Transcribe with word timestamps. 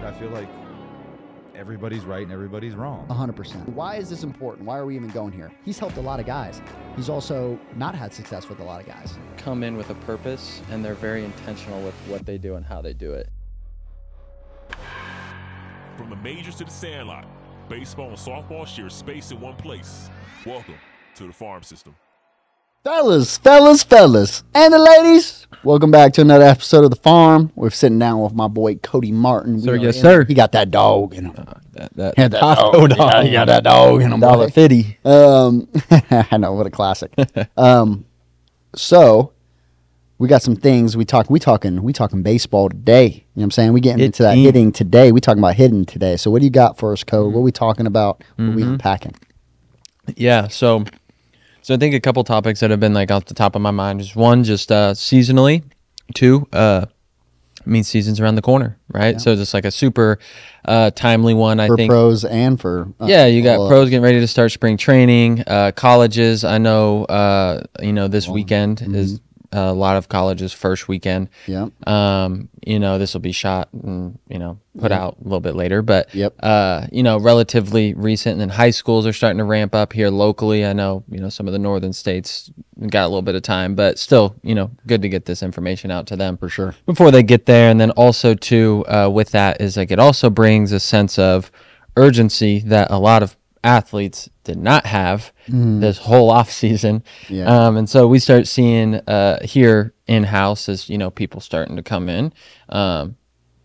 dude, 0.00 0.08
I 0.08 0.18
feel 0.18 0.30
like 0.30 0.48
everybody's 1.54 2.04
right 2.04 2.22
and 2.22 2.32
everybody's 2.32 2.74
wrong. 2.74 3.06
100%. 3.08 3.68
Why 3.70 3.96
is 3.96 4.08
this 4.08 4.22
important? 4.22 4.66
Why 4.66 4.78
are 4.78 4.86
we 4.86 4.96
even 4.96 5.10
going 5.10 5.32
here? 5.32 5.50
He's 5.64 5.78
helped 5.78 5.96
a 5.96 6.00
lot 6.00 6.20
of 6.20 6.26
guys. 6.26 6.62
He's 6.96 7.08
also 7.08 7.58
not 7.76 7.94
had 7.94 8.14
success 8.14 8.48
with 8.48 8.60
a 8.60 8.64
lot 8.64 8.80
of 8.80 8.86
guys. 8.86 9.18
come 9.36 9.62
in 9.62 9.76
with 9.76 9.90
a 9.90 9.94
purpose 9.94 10.62
and 10.70 10.84
they're 10.84 10.94
very 10.94 11.24
intentional 11.24 11.82
with 11.82 11.94
what 12.08 12.24
they 12.24 12.38
do 12.38 12.54
and 12.54 12.64
how 12.64 12.80
they 12.80 12.92
do 12.92 13.12
it. 13.12 13.28
From 15.96 16.08
the 16.08 16.16
majors 16.16 16.56
to 16.56 16.64
the 16.64 16.70
sandlot, 16.70 17.26
baseball 17.68 18.08
and 18.08 18.16
softball 18.16 18.66
share 18.66 18.88
space 18.88 19.30
in 19.30 19.40
one 19.40 19.56
place. 19.56 20.08
Welcome 20.46 20.76
to 21.16 21.26
the 21.26 21.32
farm 21.32 21.62
system. 21.62 21.94
Fellas, 22.82 23.36
fellas, 23.36 23.82
fellas, 23.82 24.42
and 24.54 24.72
the 24.72 24.78
ladies, 24.78 25.46
welcome 25.64 25.90
back 25.90 26.14
to 26.14 26.22
another 26.22 26.46
episode 26.46 26.82
of 26.82 26.88
The 26.90 26.96
Farm. 26.96 27.52
We're 27.54 27.68
sitting 27.68 27.98
down 27.98 28.22
with 28.22 28.32
my 28.32 28.48
boy 28.48 28.76
Kodee 28.76 29.12
Martin. 29.12 29.56
We 29.56 29.60
Sir, 29.62 29.74
yes, 29.76 30.00
sir. 30.00 30.24
He 30.24 30.32
got 30.32 30.52
that 30.52 30.70
dog 30.70 31.14
in 31.14 31.26
him. 31.26 31.34
That 31.72 31.94
that, 31.96 32.14
He 32.16 32.22
had 32.22 32.30
that 32.30 32.42
Costco 32.42 32.88
dog. 32.88 32.96
dog. 32.96 33.12
Yeah, 33.12 33.22
he 33.24 33.32
got 33.32 33.46
that 33.48 33.64
dog 33.64 34.00
in 34.00 34.10
him. 34.12 34.20
Dollar 34.20 34.46
boy. 34.46 34.52
fifty. 34.52 34.98
Um, 35.04 35.68
I 36.10 36.38
know 36.38 36.54
what 36.54 36.66
a 36.66 36.70
classic. 36.70 37.12
um, 37.58 38.06
so 38.74 39.32
we 40.16 40.26
got 40.28 40.40
some 40.40 40.56
things 40.56 40.96
we 40.96 41.04
talk. 41.04 41.28
We 41.28 41.38
talking. 41.38 41.82
We 41.82 41.92
talking 41.92 42.22
baseball 42.22 42.70
today. 42.70 43.04
You 43.04 43.10
know 43.10 43.22
what 43.34 43.44
I'm 43.44 43.50
saying? 43.50 43.72
We 43.74 43.82
getting 43.82 44.02
into 44.02 44.22
that 44.22 44.30
Hitting. 44.36 44.44
hitting 44.44 44.72
today. 44.72 45.12
We 45.12 45.20
talking 45.20 45.40
about 45.40 45.54
hitting 45.56 45.84
today. 45.84 46.16
So 46.16 46.30
what 46.30 46.38
do 46.38 46.46
you 46.46 46.50
got 46.50 46.78
for 46.78 46.94
us, 46.94 47.04
Code? 47.04 47.34
What 47.34 47.40
we 47.42 47.52
talking 47.52 47.86
about? 47.86 48.24
What 48.36 48.54
we 48.54 48.62
Mhm. 48.62 48.68
unpacking? 48.72 49.16
Yeah, 50.16 50.48
so 50.48 50.84
so 51.62 51.74
I 51.74 51.76
think 51.76 51.94
a 51.94 52.00
couple 52.00 52.22
topics 52.24 52.60
that 52.60 52.70
have 52.70 52.80
been 52.80 52.94
like 52.94 53.10
off 53.10 53.26
the 53.26 53.34
top 53.34 53.54
of 53.56 53.62
my 53.62 53.70
mind 53.70 54.00
is 54.00 54.14
one 54.16 54.44
just 54.44 54.70
uh 54.72 54.92
seasonally, 54.94 55.62
two 56.14 56.46
uh 56.52 56.86
I 57.64 57.68
mean 57.68 57.84
season's 57.84 58.20
around 58.20 58.36
the 58.36 58.42
corner, 58.42 58.78
right? 58.88 59.20
So 59.20 59.36
just 59.36 59.52
like 59.52 59.64
a 59.66 59.70
super 59.70 60.18
uh 60.64 60.90
timely 60.90 61.34
one 61.34 61.60
I 61.60 61.66
For 61.68 61.76
think. 61.76 61.90
pros 61.90 62.24
and 62.24 62.58
for 62.60 62.88
uh, 62.98 63.06
Yeah, 63.06 63.26
you 63.26 63.42
got 63.42 63.68
pros 63.68 63.90
getting 63.90 64.02
ready 64.02 64.20
to 64.20 64.26
start 64.26 64.52
spring 64.52 64.76
training. 64.76 65.44
Uh, 65.46 65.72
colleges, 65.72 66.42
I 66.44 66.58
know. 66.58 67.04
Uh, 67.04 67.62
you 67.80 67.92
know, 67.92 68.08
this 68.08 68.28
weekend 68.28 68.80
is 68.94 69.20
a 69.52 69.72
lot 69.72 69.96
of 69.96 70.08
colleges' 70.08 70.52
first 70.52 70.86
weekend. 70.88 71.28
Yeah. 71.46 71.68
Um, 71.86 72.48
you 72.64 72.78
know, 72.78 72.98
this 72.98 73.14
will 73.14 73.20
be 73.20 73.32
shot 73.32 73.68
and 73.72 74.18
you 74.28 74.38
know 74.38 74.58
put 74.78 74.92
out 74.92 75.16
a 75.20 75.24
little 75.24 75.40
bit 75.40 75.56
later, 75.56 75.82
but 75.82 76.14
Yep. 76.14 76.34
uh, 76.40 76.86
you 76.92 77.02
know, 77.02 77.18
relatively 77.18 77.92
recent. 77.94 78.32
And 78.34 78.40
then 78.40 78.48
high 78.50 78.70
schools 78.70 79.06
are 79.06 79.12
starting 79.12 79.38
to 79.38 79.44
ramp 79.44 79.74
up 79.74 79.92
here 79.92 80.08
locally. 80.10 80.64
I 80.64 80.72
know, 80.72 81.02
you 81.10 81.18
know, 81.20 81.28
some 81.28 81.46
of 81.48 81.52
the 81.52 81.58
northern 81.58 81.92
states 81.92 82.50
got 82.88 83.02
a 83.04 83.08
little 83.08 83.22
bit 83.22 83.34
of 83.34 83.42
time, 83.42 83.74
but 83.74 83.98
still, 83.98 84.36
you 84.42 84.54
know, 84.54 84.70
good 84.86 85.02
to 85.02 85.08
get 85.08 85.24
this 85.24 85.42
information 85.42 85.90
out 85.90 86.06
to 86.06 86.16
them 86.16 86.36
For 86.36 86.48
sure. 86.48 86.74
before 86.86 87.10
they 87.10 87.22
get 87.24 87.46
there. 87.46 87.68
And 87.70 87.80
then 87.80 87.90
also 87.92 88.34
too, 88.34 88.84
uh, 88.86 89.10
with 89.12 89.30
that 89.32 89.60
is 89.60 89.76
like 89.76 89.90
it 89.90 89.98
also 89.98 90.30
brings 90.30 90.70
a 90.72 90.78
sense 90.80 91.18
of 91.18 91.50
urgency 91.96 92.60
that 92.60 92.90
a 92.90 92.98
lot 92.98 93.22
of 93.22 93.36
athletes 93.64 94.28
did 94.50 94.58
not 94.70 94.84
have 94.86 95.32
this 95.48 95.98
whole 95.98 96.30
off 96.38 96.50
season. 96.50 97.02
Yeah. 97.28 97.46
Um, 97.66 97.76
and 97.76 97.88
so 97.88 98.06
we 98.08 98.18
start 98.18 98.46
seeing 98.46 98.96
uh, 99.16 99.38
here 99.44 99.92
in 100.06 100.24
house 100.24 100.68
as 100.68 100.88
you 100.88 100.98
know 100.98 101.10
people 101.10 101.40
starting 101.40 101.76
to 101.76 101.82
come 101.82 102.08
in. 102.08 102.32
Um, 102.68 103.16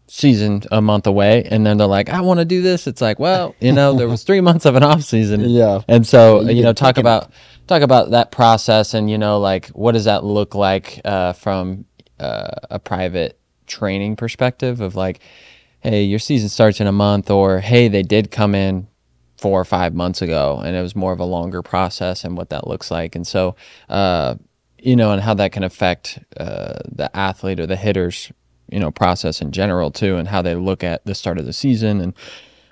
season 0.07 0.61
a 0.71 0.81
month 0.81 1.07
away 1.07 1.43
and 1.49 1.65
then 1.65 1.77
they're 1.77 1.87
like 1.87 2.09
i 2.09 2.21
want 2.21 2.39
to 2.39 2.45
do 2.45 2.61
this 2.61 2.85
it's 2.85 3.01
like 3.01 3.17
well 3.17 3.55
you 3.59 3.73
know 3.73 3.91
there 3.97 4.07
was 4.07 4.21
three 4.23 4.39
months 4.47 4.63
of 4.63 4.75
an 4.75 4.83
off 4.83 5.01
season 5.01 5.41
Yeah. 5.41 5.81
and 5.87 6.05
so 6.05 6.41
you 6.41 6.57
you 6.57 6.63
know 6.63 6.73
talk 6.73 6.99
about 6.99 7.31
talk 7.65 7.81
about 7.81 8.11
that 8.11 8.29
process 8.31 8.93
and 8.93 9.09
you 9.09 9.17
know 9.17 9.39
like 9.39 9.69
what 9.69 9.93
does 9.93 10.05
that 10.05 10.23
look 10.23 10.53
like 10.53 11.01
uh, 11.03 11.33
from 11.33 11.85
uh, 12.19 12.51
a 12.69 12.77
private 12.77 13.39
training 13.65 14.15
perspective 14.15 14.79
of 14.79 14.95
like 14.95 15.21
hey 15.79 16.03
your 16.03 16.19
season 16.19 16.49
starts 16.49 16.79
in 16.79 16.85
a 16.85 16.91
month 17.07 17.31
or 17.31 17.59
hey 17.59 17.87
they 17.87 18.03
did 18.03 18.29
come 18.29 18.53
in 18.53 18.87
four 19.37 19.59
or 19.59 19.65
five 19.65 19.93
months 19.93 20.21
ago 20.21 20.61
and 20.63 20.75
it 20.75 20.81
was 20.81 20.95
more 20.95 21.11
of 21.11 21.19
a 21.19 21.25
longer 21.25 21.61
process 21.61 22.23
and 22.23 22.37
what 22.37 22.49
that 22.49 22.67
looks 22.67 22.89
like. 22.89 23.15
And 23.15 23.27
so 23.27 23.55
uh, 23.89 24.35
you 24.79 24.95
know 24.95 25.11
and 25.11 25.21
how 25.21 25.33
that 25.33 25.51
can 25.51 25.63
affect 25.63 26.19
uh, 26.37 26.79
the 26.89 27.09
athlete 27.15 27.59
or 27.59 27.67
the 27.67 27.75
hitters 27.75 28.31
you 28.71 28.79
know 28.79 28.91
process 28.91 29.41
in 29.41 29.51
general 29.51 29.91
too 29.91 30.15
and 30.15 30.27
how 30.27 30.41
they 30.41 30.55
look 30.55 30.83
at 30.83 31.05
the 31.05 31.15
start 31.15 31.37
of 31.37 31.45
the 31.45 31.53
season. 31.53 32.01
And 32.01 32.13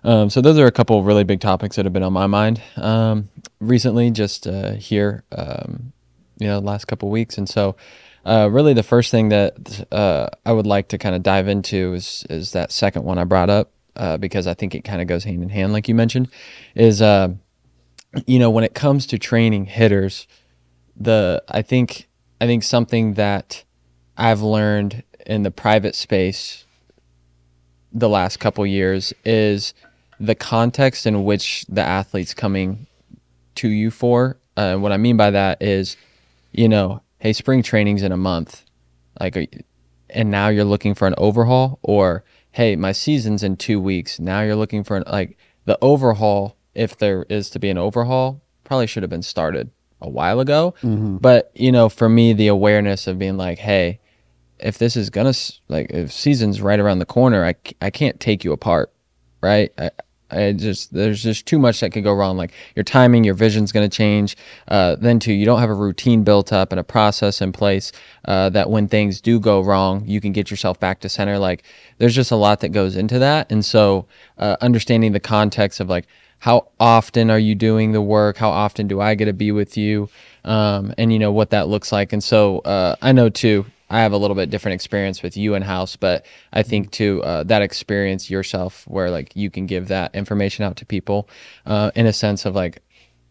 um, 0.04 0.30
so 0.30 0.42
those 0.42 0.58
are 0.60 0.68
a 0.68 0.72
couple 0.72 1.00
of 1.00 1.06
really 1.06 1.24
big 1.24 1.40
topics 1.40 1.76
that 1.76 1.86
have 1.86 1.94
been 1.94 2.04
on 2.04 2.14
my 2.14 2.28
mind 2.28 2.62
um, 2.76 3.30
recently, 3.60 4.12
just 4.12 4.46
uh, 4.46 4.74
here, 4.74 5.24
um, 5.32 5.94
you 6.40 6.48
know, 6.48 6.60
last 6.60 6.86
couple 6.86 7.10
weeks. 7.10 7.38
And 7.38 7.48
so, 7.48 7.76
uh, 8.26 8.50
really, 8.52 8.74
the 8.74 8.84
first 8.84 9.12
thing 9.12 9.30
that 9.30 9.86
uh, 9.92 10.28
I 10.46 10.52
would 10.52 10.68
like 10.68 10.90
to 10.90 10.98
kind 10.98 11.16
of 11.16 11.24
dive 11.24 11.48
into 11.48 11.94
is 11.94 12.26
is 12.30 12.52
that 12.52 12.72
second 12.72 13.04
one 13.06 13.18
I 13.18 13.24
brought 13.24 13.50
up 13.50 13.72
uh, 13.96 14.18
because 14.18 14.48
I 14.48 14.54
think 14.54 14.76
it 14.76 14.84
kind 14.84 15.02
of 15.02 15.08
goes 15.08 15.24
hand 15.24 15.44
in 15.44 15.50
hand, 15.50 15.74
like 15.74 15.88
you 15.88 15.96
mentioned, 15.96 16.30
is 16.76 17.02
uh, 17.02 17.30
you 18.26 18.40
know 18.40 18.50
when 18.50 18.64
it 18.64 18.74
comes 18.74 19.06
to 19.08 19.18
training 19.18 19.66
hitters, 19.66 20.28
the 20.96 21.44
I 21.50 21.62
think 21.62 22.08
I 22.42 22.46
think 22.46 22.64
something 22.64 23.14
that 23.16 23.64
I've 24.18 24.42
learned 24.42 25.04
in 25.26 25.44
the 25.44 25.52
private 25.52 25.96
space 25.96 26.66
the 27.92 28.10
last 28.10 28.38
couple 28.38 28.66
years 28.66 29.14
is 29.24 29.74
the 30.20 30.36
context 30.36 31.06
in 31.06 31.24
which 31.24 31.66
the 31.70 31.82
athlete's 31.82 32.34
coming 32.34 32.88
to 33.56 33.70
you 33.70 33.92
for. 33.92 34.38
Uh, 34.58 34.76
what 34.78 34.92
I 34.92 34.98
mean 34.98 35.18
by 35.18 35.32
that 35.32 35.62
is, 35.62 35.98
you 36.52 36.68
know, 36.68 37.02
hey, 37.20 37.34
spring 37.34 37.64
training's 37.64 38.04
in 38.04 38.12
a 38.12 38.18
month, 38.18 38.64
like, 39.20 39.64
and 40.10 40.30
now 40.30 40.50
you're 40.50 40.64
looking 40.64 40.94
for 40.94 41.08
an 41.08 41.16
overhaul, 41.18 41.80
or 41.82 42.24
hey, 42.54 42.76
my 42.76 42.92
season's 42.92 43.44
in 43.44 43.58
two 43.58 43.82
weeks. 43.82 44.20
Now 44.20 44.42
you're 44.42 44.56
looking 44.56 44.84
for 44.84 44.96
an 44.96 45.04
like 45.08 45.38
the 45.66 45.78
overhaul, 45.82 46.56
if 46.74 46.98
there 46.98 47.26
is 47.30 47.50
to 47.52 47.60
be 47.60 47.70
an 47.70 47.78
overhaul, 47.78 48.42
probably 48.64 48.88
should 48.88 49.04
have 49.04 49.10
been 49.10 49.24
started 49.24 49.70
a 50.02 50.10
while 50.10 50.40
ago. 50.40 50.74
Mm-hmm. 50.82 51.18
But 51.18 51.52
you 51.56 51.72
know, 51.72 51.90
for 51.90 52.08
me, 52.08 52.32
the 52.32 52.48
awareness 52.48 53.08
of 53.08 53.20
being 53.20 53.38
like, 53.38 53.60
hey, 53.60 54.00
if 54.60 54.78
this 54.78 54.96
is 54.96 55.10
gonna 55.10 55.34
like 55.68 55.90
if 55.90 56.12
season's 56.12 56.62
right 56.62 56.80
around 56.80 57.00
the 57.00 57.06
corner, 57.06 57.46
I, 57.46 57.56
I 57.82 57.90
can't 57.90 58.20
take 58.20 58.44
you 58.44 58.54
apart, 58.54 58.94
right? 59.42 59.72
I, 59.78 59.90
I 60.34 60.54
just 60.54 60.94
there's 60.94 61.24
just 61.24 61.46
too 61.46 61.60
much 61.60 61.80
that 61.80 61.92
could 61.92 62.04
go 62.04 62.14
wrong. 62.14 62.38
Like 62.38 62.52
your 62.76 62.84
timing, 62.84 63.24
your 63.24 63.34
vision's 63.34 63.72
gonna 63.72 63.90
change. 63.90 64.36
Uh, 64.68 64.96
then 64.96 65.20
too, 65.20 65.34
you 65.34 65.46
don't 65.46 65.60
have 65.60 65.70
a 65.70 65.76
routine 65.76 66.24
built 66.24 66.52
up 66.52 66.72
and 66.72 66.80
a 66.80 66.84
process 66.84 67.42
in 67.42 67.52
place 67.52 67.92
uh, 68.26 68.50
that 68.50 68.70
when 68.70 68.88
things 68.88 69.22
do 69.22 69.40
go 69.40 69.62
wrong, 69.62 70.04
you 70.06 70.20
can 70.22 70.32
get 70.32 70.52
yourself 70.52 70.80
back 70.80 71.00
to 71.02 71.10
center. 71.10 71.38
Like 71.40 71.64
there's 71.98 72.16
just 72.16 72.32
a 72.32 72.36
lot 72.36 72.60
that 72.62 72.70
goes 72.70 72.96
into 72.96 73.20
that, 73.20 73.52
and 73.52 73.64
so 73.64 74.06
uh, 74.38 74.58
understanding 74.62 75.12
the 75.12 75.20
context 75.20 75.80
of 75.80 75.90
like 75.90 76.08
how 76.40 76.68
often 76.78 77.30
are 77.30 77.40
you 77.40 77.56
doing 77.56 77.94
the 77.94 78.02
work? 78.02 78.36
How 78.36 78.50
often 78.50 78.86
do 78.86 79.00
I 79.00 79.16
get 79.16 79.26
to 79.26 79.34
be 79.34 79.54
with 79.54 79.78
you? 79.78 80.10
Um, 80.44 80.94
and 80.98 81.14
you 81.14 81.18
know 81.18 81.32
what 81.32 81.52
that 81.52 81.70
looks 81.70 81.94
like. 81.94 82.12
And 82.12 82.22
so 82.22 82.60
uh, 82.60 82.98
I 83.02 83.14
know 83.14 83.30
too. 83.30 83.66
I 83.90 84.02
have 84.02 84.14
a 84.14 84.18
little 84.18 84.36
bit 84.36 84.50
different 84.50 84.76
experience 84.76 85.22
with 85.22 85.38
you 85.38 85.56
in 85.56 85.62
house, 85.62 85.96
but 85.96 86.26
I 86.52 86.64
think 86.64 86.92
too 86.92 87.22
uh, 87.24 87.44
that 87.44 87.62
experience 87.62 88.30
yourself, 88.30 88.86
where 88.88 89.12
like 89.12 89.36
you 89.36 89.50
can 89.50 89.66
give 89.66 89.88
that 89.90 90.16
information 90.16 90.66
out 90.66 90.78
to 90.78 90.86
people, 90.86 91.30
uh, 91.66 91.92
in 91.96 92.06
a 92.06 92.14
sense 92.14 92.46
of 92.46 92.56
like, 92.56 92.82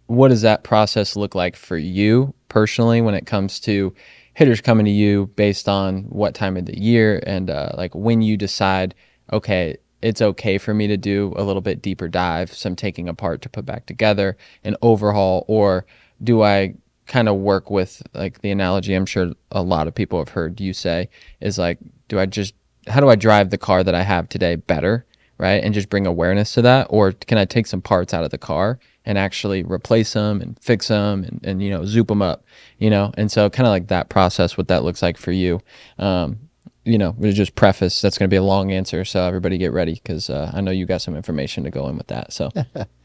what 0.06 0.28
does 0.28 0.42
that 0.42 0.62
process 0.62 1.16
look 1.16 1.34
like 1.34 1.56
for 1.56 1.76
you 1.76 2.34
personally 2.48 3.00
when 3.00 3.14
it 3.14 3.26
comes 3.26 3.60
to 3.60 3.94
hitters 4.34 4.60
coming 4.60 4.84
to 4.84 4.90
you 4.90 5.26
based 5.36 5.68
on 5.68 6.04
what 6.04 6.34
time 6.34 6.56
of 6.56 6.66
the 6.66 6.78
year 6.78 7.22
and 7.26 7.50
uh, 7.50 7.70
like 7.76 7.94
when 7.94 8.22
you 8.22 8.36
decide, 8.36 8.94
okay, 9.32 9.76
it's 10.00 10.20
okay 10.20 10.58
for 10.58 10.74
me 10.74 10.86
to 10.88 10.96
do 10.96 11.32
a 11.36 11.44
little 11.44 11.62
bit 11.62 11.80
deeper 11.80 12.08
dive, 12.08 12.52
some 12.52 12.74
taking 12.74 13.08
apart 13.08 13.40
to 13.42 13.48
put 13.48 13.64
back 13.64 13.86
together, 13.86 14.36
an 14.64 14.76
overhaul, 14.82 15.44
or 15.48 15.86
do 16.22 16.42
I 16.42 16.74
kind 17.06 17.28
of 17.28 17.36
work 17.36 17.70
with 17.70 18.02
like 18.14 18.40
the 18.40 18.50
analogy 18.50 18.94
I'm 18.94 19.06
sure 19.06 19.32
a 19.50 19.62
lot 19.62 19.88
of 19.88 19.94
people 19.94 20.18
have 20.18 20.30
heard 20.30 20.60
you 20.60 20.72
say 20.72 21.08
is 21.40 21.58
like, 21.58 21.78
do 22.08 22.18
I 22.18 22.26
just, 22.26 22.54
how 22.88 23.00
do 23.00 23.08
I 23.08 23.16
drive 23.16 23.50
the 23.50 23.58
car 23.58 23.82
that 23.84 23.94
I 23.94 24.02
have 24.02 24.28
today 24.28 24.56
better? 24.56 25.06
Right. 25.38 25.62
And 25.64 25.74
just 25.74 25.88
bring 25.88 26.06
awareness 26.06 26.54
to 26.54 26.62
that. 26.62 26.86
Or 26.90 27.12
can 27.12 27.36
I 27.36 27.44
take 27.44 27.66
some 27.66 27.80
parts 27.80 28.14
out 28.14 28.22
of 28.22 28.30
the 28.30 28.38
car 28.38 28.78
and 29.04 29.18
actually 29.18 29.64
replace 29.64 30.12
them 30.12 30.40
and 30.40 30.56
fix 30.60 30.86
them 30.86 31.24
and, 31.24 31.40
and 31.42 31.62
you 31.62 31.70
know, 31.70 31.84
zoop 31.84 32.06
them 32.06 32.22
up, 32.22 32.44
you 32.78 32.88
know? 32.88 33.12
And 33.16 33.32
so 33.32 33.50
kind 33.50 33.66
of 33.66 33.72
like 33.72 33.88
that 33.88 34.08
process, 34.08 34.56
what 34.56 34.68
that 34.68 34.84
looks 34.84 35.02
like 35.02 35.16
for 35.16 35.32
you. 35.32 35.60
Um, 35.98 36.38
you 36.84 36.98
know, 36.98 37.14
we 37.18 37.32
just 37.32 37.54
preface 37.54 38.00
that's 38.00 38.18
going 38.18 38.28
to 38.28 38.32
be 38.32 38.36
a 38.36 38.42
long 38.42 38.72
answer. 38.72 39.04
So 39.04 39.24
everybody 39.24 39.58
get 39.58 39.72
ready 39.72 39.94
because 39.94 40.30
uh, 40.30 40.50
I 40.54 40.60
know 40.60 40.70
you 40.70 40.86
got 40.86 41.02
some 41.02 41.16
information 41.16 41.64
to 41.64 41.70
go 41.70 41.88
in 41.88 41.96
with 41.96 42.08
that. 42.08 42.32
So, 42.32 42.50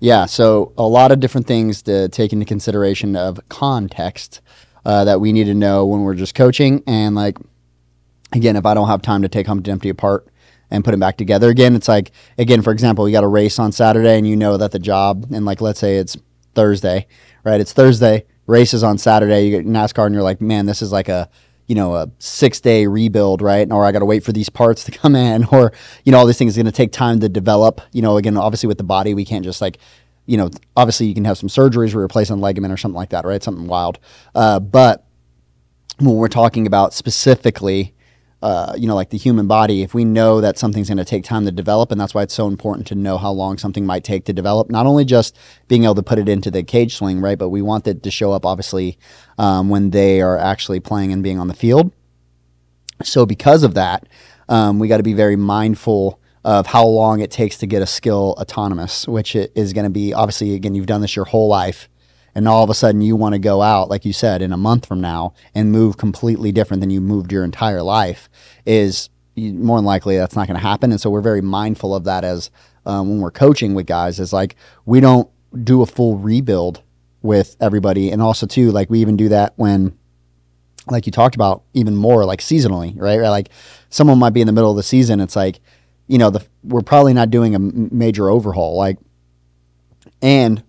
Yeah, 0.00 0.26
so 0.26 0.72
a 0.76 0.86
lot 0.86 1.12
of 1.12 1.20
different 1.20 1.46
things 1.46 1.82
to 1.82 2.08
take 2.08 2.32
into 2.32 2.44
consideration 2.44 3.16
of 3.16 3.40
context 3.48 4.40
uh, 4.84 5.04
that 5.04 5.20
we 5.20 5.32
need 5.32 5.44
to 5.44 5.54
know 5.54 5.86
when 5.86 6.02
we're 6.02 6.14
just 6.14 6.34
coaching. 6.34 6.82
And 6.86 7.14
like, 7.14 7.38
again, 8.32 8.56
if 8.56 8.66
I 8.66 8.74
don't 8.74 8.88
have 8.88 9.02
time 9.02 9.22
to 9.22 9.28
take 9.28 9.46
Humpty 9.46 9.70
Dumpty 9.70 9.88
apart 9.88 10.28
and 10.70 10.84
put 10.84 10.92
it 10.94 11.00
back 11.00 11.16
together 11.16 11.48
again, 11.48 11.74
it's 11.74 11.88
like, 11.88 12.10
again, 12.36 12.60
for 12.60 12.70
example, 12.72 13.08
you 13.08 13.12
got 13.12 13.24
a 13.24 13.28
race 13.28 13.58
on 13.58 13.72
Saturday 13.72 14.18
and 14.18 14.28
you 14.28 14.36
know 14.36 14.56
that 14.56 14.72
the 14.72 14.78
job, 14.78 15.26
and 15.32 15.44
like, 15.46 15.60
let's 15.60 15.80
say 15.80 15.96
it's 15.96 16.16
Thursday, 16.54 17.06
right? 17.44 17.60
It's 17.60 17.72
Thursday, 17.72 18.26
race 18.46 18.74
is 18.74 18.82
on 18.82 18.98
Saturday, 18.98 19.46
you 19.46 19.50
get 19.50 19.66
NASCAR 19.66 20.06
and 20.06 20.14
you're 20.14 20.24
like, 20.24 20.40
man, 20.40 20.66
this 20.66 20.82
is 20.82 20.92
like 20.92 21.08
a, 21.08 21.30
you 21.66 21.74
know 21.74 21.94
a 21.94 22.10
six 22.18 22.60
day 22.60 22.86
rebuild, 22.86 23.42
right? 23.42 23.70
Or 23.70 23.84
I 23.84 23.92
got 23.92 24.00
to 24.00 24.04
wait 24.04 24.24
for 24.24 24.32
these 24.32 24.48
parts 24.48 24.84
to 24.84 24.90
come 24.98 25.14
in, 25.16 25.44
or 25.46 25.72
you 26.04 26.12
know 26.12 26.18
all 26.18 26.26
these 26.26 26.38
things 26.38 26.56
going 26.56 26.66
to 26.66 26.72
take 26.72 26.92
time 26.92 27.20
to 27.20 27.28
develop. 27.28 27.80
You 27.92 28.02
know, 28.02 28.16
again, 28.16 28.36
obviously 28.36 28.66
with 28.66 28.78
the 28.78 28.84
body, 28.84 29.14
we 29.14 29.24
can't 29.24 29.44
just 29.44 29.60
like 29.60 29.78
you 30.26 30.36
know, 30.36 30.50
obviously 30.76 31.06
you 31.06 31.14
can 31.14 31.24
have 31.24 31.36
some 31.36 31.48
surgeries 31.48 31.94
or 31.94 32.02
replace 32.02 32.30
a 32.30 32.34
ligament 32.34 32.72
or 32.72 32.76
something 32.76 32.96
like 32.96 33.10
that, 33.10 33.26
right? 33.26 33.42
Something 33.42 33.66
wild. 33.66 33.98
Uh, 34.34 34.58
but 34.58 35.04
when 35.98 36.14
we're 36.16 36.28
talking 36.28 36.66
about 36.66 36.94
specifically, 36.94 37.94
uh, 38.44 38.74
you 38.76 38.86
know, 38.86 38.94
like 38.94 39.08
the 39.08 39.16
human 39.16 39.46
body, 39.46 39.80
if 39.80 39.94
we 39.94 40.04
know 40.04 40.42
that 40.42 40.58
something's 40.58 40.86
going 40.86 40.98
to 40.98 41.04
take 41.04 41.24
time 41.24 41.46
to 41.46 41.50
develop, 41.50 41.90
and 41.90 41.98
that's 41.98 42.12
why 42.12 42.22
it's 42.22 42.34
so 42.34 42.46
important 42.46 42.86
to 42.86 42.94
know 42.94 43.16
how 43.16 43.30
long 43.30 43.56
something 43.56 43.86
might 43.86 44.04
take 44.04 44.26
to 44.26 44.34
develop, 44.34 44.68
not 44.68 44.84
only 44.84 45.02
just 45.02 45.34
being 45.66 45.84
able 45.84 45.94
to 45.94 46.02
put 46.02 46.18
it 46.18 46.28
into 46.28 46.50
the 46.50 46.62
cage 46.62 46.94
swing, 46.94 47.22
right? 47.22 47.38
But 47.38 47.48
we 47.48 47.62
want 47.62 47.86
it 47.86 48.02
to 48.02 48.10
show 48.10 48.32
up, 48.32 48.44
obviously, 48.44 48.98
um, 49.38 49.70
when 49.70 49.92
they 49.92 50.20
are 50.20 50.36
actually 50.36 50.78
playing 50.78 51.10
and 51.10 51.22
being 51.22 51.38
on 51.38 51.48
the 51.48 51.54
field. 51.54 51.90
So, 53.02 53.24
because 53.24 53.62
of 53.62 53.72
that, 53.74 54.06
um, 54.50 54.78
we 54.78 54.88
got 54.88 54.98
to 54.98 55.02
be 55.02 55.14
very 55.14 55.36
mindful 55.36 56.20
of 56.44 56.66
how 56.66 56.84
long 56.84 57.20
it 57.20 57.30
takes 57.30 57.56
to 57.58 57.66
get 57.66 57.80
a 57.80 57.86
skill 57.86 58.34
autonomous, 58.38 59.08
which 59.08 59.34
is 59.34 59.72
going 59.72 59.84
to 59.84 59.90
be 59.90 60.12
obviously, 60.12 60.52
again, 60.52 60.74
you've 60.74 60.84
done 60.84 61.00
this 61.00 61.16
your 61.16 61.24
whole 61.24 61.48
life. 61.48 61.88
And 62.34 62.48
all 62.48 62.64
of 62.64 62.70
a 62.70 62.74
sudden, 62.74 63.00
you 63.00 63.16
want 63.16 63.34
to 63.34 63.38
go 63.38 63.62
out, 63.62 63.88
like 63.88 64.04
you 64.04 64.12
said, 64.12 64.42
in 64.42 64.52
a 64.52 64.56
month 64.56 64.86
from 64.86 65.00
now 65.00 65.34
and 65.54 65.70
move 65.70 65.96
completely 65.96 66.50
different 66.50 66.80
than 66.80 66.90
you 66.90 67.00
moved 67.00 67.30
your 67.30 67.44
entire 67.44 67.82
life. 67.82 68.28
Is 68.66 69.08
more 69.36 69.78
than 69.78 69.84
likely 69.84 70.16
that's 70.16 70.36
not 70.36 70.46
going 70.46 70.58
to 70.58 70.66
happen. 70.66 70.90
And 70.90 71.00
so 71.00 71.10
we're 71.10 71.20
very 71.20 71.42
mindful 71.42 71.94
of 71.94 72.04
that 72.04 72.24
as 72.24 72.50
um, 72.86 73.08
when 73.08 73.20
we're 73.20 73.30
coaching 73.30 73.74
with 73.74 73.86
guys. 73.86 74.18
Is 74.18 74.32
like 74.32 74.56
we 74.84 75.00
don't 75.00 75.28
do 75.62 75.82
a 75.82 75.86
full 75.86 76.18
rebuild 76.18 76.82
with 77.22 77.56
everybody, 77.60 78.10
and 78.10 78.20
also 78.20 78.46
too, 78.46 78.70
like 78.70 78.90
we 78.90 79.00
even 79.00 79.16
do 79.16 79.28
that 79.28 79.52
when 79.56 79.96
like 80.90 81.06
you 81.06 81.12
talked 81.12 81.34
about 81.34 81.62
even 81.72 81.96
more 81.96 82.24
like 82.24 82.40
seasonally, 82.40 82.94
right? 82.98 83.20
Like 83.20 83.48
someone 83.88 84.18
might 84.18 84.30
be 84.30 84.40
in 84.40 84.46
the 84.46 84.52
middle 84.52 84.70
of 84.70 84.76
the 84.76 84.82
season. 84.82 85.20
It's 85.20 85.36
like, 85.36 85.60
you 86.06 86.18
know, 86.18 86.30
the, 86.30 86.44
we're 86.62 86.82
probably 86.82 87.14
not 87.14 87.30
doing 87.30 87.54
a 87.54 87.58
major 87.58 88.28
overhaul. 88.28 88.76
Like, 88.76 88.98
and 90.20 90.62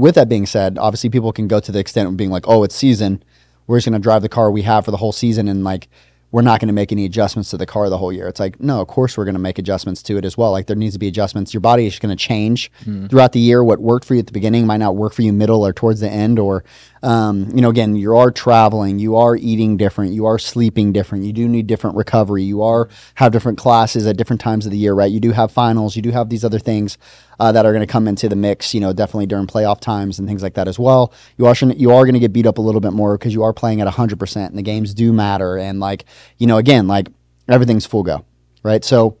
with 0.00 0.14
that 0.14 0.28
being 0.28 0.46
said, 0.46 0.78
obviously 0.78 1.10
people 1.10 1.32
can 1.32 1.46
go 1.46 1.60
to 1.60 1.70
the 1.70 1.78
extent 1.78 2.08
of 2.08 2.16
being 2.16 2.30
like, 2.30 2.48
oh, 2.48 2.64
it's 2.64 2.74
season. 2.74 3.22
We're 3.66 3.76
just 3.76 3.86
going 3.86 4.00
to 4.00 4.02
drive 4.02 4.22
the 4.22 4.28
car 4.28 4.50
we 4.50 4.62
have 4.62 4.84
for 4.84 4.90
the 4.90 4.96
whole 4.96 5.12
season 5.12 5.46
and 5.46 5.62
like, 5.62 5.88
we're 6.32 6.42
not 6.42 6.60
going 6.60 6.68
to 6.68 6.74
make 6.74 6.92
any 6.92 7.04
adjustments 7.04 7.50
to 7.50 7.56
the 7.56 7.66
car 7.66 7.90
the 7.90 7.98
whole 7.98 8.12
year. 8.12 8.28
It's 8.28 8.38
like, 8.38 8.60
no, 8.60 8.80
of 8.80 8.86
course 8.86 9.18
we're 9.18 9.24
going 9.24 9.34
to 9.34 9.40
make 9.40 9.58
adjustments 9.58 10.00
to 10.04 10.16
it 10.16 10.24
as 10.24 10.38
well. 10.38 10.52
Like 10.52 10.68
there 10.68 10.76
needs 10.76 10.94
to 10.94 10.98
be 11.00 11.08
adjustments. 11.08 11.52
Your 11.52 11.60
body 11.60 11.86
is 11.86 11.98
going 11.98 12.16
to 12.16 12.24
change 12.24 12.70
hmm. 12.84 13.08
throughout 13.08 13.32
the 13.32 13.40
year. 13.40 13.64
What 13.64 13.80
worked 13.80 14.04
for 14.04 14.14
you 14.14 14.20
at 14.20 14.26
the 14.26 14.32
beginning 14.32 14.64
might 14.66 14.76
not 14.76 14.94
work 14.94 15.12
for 15.12 15.22
you 15.22 15.32
middle 15.32 15.66
or 15.66 15.72
towards 15.72 16.00
the 16.00 16.08
end. 16.08 16.38
Or, 16.38 16.64
um, 17.02 17.48
you 17.54 17.62
know, 17.62 17.70
again, 17.70 17.96
you 17.96 18.14
are 18.14 18.30
traveling, 18.30 18.98
you 18.98 19.16
are 19.16 19.34
eating 19.34 19.76
different, 19.76 20.12
you 20.12 20.26
are 20.26 20.38
sleeping 20.38 20.92
different. 20.92 21.24
You 21.24 21.32
do 21.32 21.48
need 21.48 21.66
different 21.66 21.96
recovery. 21.96 22.42
You 22.42 22.62
are 22.62 22.88
have 23.14 23.32
different 23.32 23.58
classes 23.58 24.06
at 24.06 24.16
different 24.16 24.40
times 24.40 24.66
of 24.66 24.72
the 24.72 24.78
year, 24.78 24.92
right? 24.92 25.10
You 25.10 25.20
do 25.20 25.32
have 25.32 25.50
finals. 25.50 25.96
You 25.96 26.02
do 26.02 26.10
have 26.10 26.28
these 26.28 26.44
other 26.44 26.58
things 26.58 26.98
uh, 27.38 27.52
that 27.52 27.64
are 27.64 27.72
going 27.72 27.86
to 27.86 27.90
come 27.90 28.06
into 28.06 28.28
the 28.28 28.36
mix. 28.36 28.74
You 28.74 28.80
know, 28.80 28.92
definitely 28.92 29.26
during 29.26 29.46
playoff 29.46 29.80
times 29.80 30.18
and 30.18 30.28
things 30.28 30.42
like 30.42 30.54
that 30.54 30.68
as 30.68 30.78
well. 30.78 31.12
You 31.38 31.46
are 31.46 31.54
you 31.54 31.90
are 31.90 32.04
going 32.04 32.14
to 32.14 32.20
get 32.20 32.32
beat 32.32 32.46
up 32.46 32.58
a 32.58 32.62
little 32.62 32.80
bit 32.80 32.92
more 32.92 33.16
because 33.16 33.32
you 33.32 33.42
are 33.42 33.52
playing 33.52 33.80
at 33.80 33.88
hundred 33.88 34.18
percent, 34.18 34.50
and 34.50 34.58
the 34.58 34.62
games 34.62 34.92
do 34.92 35.12
matter. 35.12 35.56
And 35.56 35.80
like 35.80 36.04
you 36.36 36.46
know, 36.46 36.58
again, 36.58 36.86
like 36.86 37.08
everything's 37.48 37.86
full 37.86 38.02
go, 38.02 38.24
right? 38.62 38.84
So. 38.84 39.16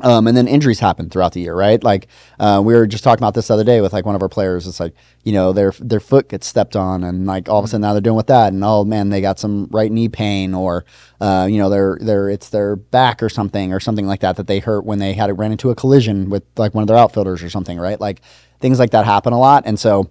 Um, 0.00 0.26
and 0.26 0.36
then 0.36 0.48
injuries 0.48 0.80
happen 0.80 1.08
throughout 1.08 1.34
the 1.34 1.40
year, 1.40 1.54
right? 1.54 1.82
Like 1.82 2.08
uh, 2.40 2.60
we 2.64 2.74
were 2.74 2.84
just 2.84 3.04
talking 3.04 3.22
about 3.22 3.34
this 3.34 3.46
the 3.46 3.54
other 3.54 3.62
day 3.62 3.80
with 3.80 3.92
like 3.92 4.04
one 4.04 4.16
of 4.16 4.22
our 4.22 4.28
players. 4.28 4.66
It's 4.66 4.80
like 4.80 4.92
you 5.22 5.30
know 5.32 5.52
their 5.52 5.72
their 5.78 6.00
foot 6.00 6.28
gets 6.28 6.48
stepped 6.48 6.74
on, 6.74 7.04
and 7.04 7.26
like 7.26 7.48
all 7.48 7.60
of 7.60 7.64
a 7.64 7.68
sudden 7.68 7.82
now 7.82 7.92
they're 7.92 8.00
doing 8.00 8.16
with 8.16 8.26
that, 8.26 8.52
and 8.52 8.64
oh 8.64 8.84
man, 8.84 9.10
they 9.10 9.20
got 9.20 9.38
some 9.38 9.68
right 9.70 9.92
knee 9.92 10.08
pain, 10.08 10.52
or 10.52 10.84
uh, 11.20 11.46
you 11.48 11.58
know 11.58 11.70
their 11.70 11.96
their 12.00 12.28
it's 12.28 12.48
their 12.48 12.74
back 12.74 13.22
or 13.22 13.28
something 13.28 13.72
or 13.72 13.78
something 13.78 14.04
like 14.04 14.18
that 14.18 14.34
that 14.34 14.48
they 14.48 14.58
hurt 14.58 14.84
when 14.84 14.98
they 14.98 15.12
had 15.12 15.30
it 15.30 15.34
ran 15.34 15.52
into 15.52 15.70
a 15.70 15.76
collision 15.76 16.28
with 16.28 16.42
like 16.56 16.74
one 16.74 16.82
of 16.82 16.88
their 16.88 16.96
outfielders 16.96 17.40
or 17.44 17.48
something, 17.48 17.78
right? 17.78 18.00
Like 18.00 18.20
things 18.58 18.80
like 18.80 18.90
that 18.90 19.04
happen 19.04 19.32
a 19.32 19.38
lot, 19.38 19.62
and 19.64 19.78
so 19.78 20.10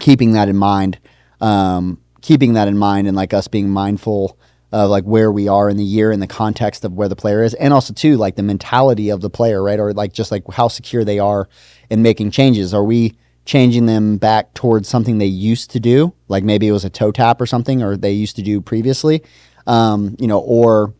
keeping 0.00 0.32
that 0.32 0.48
in 0.48 0.56
mind, 0.56 0.98
um, 1.40 2.00
keeping 2.20 2.54
that 2.54 2.66
in 2.66 2.76
mind, 2.76 3.06
and 3.06 3.16
like 3.16 3.32
us 3.32 3.46
being 3.46 3.70
mindful 3.70 4.36
of 4.72 4.90
like 4.90 5.04
where 5.04 5.30
we 5.30 5.48
are 5.48 5.68
in 5.68 5.76
the 5.76 5.84
year 5.84 6.10
in 6.10 6.20
the 6.20 6.26
context 6.26 6.84
of 6.84 6.92
where 6.94 7.08
the 7.08 7.16
player 7.16 7.42
is, 7.42 7.54
and 7.54 7.72
also 7.72 7.92
too 7.92 8.16
like 8.16 8.36
the 8.36 8.42
mentality 8.42 9.10
of 9.10 9.20
the 9.20 9.30
player, 9.30 9.62
right? 9.62 9.78
Or 9.78 9.92
like 9.92 10.12
just 10.12 10.30
like 10.30 10.44
how 10.52 10.68
secure 10.68 11.04
they 11.04 11.18
are 11.18 11.48
in 11.90 12.02
making 12.02 12.30
changes. 12.30 12.72
Are 12.72 12.84
we 12.84 13.16
changing 13.44 13.86
them 13.86 14.18
back 14.18 14.54
towards 14.54 14.88
something 14.88 15.18
they 15.18 15.26
used 15.26 15.70
to 15.72 15.80
do, 15.80 16.12
like 16.28 16.44
maybe 16.44 16.68
it 16.68 16.72
was 16.72 16.84
a 16.84 16.90
toe 16.90 17.10
tap 17.10 17.40
or 17.40 17.46
something, 17.46 17.82
or 17.82 17.96
they 17.96 18.12
used 18.12 18.36
to 18.36 18.42
do 18.42 18.60
previously, 18.60 19.22
um, 19.66 20.16
you 20.18 20.26
know, 20.26 20.38
or 20.38 20.94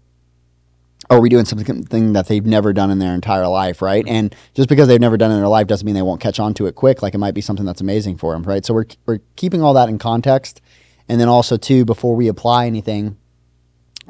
are 1.09 1.21
we 1.21 1.29
doing 1.29 1.45
something 1.45 2.13
that 2.15 2.27
they've 2.27 2.47
never 2.47 2.73
done 2.73 2.91
in 2.91 2.99
their 2.99 3.15
entire 3.15 3.47
life, 3.47 3.83
right? 3.83 4.05
And 4.09 4.35
just 4.55 4.69
because 4.69 4.89
they've 4.89 5.01
never 5.01 5.17
done 5.17 5.31
it 5.31 5.35
in 5.35 5.41
their 5.41 5.49
life 5.49 5.67
doesn't 5.67 5.85
mean 5.85 5.95
they 5.95 6.03
won't 6.03 6.21
catch 6.21 6.41
on 6.41 6.55
to 6.55 6.67
it 6.67 6.75
quick. 6.75 7.03
Like 7.03 7.15
it 7.15 7.19
might 7.19 7.35
be 7.35 7.41
something 7.41 7.67
that's 7.67 7.81
amazing 7.81 8.17
for 8.17 8.33
them, 8.33 8.43
right? 8.43 8.65
So 8.65 8.75
we're 8.75 8.87
we're 9.07 9.21
keeping 9.37 9.63
all 9.63 9.75
that 9.75 9.89
in 9.89 9.99
context, 9.99 10.61
and 11.09 11.21
then 11.21 11.29
also 11.29 11.57
too 11.57 11.85
before 11.85 12.17
we 12.17 12.29
apply 12.29 12.67
anything, 12.67 13.19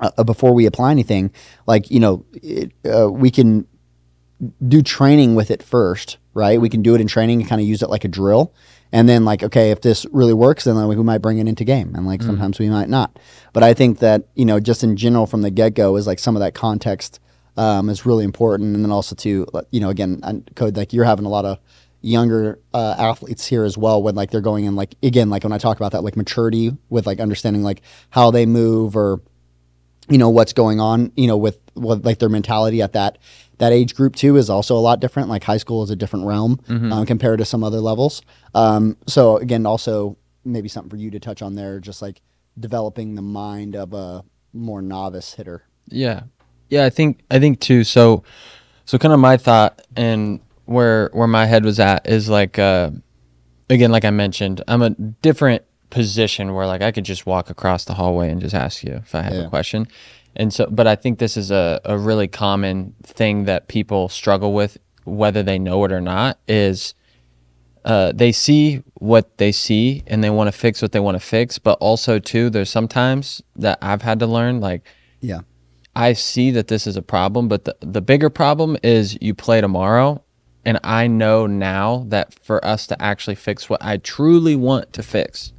uh, 0.03 0.25
before 0.25 0.53
we 0.53 0.67
apply 0.67 0.91
anything, 0.91 1.31
like 1.67 1.91
you 1.91 2.01
know, 2.01 2.25
it, 2.35 2.73
uh, 2.85 3.11
we 3.11 3.31
can 3.31 3.67
do 4.67 4.83
training 4.83 5.35
with 5.35 5.51
it 5.51 5.63
first, 5.63 6.19
right? 6.35 6.61
We 6.61 6.69
can 6.69 6.83
do 6.83 6.95
it 6.95 7.01
in 7.01 7.07
training 7.07 7.41
and 7.41 7.49
kind 7.49 7.61
of 7.61 7.67
use 7.67 7.83
it 7.83 7.89
like 7.91 8.05
a 8.05 8.09
drill. 8.09 8.53
And 8.91 9.09
then 9.09 9.25
like, 9.25 9.43
okay, 9.43 9.71
if 9.71 9.81
this 9.81 10.05
really 10.13 10.35
works, 10.35 10.65
then 10.65 10.75
like, 10.75 10.99
we 10.99 11.05
might 11.05 11.19
bring 11.19 11.39
it 11.39 11.49
into 11.49 11.65
game. 11.65 11.95
And 11.95 12.07
like 12.07 12.21
sometimes 12.23 12.59
we 12.59 12.69
might 12.69 12.91
not. 12.91 13.19
But 13.53 13.63
I 13.63 13.73
think 13.73 14.01
that, 14.01 14.25
you 14.35 14.45
know, 14.45 14.61
just 14.61 14.85
in 14.85 14.97
general 14.97 15.27
from 15.27 15.43
the 15.43 15.51
get 15.51 15.75
go 15.75 15.97
is 15.97 16.07
like 16.07 16.19
some 16.19 16.37
of 16.37 16.41
that 16.41 16.55
context 16.55 17.21
um, 17.57 17.89
is 17.89 18.05
really 18.05 18.25
important. 18.25 18.75
And 18.75 18.85
then 18.85 18.91
also 18.91 19.15
to, 19.15 19.47
you 19.71 19.81
know, 19.81 19.89
again, 19.89 20.45
code, 20.57 20.77
like 20.77 20.93
you're 20.93 21.05
having 21.07 21.25
a 21.25 21.31
lot 21.31 21.47
of 21.47 21.59
younger 22.03 22.59
uh, 22.75 22.97
athletes 22.99 23.47
here 23.47 23.65
as 23.65 23.79
well 23.79 24.03
when 24.03 24.15
like 24.15 24.31
they're 24.31 24.41
going 24.41 24.65
in 24.65 24.75
like, 24.75 24.97
again, 25.03 25.31
like 25.31 25.45
when 25.45 25.53
I 25.53 25.59
talk 25.59 25.79
about 25.79 25.93
that, 25.93 26.03
like 26.03 26.17
maturity 26.17 26.77
with 26.91 27.07
like 27.07 27.21
understanding 27.21 27.63
like 27.63 27.81
how 28.11 28.31
they 28.31 28.45
move 28.45 28.97
or, 28.97 29.23
you 30.09 30.19
know 30.19 30.29
what's 30.29 30.53
going 30.53 30.81
on 30.81 31.13
you 31.17 31.27
know 31.27 31.37
with, 31.37 31.59
like 31.75 32.19
their 32.19 32.29
mentality 32.29 32.83
at 32.83 32.93
that 32.93 33.19
that 33.59 33.73
age 33.73 33.95
group 33.95 34.17
too 34.17 34.37
is 34.37 34.51
also 34.51 34.77
a 34.77 34.81
lot 34.81 35.01
different 35.01 35.29
like 35.29 35.45
high 35.45 35.57
school 35.57 35.83
is 35.83 35.91
a 35.91 35.97
different 35.97 36.27
realm 36.27 36.59
um, 36.93 37.07
compared 37.07 37.39
to 37.39 37.45
some 37.45 37.63
other 37.63 37.81
levels 37.81 38.23
um, 38.55 38.97
so 39.07 39.37
again 39.39 39.65
also 39.67 40.17
maybe 40.45 40.69
something 40.69 40.91
for 40.91 40.97
you 40.97 41.11
to 41.11 41.21
touch 41.21 41.41
on 41.43 41.55
there 41.55 41.79
just 41.79 42.03
like 42.03 42.21
developing 42.59 43.15
the 43.15 43.23
mind 43.23 43.77
of 43.77 43.95
a 43.95 44.25
more 44.53 44.83
novice 44.83 45.35
hitter 45.35 45.65
Yeah. 45.89 46.23
Yeah, 46.69 46.87
I 46.87 46.91
think 46.91 47.21
I 47.31 47.39
think 47.39 47.61
too. 47.61 47.85
So 47.85 48.25
so 48.87 48.99
kind 48.99 49.13
of 49.13 49.21
my 49.21 49.37
thought 49.37 49.83
and 49.95 50.41
where 50.65 51.11
where 51.13 51.29
my 51.29 51.45
head 51.45 51.65
was 51.65 51.79
at 51.79 52.09
is 52.09 52.31
like 52.31 52.59
uh 52.59 52.91
again 53.69 53.93
like 53.93 54.07
I 54.07 54.11
mentioned, 54.11 54.63
I'm 54.67 54.81
a 54.81 54.91
different 54.91 55.65
position 55.93 56.55
where 56.55 56.67
like 56.67 56.83
I 56.83 56.91
could 56.91 57.05
just 57.05 57.27
walk 57.27 57.51
across 57.51 57.85
the 57.85 57.95
hallway 57.95 58.31
and 58.31 58.41
just 58.41 58.55
ask 58.55 58.83
you 58.83 58.95
if 59.05 59.15
I 59.15 59.23
have 59.23 59.35
Yeah. 59.35 59.47
a 59.47 59.49
question. 59.49 59.87
And 60.35 60.53
so 60.53 60.67
but 60.71 60.87
I 60.87 60.97
think 60.97 61.19
this 61.19 61.37
is 61.37 61.51
a, 61.51 61.81
a 61.85 61.97
really 61.99 62.27
common 62.29 62.95
thing 63.03 63.45
that 63.45 63.69
people 63.69 64.09
struggle 64.09 64.53
with 64.55 64.79
whether 65.05 65.43
they 65.43 65.59
know 65.59 65.85
it 65.85 65.93
or 65.93 66.01
not 66.01 66.39
is 66.49 66.95
uh, 67.85 68.13
they 68.15 68.33
see 68.33 68.83
what 68.95 69.37
they 69.39 69.53
see 69.53 70.03
and 70.07 70.23
they 70.23 70.31
want 70.31 70.49
to 70.49 70.53
fix 70.53 70.81
what 70.81 70.93
they 70.93 71.01
want 71.01 71.17
to 71.17 71.21
fix 71.37 71.59
but 71.59 71.77
also 71.81 72.21
too 72.21 72.49
there's 72.49 72.71
sometimes 72.71 73.43
that 73.57 73.77
i've 73.83 74.03
had 74.03 74.21
to 74.21 74.27
learn 74.27 74.61
like 74.61 74.83
yeah 75.21 75.41
I 75.95 76.15
see 76.15 76.51
that 76.53 76.69
this 76.69 76.87
is 76.87 76.97
a 76.97 77.03
problem, 77.03 77.49
but 77.49 77.67
the, 77.67 77.77
the 77.81 78.01
bigger 78.01 78.31
problem 78.31 78.79
is 78.83 79.19
you 79.21 79.35
play 79.35 79.61
tomorrow. 79.61 80.25
And 80.65 80.81
I 80.83 81.07
know 81.07 81.47
now 81.47 82.07
that 82.09 82.33
for 82.43 82.65
us 82.65 82.87
to 82.87 82.97
actually 83.03 83.35
fix 83.35 83.69
what 83.69 83.85
I 83.85 83.99
truly 83.99 84.57
want 84.57 84.95
to 84.95 85.03
fix, 85.03 85.53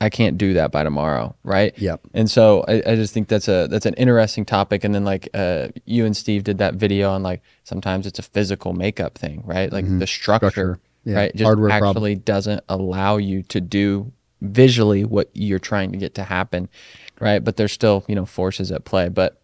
I 0.00 0.10
can't 0.10 0.38
do 0.38 0.54
that 0.54 0.70
by 0.70 0.84
tomorrow, 0.84 1.34
right? 1.42 1.76
Yep. 1.76 2.00
And 2.14 2.30
so 2.30 2.64
I, 2.68 2.82
I 2.86 2.94
just 2.94 3.12
think 3.12 3.28
that's 3.28 3.48
a 3.48 3.66
that's 3.68 3.86
an 3.86 3.94
interesting 3.94 4.44
topic. 4.44 4.84
And 4.84 4.94
then 4.94 5.04
like 5.04 5.28
uh, 5.34 5.68
you 5.86 6.06
and 6.06 6.16
Steve 6.16 6.44
did 6.44 6.58
that 6.58 6.74
video 6.74 7.10
on 7.10 7.22
like 7.22 7.42
sometimes 7.64 8.06
it's 8.06 8.18
a 8.18 8.22
physical 8.22 8.72
makeup 8.72 9.18
thing, 9.18 9.42
right? 9.44 9.72
Like 9.72 9.86
the 9.98 10.06
structure, 10.06 10.50
Structure. 10.50 10.80
Yeah. 11.04 11.16
right? 11.16 11.32
Just 11.34 11.44
Hardware 11.44 11.70
problem. 11.70 11.90
actually 11.90 12.14
doesn't 12.14 12.62
allow 12.68 13.16
you 13.16 13.42
to 13.44 13.60
do 13.60 14.12
visually 14.40 15.04
what 15.04 15.30
you're 15.34 15.58
trying 15.58 15.90
to 15.90 15.98
get 15.98 16.14
to 16.14 16.22
happen, 16.22 16.68
right? 17.18 17.42
But 17.42 17.56
there's 17.56 17.72
still 17.72 18.04
you 18.06 18.14
know 18.14 18.26
forces 18.26 18.70
at 18.70 18.84
play, 18.84 19.08
but 19.08 19.40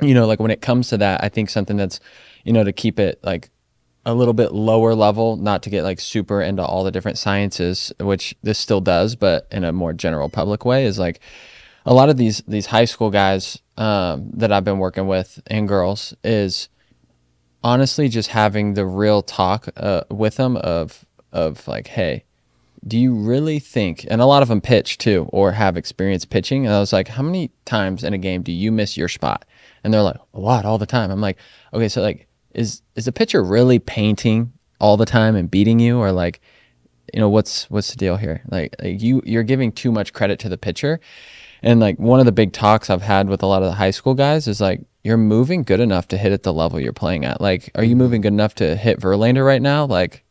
you 0.00 0.14
know, 0.14 0.26
like 0.26 0.40
when 0.40 0.50
it 0.50 0.60
comes 0.60 0.88
to 0.88 0.98
that, 0.98 1.22
I 1.22 1.28
think 1.28 1.50
something 1.50 1.76
that's, 1.76 2.00
you 2.44 2.52
know, 2.52 2.64
to 2.64 2.72
keep 2.72 2.98
it 2.98 3.20
like 3.22 3.50
a 4.06 4.14
little 4.14 4.34
bit 4.34 4.52
lower 4.52 4.94
level, 4.94 5.36
not 5.36 5.62
to 5.62 5.70
get 5.70 5.82
like 5.82 6.00
super 6.00 6.42
into 6.42 6.64
all 6.64 6.84
the 6.84 6.90
different 6.90 7.18
sciences, 7.18 7.92
which 8.00 8.34
this 8.42 8.58
still 8.58 8.80
does, 8.80 9.16
but 9.16 9.46
in 9.50 9.64
a 9.64 9.72
more 9.72 9.92
general 9.92 10.28
public 10.28 10.64
way, 10.64 10.84
is 10.84 10.98
like 10.98 11.20
a 11.86 11.94
lot 11.94 12.08
of 12.08 12.16
these 12.16 12.42
these 12.46 12.66
high 12.66 12.84
school 12.84 13.10
guys 13.10 13.58
um, 13.76 14.30
that 14.34 14.52
I've 14.52 14.64
been 14.64 14.78
working 14.78 15.06
with 15.06 15.40
and 15.46 15.66
girls 15.68 16.14
is 16.22 16.68
honestly 17.62 18.08
just 18.08 18.28
having 18.28 18.74
the 18.74 18.86
real 18.86 19.22
talk 19.22 19.68
uh, 19.76 20.02
with 20.10 20.36
them 20.36 20.56
of 20.56 21.04
of 21.32 21.66
like, 21.66 21.88
hey, 21.88 22.24
do 22.86 22.98
you 22.98 23.14
really 23.14 23.58
think? 23.58 24.06
And 24.10 24.20
a 24.20 24.26
lot 24.26 24.42
of 24.42 24.48
them 24.48 24.60
pitch 24.60 24.98
too, 24.98 25.28
or 25.32 25.52
have 25.52 25.76
experience 25.76 26.24
pitching. 26.24 26.66
And 26.66 26.74
I 26.74 26.80
was 26.80 26.92
like, 26.92 27.08
how 27.08 27.22
many 27.22 27.50
times 27.64 28.04
in 28.04 28.12
a 28.12 28.18
game 28.18 28.42
do 28.42 28.52
you 28.52 28.70
miss 28.70 28.96
your 28.96 29.08
spot? 29.08 29.44
And 29.82 29.92
they're 29.92 30.02
like, 30.02 30.18
a 30.34 30.40
lot, 30.40 30.64
all 30.64 30.78
the 30.78 30.86
time. 30.86 31.10
I'm 31.10 31.20
like, 31.20 31.38
okay, 31.72 31.88
so 31.88 32.02
like, 32.02 32.28
is 32.54 32.82
is 32.94 33.06
the 33.06 33.12
pitcher 33.12 33.42
really 33.42 33.78
painting 33.78 34.52
all 34.80 34.96
the 34.96 35.06
time 35.06 35.36
and 35.36 35.50
beating 35.50 35.80
you, 35.80 35.98
or 35.98 36.12
like, 36.12 36.40
you 37.12 37.20
know, 37.20 37.28
what's 37.28 37.70
what's 37.70 37.90
the 37.90 37.96
deal 37.96 38.16
here? 38.16 38.42
Like, 38.48 38.74
like 38.82 39.00
you 39.00 39.22
you're 39.24 39.42
giving 39.42 39.72
too 39.72 39.92
much 39.92 40.12
credit 40.12 40.38
to 40.40 40.48
the 40.48 40.58
pitcher. 40.58 41.00
And 41.62 41.80
like 41.80 41.98
one 41.98 42.20
of 42.20 42.26
the 42.26 42.32
big 42.32 42.52
talks 42.52 42.90
I've 42.90 43.00
had 43.00 43.28
with 43.28 43.42
a 43.42 43.46
lot 43.46 43.62
of 43.62 43.68
the 43.68 43.74
high 43.74 43.90
school 43.90 44.12
guys 44.12 44.46
is 44.46 44.60
like, 44.60 44.84
you're 45.02 45.16
moving 45.16 45.62
good 45.62 45.80
enough 45.80 46.08
to 46.08 46.18
hit 46.18 46.30
at 46.30 46.42
the 46.42 46.52
level 46.52 46.78
you're 46.78 46.92
playing 46.92 47.24
at. 47.24 47.40
Like, 47.40 47.70
are 47.74 47.82
you 47.82 47.90
mm-hmm. 47.90 47.98
moving 47.98 48.20
good 48.20 48.34
enough 48.34 48.54
to 48.56 48.76
hit 48.76 49.00
Verlander 49.00 49.44
right 49.46 49.62
now? 49.62 49.86
Like, 49.86 50.24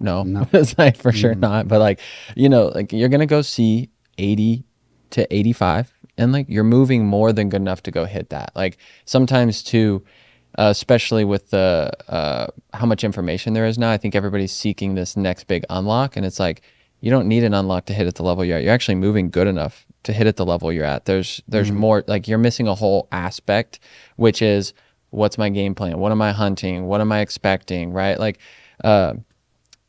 no, 0.00 0.24
it's 0.52 0.76
like 0.78 0.96
for 0.96 1.12
sure 1.12 1.32
mm-hmm. 1.32 1.40
not. 1.40 1.68
But 1.68 1.80
like, 1.80 2.00
you 2.34 2.48
know, 2.48 2.66
like 2.74 2.92
you're 2.92 3.08
gonna 3.08 3.26
go 3.26 3.42
see 3.42 3.90
80 4.18 4.64
to 5.10 5.34
85, 5.34 5.92
and 6.18 6.32
like 6.32 6.46
you're 6.48 6.64
moving 6.64 7.06
more 7.06 7.32
than 7.32 7.48
good 7.48 7.60
enough 7.60 7.82
to 7.84 7.90
go 7.90 8.04
hit 8.04 8.30
that. 8.30 8.50
Like 8.54 8.78
sometimes 9.04 9.62
too, 9.62 10.04
uh, 10.58 10.68
especially 10.70 11.24
with 11.24 11.50
the 11.50 11.90
uh, 12.08 12.46
how 12.74 12.86
much 12.86 13.04
information 13.04 13.52
there 13.52 13.66
is 13.66 13.78
now, 13.78 13.90
I 13.90 13.96
think 13.96 14.14
everybody's 14.14 14.52
seeking 14.52 14.94
this 14.94 15.16
next 15.16 15.44
big 15.44 15.64
unlock, 15.70 16.16
and 16.16 16.24
it's 16.24 16.40
like 16.40 16.62
you 17.00 17.10
don't 17.10 17.28
need 17.28 17.44
an 17.44 17.54
unlock 17.54 17.86
to 17.86 17.94
hit 17.94 18.06
at 18.06 18.14
the 18.14 18.22
level 18.22 18.44
you're 18.44 18.56
at. 18.56 18.64
You're 18.64 18.72
actually 18.72 18.94
moving 18.94 19.30
good 19.30 19.46
enough 19.46 19.86
to 20.04 20.12
hit 20.12 20.26
at 20.26 20.36
the 20.36 20.46
level 20.46 20.72
you're 20.72 20.84
at. 20.84 21.04
There's 21.04 21.42
there's 21.46 21.70
more 21.70 22.04
like 22.06 22.26
you're 22.26 22.38
missing 22.38 22.68
a 22.68 22.74
whole 22.74 23.08
aspect, 23.12 23.80
which 24.16 24.40
is 24.40 24.72
what's 25.10 25.38
my 25.38 25.48
game 25.48 25.74
plan? 25.74 25.98
What 25.98 26.12
am 26.12 26.22
I 26.22 26.32
hunting? 26.32 26.86
What 26.86 27.00
am 27.00 27.12
I 27.12 27.20
expecting? 27.20 27.92
Right? 27.92 28.18
Like, 28.18 28.38
uh, 28.82 29.14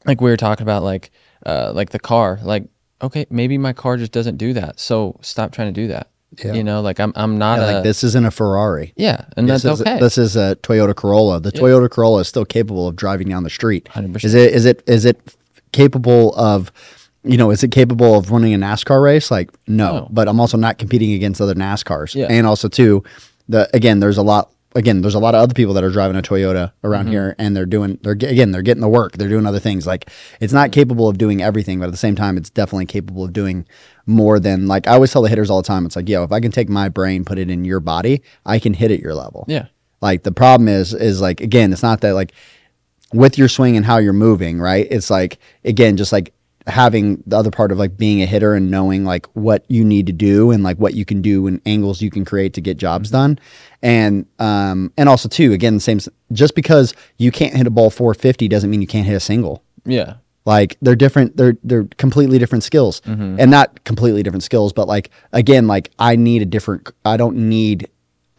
like 0.05 0.21
we 0.21 0.29
were 0.29 0.37
talking 0.37 0.63
about, 0.63 0.83
like 0.83 1.11
uh, 1.45 1.71
like 1.73 1.91
the 1.91 1.99
car. 1.99 2.39
Like, 2.43 2.65
okay, 3.01 3.25
maybe 3.29 3.57
my 3.57 3.73
car 3.73 3.97
just 3.97 4.11
doesn't 4.11 4.37
do 4.37 4.53
that. 4.53 4.79
So 4.79 5.17
stop 5.21 5.51
trying 5.51 5.73
to 5.73 5.81
do 5.81 5.87
that. 5.87 6.09
Yeah. 6.43 6.53
You 6.53 6.63
know, 6.63 6.81
like 6.81 6.99
I'm 6.99 7.13
I'm 7.15 7.37
not 7.37 7.59
Yeah, 7.59 7.65
a 7.65 7.73
like 7.75 7.83
this 7.83 8.03
isn't 8.03 8.25
a 8.25 8.31
Ferrari. 8.31 8.93
yeah, 8.95 9.25
and 9.35 9.49
This 9.49 9.63
that's 9.63 9.81
is, 9.81 9.87
okay. 9.87 9.99
this 9.99 10.17
is 10.17 10.35
a 10.35 10.55
Toyota 10.57 10.95
Corolla. 10.95 11.39
The 11.39 11.51
Toyota 11.51 11.89
Corolla 11.89 12.19
is 12.21 12.27
still 12.27 12.45
capable 12.45 12.87
of 12.87 12.95
driving 12.95 13.27
down 13.29 13.43
the 13.43 13.49
street. 13.49 13.85
100%. 13.91 14.23
Is 14.23 14.33
it? 14.33 14.53
Is 14.53 14.65
it? 14.65 14.83
Is 14.87 15.05
it 15.05 15.35
capable 15.71 16.35
of? 16.35 16.71
You 17.23 17.35
know, 17.37 17.51
is 17.51 17.61
it 17.63 17.71
capable 17.71 18.15
of 18.17 18.31
running 18.31 18.53
a 18.53 18.57
NASCAR 18.57 19.03
race? 19.03 19.29
Like, 19.31 19.49
no. 19.67 19.91
No. 19.99 20.07
But 20.11 20.29
I'm 20.29 20.39
also 20.39 20.55
not 20.57 20.77
competing 20.77 21.11
against 21.11 21.41
other 21.41 21.55
NASCARs. 21.55 22.15
Yeah. 22.15 22.27
And 22.29 22.47
also, 22.47 22.69
too, 22.69 23.03
the 23.49 23.69
again, 23.73 23.99
there's 23.99 24.17
a 24.17 24.23
lot. 24.23 24.51
Again, 24.75 25.01
there's 25.01 25.15
a 25.15 25.19
lot 25.19 25.33
of 25.33 25.41
other 25.41 25.53
people 25.53 25.73
that 25.75 25.83
are 25.83 25.89
driving 25.89 26.17
a 26.17 26.21
Toyota 26.21 26.71
around 26.83 27.05
Mm-hmm. 27.05 27.11
here, 27.13 27.35
and 27.39 27.55
they're 27.55 27.65
doing. 27.65 27.97
They're 28.03 28.11
again, 28.13 28.51
they're 28.51 28.61
getting 28.61 28.81
the 28.81 28.89
work. 28.89 29.13
They're 29.13 29.29
doing 29.29 29.45
other 29.47 29.59
things. 29.59 29.87
Like, 29.87 30.09
it's 30.39 30.53
not 30.53 30.71
capable 30.71 31.07
of 31.07 31.17
doing 31.17 31.41
everything, 31.41 31.79
but 31.79 31.85
at 31.85 31.91
the 31.91 31.97
same 31.97 32.15
time, 32.15 32.37
it's 32.37 32.49
definitely 32.49 32.85
capable 32.85 33.23
of 33.23 33.33
doing 33.33 33.65
more 34.05 34.39
than. 34.39 34.67
Like, 34.67 34.85
I 34.87 34.91
always 34.91 35.11
tell 35.11 35.21
the 35.21 35.29
hitters 35.29 35.49
all 35.49 35.61
the 35.61 35.67
time. 35.67 35.85
It's 35.85 35.95
like, 35.95 36.07
yo, 36.09 36.23
if 36.23 36.31
I 36.31 36.39
can 36.39 36.51
take 36.51 36.69
my 36.69 36.89
brain, 36.89 37.25
put 37.25 37.37
it 37.39 37.49
in 37.49 37.65
your 37.65 37.79
body, 37.79 38.21
I 38.45 38.59
can 38.59 38.73
hit 38.73 38.91
at 38.91 38.99
your 38.99 39.15
level. 39.15 39.45
yeah, 39.47 39.67
Like 40.01 40.23
the 40.23 40.31
problem 40.33 40.67
is 40.67 40.93
is 40.93 41.21
like 41.21 41.41
again, 41.41 41.71
it's 41.73 41.81
not 41.83 42.01
that 42.01 42.13
like 42.13 42.33
with 43.13 43.37
your 43.37 43.47
swing 43.47 43.77
and 43.77 43.85
how 43.85 43.97
you're 43.99 44.13
moving, 44.13 44.59
right? 44.59 44.85
It's 44.91 45.09
like 45.09 45.39
again, 45.63 45.95
just 45.97 46.11
like 46.11 46.33
having 46.67 47.23
the 47.25 47.37
other 47.37 47.49
part 47.51 47.71
of 47.71 47.77
like 47.79 47.97
being 47.97 48.21
a 48.21 48.25
hitter 48.25 48.53
and 48.53 48.69
knowing 48.69 49.05
like 49.05 49.25
what 49.27 49.63
you 49.69 49.83
need 49.85 50.05
to 50.07 50.13
do 50.13 50.51
and 50.51 50.63
like 50.63 50.77
what 50.77 50.93
you 50.93 51.05
can 51.05 51.21
do 51.21 51.47
and 51.47 51.61
angles 51.65 52.01
you 52.01 52.09
can 52.09 52.25
create 52.25 52.53
to 52.53 52.61
get 52.61 52.77
jobs 52.77 53.09
done. 53.09 53.39
And 53.81 54.25
um 54.39 54.91
and 54.97 55.07
also 55.09 55.29
too, 55.29 55.53
again, 55.53 55.75
the 55.75 55.79
same 55.79 55.99
just 56.31 56.55
because 56.55 56.93
you 57.17 57.31
can't 57.31 57.55
hit 57.55 57.65
a 57.67 57.69
ball 57.69 57.89
450 57.89 58.47
doesn't 58.47 58.69
mean 58.69 58.81
you 58.81 58.87
can't 58.87 59.05
hit 59.07 59.15
a 59.15 59.19
single. 59.19 59.63
yeah, 59.85 60.15
Like 60.45 60.77
they're 60.81 60.95
different. 60.95 61.37
They're 61.37 61.55
they're 61.63 61.85
completely 61.97 62.37
different 62.39 62.63
skills, 62.63 63.01
and 63.05 63.49
not 63.51 63.83
completely 63.85 64.21
different 64.23 64.43
skills, 64.43 64.73
but 64.73 64.87
like 64.87 65.09
again, 65.31 65.67
like 65.67 65.91
I 65.99 66.15
need 66.17 66.41
a 66.41 66.45
different. 66.45 66.89
I 67.05 67.15
don't 67.17 67.37
need 67.49 67.87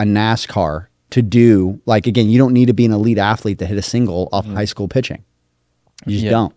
a 0.01 0.05
NASCAR 0.05 0.87
to 1.11 1.23
do 1.23 1.81
like 1.87 2.07
again. 2.07 2.29
You 2.29 2.39
don't 2.39 2.53
need 2.53 2.67
to 2.67 2.75
be 2.75 2.85
an 2.85 2.93
elite 2.93 3.19
athlete 3.19 3.59
to 3.61 3.67
hit 3.67 3.79
a 3.79 3.83
single 3.83 4.29
off 4.33 4.45
high 4.47 4.67
school 4.67 4.89
pitching. 4.89 5.25
You 6.07 6.13
just 6.13 6.25
Yeah. 6.25 6.31
don't. 6.31 6.55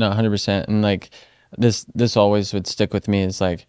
No, 0.00 0.10
hundred 0.10 0.30
percent. 0.30 0.66
And 0.66 0.80
like 0.80 1.10
this, 1.58 1.84
this 1.94 2.16
always 2.16 2.54
would 2.54 2.66
stick 2.66 2.94
with 2.94 3.06
me. 3.06 3.22
Is 3.22 3.38
like, 3.38 3.66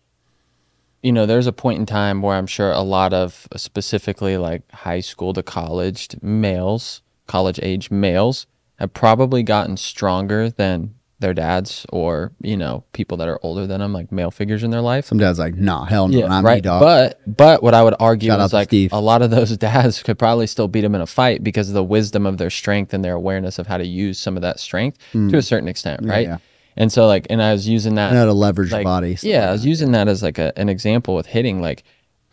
you 1.04 1.12
know, 1.12 1.26
there's 1.26 1.46
a 1.46 1.52
point 1.52 1.80
in 1.80 1.86
time 1.86 2.22
where 2.22 2.38
I'm 2.38 2.48
sure 2.48 2.72
a 2.72 2.80
lot 2.80 3.14
of 3.14 3.50
specifically 3.58 4.38
like 4.38 4.64
high 4.72 5.02
school 5.02 5.34
to 5.34 5.44
college 5.44 6.08
males, 6.22 7.02
college 7.28 7.60
age 7.62 7.92
males, 7.92 8.48
have 8.80 8.94
probably 8.94 9.44
gotten 9.44 9.76
stronger 9.76 10.50
than 10.50 10.96
their 11.22 11.34
dads 11.34 11.86
or 11.94 12.32
you 12.42 12.58
know 12.58 12.84
people 12.94 13.16
that 13.18 13.28
are 13.30 13.40
older 13.42 13.66
than 13.66 13.80
them, 13.80 13.94
like 13.94 14.12
male 14.12 14.32
figures 14.32 14.64
in 14.64 14.72
their 14.72 14.82
life. 14.82 15.06
Some 15.06 15.18
dad's 15.18 15.40
like, 15.40 15.56
nah, 15.56 15.86
hell 15.86 16.08
no, 16.10 16.18
Yeah, 16.20 16.28
not 16.28 16.44
right. 16.44 16.56
me, 16.56 16.62
dog. 16.62 16.82
But 16.82 17.22
but 17.26 17.64
what 17.64 17.74
I 17.74 17.82
would 17.84 17.96
argue 18.00 18.30
Shout 18.32 18.40
is 18.42 18.54
like 18.54 18.68
Steve. 18.70 18.92
a 18.92 19.00
lot 19.00 19.22
of 19.22 19.32
those 19.32 19.56
dads 19.70 20.04
could 20.04 20.20
probably 20.20 20.48
still 20.48 20.68
beat 20.68 20.82
them 20.82 20.96
in 20.96 21.02
a 21.02 21.08
fight 21.08 21.44
because 21.44 21.70
of 21.70 21.74
the 21.76 21.84
wisdom 21.84 22.26
of 22.26 22.38
their 22.38 22.50
strength 22.50 22.94
and 22.94 23.04
their 23.06 23.14
awareness 23.16 23.58
of 23.60 23.68
how 23.68 23.78
to 23.78 23.86
use 23.88 24.20
some 24.20 24.36
of 24.36 24.42
that 24.42 24.60
strength 24.60 24.98
to 25.14 25.38
a 25.38 25.42
certain 25.42 25.70
extent, 25.70 26.02
right? 26.06 26.28
Mm. 26.28 26.32
yeah. 26.32 26.38
And 26.78 26.92
so 26.92 27.06
like, 27.08 27.28
and 27.30 27.42
I 27.42 27.52
was 27.54 27.68
using 27.68 27.96
that. 27.96 28.14
How 28.14 28.26
to 28.26 28.34
leverage 28.34 28.72
like, 28.72 28.84
body. 28.86 29.18
yeah, 29.22 29.50
I 29.50 29.52
was 29.52 29.66
using 29.66 29.92
that 29.92 30.08
as 30.08 30.24
like 30.24 30.38
a, 30.40 30.54
an 30.58 30.70
example 30.70 31.16
with 31.16 31.26
hitting. 31.28 31.62
Like, 31.62 31.84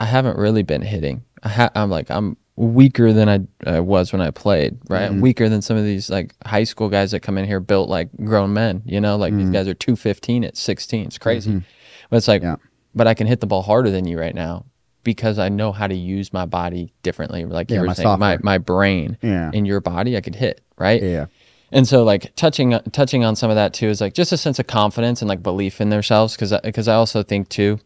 I 0.01 0.05
haven't 0.05 0.39
really 0.39 0.63
been 0.63 0.83
hitting. 0.83 1.25
I 1.43 1.49
ha- 1.49 1.71
I'm 1.75 1.91
like 1.91 2.09
I'm 2.11 2.37
weaker 2.59 3.13
than 3.13 3.29
I 3.29 3.71
uh, 3.71 3.83
was 3.83 4.13
when 4.13 4.21
I 4.21 4.31
played. 4.31 4.79
Right, 4.89 5.11
Mm-hmm. 5.11 5.21
Weaker 5.21 5.49
than 5.49 5.63
some 5.63 5.77
of 5.77 5.85
these 5.85 6.11
like 6.11 6.35
high 6.45 6.65
school 6.65 6.89
guys 6.89 7.13
that 7.13 7.21
come 7.21 7.39
in 7.39 7.45
here 7.47 7.61
built 7.61 7.89
like 7.89 8.09
grown 8.25 8.53
men. 8.53 8.83
You 8.85 9.01
know, 9.01 9.17
like 9.17 9.33
Mm-hmm. 9.33 9.39
these 9.41 9.51
guys 9.51 9.69
are 9.69 9.75
two 9.75 9.97
fifteen 9.97 10.45
at 10.45 10.57
sixteen. 10.57 11.07
It's 11.07 11.19
crazy. 11.19 11.63
But 12.11 12.17
it's 12.17 12.29
like, 12.29 12.43
Yeah. 12.43 12.57
but 12.95 13.07
I 13.07 13.15
can 13.15 13.27
hit 13.27 13.41
the 13.41 13.47
ball 13.47 13.63
harder 13.63 13.91
than 13.91 14.07
you 14.07 14.19
right 14.19 14.35
now 14.35 14.65
because 15.05 15.39
I 15.39 15.49
know 15.49 15.73
how 15.73 15.87
to 15.87 15.95
use 15.95 16.33
my 16.33 16.47
body 16.47 16.93
differently. 17.03 17.45
Like 17.45 17.71
you 17.71 17.79
were 17.81 17.87
my 17.87 17.93
saying, 17.93 18.09
my 18.19 18.33
software. 18.35 18.41
my 18.43 18.59
brain 18.59 19.17
Yeah. 19.23 19.51
in 19.55 19.65
your 19.65 19.81
body, 19.81 20.17
I 20.17 20.21
could 20.21 20.35
hit. 20.35 20.61
Right. 20.77 21.03
Yeah. 21.03 21.27
And 21.71 21.87
so 21.87 22.03
like 22.03 22.35
touching 22.35 22.71
touching 22.93 23.25
on 23.25 23.37
some 23.37 23.51
of 23.51 23.57
that 23.57 23.73
too 23.75 23.89
is 23.89 24.01
like 24.01 24.15
just 24.15 24.33
a 24.33 24.37
sense 24.39 24.59
of 24.59 24.67
confidence 24.67 25.23
and 25.23 25.29
like 25.29 25.43
belief 25.43 25.81
in 25.81 25.91
themselves 25.91 26.35
because 26.35 26.53
because 26.65 26.89
I 26.89 26.95
also 26.95 27.23
think 27.23 27.49
too 27.51 27.79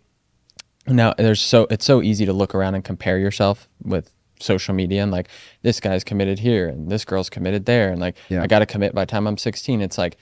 now 0.87 1.15
there's 1.19 1.41
so 1.41 1.67
it's 1.71 1.85
so 1.85 2.01
easy 2.03 2.25
to 2.27 2.33
look 2.33 2.55
around 2.55 2.75
and 2.77 2.85
compare 2.85 3.19
yourself 3.19 3.69
with 3.83 4.11
social 4.43 4.75
media 4.75 5.03
and 5.03 5.13
like 5.13 5.29
this 5.63 5.81
guy's 5.81 6.05
committed 6.05 6.39
here 6.39 6.69
and 6.69 6.91
this 6.91 7.05
girl's 7.05 7.31
committed 7.31 7.65
there 7.67 7.91
and 7.91 8.01
like 8.01 8.17
Yeah. 8.29 8.43
I 8.43 8.47
got 8.47 8.59
to 8.61 8.67
commit 8.67 8.95
by 8.95 9.03
the 9.03 9.11
time 9.11 9.27
I'm 9.27 9.39
16 9.39 9.81
it's 9.81 9.97
like 9.99 10.17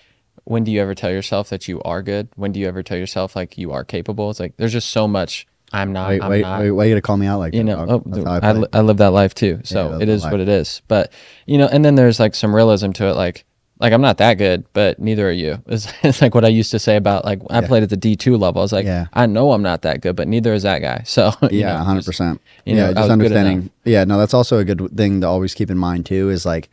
when 0.45 0.65
do 0.65 0.71
you 0.71 0.81
ever 0.81 0.95
tell 0.95 1.11
yourself 1.11 1.49
that 1.51 1.69
you 1.69 1.83
are 1.83 2.03
good 2.03 2.29
when 2.37 2.53
do 2.53 2.61
you 2.61 2.69
ever 2.69 2.83
tell 2.83 2.97
yourself 2.99 3.35
like 3.37 3.59
you 3.59 3.73
are 3.73 3.85
capable 3.85 4.31
it's 4.31 4.41
like 4.41 4.57
there's 4.57 4.73
just 4.73 4.91
so 4.91 5.07
much 5.09 5.47
I'm 5.73 5.93
not 5.93 6.09
Wait, 6.11 6.21
I'm 6.23 6.31
wait, 6.31 6.41
not 6.43 6.61
wait, 6.61 6.71
why 6.73 6.85
you 6.87 6.91
gonna 6.93 7.01
call 7.01 7.17
me 7.17 7.27
out 7.27 7.39
like 7.39 7.55
you 7.55 7.61
that? 7.61 7.65
know, 7.65 7.87
oh, 7.89 8.03
That's 8.05 8.17
th- 8.17 8.27
how 8.27 8.33
I 8.35 8.49
I, 8.49 8.53
li- 8.55 8.69
I 8.73 8.81
live 8.81 8.97
that 8.97 9.13
life 9.13 9.35
too. 9.35 9.61
So 9.63 9.91
that's 9.99 10.03
it 10.03 10.09
life. 10.25 10.33
what 10.33 10.41
it 10.41 10.49
is. 10.49 10.83
But 10.89 11.13
you 11.47 11.59
know, 11.59 11.69
and 11.69 11.85
then 11.85 11.95
there's 11.95 12.19
like 12.19 12.35
some 12.35 12.53
realism 12.57 12.91
to 12.93 13.07
it. 13.07 13.15
Like, 13.15 13.45
like 13.81 13.93
I'm 13.93 14.01
not 14.03 14.19
that 14.19 14.35
good, 14.35 14.65
but 14.73 14.99
neither 14.99 15.29
are 15.29 15.33
you. 15.33 15.63
It's, 15.67 15.89
it's 16.03 16.21
like 16.23 16.35
what 16.35 16.45
I 16.45 16.49
used 16.49 16.71
to 16.73 16.79
say 16.79 16.97
about 16.97 17.25
like 17.25 17.41
I 17.51 17.61
played 17.63 17.83
at 17.83 17.91
the 17.91 17.97
D2 17.97 18.39
level. 18.39 18.61
I 18.61 18.65
was 18.65 18.73
like, 18.73 18.85
Yeah. 18.87 19.07
I 19.13 19.27
know 19.27 19.53
I'm 19.53 19.63
not 19.63 19.83
that 19.83 20.01
good, 20.03 20.17
but 20.17 20.29
neither 20.29 20.53
is 20.53 20.63
that 20.65 20.81
guy. 20.81 21.03
So 21.07 21.33
yeah, 21.51 21.77
know, 21.79 21.85
hundred 21.85 22.01
just- 22.01 22.09
percent. 22.09 22.41
you 22.65 22.77
Yeah, 22.77 22.83
know, 22.85 22.91
I 22.91 22.95
just 22.95 23.11
understanding. 23.11 23.71
Yeah, 23.85 24.05
no, 24.05 24.19
that's 24.19 24.35
also 24.35 24.59
a 24.59 24.65
good 24.65 24.97
thing 24.97 25.23
to 25.23 25.27
always 25.27 25.55
keep 25.55 25.71
in 25.71 25.79
mind 25.79 26.07
too. 26.07 26.31
Is 26.31 26.45
like 26.47 26.69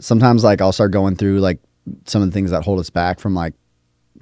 sometimes 0.00 0.44
like 0.44 0.60
I'll 0.60 0.72
start 0.72 0.90
going 0.92 1.16
through 1.16 1.40
like 1.40 1.58
some 2.06 2.22
of 2.22 2.28
the 2.28 2.32
things 2.32 2.50
that 2.50 2.62
hold 2.64 2.78
us 2.80 2.90
back 2.90 3.20
from 3.20 3.34
like 3.34 3.54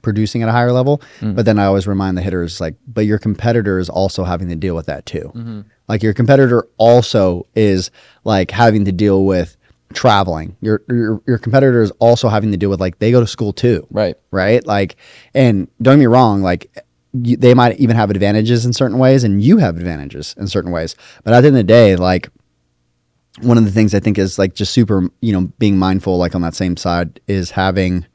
producing 0.02 0.42
at 0.42 0.48
a 0.48 0.52
higher 0.52 0.70
level, 0.72 1.02
Mm. 1.20 1.34
but 1.34 1.44
then 1.44 1.58
I 1.58 1.64
always 1.64 1.86
remind 1.86 2.16
the 2.16 2.22
hitters 2.22 2.60
like, 2.60 2.74
but 2.86 3.04
your 3.04 3.18
competitor 3.18 3.78
is 3.80 3.88
also 3.90 4.22
having 4.24 4.48
to 4.48 4.54
deal 4.56 4.76
with 4.76 4.86
that 4.86 5.04
too. 5.06 5.32
Mm-hmm. 5.34 5.60
Like 5.88 6.02
your 6.04 6.14
competitor 6.14 6.66
also 6.76 7.46
is 7.56 7.90
like 8.24 8.50
having 8.52 8.84
to 8.84 8.92
deal 8.92 9.24
with 9.24 9.56
traveling. 9.92 10.56
Your 10.60 10.82
your 10.88 11.22
your 11.26 11.38
competitor 11.38 11.82
is 11.82 11.90
also 11.98 12.28
having 12.28 12.50
to 12.52 12.56
deal 12.56 12.70
with 12.70 12.80
like 12.80 12.98
they 12.98 13.10
go 13.10 13.20
to 13.20 13.26
school 13.26 13.52
too 13.52 13.86
Right. 13.90 14.16
right? 14.30 14.64
Like, 14.66 14.96
and 15.34 15.68
don't 15.80 15.94
get 15.96 16.00
me 16.00 16.06
wrong, 16.06 16.42
like 16.42 16.70
you, 17.14 17.36
they 17.36 17.54
might 17.54 17.78
even 17.80 17.96
have 17.96 18.10
advantages 18.10 18.66
in 18.66 18.72
certain 18.72 18.98
ways, 18.98 19.24
and 19.24 19.42
you 19.42 19.58
have 19.58 19.76
advantages 19.76 20.34
in 20.38 20.46
certain 20.46 20.70
ways. 20.70 20.94
But 21.24 21.34
at 21.34 21.40
the 21.40 21.48
end 21.48 21.56
of 21.56 21.60
the 21.60 21.64
day, 21.64 21.96
like 21.96 22.28
one 23.40 23.56
of 23.56 23.64
the 23.64 23.70
things 23.70 23.94
I 23.94 24.00
think 24.00 24.18
is 24.18 24.38
like 24.38 24.54
just 24.54 24.72
super, 24.72 25.08
you 25.20 25.32
know, 25.32 25.52
being 25.58 25.78
mindful, 25.78 26.18
like 26.18 26.34
on 26.34 26.42
that 26.42 26.54
same 26.54 26.76
side, 26.76 27.20
is 27.28 27.52
having 27.52 28.06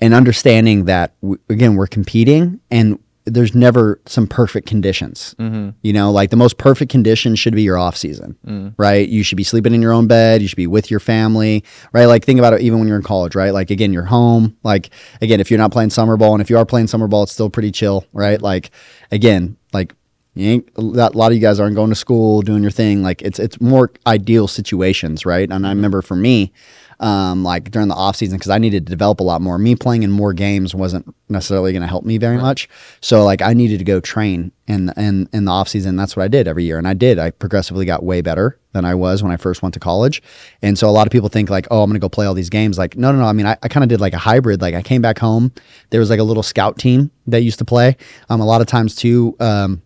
an 0.00 0.14
understanding 0.14 0.86
that 0.86 1.14
w- 1.20 1.38
again 1.48 1.76
we're 1.76 1.86
competing 1.86 2.60
and 2.70 2.98
there's 3.26 3.54
never 3.54 4.00
some 4.06 4.26
perfect 4.26 4.66
conditions. 4.66 5.34
Mm-hmm. 5.38 5.70
You 5.82 5.92
know, 5.92 6.10
like 6.10 6.30
the 6.30 6.36
most 6.36 6.58
perfect 6.58 6.90
condition 6.90 7.34
should 7.36 7.54
be 7.54 7.62
your 7.62 7.76
off 7.76 7.96
season, 7.96 8.36
mm. 8.46 8.74
right? 8.76 9.08
You 9.08 9.22
should 9.22 9.36
be 9.36 9.44
sleeping 9.44 9.74
in 9.74 9.82
your 9.82 9.92
own 9.92 10.06
bed. 10.06 10.42
You 10.42 10.48
should 10.48 10.56
be 10.56 10.66
with 10.66 10.90
your 10.90 11.00
family, 11.00 11.62
right? 11.92 12.06
Like 12.06 12.24
think 12.24 12.38
about 12.38 12.54
it 12.54 12.62
even 12.62 12.78
when 12.78 12.88
you're 12.88 12.96
in 12.96 13.02
college, 13.02 13.34
right? 13.34 13.52
Like 13.52 13.70
again, 13.70 13.92
you're 13.92 14.04
home. 14.04 14.56
Like 14.62 14.90
again, 15.20 15.40
if 15.40 15.50
you're 15.50 15.58
not 15.58 15.72
playing 15.72 15.90
summer 15.90 16.16
ball 16.16 16.32
and 16.32 16.40
if 16.40 16.50
you 16.50 16.58
are 16.58 16.66
playing 16.66 16.86
summer 16.86 17.08
ball, 17.08 17.24
it's 17.24 17.32
still 17.32 17.50
pretty 17.50 17.70
chill, 17.70 18.06
right? 18.12 18.40
Like 18.40 18.70
again, 19.12 19.56
like 19.72 19.94
You 20.34 20.50
ain't, 20.50 20.68
a 20.76 20.80
lot 20.80 21.14
a 21.14 21.18
lot 21.18 21.32
of 21.32 21.34
you 21.34 21.40
guys 21.40 21.60
aren't 21.60 21.74
going 21.76 21.90
to 21.90 21.96
school, 21.96 22.40
doing 22.42 22.62
your 22.62 22.70
thing. 22.70 23.02
Like 23.02 23.20
it's 23.22 23.38
it's 23.38 23.60
more 23.60 23.92
ideal 24.06 24.48
situations, 24.48 25.26
right? 25.26 25.50
And 25.50 25.52
I 25.52 25.56
mm-hmm. 25.56 25.76
remember 25.76 26.02
for 26.02 26.16
me, 26.16 26.52
um, 27.00 27.42
like 27.42 27.70
during 27.70 27.88
the 27.88 27.94
off 27.94 28.16
season, 28.16 28.38
because 28.38 28.50
I 28.50 28.58
needed 28.58 28.86
to 28.86 28.90
develop 28.90 29.20
a 29.20 29.24
lot 29.24 29.40
more. 29.40 29.58
Me 29.58 29.74
playing 29.74 30.02
in 30.02 30.10
more 30.10 30.32
games 30.32 30.74
wasn't 30.74 31.12
necessarily 31.28 31.72
going 31.72 31.82
to 31.82 31.88
help 31.88 32.04
me 32.04 32.18
very 32.18 32.36
much. 32.36 32.68
So 33.00 33.24
like 33.24 33.42
I 33.42 33.54
needed 33.54 33.78
to 33.78 33.84
go 33.84 34.00
train 34.00 34.52
in 34.66 34.92
in 34.96 35.28
in 35.32 35.46
the 35.46 35.50
off 35.50 35.68
season. 35.68 35.96
That's 35.96 36.14
what 36.14 36.22
I 36.22 36.28
did 36.28 36.46
every 36.46 36.64
year, 36.64 36.78
and 36.78 36.86
I 36.86 36.94
did. 36.94 37.18
I 37.18 37.30
progressively 37.30 37.86
got 37.86 38.04
way 38.04 38.20
better 38.20 38.58
than 38.72 38.84
I 38.84 38.94
was 38.94 39.22
when 39.22 39.32
I 39.32 39.36
first 39.36 39.62
went 39.62 39.74
to 39.74 39.80
college. 39.80 40.22
And 40.62 40.78
so 40.78 40.88
a 40.88 40.92
lot 40.92 41.06
of 41.06 41.10
people 41.10 41.28
think 41.28 41.50
like, 41.50 41.66
oh, 41.70 41.82
I'm 41.82 41.90
going 41.90 41.94
to 41.94 42.04
go 42.04 42.08
play 42.08 42.26
all 42.26 42.34
these 42.34 42.50
games. 42.50 42.78
Like, 42.78 42.96
no, 42.96 43.10
no, 43.10 43.18
no. 43.18 43.24
I 43.24 43.32
mean, 43.32 43.46
I, 43.46 43.56
I 43.62 43.68
kind 43.68 43.82
of 43.82 43.88
did 43.88 44.00
like 44.00 44.12
a 44.12 44.18
hybrid. 44.18 44.60
Like 44.60 44.74
I 44.74 44.82
came 44.82 45.02
back 45.02 45.18
home. 45.18 45.52
There 45.88 45.98
was 45.98 46.10
like 46.10 46.20
a 46.20 46.24
little 46.24 46.44
scout 46.44 46.78
team 46.78 47.10
that 47.26 47.40
used 47.42 47.58
to 47.58 47.64
play. 47.64 47.96
Um, 48.28 48.40
a 48.40 48.46
lot 48.46 48.60
of 48.60 48.66
times 48.66 48.94
too. 48.94 49.36
Um, 49.40 49.82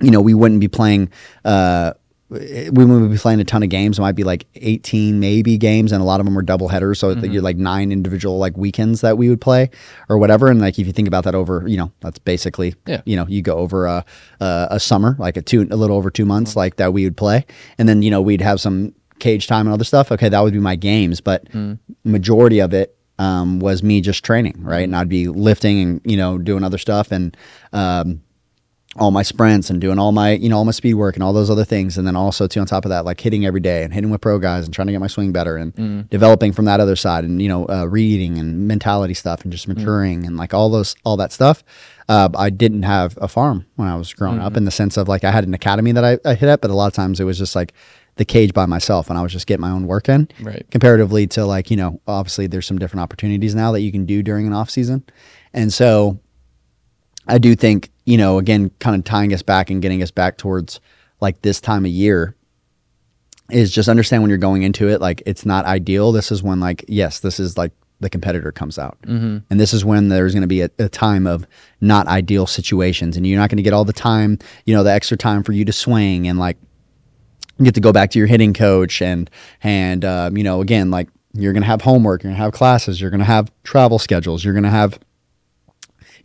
you 0.00 0.10
know, 0.10 0.20
we 0.20 0.34
wouldn't 0.34 0.60
be 0.60 0.68
playing. 0.68 1.10
Uh, 1.44 1.92
we 2.30 2.70
wouldn't 2.70 3.10
be 3.10 3.18
playing 3.18 3.40
a 3.40 3.44
ton 3.44 3.62
of 3.64 3.68
games. 3.70 3.98
It 3.98 4.02
might 4.02 4.14
be 4.14 4.22
like 4.22 4.46
18 4.54 5.18
maybe 5.18 5.58
games, 5.58 5.90
and 5.90 6.00
a 6.00 6.04
lot 6.04 6.20
of 6.20 6.26
them 6.26 6.34
were 6.36 6.42
double 6.42 6.68
headers. 6.68 7.00
So 7.00 7.10
you're 7.10 7.42
like 7.42 7.56
nine 7.56 7.90
individual 7.90 8.38
like 8.38 8.56
weekends 8.56 9.00
that 9.00 9.18
we 9.18 9.28
would 9.28 9.40
play 9.40 9.68
or 10.08 10.16
whatever. 10.16 10.48
And 10.48 10.60
like 10.60 10.78
if 10.78 10.86
you 10.86 10.92
think 10.92 11.08
about 11.08 11.24
that 11.24 11.34
over, 11.34 11.64
you 11.66 11.76
know, 11.76 11.90
that's 12.00 12.18
basically 12.20 12.74
Yeah. 12.86 13.02
you 13.04 13.16
know 13.16 13.26
you 13.28 13.42
go 13.42 13.56
over 13.56 13.86
a 13.86 14.04
a, 14.40 14.68
a 14.72 14.80
summer 14.80 15.16
like 15.18 15.36
a 15.36 15.42
two 15.42 15.66
a 15.70 15.76
little 15.76 15.96
over 15.96 16.10
two 16.10 16.24
months 16.24 16.54
like 16.54 16.76
that 16.76 16.92
we 16.92 17.04
would 17.04 17.16
play, 17.16 17.44
and 17.78 17.88
then 17.88 18.00
you 18.02 18.10
know 18.10 18.22
we'd 18.22 18.40
have 18.42 18.60
some 18.60 18.94
cage 19.18 19.46
time 19.48 19.66
and 19.66 19.74
other 19.74 19.84
stuff. 19.84 20.12
Okay, 20.12 20.28
that 20.28 20.40
would 20.40 20.52
be 20.52 20.60
my 20.60 20.76
games, 20.76 21.20
but 21.20 21.48
majority 22.04 22.60
of 22.60 22.72
it 22.72 22.96
um, 23.18 23.58
was 23.60 23.82
me 23.82 24.00
just 24.00 24.24
training, 24.24 24.56
right? 24.62 24.84
And 24.84 24.94
I'd 24.96 25.08
be 25.08 25.28
lifting 25.28 25.80
and 25.82 26.00
you 26.04 26.16
know 26.16 26.38
doing 26.38 26.62
other 26.64 26.78
stuff 26.78 27.10
and. 27.12 27.36
Um, 27.72 28.22
all 28.96 29.12
my 29.12 29.22
sprints 29.22 29.70
and 29.70 29.80
doing 29.80 30.00
all 30.00 30.10
my 30.10 30.32
you 30.32 30.48
know 30.48 30.56
all 30.58 30.64
my 30.64 30.72
speed 30.72 30.94
work 30.94 31.14
and 31.14 31.22
all 31.22 31.32
those 31.32 31.48
other 31.48 31.64
things. 31.64 31.96
And 31.96 32.06
then 32.06 32.16
also 32.16 32.46
too 32.48 32.58
on 32.60 32.66
top 32.66 32.84
of 32.84 32.88
that 32.88 33.04
like 33.04 33.20
hitting 33.20 33.46
every 33.46 33.60
day 33.60 33.84
and 33.84 33.94
hitting 33.94 34.10
with 34.10 34.20
pro 34.20 34.38
guys 34.38 34.64
and 34.64 34.74
trying 34.74 34.86
to 34.88 34.92
get 34.92 35.00
my 35.00 35.06
swing 35.06 35.30
better 35.30 35.56
and 35.56 36.08
developing 36.10 36.52
from 36.52 36.64
that 36.64 36.80
other 36.80 36.96
side 36.96 37.24
and 37.24 37.40
you 37.40 37.48
know 37.48 37.68
uh, 37.68 37.84
reading 37.84 38.38
and 38.38 38.66
mentality 38.66 39.14
stuff 39.14 39.42
and 39.42 39.52
just 39.52 39.68
maturing 39.68 40.26
and 40.26 40.36
like 40.36 40.52
all 40.52 40.70
those 40.70 40.96
all 41.04 41.16
that 41.16 41.32
stuff. 41.32 41.62
Uh, 42.08 42.28
i 42.36 42.50
didn't 42.50 42.82
have 42.82 43.16
a 43.22 43.28
farm 43.28 43.64
when 43.76 43.86
i 43.86 43.94
was 43.94 44.12
growing 44.12 44.40
up 44.40 44.56
in 44.56 44.64
the 44.64 44.70
sense 44.72 44.96
of 44.96 45.06
like 45.06 45.22
i 45.22 45.30
had 45.30 45.44
an 45.44 45.54
academy 45.54 45.92
that 45.92 46.04
I, 46.04 46.18
I 46.28 46.34
hit 46.34 46.48
at 46.48 46.60
but 46.60 46.68
a 46.68 46.74
lot 46.74 46.88
of 46.88 46.92
times 46.92 47.20
it 47.20 47.24
was 47.24 47.38
just 47.38 47.54
like 47.54 47.72
the 48.16 48.24
cage 48.24 48.52
by 48.52 48.66
myself 48.66 49.08
and 49.10 49.16
i 49.16 49.22
was 49.22 49.30
just 49.30 49.46
getting 49.46 49.60
my 49.60 49.70
own 49.70 49.86
work 49.86 50.08
in. 50.08 50.26
Right. 50.42 50.66
comparatively 50.72 51.28
to 51.28 51.46
like 51.46 51.70
you 51.70 51.76
know 51.76 52.00
obviously 52.08 52.48
there's 52.48 52.66
some 52.66 52.80
different 52.80 53.02
opportunities 53.02 53.54
now 53.54 53.70
that 53.70 53.82
you 53.82 53.92
can 53.92 54.06
do 54.06 54.24
during 54.24 54.48
an 54.48 54.52
off 54.52 54.70
season. 54.70 55.04
And 55.54 55.72
so 55.72 56.18
I 57.28 57.38
do 57.38 57.54
think, 57.54 57.89
you 58.04 58.16
know, 58.16 58.38
again, 58.38 58.70
kind 58.78 58.96
of 58.96 59.04
tying 59.04 59.32
us 59.32 59.42
back 59.42 59.70
and 59.70 59.82
getting 59.82 60.02
us 60.02 60.10
back 60.10 60.38
towards 60.38 60.80
like 61.20 61.42
this 61.42 61.60
time 61.60 61.84
of 61.84 61.90
year 61.90 62.34
is 63.50 63.72
just 63.72 63.88
understand 63.88 64.22
when 64.22 64.28
you're 64.28 64.38
going 64.38 64.62
into 64.62 64.88
it, 64.88 65.00
like 65.00 65.22
it's 65.26 65.44
not 65.44 65.64
ideal. 65.64 66.12
This 66.12 66.30
is 66.30 66.42
when, 66.42 66.60
like, 66.60 66.84
yes, 66.88 67.20
this 67.20 67.40
is 67.40 67.58
like 67.58 67.72
the 68.00 68.08
competitor 68.08 68.52
comes 68.52 68.78
out. 68.78 68.98
Mm-hmm. 69.02 69.38
And 69.50 69.60
this 69.60 69.74
is 69.74 69.84
when 69.84 70.08
there's 70.08 70.32
going 70.32 70.42
to 70.42 70.48
be 70.48 70.62
a, 70.62 70.70
a 70.78 70.88
time 70.88 71.26
of 71.26 71.46
not 71.80 72.06
ideal 72.06 72.46
situations. 72.46 73.16
And 73.16 73.26
you're 73.26 73.38
not 73.38 73.50
going 73.50 73.58
to 73.58 73.62
get 73.62 73.74
all 73.74 73.84
the 73.84 73.92
time, 73.92 74.38
you 74.64 74.74
know, 74.74 74.82
the 74.82 74.92
extra 74.92 75.16
time 75.16 75.42
for 75.42 75.52
you 75.52 75.64
to 75.66 75.72
swing 75.72 76.26
and 76.26 76.38
like 76.38 76.56
you 77.60 77.64
get 77.64 77.74
to 77.74 77.80
go 77.80 77.92
back 77.92 78.10
to 78.10 78.18
your 78.18 78.26
hitting 78.26 78.54
coach 78.54 79.02
and 79.02 79.30
and 79.62 80.04
um, 80.04 80.36
you 80.36 80.42
know 80.42 80.60
again 80.62 80.90
like 80.90 81.08
you're 81.34 81.52
gonna 81.52 81.66
have 81.66 81.82
homework 81.82 82.22
you're 82.22 82.32
gonna 82.32 82.42
have 82.42 82.52
classes 82.52 83.00
you're 83.00 83.10
gonna 83.10 83.22
have 83.22 83.52
travel 83.62 83.98
schedules 83.98 84.42
you're 84.42 84.54
gonna 84.54 84.70
have 84.70 84.98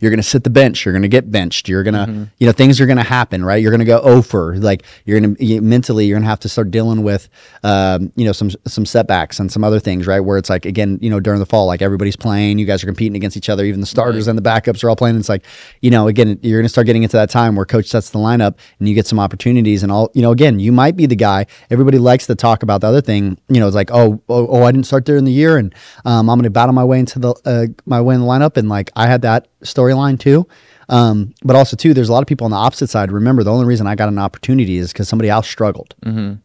you're 0.00 0.10
going 0.10 0.18
to 0.18 0.22
sit 0.22 0.44
the 0.44 0.50
bench. 0.50 0.84
You're 0.84 0.92
going 0.92 1.02
to 1.02 1.08
get 1.08 1.30
benched. 1.30 1.68
You're 1.68 1.82
going 1.82 1.94
to, 1.94 2.30
you 2.38 2.46
know, 2.46 2.52
things 2.52 2.80
are 2.80 2.86
going 2.86 2.98
to 2.98 3.02
happen, 3.02 3.44
right? 3.44 3.62
You're 3.62 3.70
going 3.70 3.80
to 3.80 3.84
go 3.86 4.00
over. 4.00 4.56
Like 4.56 4.84
you're 5.04 5.20
going 5.20 5.36
to 5.36 5.44
you, 5.44 5.62
mentally, 5.62 6.06
you're 6.06 6.16
going 6.16 6.24
to 6.24 6.28
have 6.28 6.40
to 6.40 6.48
start 6.48 6.70
dealing 6.70 7.02
with, 7.02 7.28
um, 7.62 8.12
you 8.16 8.24
know, 8.24 8.32
some 8.32 8.50
some 8.66 8.86
setbacks 8.86 9.40
and 9.40 9.50
some 9.50 9.64
other 9.64 9.80
things, 9.80 10.06
right? 10.06 10.20
Where 10.20 10.38
it's 10.38 10.50
like 10.50 10.66
again, 10.66 10.98
you 11.00 11.10
know, 11.10 11.20
during 11.20 11.40
the 11.40 11.46
fall, 11.46 11.66
like 11.66 11.82
everybody's 11.82 12.16
playing, 12.16 12.58
you 12.58 12.66
guys 12.66 12.82
are 12.82 12.86
competing 12.86 13.16
against 13.16 13.36
each 13.36 13.48
other. 13.48 13.64
Even 13.64 13.80
the 13.80 13.86
starters 13.86 14.28
and 14.28 14.38
the 14.38 14.42
backups 14.42 14.82
are 14.84 14.88
all 14.90 14.96
playing. 14.96 15.16
It's 15.16 15.28
like, 15.28 15.44
you 15.80 15.90
know, 15.90 16.08
again, 16.08 16.38
you're 16.42 16.60
going 16.60 16.66
to 16.66 16.70
start 16.70 16.86
getting 16.86 17.02
into 17.02 17.16
that 17.16 17.30
time 17.30 17.56
where 17.56 17.66
coach 17.66 17.86
sets 17.86 18.10
the 18.10 18.18
lineup 18.18 18.56
and 18.78 18.88
you 18.88 18.94
get 18.94 19.06
some 19.06 19.18
opportunities 19.18 19.82
and 19.82 19.90
all. 19.90 20.10
You 20.14 20.22
know, 20.22 20.32
again, 20.32 20.60
you 20.60 20.72
might 20.72 20.96
be 20.96 21.06
the 21.06 21.16
guy. 21.16 21.46
Everybody 21.70 21.98
likes 21.98 22.26
to 22.26 22.34
talk 22.34 22.62
about 22.62 22.80
the 22.80 22.86
other 22.86 23.00
thing. 23.00 23.38
You 23.48 23.60
know, 23.60 23.66
it's 23.66 23.76
like, 23.76 23.90
oh, 23.92 24.22
oh, 24.28 24.46
oh 24.48 24.62
I 24.62 24.72
didn't 24.72 24.86
start 24.86 25.06
there 25.06 25.16
in 25.16 25.24
the 25.24 25.32
year, 25.32 25.56
and 25.56 25.74
um, 26.04 26.30
I'm 26.30 26.38
going 26.38 26.44
to 26.44 26.50
battle 26.50 26.72
my 26.72 26.84
way 26.84 26.98
into 26.98 27.18
the 27.18 27.34
uh, 27.44 27.66
my 27.86 28.00
way 28.00 28.14
in 28.14 28.20
the 28.20 28.26
lineup, 28.26 28.56
and 28.56 28.68
like 28.68 28.90
I 28.96 29.06
had 29.06 29.22
that 29.22 29.48
storyline 29.86 30.18
too. 30.18 30.46
Um, 30.88 31.34
but 31.42 31.56
also 31.56 31.76
too, 31.76 31.94
there's 31.94 32.08
a 32.08 32.12
lot 32.12 32.22
of 32.22 32.28
people 32.28 32.44
on 32.44 32.52
the 32.52 32.56
opposite 32.56 32.88
side. 32.88 33.10
Remember, 33.10 33.42
the 33.42 33.52
only 33.52 33.66
reason 33.66 33.86
I 33.86 33.94
got 33.96 34.08
an 34.08 34.18
opportunity 34.18 34.76
is 34.76 34.92
because 34.92 35.08
somebody 35.08 35.28
else 35.28 35.48
struggled. 35.48 35.94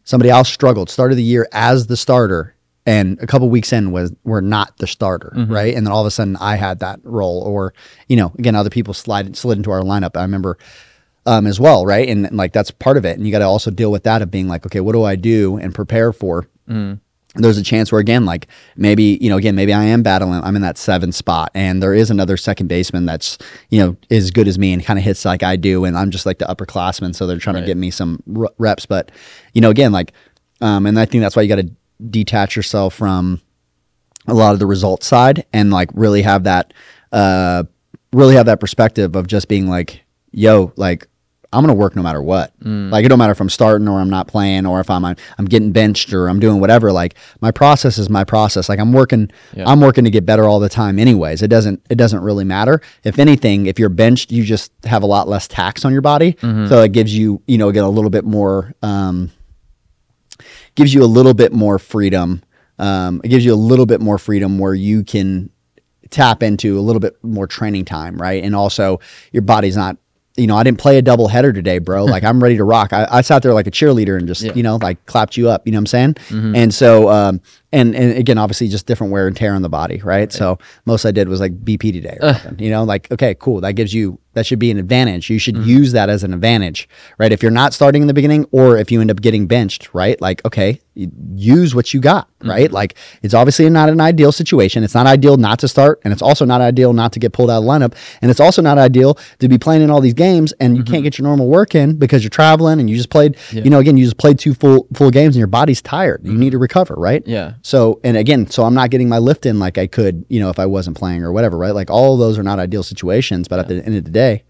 Somebody 0.04 0.30
else 0.30 0.48
struggled. 0.48 0.90
Started 0.90 1.14
the 1.14 1.22
year 1.22 1.46
as 1.52 1.86
the 1.86 1.96
starter, 1.96 2.54
and 2.84 3.20
a 3.20 3.26
couple 3.26 3.48
weeks 3.48 3.72
in 3.72 3.92
was 3.92 4.12
were 4.24 4.42
not 4.42 4.76
the 4.78 4.88
starter, 4.88 5.32
right? 5.52 5.74
And 5.74 5.86
then 5.86 5.92
all 5.92 6.00
of 6.00 6.06
a 6.06 6.10
sudden, 6.10 6.36
I 6.36 6.56
had 6.56 6.80
that 6.80 6.98
role, 7.04 7.42
or 7.42 7.72
you 8.08 8.16
know, 8.16 8.32
again, 8.38 8.56
other 8.56 8.70
people 8.70 8.94
slide 8.94 9.36
slid 9.36 9.58
into 9.58 9.70
our 9.70 9.82
lineup. 9.82 10.16
I 10.16 10.22
remember 10.22 10.58
um, 11.24 11.46
as 11.46 11.60
well, 11.60 11.86
right? 11.86 12.08
And, 12.08 12.36
like 12.36 12.52
that's 12.52 12.72
part 12.72 12.96
of 12.96 13.04
it. 13.04 13.16
And 13.16 13.24
you 13.24 13.30
got 13.30 13.38
to 13.38 13.44
also 13.44 13.70
deal 13.70 13.92
with 13.92 14.02
that 14.02 14.22
of 14.22 14.30
being 14.32 14.48
like, 14.48 14.66
okay, 14.66 14.80
what 14.80 14.92
do 14.92 15.04
I 15.04 15.14
do 15.14 15.56
and 15.56 15.72
prepare 15.72 16.12
for? 16.12 16.48
There's 17.34 17.56
a 17.56 17.62
chance 17.62 17.90
where 17.90 18.00
again, 18.00 18.26
like 18.26 18.46
maybe 18.76 19.18
you 19.20 19.30
know, 19.30 19.38
again, 19.38 19.54
maybe 19.54 19.72
I 19.72 19.84
am 19.84 20.02
battling. 20.02 20.42
I'm 20.44 20.54
in 20.54 20.62
that 20.62 20.76
seven 20.76 21.12
spot, 21.12 21.50
and 21.54 21.82
there 21.82 21.94
is 21.94 22.10
another 22.10 22.36
second 22.36 22.68
baseman 22.68 23.06
that's 23.06 23.38
you 23.70 23.80
know 23.80 23.96
as 24.10 24.30
good 24.30 24.48
as 24.48 24.58
me 24.58 24.72
and 24.72 24.84
kind 24.84 24.98
of 24.98 25.04
hits 25.04 25.24
like 25.24 25.42
I 25.42 25.56
do, 25.56 25.86
and 25.86 25.96
I'm 25.96 26.10
just 26.10 26.26
like 26.26 26.38
the 26.38 26.44
upperclassman, 26.44 27.14
so 27.14 27.26
they're 27.26 27.38
trying 27.38 27.56
to 27.56 27.64
get 27.64 27.78
me 27.78 27.90
some 27.90 28.22
reps. 28.58 28.84
But 28.84 29.12
you 29.54 29.62
know, 29.62 29.70
again, 29.70 29.92
like, 29.92 30.12
um, 30.60 30.84
and 30.84 31.00
I 31.00 31.06
think 31.06 31.22
that's 31.22 31.34
why 31.34 31.42
you 31.42 31.48
got 31.48 31.62
to 31.62 31.70
detach 32.10 32.54
yourself 32.54 32.94
from 32.94 33.40
a 34.26 34.34
lot 34.34 34.52
of 34.52 34.58
the 34.58 34.66
result 34.66 35.02
side 35.02 35.44
and 35.52 35.70
like 35.70 35.90
really 35.94 36.22
have 36.22 36.44
that 36.44 36.72
uh 37.12 37.64
really 38.12 38.34
have 38.34 38.46
that 38.46 38.60
perspective 38.60 39.16
of 39.16 39.26
just 39.26 39.48
being 39.48 39.68
like 39.68 40.02
yo 40.30 40.72
like 40.76 41.06
i'm 41.52 41.62
gonna 41.62 41.74
work 41.74 41.94
no 41.94 42.02
matter 42.02 42.22
what. 42.22 42.52
Like 42.90 43.04
it 43.04 43.08
don't 43.08 43.18
matter 43.18 43.32
if 43.32 43.40
i'm 43.40 43.48
starting 43.50 43.86
or 43.88 44.00
i'm 44.00 44.08
not 44.10 44.26
playing 44.28 44.66
or 44.66 44.80
if 44.80 44.88
i'm 44.90 45.04
i'm, 45.04 45.16
I'm 45.38 45.44
getting 45.44 45.72
benched 45.72 46.12
or 46.12 46.28
i'm 46.28 46.40
doing 46.40 46.60
whatever 46.60 46.92
like 46.92 47.14
my 47.40 47.50
process 47.50 47.98
is 47.98 48.08
my 48.08 48.24
process. 48.24 48.68
Like 48.68 48.78
i'm 48.80 48.92
working 48.92 49.30
i'm 49.66 49.80
working 49.80 50.04
to 50.04 50.10
get 50.10 50.24
better 50.26 50.44
all 50.48 50.60
the 50.60 50.68
time 50.68 50.98
anyways. 50.98 51.42
It 51.42 51.48
doesn't 51.48 51.84
it 51.90 51.96
doesn't 51.96 52.20
really 52.22 52.44
matter. 52.44 52.80
If 53.04 53.18
anything 53.18 53.66
if 53.66 53.78
you're 53.78 53.88
benched 53.88 54.32
you 54.32 54.44
just 54.44 54.72
have 54.84 55.02
a 55.02 55.06
lot 55.06 55.28
less 55.28 55.46
tax 55.48 55.84
on 55.84 55.92
your 55.92 56.02
body. 56.02 56.36
So 56.68 56.82
it 56.82 56.92
gives 56.92 57.16
you 57.16 57.42
you 57.46 57.58
know 57.58 57.70
get 57.72 57.84
a 57.84 57.88
little 57.88 58.10
bit 58.10 58.24
more 58.24 58.74
um 58.82 59.30
gives 60.74 60.92
you 60.94 61.02
a 61.02 61.06
little 61.06 61.34
bit 61.34 61.52
more 61.52 61.78
freedom. 61.78 62.42
Um, 62.78 63.20
it 63.22 63.28
gives 63.28 63.44
you 63.44 63.52
a 63.52 63.56
little 63.70 63.86
bit 63.86 64.00
more 64.00 64.18
freedom 64.18 64.58
where 64.58 64.74
you 64.74 65.04
can 65.04 65.50
tap 66.10 66.42
into 66.42 66.78
a 66.78 66.80
little 66.82 67.00
bit 67.00 67.22
more 67.22 67.46
training 67.46 67.84
time, 67.84 68.16
right? 68.16 68.42
And 68.42 68.56
also, 68.56 68.98
your 69.32 69.42
body's 69.42 69.76
not. 69.76 69.96
You 70.36 70.46
know, 70.46 70.56
I 70.56 70.62
didn't 70.62 70.78
play 70.78 70.96
a 70.98 71.02
double 71.02 71.28
header 71.28 71.52
today, 71.52 71.78
bro. 71.78 72.04
Like 72.12 72.24
I'm 72.24 72.42
ready 72.42 72.56
to 72.56 72.64
rock. 72.64 72.92
I, 72.92 73.06
I 73.10 73.20
sat 73.22 73.42
there 73.42 73.52
like 73.54 73.66
a 73.66 73.70
cheerleader 73.70 74.16
and 74.18 74.26
just, 74.26 74.42
you 74.56 74.62
know, 74.62 74.76
like 74.76 75.04
clapped 75.06 75.36
you 75.36 75.48
up. 75.48 75.66
You 75.66 75.72
know 75.72 75.76
what 75.78 75.92
I'm 75.92 76.14
saying? 76.16 76.16
And 76.56 76.72
so, 76.74 77.08
um, 77.10 77.40
and 77.72 77.94
and 77.94 78.16
again, 78.16 78.38
obviously, 78.38 78.68
just 78.68 78.86
different 78.86 79.12
wear 79.12 79.26
and 79.26 79.36
tear 79.36 79.54
on 79.54 79.62
the 79.62 79.68
body, 79.68 80.00
right? 80.02 80.32
So 80.32 80.58
most 80.84 81.04
I 81.04 81.10
did 81.10 81.28
was 81.28 81.40
like 81.40 81.64
BP 81.64 81.92
today, 81.92 82.18
or 82.20 82.34
something, 82.34 82.58
you 82.58 82.70
know, 82.70 82.84
like 82.84 83.10
okay, 83.10 83.34
cool. 83.38 83.60
That 83.60 83.72
gives 83.74 83.94
you 83.94 84.18
that 84.34 84.46
should 84.46 84.58
be 84.58 84.70
an 84.70 84.78
advantage. 84.78 85.28
You 85.28 85.38
should 85.38 85.56
mm-hmm. 85.56 85.68
use 85.68 85.92
that 85.92 86.08
as 86.08 86.24
an 86.24 86.32
advantage, 86.32 86.88
right? 87.18 87.32
If 87.32 87.42
you're 87.42 87.50
not 87.50 87.74
starting 87.74 88.02
in 88.02 88.08
the 88.08 88.14
beginning, 88.14 88.46
or 88.50 88.78
if 88.78 88.90
you 88.90 89.00
end 89.00 89.10
up 89.10 89.20
getting 89.20 89.46
benched, 89.46 89.92
right? 89.94 90.20
Like 90.20 90.44
okay, 90.44 90.80
use 90.94 91.74
what 91.74 91.94
you 91.94 92.00
got, 92.00 92.28
mm-hmm. 92.38 92.50
right? 92.50 92.72
Like 92.72 92.96
it's 93.22 93.34
obviously 93.34 93.68
not 93.70 93.88
an 93.88 94.00
ideal 94.00 94.32
situation. 94.32 94.84
It's 94.84 94.94
not 94.94 95.06
ideal 95.06 95.36
not 95.36 95.58
to 95.60 95.68
start, 95.68 96.00
and 96.04 96.12
it's 96.12 96.22
also 96.22 96.44
not 96.44 96.60
ideal 96.60 96.92
not 96.92 97.12
to 97.12 97.18
get 97.18 97.32
pulled 97.32 97.50
out 97.50 97.58
of 97.58 97.64
lineup, 97.64 97.94
and 98.20 98.30
it's 98.30 98.40
also 98.40 98.62
not 98.62 98.78
ideal 98.78 99.18
to 99.38 99.48
be 99.48 99.58
playing 99.58 99.82
in 99.82 99.90
all 99.90 100.00
these 100.00 100.14
games 100.14 100.52
and 100.60 100.76
you 100.76 100.82
can't 100.82 100.96
mm-hmm. 100.96 101.04
get 101.04 101.18
your 101.18 101.26
normal 101.26 101.48
work 101.48 101.74
in 101.74 101.96
because 101.96 102.22
you're 102.22 102.30
traveling 102.30 102.80
and 102.80 102.88
you 102.88 102.96
just 102.96 103.10
played, 103.10 103.36
you 103.50 103.70
know, 103.70 103.78
again, 103.78 103.96
you 103.96 104.04
just 104.04 104.18
played 104.18 104.38
two 104.38 104.54
full 104.54 104.86
full 104.94 105.10
games 105.10 105.34
and 105.34 105.38
your 105.38 105.46
body's 105.46 105.82
tired. 105.82 106.24
You 106.24 106.34
need 106.34 106.50
to 106.50 106.58
recover, 106.58 106.94
right? 106.94 107.22
Yeah. 107.26 107.54
So, 107.62 108.00
and 108.02 108.16
again, 108.16 108.48
so 108.48 108.64
I'm 108.64 108.74
not 108.74 108.90
getting 108.90 109.08
my 109.08 109.18
lift 109.18 109.46
in 109.46 109.58
like 109.58 109.78
I 109.78 109.86
could, 109.86 110.24
you 110.28 110.40
know, 110.40 110.50
if 110.50 110.58
I 110.58 110.66
wasn't 110.66 110.96
playing 110.96 111.22
or 111.22 111.32
whatever, 111.32 111.56
right? 111.56 111.74
Like 111.74 111.90
all 111.90 112.14
of 112.14 112.18
those 112.18 112.36
are 112.36 112.42
not 112.42 112.58
ideal 112.58 112.82
situations, 112.82 113.48
but 113.48 113.60
at 113.60 113.68
the 113.68 113.84
end 113.84 113.96
of 113.96 114.04
the 114.04 114.10
day, 114.10 114.42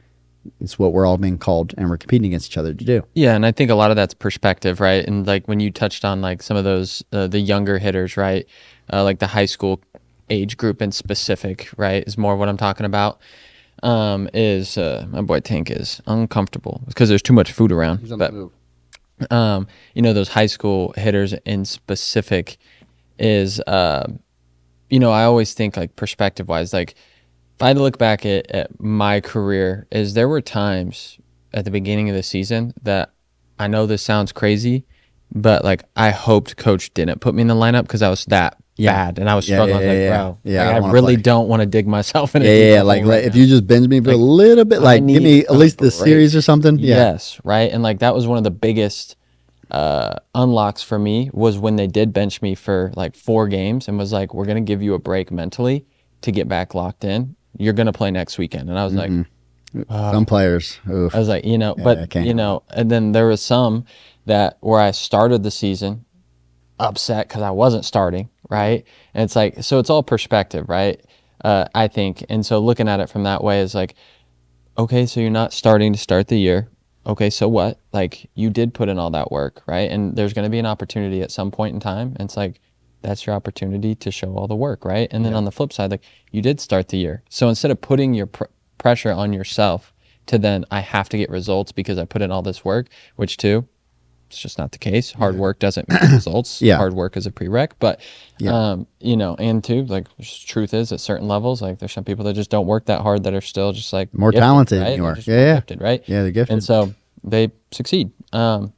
it's 0.61 0.79
what 0.79 0.93
we're 0.93 1.07
all 1.07 1.19
being 1.19 1.39
called 1.39 1.75
and 1.77 1.89
we're 1.89 1.99
competing 1.99 2.29
against 2.29 2.51
each 2.51 2.57
other 2.57 2.75
to 2.75 2.85
do. 2.85 3.03
Yeah, 3.15 3.35
and 3.35 3.47
I 3.47 3.53
think 3.53 3.71
a 3.71 3.75
lot 3.75 3.91
of 3.91 3.97
that's 3.97 4.15
perspective, 4.15 4.81
right? 4.81 5.05
And 5.07 5.27
like 5.27 5.47
when 5.47 5.61
you 5.61 5.71
touched 5.71 6.05
on 6.05 6.21
like 6.21 6.43
some 6.43 6.57
of 6.57 6.65
those 6.65 7.05
uh, 7.13 7.27
the 7.27 7.39
younger 7.39 7.79
hitters, 7.79 8.17
right? 8.17 8.47
Uh, 8.93 9.05
like 9.05 9.19
the 9.19 9.29
high 9.29 9.45
school 9.45 9.81
age 10.31 10.57
group 10.57 10.81
in 10.81 10.91
specific, 10.91 11.69
right? 11.77 12.03
Is 12.07 12.17
more 12.17 12.37
what 12.37 12.49
I'm 12.49 12.57
talking 12.57 12.87
about. 12.87 13.21
Um, 13.83 14.29
is 14.33 14.79
uh, 14.79 15.07
my 15.11 15.23
boy 15.23 15.41
Tank 15.41 15.71
is 15.71 16.01
uncomfortable 16.07 16.83
because 16.87 17.09
there's 17.09 17.23
too 17.23 17.33
much 17.33 17.53
food 17.53 17.73
around. 17.73 18.09
But 18.17 18.33
um, 19.31 19.67
you 19.95 20.03
know, 20.03 20.13
those 20.13 20.29
high 20.29 20.47
school 20.47 20.95
hitters 20.97 21.35
in 21.45 21.65
specific 21.65 22.59
is, 23.19 23.61
uh, 23.61 24.07
you 24.91 24.99
know, 24.99 25.11
I 25.11 25.25
always 25.25 25.55
think 25.55 25.77
like 25.77 25.97
perspective 25.97 26.49
wise, 26.49 26.73
like 26.73 26.91
if 26.93 27.63
I 27.63 27.69
had 27.69 27.77
to 27.77 27.83
look 27.83 27.99
back 27.99 28.27
at, 28.27 28.51
at 28.51 28.81
my 28.81 29.21
career, 29.21 29.87
is 29.91 30.15
there 30.15 30.29
were 30.29 30.41
times 30.41 31.19
at 31.55 31.65
the 31.65 31.71
beginning 31.71 32.09
of 32.09 32.15
the 32.17 32.23
season 32.23 32.73
that 32.83 33.13
I 33.59 33.67
know 33.69 33.87
this 33.87 34.03
sounds 34.03 34.33
crazy, 34.33 34.85
but 35.35 35.65
like 35.65 35.85
I 35.97 36.11
hoped 36.11 36.57
coach 36.57 36.93
didn't 36.95 37.21
put 37.21 37.35
me 37.35 37.43
in 37.43 37.49
the 37.49 37.55
lineup 37.55 37.83
because 37.83 38.03
I 38.03 38.09
was 38.11 38.25
that 38.27 38.57
Yeah. 38.77 38.93
bad 38.93 39.19
and 39.19 39.29
I 39.31 39.35
was 39.35 39.49
Yeah, 39.49 39.57
struggling. 39.57 39.83
yeah, 39.83 39.87
yeah, 39.87 39.93
like, 39.93 40.01
yeah. 40.03 40.17
bro, 40.19 40.39
Yeah, 40.45 40.63
I 40.63 40.67
like, 40.67 40.75
I, 40.77 40.81
wanna 40.81 40.93
really 40.95 41.15
play. 41.17 41.23
don't 41.23 41.49
want 41.49 41.61
to 41.61 41.67
dig 41.67 41.87
myself 41.87 42.35
in 42.35 42.43
Yeah, 42.43 42.49
yeah, 42.49 42.83
like, 42.83 43.03
right 43.03 43.07
like, 43.09 43.25
if 43.25 43.35
now. 43.35 43.41
you 43.41 43.47
just 43.47 43.67
binge 43.67 43.89
me 43.89 44.01
for 44.01 44.11
a 44.11 44.17
little 44.17 44.65
bit, 44.65 44.81
like 44.81 45.07
give 45.07 45.23
me 45.23 45.41
at 45.41 45.53
least 45.53 45.79
the 45.79 45.91
series 45.91 46.35
or 46.35 46.43
something. 46.43 46.79
Yeah, 46.79 46.97
Yes, 46.97 47.41
right. 47.45 47.71
And 47.71 47.83
like 47.83 48.01
that 48.01 48.15
was 48.15 48.27
one 48.27 48.39
of 48.39 48.45
the 48.45 48.51
biggest 48.51 49.17
uh, 49.73 50.17
unlocks 50.35 50.83
for 50.83 50.99
me 50.99 51.31
was 51.33 51.59
when 51.59 51.77
they 51.77 51.87
did 51.87 52.13
bench 52.13 52.41
me 52.43 52.55
for 52.55 52.93
like 52.95 53.17
four 53.17 53.49
games 53.49 53.89
and 53.89 53.99
was 53.99 54.13
like, 54.13 54.35
"We're 54.35 54.45
gonna 54.45 54.61
give 54.61 54.83
you 54.83 54.95
a 54.95 54.99
break 54.99 55.33
mentally 55.33 55.87
to 56.21 56.31
get 56.31 56.47
back 56.47 56.75
locked 56.75 57.05
in. 57.05 57.35
You're 57.59 57.73
gonna 57.73 57.93
play 57.93 58.11
next 58.11 58.39
weekend." 58.39 58.69
And 58.69 58.79
I 58.79 58.85
was 58.85 58.95
like, 58.95 59.11
some 59.89 60.27
players. 60.27 60.79
Oof. 60.89 61.15
I 61.15 61.19
was 61.19 61.29
like, 61.29 61.45
you 61.45 61.59
know, 61.59 61.75
I 61.79 61.83
but 61.83 62.15
you 62.15 62.35
know, 62.35 62.63
and 62.71 62.91
then 62.91 63.13
there 63.13 63.27
was 63.27 63.41
some 63.43 63.87
that 64.27 64.59
where 64.61 64.81
I 64.81 64.91
started 64.91 65.43
the 65.43 65.51
season 65.51 66.05
upset 66.79 67.29
because 67.29 67.43
I 67.43 67.51
wasn't 67.51 67.85
starting, 67.85 68.29
right? 68.51 68.85
And 69.15 69.25
it's 69.25 69.37
like, 69.37 69.63
so 69.63 69.79
it's 69.79 69.91
all 69.91 70.03
perspective, 70.03 70.69
right? 70.69 71.01
Uh, 71.45 71.65
I 71.75 71.89
think, 71.89 72.25
and 72.29 72.45
so 72.45 72.59
looking 72.59 72.89
at 72.89 73.01
it 73.01 73.09
from 73.09 73.25
that 73.25 73.43
way 73.43 73.61
is 73.61 73.75
like, 73.75 73.95
okay, 74.79 75.07
so 75.07 75.21
you're 75.21 75.31
not 75.31 75.53
starting 75.53 75.93
to 75.93 75.99
start 75.99 76.29
the 76.29 76.39
year. 76.39 76.69
Okay, 77.07 77.31
so 77.31 77.49
what? 77.49 77.79
Like 77.93 78.31
you 78.35 78.51
did 78.51 78.75
put 78.75 78.89
in 78.89 78.99
all 78.99 79.11
that 79.11 79.33
work, 79.33 79.63
right? 79.67 79.91
And 79.91 80.15
there's 80.17 80.33
going 80.33 80.45
to 80.45 80.51
be 80.51 80.59
an 80.59 80.67
opportunity 80.67 81.21
at 81.23 81.31
some 81.31 81.51
point 81.51 81.75
in 81.75 81.81
time, 81.81 82.15
and 82.19 82.29
it's 82.29 82.37
like 82.37 82.61
that's 83.03 83.27
your 83.27 83.35
opportunity 83.35 83.97
to 83.97 84.11
show 84.13 84.35
all 84.35 84.47
the 84.47 84.55
work, 84.55 84.85
right? 84.85 85.09
And 85.11 85.25
then 85.25 85.35
on 85.35 85.45
the 85.45 85.51
flip 85.51 85.73
side, 85.73 85.91
like 85.91 86.05
you 86.31 86.41
did 86.41 86.61
start 86.61 86.89
the 86.89 86.99
year, 86.99 87.23
so 87.29 87.49
instead 87.49 87.71
of 87.73 87.81
putting 87.81 88.15
your 88.15 88.27
pr- 88.27 88.45
pressure 88.79 89.13
on 89.13 89.33
yourself 89.33 89.93
to 90.27 90.39
then 90.39 90.65
I 90.71 90.81
have 90.81 91.09
to 91.09 91.19
get 91.19 91.31
results 91.31 91.73
because 91.73 91.99
I 91.99 92.05
put 92.05 92.23
in 92.23 92.31
all 92.31 92.43
this 92.43 92.65
work, 92.65 92.89
which 93.17 93.37
too, 93.37 93.67
it's 94.33 94.41
just 94.41 94.57
not 94.59 94.73
the 94.73 94.79
case. 94.79 95.13
Hard 95.13 95.37
work 95.37 95.59
doesn't 95.59 95.89
make 95.91 96.01
results. 96.13 96.63
Yeah. 96.63 96.79
Hard 96.79 96.95
work 96.95 97.19
is 97.19 97.27
a 97.27 97.31
prereq, 97.31 97.73
but 97.79 98.01
Yeah. 98.39 98.53
um, 98.73 98.87
you 98.99 99.15
know, 99.17 99.35
and 99.39 99.63
too, 99.63 99.85
like 99.85 100.07
truth 100.47 100.73
is 100.73 100.91
at 100.91 101.01
certain 101.01 101.29
levels, 101.29 101.61
like 101.61 101.79
there's 101.79 101.93
some 101.93 102.05
people 102.05 102.25
that 102.25 102.33
just 102.33 102.49
don't 102.51 102.67
work 102.67 102.87
that 102.87 103.03
hard 103.03 103.25
that 103.25 103.35
are 103.35 103.43
still 103.43 103.73
just 103.73 103.93
like 103.93 104.13
More 104.15 104.31
gifted, 104.31 104.43
talented 104.43 104.79
than 104.81 105.03
right? 105.03 105.17
you 105.19 105.23
They're 105.23 105.39
Yeah, 105.39 105.47
yeah. 105.47 105.55
gifted, 105.57 105.81
right? 105.83 106.03
Yeah, 106.07 106.23
they're 106.23 106.31
gifted. 106.31 106.53
And 106.55 106.65
so 106.65 106.95
they 107.23 107.53
succeed. 107.73 108.11
Um, 108.33 108.73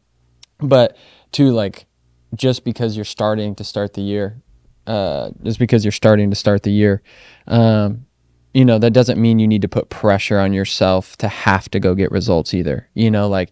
but 0.58 0.96
to 1.32 1.52
like, 1.52 1.86
just 2.34 2.64
because 2.64 2.96
you're 2.96 3.04
starting 3.04 3.54
to 3.54 3.62
start 3.64 3.94
the 3.94 4.02
year, 4.02 4.42
uh, 4.88 5.30
just 5.44 5.60
because 5.60 5.84
you're 5.84 5.92
starting 5.92 6.30
to 6.30 6.36
start 6.36 6.64
the 6.64 6.72
year, 6.72 7.00
um, 7.46 8.06
you 8.52 8.64
know, 8.64 8.78
that 8.78 8.92
doesn't 8.92 9.20
mean 9.20 9.40
you 9.40 9.48
need 9.48 9.62
to 9.62 9.68
put 9.68 9.88
pressure 9.90 10.38
on 10.38 10.52
yourself 10.52 11.16
to 11.16 11.26
have 11.26 11.68
to 11.70 11.80
go 11.80 11.94
get 11.96 12.10
results 12.12 12.54
either. 12.54 12.88
You 12.94 13.10
know, 13.10 13.28
like 13.28 13.50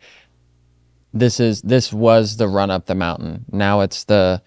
this 1.15 1.41
is 1.41 1.63
this 1.63 1.93
was 1.93 2.37
the 2.37 2.49
run 2.49 2.71
up 2.71 2.87
the 2.87 2.95
mountain. 2.95 3.45
Now 3.53 3.81
it's 3.81 4.05
the 4.05 4.43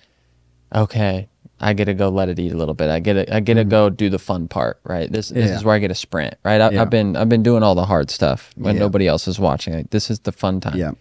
okay. 0.73 1.29
I 1.59 1.73
get 1.73 1.85
to 1.85 1.93
go 1.93 2.09
let 2.09 2.27
it 2.27 2.37
eat 2.37 2.51
a 2.51 2.57
little 2.57 2.73
bit. 2.73 2.89
I 2.89 2.99
get 2.99 3.13
to 3.13 3.35
I 3.35 3.39
get 3.39 3.53
to 3.55 3.63
go 3.63 3.89
do 3.89 4.09
the 4.09 4.19
fun 4.19 4.47
part, 4.47 4.79
right? 4.83 5.09
This 5.11 5.29
this 5.29 5.37
Mm-hmm. 5.37 5.47
Yeah. 5.49 5.55
is 5.55 5.63
where 5.63 5.75
I 5.75 5.79
get 5.79 5.87
to 5.89 5.95
sprint, 5.95 6.35
right? 6.43 6.59
I, 6.59 6.69
Yeah. 6.71 6.81
I've 6.81 6.89
been 6.89 7.15
I've 7.15 7.29
been 7.29 7.43
doing 7.43 7.63
all 7.63 7.75
the 7.75 7.85
hard 7.85 8.09
stuff 8.11 8.51
when 8.55 8.75
Yeah. 8.75 8.81
nobody 8.81 9.07
else 9.07 9.27
is 9.27 9.39
watching. 9.39 9.73
Like, 9.73 9.89
this 9.91 10.09
is 10.09 10.19
the 10.19 10.31
fun 10.33 10.59
time, 10.59 10.77
Yeah. 10.77 10.91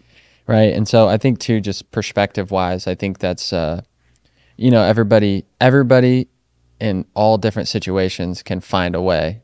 right? 0.46 0.72
And 0.72 0.86
so 0.86 1.08
I 1.08 1.16
think 1.16 1.40
too, 1.40 1.60
just 1.60 1.90
perspective 1.90 2.50
wise, 2.50 2.86
I 2.86 2.94
think 2.94 3.18
that's 3.18 3.52
uh, 3.52 3.82
you 4.56 4.70
know, 4.70 4.82
everybody 4.82 5.44
everybody 5.60 6.28
in 6.80 7.04
all 7.14 7.36
different 7.38 7.68
situations 7.68 8.42
can 8.42 8.60
find 8.60 8.94
a 8.94 9.02
way 9.02 9.42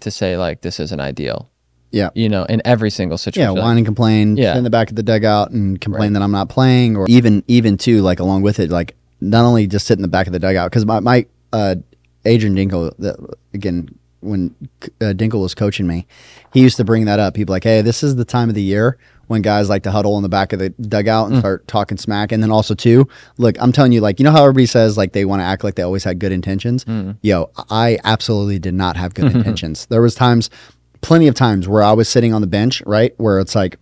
to 0.00 0.10
say 0.10 0.36
like 0.36 0.60
this 0.62 0.80
isn't 0.80 1.00
ideal, 1.00 1.49
yeah. 1.90 2.10
you 2.14 2.28
know, 2.28 2.44
in 2.44 2.60
every 2.64 2.90
single 2.90 3.18
situation. 3.18 3.54
Yeah, 3.54 3.62
whine 3.62 3.76
and 3.76 3.86
complain, 3.86 4.36
Yeah. 4.36 4.52
sit 4.52 4.58
in 4.58 4.64
the 4.64 4.70
back 4.70 4.90
of 4.90 4.96
the 4.96 5.02
dugout 5.02 5.50
and 5.50 5.80
complain 5.80 6.12
that 6.14 6.22
I'm 6.22 6.32
not 6.32 6.48
playing, 6.48 6.96
or 6.96 7.06
even 7.08 7.42
even 7.48 7.76
too 7.76 8.02
like 8.02 8.20
along 8.20 8.42
with 8.42 8.58
it, 8.60 8.70
like 8.70 8.94
not 9.20 9.44
only 9.44 9.66
just 9.66 9.86
sit 9.86 9.98
in 9.98 10.02
the 10.02 10.08
back 10.08 10.26
of 10.26 10.32
the 10.32 10.38
dugout 10.38 10.70
because 10.70 10.86
my 10.86 11.00
my 11.00 11.26
uh, 11.52 11.74
Adrian 12.24 12.54
Dinkle 12.56 12.94
that, 12.98 13.16
again 13.54 13.88
when 14.20 14.54
uh, 15.00 15.14
Dinkle 15.16 15.40
was 15.40 15.54
coaching 15.54 15.86
me, 15.86 16.06
he 16.52 16.60
used 16.60 16.76
to 16.76 16.84
bring 16.84 17.06
that 17.06 17.18
up. 17.18 17.36
He'd 17.36 17.44
be 17.44 17.50
like, 17.52 17.64
"Hey, 17.64 17.80
this 17.82 18.02
is 18.02 18.16
the 18.16 18.24
time 18.24 18.48
of 18.50 18.54
the 18.54 18.62
year 18.62 18.98
when 19.28 19.40
guys 19.42 19.70
like 19.70 19.82
to 19.84 19.90
huddle 19.90 20.16
in 20.18 20.22
the 20.22 20.28
back 20.28 20.52
of 20.52 20.58
the 20.58 20.68
dugout 20.70 21.30
and 21.30 21.38
start 21.38 21.66
talking 21.66 21.96
smack." 21.96 22.30
And 22.30 22.42
then 22.42 22.50
also 22.50 22.74
too, 22.74 23.08
look, 23.38 23.56
I'm 23.58 23.72
telling 23.72 23.92
you, 23.92 24.00
like 24.02 24.20
you 24.20 24.24
know 24.24 24.30
how 24.30 24.42
everybody 24.42 24.66
says 24.66 24.98
like 24.98 25.12
they 25.12 25.24
want 25.24 25.40
to 25.40 25.44
act 25.44 25.64
like 25.64 25.74
they 25.76 25.82
always 25.82 26.04
had 26.04 26.18
good 26.18 26.32
intentions. 26.32 26.84
Yo, 27.22 27.50
I 27.70 27.98
absolutely 28.04 28.58
did 28.58 28.74
not 28.74 28.96
have 28.96 29.14
good 29.14 29.24
intentions. 29.34 29.86
There 29.86 30.02
was 30.02 30.14
times, 30.14 30.50
plenty 31.00 31.28
of 31.28 31.34
times 31.34 31.68
where 31.68 31.82
I 31.82 31.92
was 31.92 32.08
sitting 32.08 32.34
on 32.34 32.40
the 32.40 32.46
bench, 32.46 32.82
right, 32.86 33.14
where 33.18 33.38
it's 33.38 33.54
like 33.54 33.76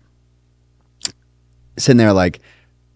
sitting 1.78 1.98
there 1.98 2.12
like 2.12 2.40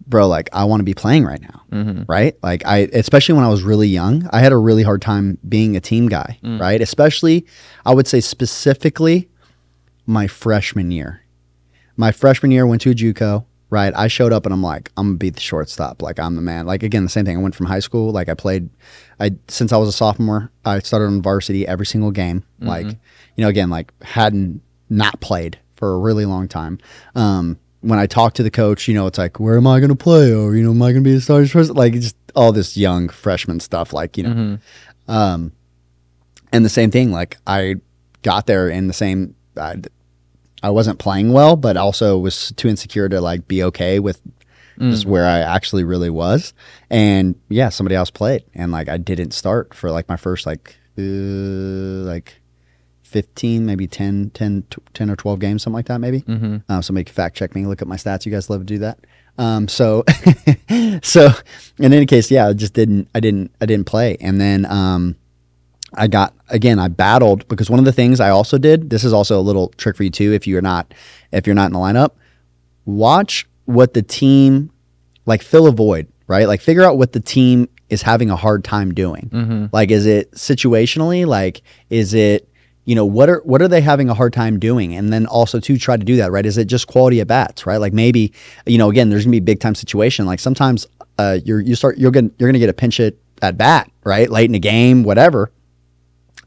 bro 0.06 0.26
like 0.26 0.48
i 0.52 0.64
want 0.64 0.80
to 0.80 0.84
be 0.84 0.94
playing 0.94 1.24
right 1.24 1.40
now 1.40 1.62
mm-hmm. 1.70 2.02
right? 2.06 2.36
Like 2.42 2.64
i 2.66 2.88
especially 2.92 3.34
when 3.34 3.44
i 3.44 3.48
was 3.48 3.62
really 3.62 3.88
young 3.88 4.28
i 4.32 4.40
had 4.40 4.52
a 4.52 4.56
really 4.56 4.82
hard 4.82 5.02
time 5.02 5.38
being 5.48 5.76
a 5.76 5.80
team 5.80 6.08
guy 6.08 6.38
mm. 6.42 6.60
right? 6.60 6.80
Especially 6.80 7.46
i 7.86 7.94
would 7.94 8.06
say 8.06 8.20
specifically 8.20 9.28
my 10.04 10.26
freshman 10.26 10.90
year. 10.90 11.22
My 11.96 12.10
freshman 12.10 12.50
year 12.50 12.66
went 12.66 12.82
to 12.82 12.90
a 12.90 12.94
juco 12.94 13.44
right? 13.70 13.94
I 13.96 14.08
showed 14.08 14.34
up 14.34 14.44
and 14.44 14.52
i'm 14.52 14.62
like 14.62 14.90
i'm 14.96 15.08
gonna 15.08 15.18
be 15.18 15.30
the 15.30 15.40
shortstop. 15.40 16.02
Like 16.02 16.18
i'm 16.18 16.36
the 16.36 16.42
man. 16.42 16.66
Like 16.66 16.82
again 16.82 17.04
the 17.04 17.10
same 17.10 17.24
thing. 17.24 17.38
I 17.38 17.40
went 17.40 17.54
from 17.54 17.66
high 17.66 17.80
school 17.80 18.10
like 18.10 18.28
i 18.28 18.34
played 18.34 18.68
i 19.20 19.30
since 19.48 19.72
i 19.72 19.76
was 19.76 19.88
a 19.88 19.92
sophomore 19.92 20.50
i 20.64 20.78
started 20.80 21.06
on 21.06 21.22
varsity 21.22 21.66
every 21.66 21.86
single 21.86 22.10
game. 22.10 22.40
Mm-hmm. 22.60 22.68
Like 22.68 22.96
you 23.36 23.42
know 23.42 23.48
again 23.48 23.70
like 23.70 23.92
hadn't 24.02 24.60
not 24.88 25.20
played 25.20 25.58
for 25.76 25.94
a 25.94 25.98
really 25.98 26.24
long 26.24 26.48
time 26.48 26.78
um 27.14 27.58
when 27.82 27.98
I 27.98 28.06
talk 28.06 28.34
to 28.34 28.42
the 28.44 28.50
coach, 28.50 28.86
you 28.86 28.94
know, 28.94 29.08
it's 29.08 29.18
like, 29.18 29.40
where 29.40 29.56
am 29.56 29.66
I 29.66 29.80
going 29.80 29.90
to 29.90 29.96
play? 29.96 30.32
Or, 30.32 30.54
you 30.54 30.62
know, 30.62 30.70
am 30.70 30.80
I 30.80 30.92
going 30.92 31.02
to 31.02 31.10
be 31.10 31.14
the 31.14 31.20
starting 31.20 31.48
person? 31.48 31.74
Like, 31.74 31.94
just 31.94 32.16
all 32.34 32.52
this 32.52 32.76
young 32.76 33.08
freshman 33.08 33.58
stuff, 33.60 33.92
like, 33.92 34.16
you 34.16 34.22
know. 34.22 34.58
Um, 35.08 35.52
and 36.52 36.64
the 36.64 36.68
same 36.68 36.92
thing, 36.92 37.10
like, 37.10 37.38
I 37.44 37.76
got 38.22 38.46
there 38.46 38.68
in 38.68 38.86
the 38.86 38.92
same, 38.92 39.34
I, 39.56 39.82
I 40.62 40.70
wasn't 40.70 41.00
playing 41.00 41.32
well, 41.32 41.56
but 41.56 41.76
also 41.76 42.16
was 42.18 42.52
too 42.56 42.68
insecure 42.68 43.08
to, 43.08 43.20
like, 43.20 43.48
be 43.48 43.64
okay 43.64 43.98
with 43.98 44.22
just 44.78 45.04
where 45.04 45.26
I 45.26 45.40
actually 45.40 45.84
really 45.84 46.10
was. 46.10 46.54
And 46.88 47.34
yeah, 47.48 47.68
somebody 47.68 47.94
else 47.96 48.10
played. 48.10 48.44
And, 48.54 48.70
like, 48.70 48.88
I 48.88 48.96
didn't 48.96 49.32
start 49.32 49.74
for, 49.74 49.90
like, 49.90 50.08
my 50.08 50.16
first, 50.16 50.46
like, 50.46 50.76
uh, 50.96 51.02
like, 51.02 52.40
15, 53.12 53.64
maybe 53.64 53.86
10, 53.86 54.30
10, 54.30 54.64
10 54.94 55.10
or 55.10 55.16
12 55.16 55.38
games, 55.38 55.62
something 55.62 55.74
like 55.74 55.86
that, 55.86 56.00
maybe. 56.00 56.22
Mm-hmm. 56.22 56.58
Uh, 56.68 56.80
somebody 56.80 57.04
can 57.04 57.14
fact 57.14 57.36
check 57.36 57.54
me, 57.54 57.66
look 57.66 57.82
at 57.82 57.88
my 57.88 57.96
stats. 57.96 58.26
You 58.26 58.32
guys 58.32 58.50
love 58.50 58.60
to 58.60 58.64
do 58.64 58.78
that. 58.78 58.98
Um, 59.38 59.68
so, 59.68 60.04
so 61.02 61.28
in 61.78 61.92
any 61.92 62.06
case, 62.06 62.30
yeah, 62.30 62.48
I 62.48 62.52
just 62.52 62.74
didn't, 62.74 63.08
I 63.14 63.20
didn't, 63.20 63.52
I 63.60 63.66
didn't 63.66 63.86
play. 63.86 64.16
And 64.20 64.40
then, 64.40 64.66
um, 64.66 65.16
I 65.94 66.08
got, 66.08 66.34
again, 66.48 66.78
I 66.78 66.88
battled 66.88 67.46
because 67.48 67.68
one 67.68 67.78
of 67.78 67.84
the 67.84 67.92
things 67.92 68.18
I 68.18 68.30
also 68.30 68.56
did, 68.56 68.88
this 68.90 69.04
is 69.04 69.12
also 69.12 69.38
a 69.38 69.42
little 69.42 69.68
trick 69.76 69.96
for 69.96 70.04
you 70.04 70.10
too. 70.10 70.32
If 70.32 70.46
you're 70.46 70.62
not, 70.62 70.94
if 71.32 71.46
you're 71.46 71.54
not 71.54 71.66
in 71.66 71.72
the 71.72 71.78
lineup, 71.78 72.12
watch 72.86 73.46
what 73.66 73.94
the 73.94 74.02
team, 74.02 74.70
like 75.26 75.42
fill 75.42 75.66
a 75.66 75.70
void, 75.70 76.08
right? 76.26 76.48
Like 76.48 76.60
figure 76.60 76.82
out 76.82 76.96
what 76.96 77.12
the 77.12 77.20
team 77.20 77.68
is 77.90 78.00
having 78.00 78.30
a 78.30 78.36
hard 78.36 78.64
time 78.64 78.94
doing. 78.94 79.28
Like, 79.72 79.90
is 79.90 80.06
it 80.06 80.32
situationally? 80.32 81.26
Like, 81.26 81.60
is 81.90 82.14
it, 82.14 82.48
you 82.84 82.94
know, 82.94 83.04
what 83.04 83.28
are 83.28 83.40
what 83.44 83.62
are 83.62 83.68
they 83.68 83.80
having 83.80 84.08
a 84.08 84.14
hard 84.14 84.32
time 84.32 84.58
doing? 84.58 84.94
And 84.94 85.12
then 85.12 85.26
also 85.26 85.60
to 85.60 85.78
try 85.78 85.96
to 85.96 86.04
do 86.04 86.16
that, 86.16 86.32
right? 86.32 86.44
Is 86.44 86.58
it 86.58 86.64
just 86.64 86.86
quality 86.86 87.20
at 87.20 87.28
bats, 87.28 87.66
right? 87.66 87.76
Like 87.76 87.92
maybe, 87.92 88.32
you 88.66 88.78
know, 88.78 88.90
again, 88.90 89.08
there's 89.08 89.24
gonna 89.24 89.32
be 89.32 89.38
a 89.38 89.42
big 89.42 89.60
time 89.60 89.74
situation. 89.74 90.26
Like 90.26 90.40
sometimes 90.40 90.86
uh, 91.18 91.38
you're 91.44 91.60
you 91.60 91.74
start 91.74 91.98
you're 91.98 92.10
gonna 92.10 92.30
you're 92.38 92.48
gonna 92.48 92.58
get 92.58 92.70
a 92.70 92.74
pinch 92.74 92.96
hit 92.96 93.18
at 93.40 93.56
bat, 93.56 93.90
right? 94.04 94.28
Late 94.28 94.46
in 94.46 94.52
the 94.52 94.58
game, 94.58 95.04
whatever. 95.04 95.52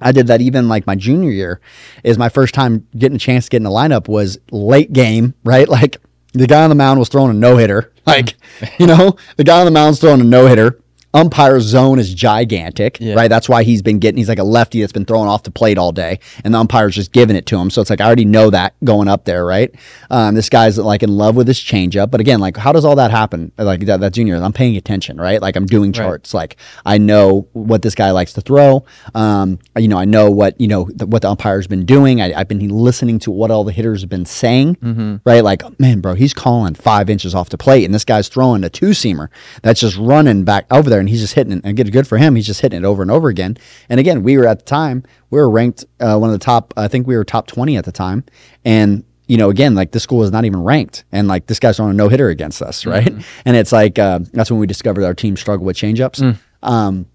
I 0.01 0.11
did 0.11 0.27
that 0.27 0.41
even 0.41 0.67
like 0.67 0.85
my 0.85 0.95
junior 0.95 1.31
year 1.31 1.61
is 2.03 2.17
my 2.17 2.27
first 2.27 2.53
time 2.53 2.85
getting 2.97 3.15
a 3.15 3.19
chance 3.19 3.45
to 3.45 3.51
get 3.51 3.57
in 3.57 3.63
the 3.63 3.69
lineup 3.69 4.09
was 4.09 4.37
late 4.51 4.91
game, 4.91 5.33
right? 5.43 5.67
Like 5.75 5.97
the 6.33 6.47
guy 6.47 6.63
on 6.63 6.69
the 6.69 6.75
mound 6.75 6.99
was 6.99 7.07
throwing 7.09 7.31
a 7.31 7.33
no 7.33 7.57
hitter. 7.57 7.91
Like, 8.05 8.35
you 8.77 8.85
know, 8.85 9.15
the 9.35 9.43
guy 9.43 9.59
on 9.59 9.65
the 9.65 9.71
mound's 9.71 9.99
throwing 9.99 10.21
a 10.21 10.23
no 10.23 10.45
hitter. 10.45 10.79
Umpire's 11.15 11.63
zone 11.63 11.97
is 11.97 12.13
gigantic, 12.13 12.97
Yeah. 12.99 13.15
right? 13.15 13.29
That's 13.29 13.47
why 13.47 13.63
he's 13.63 13.81
been 13.81 13.99
getting, 13.99 14.17
he's 14.17 14.27
like 14.29 14.37
a 14.37 14.43
lefty 14.43 14.81
that's 14.81 14.91
been 14.91 15.05
throwing 15.05 15.29
off 15.29 15.43
the 15.43 15.49
plate 15.51 15.77
all 15.77 15.91
day, 15.93 16.19
and 16.43 16.53
the 16.53 16.57
umpire's 16.59 16.93
just 16.93 17.11
giving 17.13 17.35
it 17.37 17.45
to 17.47 17.57
him. 17.57 17.69
So 17.69 17.81
it's 17.81 17.89
like, 17.89 18.01
I 18.01 18.05
already 18.05 18.25
know 18.25 18.49
that 18.49 18.75
going 18.83 19.07
up 19.07 19.23
there, 19.25 19.45
right? 19.45 19.73
Um, 20.11 20.35
this 20.35 20.49
guy's 20.49 20.77
like 20.77 21.03
in 21.03 21.09
love 21.15 21.35
with 21.37 21.47
his 21.47 21.57
changeup. 21.57 22.11
But 22.11 22.19
again, 22.19 22.39
like, 22.41 22.57
how 22.57 22.71
does 22.73 22.83
all 22.83 22.97
that 22.97 23.11
happen? 23.11 23.51
Like, 23.57 23.85
that, 23.85 24.01
that 24.01 24.13
junior, 24.13 24.35
I'm 24.35 24.51
paying 24.53 24.75
attention, 24.75 25.17
right? 25.17 25.41
Like, 25.41 25.55
I'm 25.55 25.65
doing 25.65 25.93
charts. 25.93 26.33
Like, 26.33 26.57
I 26.85 26.97
know 26.97 27.47
what 27.53 27.81
this 27.81 27.95
guy 27.95 28.11
likes 28.11 28.33
to 28.33 28.41
throw. 28.41 28.85
Um, 29.13 29.59
you 29.77 29.87
know, 29.87 29.97
I 29.97 30.05
know 30.05 30.29
what, 30.29 30.59
you 30.59 30.67
know, 30.67 30.89
the, 30.93 31.05
what 31.05 31.21
the 31.21 31.29
umpire's 31.29 31.67
been 31.67 31.85
doing. 31.85 32.21
I, 32.21 32.33
I've 32.33 32.49
been 32.49 32.67
listening 32.67 33.19
to 33.19 33.31
what 33.31 33.51
all 33.51 33.63
the 33.63 33.71
hitters 33.71 34.01
have 34.01 34.09
been 34.09 34.25
saying, 34.25 35.21
right? 35.25 35.43
Like, 35.43 35.63
man, 35.79 36.01
bro, 36.01 36.15
he's 36.15 36.33
calling 36.33 36.73
five 36.75 37.09
inches 37.09 37.33
off 37.33 37.49
the 37.49 37.57
plate, 37.57 37.85
and 37.85 37.93
this 37.93 38.03
guy's 38.03 38.27
throwing 38.27 38.63
a 38.65 38.69
two 38.69 38.89
seamer 38.89 39.29
that's 39.61 39.79
just 39.79 39.95
running 39.97 40.43
back 40.43 40.65
over 40.71 40.89
there, 40.89 41.04
and 41.05 41.09
he's 41.09 41.21
just 41.21 41.33
hitting 41.35 41.53
it. 41.53 41.61
And 41.63 41.77
good, 41.77 41.91
good 41.91 42.07
for 42.07 42.17
him. 42.17 42.35
He's 42.35 42.47
just 42.47 42.61
hitting 42.61 42.79
it 42.79 42.85
over 42.85 43.01
and 43.01 43.11
over 43.11 43.29
again. 43.29 43.57
And 43.89 43.99
again, 43.99 44.23
we 44.23 44.37
were 44.37 44.47
at 44.47 44.59
the 44.59 44.65
time, 44.65 45.03
we 45.29 45.39
were 45.39 45.49
ranked 45.49 45.85
uh, 45.99 46.17
one 46.17 46.29
of 46.29 46.33
the 46.33 46.43
top, 46.43 46.73
I 46.75 46.87
think 46.87 47.05
we 47.07 47.15
were 47.15 47.23
top 47.23 47.47
20 47.47 47.77
at 47.77 47.85
the 47.85 47.91
time. 47.91 48.23
And 48.63 49.03
you 49.27 49.37
know, 49.37 49.49
again, 49.49 49.75
like 49.75 49.91
this 49.91 50.03
school 50.03 50.23
is 50.23 50.31
not 50.31 50.45
even 50.45 50.61
ranked, 50.61 51.03
and 51.11 51.27
like 51.27 51.47
this 51.47 51.59
guy's 51.59 51.77
throwing 51.77 51.91
a 51.91 51.93
no 51.95 52.09
hitter 52.09 52.29
against 52.29 52.61
us, 52.61 52.85
right? 52.85 53.11
And 53.45 53.57
it's 53.57 53.71
like 53.71 53.97
uh, 53.97 54.19
that's 54.33 54.51
when 54.51 54.59
we 54.59 54.67
discovered 54.67 55.03
our 55.03 55.15
team 55.15 55.35
struggle 55.35 55.65
with 55.65 55.75
changeups. 55.75 56.37
Um, 56.61 57.07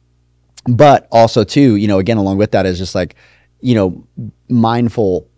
but 0.67 1.07
also 1.13 1.45
too, 1.45 1.77
you 1.77 1.87
know, 1.87 1.99
again, 1.99 2.17
along 2.17 2.37
with 2.37 2.51
that 2.53 2.67
is 2.67 2.79
just 2.79 2.95
like, 2.97 3.15
you 3.61 3.75
know, 3.75 4.05
mindful 4.49 5.29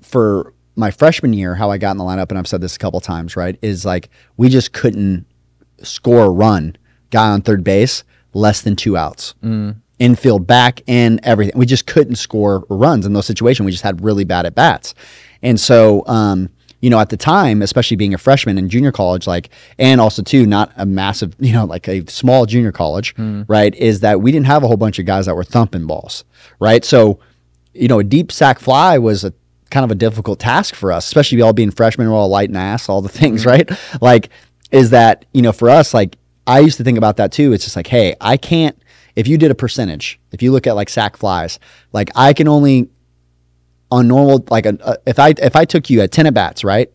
for 0.00 0.54
my 0.76 0.90
freshman 0.90 1.32
year, 1.32 1.54
how 1.54 1.70
I 1.70 1.78
got 1.78 1.92
in 1.92 1.96
the 1.96 2.04
lineup, 2.04 2.28
and 2.28 2.38
I've 2.38 2.46
said 2.46 2.60
this 2.60 2.76
a 2.76 2.78
couple 2.78 3.00
times, 3.00 3.34
right? 3.34 3.58
Is 3.62 3.84
like 3.84 4.08
we 4.36 4.48
just 4.48 4.72
couldn't 4.72 5.26
score 5.82 6.26
a 6.26 6.30
run, 6.30 6.76
guy 7.10 7.28
on 7.28 7.42
third 7.42 7.64
base, 7.64 8.04
less 8.32 8.62
than 8.62 8.76
two 8.76 8.96
outs. 8.96 9.34
Mm. 9.42 9.76
Infield, 9.98 10.46
back, 10.46 10.82
and 10.86 11.20
everything. 11.22 11.58
We 11.58 11.66
just 11.66 11.86
couldn't 11.86 12.16
score 12.16 12.66
runs 12.68 13.06
in 13.06 13.14
those 13.14 13.26
situations. 13.26 13.64
We 13.64 13.72
just 13.72 13.84
had 13.84 14.04
really 14.04 14.24
bad 14.24 14.44
at 14.44 14.54
bats. 14.54 14.94
And 15.42 15.58
so, 15.58 16.06
um, 16.06 16.50
you 16.80 16.90
know, 16.90 17.00
at 17.00 17.08
the 17.08 17.16
time, 17.16 17.62
especially 17.62 17.96
being 17.96 18.14
a 18.14 18.18
freshman 18.18 18.58
in 18.58 18.68
junior 18.68 18.92
college, 18.92 19.26
like, 19.26 19.48
and 19.78 20.00
also 20.00 20.22
too, 20.22 20.46
not 20.46 20.72
a 20.76 20.84
massive, 20.84 21.34
you 21.40 21.52
know, 21.52 21.64
like 21.64 21.88
a 21.88 22.06
small 22.06 22.46
junior 22.46 22.72
college, 22.72 23.14
mm. 23.16 23.44
right? 23.48 23.74
Is 23.74 24.00
that 24.00 24.20
we 24.20 24.32
didn't 24.32 24.46
have 24.46 24.62
a 24.62 24.66
whole 24.66 24.76
bunch 24.76 24.98
of 24.98 25.06
guys 25.06 25.26
that 25.26 25.34
were 25.34 25.44
thumping 25.44 25.86
balls, 25.86 26.24
right? 26.60 26.84
So, 26.84 27.18
you 27.72 27.88
know, 27.88 27.98
a 27.98 28.04
deep 28.04 28.30
sac 28.32 28.58
fly 28.58 28.98
was 28.98 29.24
a 29.24 29.32
kind 29.70 29.84
of 29.84 29.90
a 29.90 29.94
difficult 29.94 30.38
task 30.38 30.74
for 30.74 30.92
us, 30.92 31.06
especially 31.06 31.40
all 31.42 31.52
being 31.52 31.70
freshmen, 31.70 32.08
we're 32.08 32.14
all 32.14 32.28
light 32.28 32.48
and 32.48 32.58
ass, 32.58 32.88
all 32.88 33.02
the 33.02 33.08
things, 33.08 33.44
mm. 33.44 33.46
right? 33.46 33.70
Like, 34.00 34.28
is 34.70 34.90
that, 34.90 35.24
you 35.32 35.42
know, 35.42 35.52
for 35.52 35.70
us, 35.70 35.94
like, 35.94 36.16
I 36.46 36.60
used 36.60 36.76
to 36.78 36.84
think 36.84 36.98
about 36.98 37.16
that 37.16 37.32
too. 37.32 37.52
It's 37.52 37.64
just 37.64 37.76
like, 37.76 37.88
hey, 37.88 38.14
I 38.20 38.36
can't, 38.36 38.80
if 39.16 39.26
you 39.26 39.38
did 39.38 39.50
a 39.50 39.54
percentage, 39.54 40.20
if 40.32 40.42
you 40.42 40.52
look 40.52 40.66
at 40.66 40.76
like 40.76 40.88
sac 40.88 41.16
flies, 41.16 41.58
like 41.92 42.10
I 42.14 42.32
can 42.32 42.48
only 42.48 42.88
on 43.90 44.08
normal, 44.08 44.44
like 44.50 44.66
a, 44.66 44.76
a, 44.80 44.96
if 45.06 45.18
I 45.18 45.34
if 45.38 45.56
I 45.56 45.64
took 45.64 45.90
you 45.90 46.00
at 46.02 46.12
ten 46.12 46.26
at 46.26 46.34
bats, 46.34 46.64
right? 46.64 46.90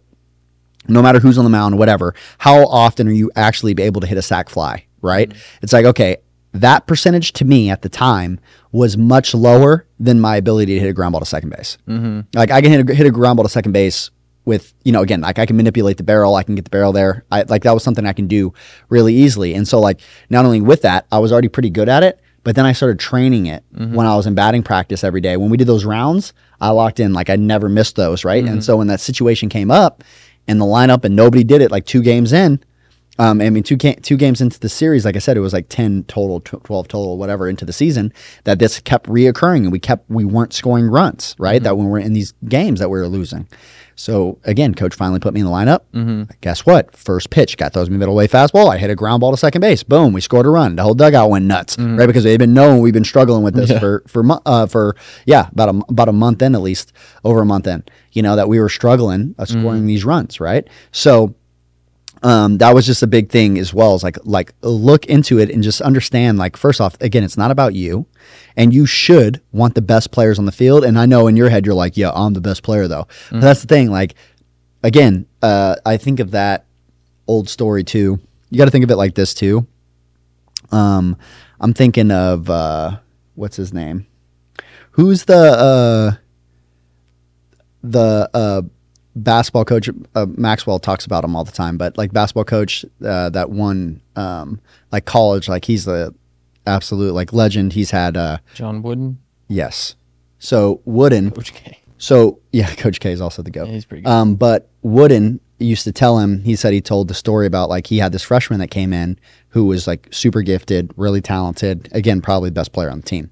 No 0.87 1.01
matter 1.01 1.19
who's 1.19 1.37
on 1.37 1.43
the 1.43 1.49
mound, 1.49 1.77
whatever, 1.77 2.15
how 2.37 2.65
often 2.65 3.07
are 3.07 3.13
you 3.13 3.31
actually 3.35 3.73
be 3.73 3.83
able 3.83 4.01
to 4.01 4.07
hit 4.07 4.17
a 4.17 4.21
sac 4.21 4.49
fly, 4.49 4.85
right? 5.01 5.31
It's 5.61 5.73
like 5.73 5.85
okay, 5.85 6.17
that 6.53 6.87
percentage 6.87 7.33
to 7.33 7.45
me 7.45 7.69
at 7.69 7.81
the 7.81 7.89
time 7.89 8.39
was 8.71 8.97
much 8.97 9.33
lower 9.33 9.85
than 9.99 10.19
my 10.19 10.35
ability 10.35 10.73
to 10.73 10.79
hit 10.79 10.89
a 10.89 10.93
ground 10.93 11.13
ball 11.13 11.21
to 11.21 11.25
second 11.25 11.49
base. 11.49 11.77
Mm-hmm. 11.87 12.21
Like 12.37 12.51
I 12.51 12.61
can 12.61 12.71
hit 12.71 12.89
a, 12.89 12.93
hit 12.93 13.07
a 13.07 13.11
ground 13.11 13.37
ball 13.37 13.43
to 13.43 13.49
second 13.49 13.71
base 13.71 14.11
with 14.45 14.73
you 14.83 14.91
know 14.91 15.01
again 15.01 15.21
like 15.21 15.39
I 15.39 15.45
can 15.45 15.57
manipulate 15.57 15.97
the 15.97 16.03
barrel, 16.03 16.35
I 16.35 16.43
can 16.43 16.55
get 16.55 16.65
the 16.65 16.71
barrel 16.71 16.91
there. 16.91 17.25
I 17.31 17.43
like 17.43 17.63
that 17.63 17.73
was 17.73 17.83
something 17.83 18.05
I 18.05 18.13
can 18.13 18.27
do 18.27 18.53
really 18.89 19.13
easily. 19.13 19.53
And 19.53 19.67
so 19.67 19.79
like 19.79 19.99
not 20.29 20.45
only 20.45 20.61
with 20.61 20.81
that, 20.81 21.05
I 21.11 21.19
was 21.19 21.31
already 21.31 21.49
pretty 21.49 21.69
good 21.69 21.89
at 21.89 22.03
it, 22.03 22.19
but 22.43 22.55
then 22.55 22.65
I 22.65 22.73
started 22.73 22.99
training 22.99 23.45
it 23.45 23.63
mm-hmm. 23.73 23.93
when 23.93 24.07
I 24.07 24.15
was 24.15 24.25
in 24.25 24.35
batting 24.35 24.63
practice 24.63 25.03
every 25.03 25.21
day. 25.21 25.37
When 25.37 25.49
we 25.49 25.57
did 25.57 25.67
those 25.67 25.85
rounds, 25.85 26.33
I 26.59 26.69
locked 26.69 26.99
in 26.99 27.13
like 27.13 27.29
I 27.29 27.35
never 27.35 27.69
missed 27.69 27.95
those, 27.95 28.25
right? 28.25 28.43
And 28.43 28.53
mm-hmm. 28.53 28.61
so 28.61 28.77
when 28.77 28.87
that 28.87 28.99
situation 28.99 29.49
came 29.49 29.69
up 29.69 30.03
in 30.47 30.57
the 30.57 30.65
lineup 30.65 31.05
and 31.05 31.15
nobody 31.15 31.43
did 31.43 31.61
it 31.61 31.71
like 31.71 31.85
two 31.85 32.01
games 32.01 32.33
in, 32.33 32.59
um, 33.19 33.41
I 33.41 33.49
mean, 33.49 33.63
two 33.63 33.75
ga- 33.75 33.99
two 34.01 34.17
games 34.17 34.41
into 34.41 34.59
the 34.59 34.69
series, 34.69 35.05
like 35.05 35.15
I 35.15 35.19
said, 35.19 35.37
it 35.37 35.41
was 35.41 35.53
like 35.53 35.67
ten 35.69 36.03
total, 36.05 36.39
tw- 36.39 36.63
twelve 36.63 36.87
total, 36.87 37.17
whatever, 37.17 37.47
into 37.47 37.65
the 37.65 37.73
season. 37.73 38.13
That 38.45 38.57
this 38.57 38.79
kept 38.79 39.07
reoccurring, 39.07 39.57
and 39.57 39.71
we 39.71 39.79
kept 39.79 40.09
we 40.09 40.25
weren't 40.25 40.53
scoring 40.53 40.87
runs, 40.87 41.35
right? 41.37 41.57
Mm-hmm. 41.57 41.63
That 41.65 41.77
when 41.77 41.87
we're 41.87 41.99
in 41.99 42.13
these 42.13 42.33
games 42.47 42.79
that 42.79 42.89
we 42.89 42.97
were 42.97 43.07
losing. 43.07 43.47
So 43.95 44.39
again, 44.45 44.73
coach 44.73 44.95
finally 44.95 45.19
put 45.19 45.33
me 45.33 45.41
in 45.41 45.45
the 45.45 45.51
lineup. 45.51 45.81
Guess 46.41 46.65
what? 46.65 46.95
First 46.95 47.29
pitch, 47.29 47.57
guy 47.57 47.69
throws 47.69 47.89
me 47.89 47.97
middle 47.97 48.15
way 48.15 48.27
fastball. 48.27 48.69
I 48.69 48.77
hit 48.77 48.89
a 48.89 48.95
ground 48.95 49.21
ball 49.21 49.31
to 49.31 49.37
second 49.37 49.61
base. 49.61 49.83
Boom, 49.83 50.13
we 50.13 50.21
scored 50.21 50.45
a 50.45 50.49
run. 50.49 50.75
The 50.75 50.83
whole 50.83 50.93
dugout 50.95 51.29
went 51.29 51.45
nuts, 51.45 51.77
right? 51.77 52.07
Because 52.07 52.23
they've 52.23 52.39
been 52.39 52.53
knowing 52.53 52.79
we've 52.81 52.93
been 52.93 53.03
struggling 53.03 53.43
with 53.43 53.53
this 53.53 53.71
for 53.79 54.03
for 54.07 54.23
mo- 54.23 54.41
uh, 54.45 54.65
for 54.65 54.95
yeah 55.25 55.49
about 55.51 55.69
a 55.75 55.81
about 55.89 56.09
a 56.09 56.13
month 56.13 56.41
in 56.41 56.55
at 56.55 56.61
least 56.61 56.93
over 57.23 57.41
a 57.41 57.45
month 57.45 57.67
in. 57.67 57.83
You 58.13 58.23
know 58.23 58.35
that 58.35 58.47
we 58.47 58.59
were 58.59 58.69
struggling 58.69 59.35
uh, 59.37 59.45
scoring 59.45 59.85
these 59.85 60.03
runs, 60.05 60.39
right? 60.39 60.67
So 60.91 61.35
um, 62.23 62.59
that 62.59 62.75
was 62.75 62.85
just 62.85 63.01
a 63.01 63.07
big 63.07 63.29
thing 63.29 63.57
as 63.57 63.73
well. 63.73 63.95
Is 63.95 64.03
like 64.03 64.17
like 64.23 64.53
look 64.61 65.05
into 65.07 65.39
it 65.39 65.49
and 65.49 65.63
just 65.63 65.81
understand. 65.81 66.37
Like 66.37 66.55
first 66.55 66.79
off, 66.79 66.95
again, 67.01 67.23
it's 67.23 67.37
not 67.37 67.51
about 67.51 67.73
you, 67.73 68.05
and 68.55 68.73
you 68.73 68.85
should 68.85 69.41
want 69.51 69.75
the 69.75 69.81
best 69.81 70.11
players 70.11 70.39
on 70.39 70.45
the 70.45 70.51
field. 70.51 70.83
And 70.83 70.97
I 70.99 71.05
know 71.05 71.27
in 71.27 71.35
your 71.37 71.49
head 71.49 71.65
you're 71.65 71.75
like, 71.75 71.97
yeah, 71.97 72.11
I'm 72.13 72.33
the 72.33 72.41
best 72.41 72.63
player 72.63 72.87
though. 72.87 73.07
But 73.29 73.41
that's 73.41 73.61
the 73.61 73.67
thing. 73.67 73.89
Like 73.89 74.15
again, 74.83 75.25
uh, 75.41 75.75
I 75.85 75.97
think 75.97 76.19
of 76.19 76.31
that 76.31 76.65
old 77.27 77.49
story 77.49 77.83
too. 77.83 78.19
You 78.49 78.57
got 78.57 78.65
to 78.65 78.71
think 78.71 78.83
of 78.83 78.91
it 78.91 78.97
like 78.97 79.15
this 79.15 79.33
too. 79.33 79.67
Um, 80.71 81.17
I'm 81.59 81.73
thinking 81.73 82.11
of 82.11 82.49
uh, 82.49 82.97
what's 83.35 83.55
his 83.55 83.73
name? 83.73 84.07
Who's 84.91 85.25
the 85.25 85.35
uh, 85.35 86.11
the 87.83 88.29
uh, 88.33 88.61
basketball 89.15 89.65
coach? 89.65 89.89
Uh, 90.15 90.25
Maxwell 90.35 90.79
talks 90.79 91.05
about 91.05 91.23
him 91.23 91.35
all 91.35 91.43
the 91.43 91.51
time, 91.51 91.77
but 91.77 91.97
like 91.97 92.11
basketball 92.11 92.43
coach 92.43 92.85
uh, 93.05 93.29
that 93.29 93.49
won 93.49 94.01
um, 94.15 94.59
like 94.91 95.05
college, 95.05 95.47
like 95.47 95.65
he's 95.65 95.85
the 95.85 96.13
absolute 96.65 97.13
like 97.13 97.33
legend. 97.33 97.73
He's 97.73 97.91
had 97.91 98.17
uh, 98.17 98.39
John 98.53 98.81
Wooden, 98.81 99.19
yes. 99.47 99.95
So 100.39 100.81
Wooden. 100.85 101.31
Coach 101.31 101.53
K. 101.53 101.79
So 101.97 102.39
yeah, 102.51 102.73
Coach 102.75 102.99
K 102.99 103.11
is 103.11 103.21
also 103.21 103.41
the 103.41 103.51
go. 103.51 103.65
Yeah, 103.65 103.71
he's 103.71 103.85
pretty 103.85 104.03
good. 104.03 104.09
Um, 104.09 104.35
but 104.35 104.69
Wooden 104.81 105.39
used 105.59 105.83
to 105.83 105.91
tell 105.91 106.19
him. 106.19 106.43
He 106.43 106.55
said 106.55 106.73
he 106.73 106.81
told 106.81 107.07
the 107.07 107.13
story 107.13 107.45
about 107.47 107.69
like 107.69 107.87
he 107.87 107.99
had 107.99 108.11
this 108.11 108.23
freshman 108.23 108.59
that 108.59 108.71
came 108.71 108.93
in 108.93 109.19
who 109.49 109.65
was 109.65 109.87
like 109.87 110.07
super 110.11 110.41
gifted, 110.41 110.91
really 110.95 111.21
talented. 111.21 111.89
Again, 111.91 112.21
probably 112.21 112.49
the 112.49 112.55
best 112.55 112.73
player 112.73 112.89
on 112.89 113.01
the 113.01 113.05
team. 113.05 113.29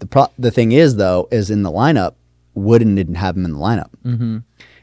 The 0.00 0.06
pro- 0.06 0.32
the 0.38 0.50
thing 0.50 0.72
is 0.72 0.96
though, 0.96 1.28
is 1.30 1.50
in 1.50 1.62
the 1.62 1.70
lineup, 1.70 2.14
Wooden 2.54 2.94
didn't 2.94 3.16
have 3.16 3.36
him 3.36 3.44
in 3.44 3.52
the 3.52 3.58
lineup. 3.58 3.90
Mm-hmm. 4.04 4.38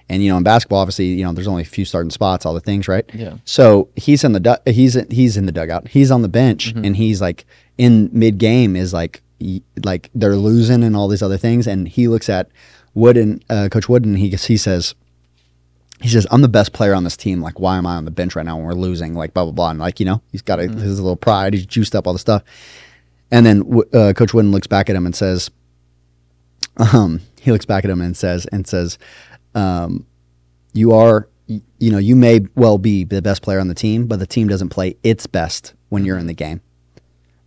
And 0.09 0.23
you 0.23 0.31
know, 0.31 0.37
in 0.37 0.43
basketball, 0.43 0.79
obviously, 0.79 1.07
you 1.07 1.25
know, 1.25 1.33
there's 1.33 1.47
only 1.47 1.63
a 1.63 1.65
few 1.65 1.83
starting 1.83 2.11
spots, 2.11 2.45
all 2.45 2.53
the 2.53 2.61
things, 2.61 2.87
right? 2.87 3.03
Yeah. 3.13 3.37
So 3.43 3.89
he's 3.97 4.23
in 4.23 4.31
the 4.31 4.39
du- 4.39 4.61
he's 4.65 4.95
in, 4.95 5.09
he's 5.11 5.35
in 5.35 5.45
the 5.45 5.51
dugout. 5.51 5.89
He's 5.89 6.11
on 6.11 6.21
the 6.21 6.29
bench, 6.29 6.71
and 6.71 6.95
he's 6.95 7.19
like 7.19 7.45
in 7.77 8.09
mid 8.11 8.37
game 8.37 8.75
is 8.75 8.93
like 8.93 9.21
like 9.83 10.09
they're 10.15 10.35
losing 10.35 10.83
and 10.83 10.95
all 10.95 11.07
these 11.07 11.21
other 11.21 11.37
things, 11.37 11.67
and 11.67 11.87
he 11.87 12.07
looks 12.07 12.29
at 12.29 12.49
Wooden, 12.93 13.43
uh, 13.49 13.69
Coach 13.71 13.87
Wooden, 13.87 14.15
he 14.15 14.29
he 14.29 14.57
says, 14.57 14.95
he 16.01 16.09
says, 16.09 16.25
I'm 16.31 16.41
the 16.41 16.47
best 16.47 16.73
player 16.73 16.95
on 16.95 17.03
this 17.03 17.15
team. 17.15 17.41
Like, 17.41 17.59
why 17.59 17.77
am 17.77 17.85
I 17.85 17.95
on 17.95 18.05
the 18.05 18.11
bench 18.11 18.35
right 18.35 18.45
now 18.45 18.57
when 18.57 18.65
we're 18.65 18.73
losing? 18.73 19.13
Like, 19.13 19.35
blah 19.35 19.43
blah 19.43 19.51
blah. 19.53 19.69
And 19.69 19.79
like, 19.79 19.99
you 19.99 20.05
know, 20.05 20.21
he's 20.31 20.41
got 20.41 20.59
a, 20.59 20.63
his 20.63 20.99
little 20.99 21.15
pride. 21.15 21.53
He's 21.53 21.65
juiced 21.65 21.95
up 21.95 22.07
all 22.07 22.13
the 22.13 22.19
stuff. 22.19 22.43
And 23.29 23.45
then 23.45 23.81
uh, 23.93 24.13
Coach 24.15 24.33
Wooden 24.33 24.51
looks 24.51 24.67
back 24.67 24.89
at 24.89 24.95
him 24.95 25.05
and 25.05 25.15
says, 25.15 25.51
um, 26.77 27.21
he 27.39 27.51
looks 27.51 27.65
back 27.65 27.83
at 27.83 27.91
him 27.91 28.01
and 28.01 28.17
says, 28.17 28.47
and 28.47 28.65
says, 28.65 28.97
um, 29.53 30.05
you 30.73 30.93
are, 30.93 31.27
you 31.47 31.91
know, 31.91 31.97
you 31.97 32.15
may 32.15 32.41
well 32.55 32.77
be 32.77 33.03
the 33.03 33.21
best 33.21 33.41
player 33.41 33.59
on 33.59 33.67
the 33.67 33.75
team, 33.75 34.07
but 34.07 34.19
the 34.19 34.27
team 34.27 34.47
doesn't 34.47 34.69
play 34.69 34.95
its 35.03 35.27
best 35.27 35.73
when 35.89 36.05
you're 36.05 36.17
in 36.17 36.27
the 36.27 36.33
game. 36.33 36.61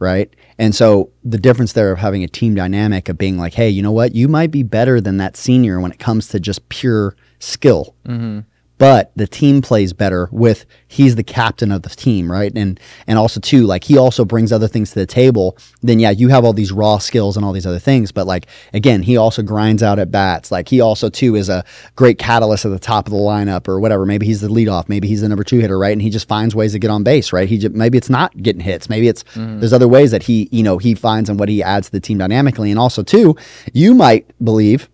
Right. 0.01 0.35
And 0.59 0.75
so 0.75 1.11
the 1.23 1.39
difference 1.39 1.75
there 1.75 1.93
of 1.93 1.99
having 1.99 2.25
a 2.25 2.29
team 2.29 2.55
dynamic 2.55 3.09
of 3.09 3.19
being 3.19 3.37
like, 3.37 3.55
hey, 3.55 3.69
you 3.69 3.83
know 3.83 3.93
what? 3.93 4.15
You 4.15 4.29
might 4.29 4.51
be 4.51 4.63
better 4.63 5.01
than 5.01 5.19
that 5.19 5.37
senior 5.37 5.79
when 5.79 5.93
it 5.93 5.99
comes 5.99 6.29
to 6.29 6.41
just 6.41 6.69
pure 6.71 7.15
skill. 7.39 7.95
Mm-hmm. 8.07 8.41
But 8.81 9.13
the 9.15 9.27
team 9.27 9.61
plays 9.61 9.93
better 9.93 10.31
with 10.33 10.65
he's 10.89 11.15
the 11.15 11.23
captain 11.23 11.71
of 11.71 11.83
the 11.83 11.91
team, 11.91 12.33
right? 12.33 12.51
And 12.57 12.81
and 13.07 13.19
also 13.19 13.39
too, 13.39 13.67
like 13.67 13.85
he 13.85 13.99
also 13.99 14.25
brings 14.25 14.53
other 14.53 14.69
things 14.69 14.93
to 14.93 14.99
the 14.99 15.05
table. 15.05 15.59
Then 15.83 15.99
yeah, 15.99 16.09
you 16.13 16.29
have 16.29 16.47
all 16.47 16.55
these 16.55 16.73
raw 16.73 16.97
skills 16.97 17.37
and 17.37 17.45
all 17.45 17.53
these 17.53 17.67
other 17.67 17.79
things, 17.79 18.11
but 18.11 18.27
like 18.27 18.47
again, 18.73 19.03
he 19.03 19.19
also 19.19 19.43
grinds 19.43 19.83
out 19.83 19.99
at 19.99 20.11
bats. 20.11 20.51
Like 20.51 20.71
he 20.71 20.81
also 20.81 21.11
too 21.11 21.37
is 21.37 21.51
a 21.51 21.63
great 21.95 22.17
catalyst 22.17 22.65
at 22.65 22.71
the 22.71 22.79
top 22.79 23.07
of 23.07 23.13
the 23.13 23.19
lineup 23.19 23.69
or 23.69 23.81
whatever. 23.81 24.07
Maybe 24.07 24.25
he's 24.25 24.41
the 24.41 24.49
leadoff, 24.49 24.89
maybe 24.89 25.07
he's 25.07 25.21
the 25.21 25.29
number 25.29 25.45
two 25.45 25.59
hitter, 25.59 25.79
right? 25.79 25.93
And 25.93 26.01
he 26.01 26.09
just 26.09 26.27
finds 26.27 26.55
ways 26.55 26.73
to 26.73 26.79
get 26.79 26.91
on 26.91 27.03
base, 27.03 27.35
right? 27.35 27.51
He 27.51 27.59
just, 27.59 27.75
maybe 27.75 27.99
it's 27.99 28.09
not 28.09 28.35
getting 28.43 28.63
hits, 28.63 28.89
maybe 28.89 29.09
it's 29.09 29.25
mm-hmm. 29.25 29.61
there's 29.61 29.75
other 29.75 29.89
ways 29.89 30.11
that 30.11 30.23
he 30.23 30.49
you 30.53 30.63
know 30.63 30.79
he 30.79 30.95
finds 30.95 31.29
and 31.29 31.39
what 31.39 31.51
he 31.51 31.63
adds 31.63 31.89
to 31.89 31.93
the 31.93 32.01
team 32.01 32.17
dynamically. 32.17 32.71
And 32.71 32.81
also 32.81 33.03
too, 33.03 33.37
you 33.75 33.93
might 33.93 34.25
believe 34.43 34.89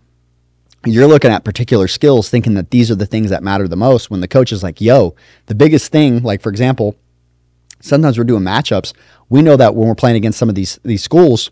you're 0.87 1.07
looking 1.07 1.31
at 1.31 1.45
particular 1.45 1.89
skills 1.89 2.29
thinking 2.31 2.55
that 2.55 2.71
these 2.71 2.91
are 2.91 2.95
the 2.95 3.07
things 3.07 3.31
that 3.31 3.43
matter 3.43 3.67
the 3.69 3.77
most 3.77 4.11
when 4.11 4.21
the 4.21 4.29
coach 4.29 4.53
is 4.53 4.63
like 4.63 4.81
yo 4.81 5.15
the 5.47 5.55
biggest 5.55 5.91
thing 5.91 6.23
like 6.23 6.41
for 6.41 6.49
example 6.49 6.97
sometimes 7.81 8.19
we're 8.19 8.25
doing 8.25 8.43
matchups. 8.43 8.93
We 9.29 9.43
know 9.43 9.57
that 9.57 9.75
when 9.75 9.89
we're 9.89 9.95
playing 9.95 10.17
against 10.17 10.39
some 10.39 10.49
of 10.49 10.55
these 10.55 10.79
these 10.85 11.03
schools 11.03 11.51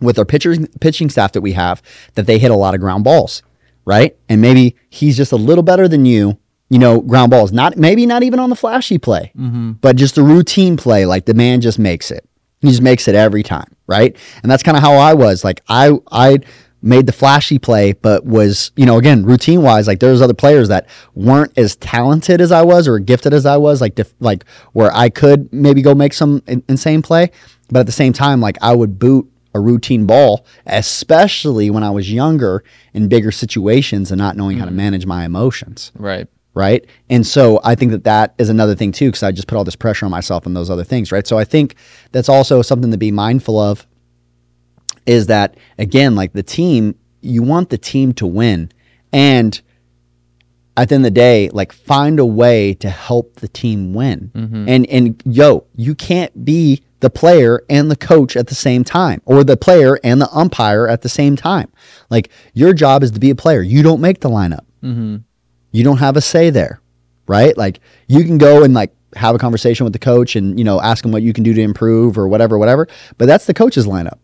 with 0.00 0.18
our 0.18 0.24
pitching 0.24 0.66
pitching 0.80 1.10
staff 1.10 1.32
that 1.32 1.40
we 1.40 1.52
have 1.52 1.82
that 2.14 2.26
they 2.26 2.38
hit 2.38 2.50
a 2.50 2.56
lot 2.56 2.74
of 2.74 2.80
ground 2.80 3.04
balls 3.04 3.42
right? 3.84 4.18
And 4.28 4.42
maybe 4.42 4.76
he's 4.90 5.16
just 5.16 5.32
a 5.32 5.36
little 5.36 5.62
better 5.62 5.88
than 5.88 6.04
you 6.04 6.38
you 6.68 6.78
know 6.78 7.00
ground 7.00 7.30
balls. 7.30 7.52
Not 7.52 7.76
maybe 7.76 8.06
not 8.06 8.22
even 8.22 8.38
on 8.38 8.50
the 8.50 8.56
flashy 8.56 8.98
play 8.98 9.32
mm-hmm. 9.36 9.72
but 9.72 9.96
just 9.96 10.14
the 10.14 10.22
routine 10.22 10.76
play 10.76 11.06
like 11.06 11.24
the 11.24 11.34
man 11.34 11.60
just 11.60 11.78
makes 11.78 12.10
it. 12.10 12.28
He 12.60 12.68
just 12.68 12.82
makes 12.82 13.08
it 13.08 13.14
every 13.14 13.42
time 13.42 13.74
right? 13.86 14.16
And 14.42 14.50
that's 14.50 14.62
kind 14.62 14.76
of 14.76 14.82
how 14.82 14.94
i 14.94 15.14
was. 15.14 15.44
Like 15.44 15.62
i 15.68 15.92
i 16.10 16.38
made 16.80 17.06
the 17.06 17.12
flashy 17.12 17.58
play, 17.58 17.92
but 17.92 18.24
was, 18.24 18.70
you 18.76 18.86
know, 18.86 18.98
again, 18.98 19.24
routine 19.24 19.62
wise, 19.62 19.86
like 19.86 20.00
there's 20.00 20.22
other 20.22 20.34
players 20.34 20.68
that 20.68 20.86
weren't 21.14 21.56
as 21.58 21.76
talented 21.76 22.40
as 22.40 22.52
I 22.52 22.62
was 22.62 22.86
or 22.86 22.98
gifted 22.98 23.34
as 23.34 23.46
I 23.46 23.56
was, 23.56 23.80
like, 23.80 23.96
def- 23.96 24.14
like 24.20 24.44
where 24.72 24.90
I 24.94 25.08
could 25.08 25.52
maybe 25.52 25.82
go 25.82 25.94
make 25.94 26.12
some 26.12 26.42
in- 26.46 26.62
insane 26.68 27.02
play. 27.02 27.30
But 27.70 27.80
at 27.80 27.86
the 27.86 27.92
same 27.92 28.12
time, 28.12 28.40
like 28.40 28.56
I 28.62 28.74
would 28.74 28.98
boot 28.98 29.30
a 29.54 29.60
routine 29.60 30.06
ball, 30.06 30.46
especially 30.66 31.70
when 31.70 31.82
I 31.82 31.90
was 31.90 32.12
younger 32.12 32.62
in 32.94 33.08
bigger 33.08 33.32
situations 33.32 34.10
and 34.10 34.18
not 34.18 34.36
knowing 34.36 34.58
how 34.58 34.64
to 34.64 34.70
mm-hmm. 34.70 34.76
manage 34.76 35.06
my 35.06 35.24
emotions 35.24 35.90
Right. 35.96 36.26
right? 36.54 36.86
And 37.10 37.26
so 37.26 37.60
I 37.64 37.74
think 37.74 37.90
that 37.92 38.04
that 38.04 38.34
is 38.38 38.50
another 38.50 38.74
thing 38.74 38.92
too, 38.92 39.08
because 39.08 39.22
I 39.22 39.32
just 39.32 39.48
put 39.48 39.56
all 39.56 39.64
this 39.64 39.76
pressure 39.76 40.06
on 40.06 40.10
myself 40.10 40.46
and 40.46 40.54
those 40.54 40.70
other 40.70 40.84
things, 40.84 41.10
right? 41.10 41.26
So 41.26 41.38
I 41.38 41.44
think 41.44 41.74
that's 42.12 42.28
also 42.28 42.62
something 42.62 42.90
to 42.90 42.98
be 42.98 43.10
mindful 43.10 43.58
of. 43.58 43.86
Is 45.08 45.26
that 45.26 45.56
again, 45.78 46.14
like 46.14 46.32
the 46.32 46.42
team, 46.42 46.94
you 47.20 47.42
want 47.42 47.70
the 47.70 47.78
team 47.78 48.12
to 48.14 48.26
win, 48.26 48.70
and 49.12 49.60
at 50.76 50.88
the 50.88 50.94
end 50.94 51.04
of 51.04 51.12
the 51.12 51.18
day, 51.18 51.48
like 51.50 51.72
find 51.72 52.20
a 52.20 52.26
way 52.26 52.74
to 52.74 52.90
help 52.90 53.36
the 53.36 53.48
team 53.48 53.94
win. 53.94 54.30
Mm-hmm. 54.34 54.68
And 54.68 54.86
and 54.86 55.22
yo, 55.24 55.66
you 55.74 55.94
can't 55.94 56.44
be 56.44 56.82
the 57.00 57.10
player 57.10 57.62
and 57.70 57.90
the 57.90 57.96
coach 57.96 58.36
at 58.36 58.48
the 58.48 58.54
same 58.54 58.84
time, 58.84 59.22
or 59.24 59.42
the 59.42 59.56
player 59.56 59.98
and 60.04 60.20
the 60.20 60.28
umpire 60.30 60.86
at 60.86 61.02
the 61.02 61.08
same 61.08 61.36
time. 61.36 61.72
Like 62.10 62.30
your 62.54 62.72
job 62.72 63.02
is 63.02 63.10
to 63.12 63.20
be 63.20 63.30
a 63.30 63.34
player. 63.34 63.62
You 63.62 63.82
don't 63.82 64.00
make 64.00 64.20
the 64.20 64.30
lineup 64.30 64.64
mm-hmm. 64.82 65.16
you 65.72 65.84
don't 65.84 65.98
have 65.98 66.16
a 66.16 66.20
say 66.20 66.50
there, 66.50 66.80
right? 67.26 67.56
Like 67.56 67.80
you 68.06 68.24
can 68.24 68.38
go 68.38 68.64
and 68.64 68.74
like 68.74 68.94
have 69.14 69.34
a 69.34 69.38
conversation 69.38 69.84
with 69.84 69.92
the 69.92 69.98
coach 69.98 70.36
and 70.36 70.58
you 70.58 70.64
know 70.64 70.80
ask 70.80 71.04
him 71.04 71.12
what 71.12 71.22
you 71.22 71.32
can 71.32 71.44
do 71.44 71.54
to 71.54 71.60
improve 71.60 72.18
or 72.18 72.28
whatever, 72.28 72.58
whatever. 72.58 72.88
But 73.16 73.26
that's 73.26 73.46
the 73.46 73.54
coach's 73.54 73.86
lineup. 73.86 74.18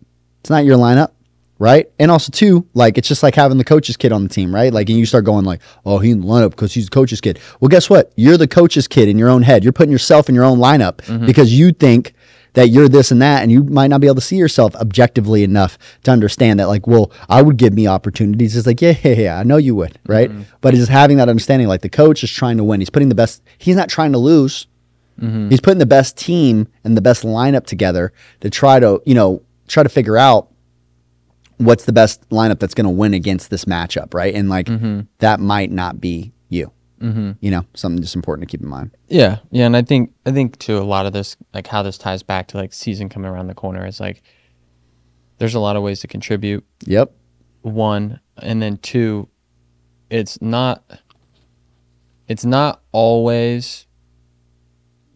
It's 0.44 0.50
not 0.50 0.66
your 0.66 0.76
lineup, 0.76 1.12
right? 1.58 1.90
And 1.98 2.10
also 2.10 2.30
too, 2.30 2.68
like 2.74 2.98
it's 2.98 3.08
just 3.08 3.22
like 3.22 3.34
having 3.34 3.56
the 3.56 3.64
coach's 3.64 3.96
kid 3.96 4.12
on 4.12 4.22
the 4.22 4.28
team, 4.28 4.54
right? 4.54 4.70
Like 4.70 4.90
and 4.90 4.98
you 4.98 5.06
start 5.06 5.24
going 5.24 5.46
like, 5.46 5.62
oh, 5.86 6.00
he's 6.00 6.12
in 6.12 6.20
the 6.20 6.26
lineup 6.26 6.50
because 6.50 6.74
he's 6.74 6.84
the 6.84 6.90
coach's 6.90 7.22
kid. 7.22 7.38
Well, 7.60 7.70
guess 7.70 7.88
what? 7.88 8.12
You're 8.16 8.36
the 8.36 8.46
coach's 8.46 8.86
kid 8.86 9.08
in 9.08 9.16
your 9.16 9.30
own 9.30 9.40
head. 9.40 9.64
You're 9.64 9.72
putting 9.72 9.90
yourself 9.90 10.28
in 10.28 10.34
your 10.34 10.44
own 10.44 10.58
lineup 10.58 10.96
mm-hmm. 10.96 11.24
because 11.24 11.58
you 11.58 11.72
think 11.72 12.12
that 12.52 12.68
you're 12.68 12.90
this 12.90 13.10
and 13.10 13.22
that 13.22 13.42
and 13.42 13.50
you 13.50 13.64
might 13.64 13.86
not 13.86 14.02
be 14.02 14.06
able 14.06 14.16
to 14.16 14.20
see 14.20 14.36
yourself 14.36 14.76
objectively 14.76 15.44
enough 15.44 15.78
to 16.02 16.10
understand 16.10 16.60
that 16.60 16.68
like 16.68 16.86
well 16.86 17.10
i 17.28 17.42
would 17.42 17.56
give 17.56 17.72
me 17.72 17.88
opportunities 17.88 18.56
it's 18.56 18.64
like 18.64 18.80
yeah 18.80 18.94
yeah 19.02 19.12
yeah 19.12 19.40
i 19.40 19.42
know 19.42 19.56
you 19.56 19.74
would 19.74 19.98
right 20.06 20.30
mm-hmm. 20.30 20.42
but 20.60 20.72
it's 20.72 20.82
just 20.82 20.92
having 20.92 21.16
that 21.16 21.28
understanding 21.28 21.66
like 21.66 21.80
the 21.80 21.88
coach 21.88 22.22
is 22.22 22.30
trying 22.30 22.56
to 22.56 22.62
win 22.62 22.80
he's 22.80 22.90
putting 22.90 23.08
the 23.08 23.14
best 23.16 23.42
he's 23.58 23.74
not 23.74 23.88
trying 23.88 24.12
to 24.12 24.18
lose 24.18 24.68
mm-hmm. 25.20 25.48
he's 25.48 25.60
putting 25.60 25.80
the 25.80 25.84
best 25.86 26.16
team 26.16 26.68
and 26.84 26.96
the 26.96 27.02
best 27.02 27.24
lineup 27.24 27.66
together 27.66 28.12
to 28.38 28.48
try 28.48 28.78
to 28.78 29.02
you 29.04 29.14
know 29.14 29.42
try 29.68 29.82
to 29.82 29.88
figure 29.88 30.16
out 30.16 30.50
what's 31.58 31.84
the 31.84 31.92
best 31.92 32.28
lineup 32.30 32.58
that's 32.58 32.74
going 32.74 32.84
to 32.84 32.90
win 32.90 33.14
against 33.14 33.50
this 33.50 33.64
matchup 33.64 34.12
right? 34.14 34.34
And 34.34 34.48
like 34.48 34.66
mm-hmm. 34.66 35.02
that 35.18 35.40
might 35.40 35.70
not 35.70 36.00
be 36.00 36.32
you 36.48 36.72
mm-hmm. 37.04 37.32
you 37.40 37.50
know? 37.50 37.64
Something 37.74 38.02
just 38.02 38.16
important 38.16 38.48
to 38.48 38.52
keep 38.52 38.62
in 38.62 38.68
mind. 38.68 38.90
Yeah, 39.08 39.38
yeah, 39.50 39.66
and 39.66 39.76
I 39.76 39.82
think 39.82 40.12
I 40.26 40.32
think 40.32 40.58
too 40.58 40.78
a 40.78 40.80
lot 40.80 41.06
of 41.06 41.12
this 41.12 41.36
like 41.52 41.66
how 41.66 41.82
this 41.82 41.98
ties 41.98 42.22
back 42.22 42.48
to 42.48 42.56
like 42.56 42.72
season 42.72 43.08
coming 43.08 43.30
around 43.30 43.48
the 43.48 43.54
corner 43.54 43.86
is 43.86 44.00
like 44.00 44.22
there's 45.38 45.54
a 45.54 45.60
lot 45.60 45.76
of 45.76 45.82
ways 45.82 46.00
to 46.00 46.06
contribute. 46.06 46.64
yep. 46.86 47.12
One, 47.62 48.20
and 48.38 48.60
then 48.60 48.76
two, 48.78 49.28
it's 50.10 50.40
not 50.40 51.00
it's 52.28 52.44
not 52.44 52.82
always 52.92 53.86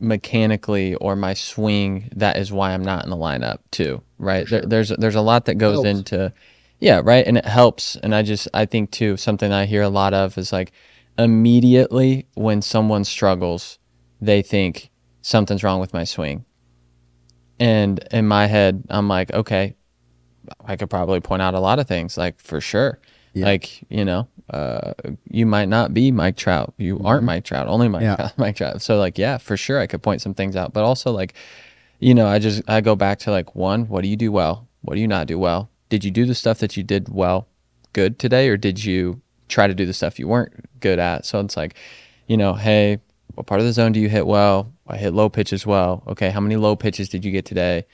mechanically 0.00 0.94
or 0.94 1.16
my 1.16 1.34
swing 1.34 2.08
that 2.14 2.36
is 2.36 2.52
why 2.52 2.72
I'm 2.72 2.84
not 2.84 3.04
in 3.04 3.10
the 3.10 3.16
lineup 3.16 3.58
too, 3.70 4.02
right? 4.18 4.48
There, 4.48 4.62
there's 4.62 4.90
there's 4.90 5.14
a 5.14 5.20
lot 5.20 5.44
that 5.46 5.56
goes 5.56 5.76
Helps. 5.84 5.88
into 5.88 6.32
yeah, 6.80 7.00
right, 7.02 7.26
and 7.26 7.36
it 7.38 7.44
helps. 7.44 7.96
And 7.96 8.14
I 8.14 8.22
just 8.22 8.48
I 8.54 8.66
think 8.66 8.90
too 8.90 9.16
something 9.16 9.52
I 9.52 9.66
hear 9.66 9.82
a 9.82 9.88
lot 9.88 10.14
of 10.14 10.38
is 10.38 10.52
like 10.52 10.72
immediately 11.18 12.26
when 12.34 12.62
someone 12.62 13.04
struggles, 13.04 13.78
they 14.20 14.42
think 14.42 14.90
something's 15.22 15.62
wrong 15.64 15.80
with 15.80 15.92
my 15.92 16.04
swing. 16.04 16.44
And 17.60 17.98
in 18.12 18.26
my 18.28 18.46
head, 18.46 18.84
I'm 18.88 19.08
like, 19.08 19.32
okay, 19.32 19.74
I 20.64 20.76
could 20.76 20.88
probably 20.90 21.20
point 21.20 21.42
out 21.42 21.54
a 21.54 21.60
lot 21.60 21.78
of 21.78 21.88
things, 21.88 22.16
like 22.16 22.40
for 22.40 22.60
sure. 22.60 23.00
Yeah. 23.34 23.46
Like, 23.46 23.84
you 23.90 24.04
know, 24.04 24.28
uh, 24.50 24.94
you 25.28 25.44
might 25.44 25.68
not 25.68 25.92
be 25.92 26.10
Mike 26.10 26.36
Trout. 26.36 26.72
You 26.78 27.00
aren't 27.04 27.24
Mike 27.24 27.44
Trout, 27.44 27.66
only 27.66 27.88
Mike, 27.88 28.02
Yeah. 28.02 28.30
Mike 28.36 28.56
Trout. 28.56 28.80
So, 28.80 28.96
like, 28.98 29.18
yeah, 29.18 29.38
for 29.38 29.56
sure, 29.56 29.78
I 29.78 29.86
could 29.86 30.02
point 30.02 30.22
some 30.22 30.34
things 30.34 30.56
out. 30.56 30.72
But 30.72 30.84
also, 30.84 31.10
like, 31.12 31.34
you 31.98 32.14
know, 32.14 32.26
I 32.26 32.38
just, 32.38 32.62
I 32.68 32.80
go 32.80 32.96
back 32.96 33.18
to 33.20 33.30
like, 33.30 33.54
one, 33.54 33.88
what 33.88 34.02
do 34.02 34.08
you 34.08 34.16
do 34.16 34.32
well? 34.32 34.68
What 34.82 34.94
do 34.94 35.00
you 35.00 35.08
not 35.08 35.26
do 35.26 35.38
well? 35.38 35.70
Did 35.88 36.04
you 36.04 36.10
do 36.10 36.26
the 36.26 36.34
stuff 36.34 36.58
that 36.58 36.76
you 36.76 36.82
did 36.82 37.08
well 37.08 37.48
good 37.92 38.18
today, 38.18 38.48
or 38.48 38.56
did 38.56 38.84
you 38.84 39.20
try 39.48 39.66
to 39.66 39.74
do 39.74 39.86
the 39.86 39.94
stuff 39.94 40.18
you 40.18 40.28
weren't 40.28 40.52
good 40.80 40.98
at? 40.98 41.24
So 41.26 41.40
it's 41.40 41.56
like, 41.56 41.74
you 42.26 42.36
know, 42.36 42.54
hey, 42.54 42.98
what 43.34 43.46
part 43.46 43.60
of 43.60 43.66
the 43.66 43.72
zone 43.72 43.92
do 43.92 44.00
you 44.00 44.08
hit 44.08 44.26
well? 44.26 44.72
I 44.86 44.96
hit 44.96 45.14
low 45.14 45.28
pitches 45.28 45.66
well. 45.66 46.02
Okay, 46.06 46.30
how 46.30 46.40
many 46.40 46.56
low 46.56 46.76
pitches 46.76 47.08
did 47.08 47.24
you 47.24 47.30
get 47.30 47.44
today? 47.44 47.86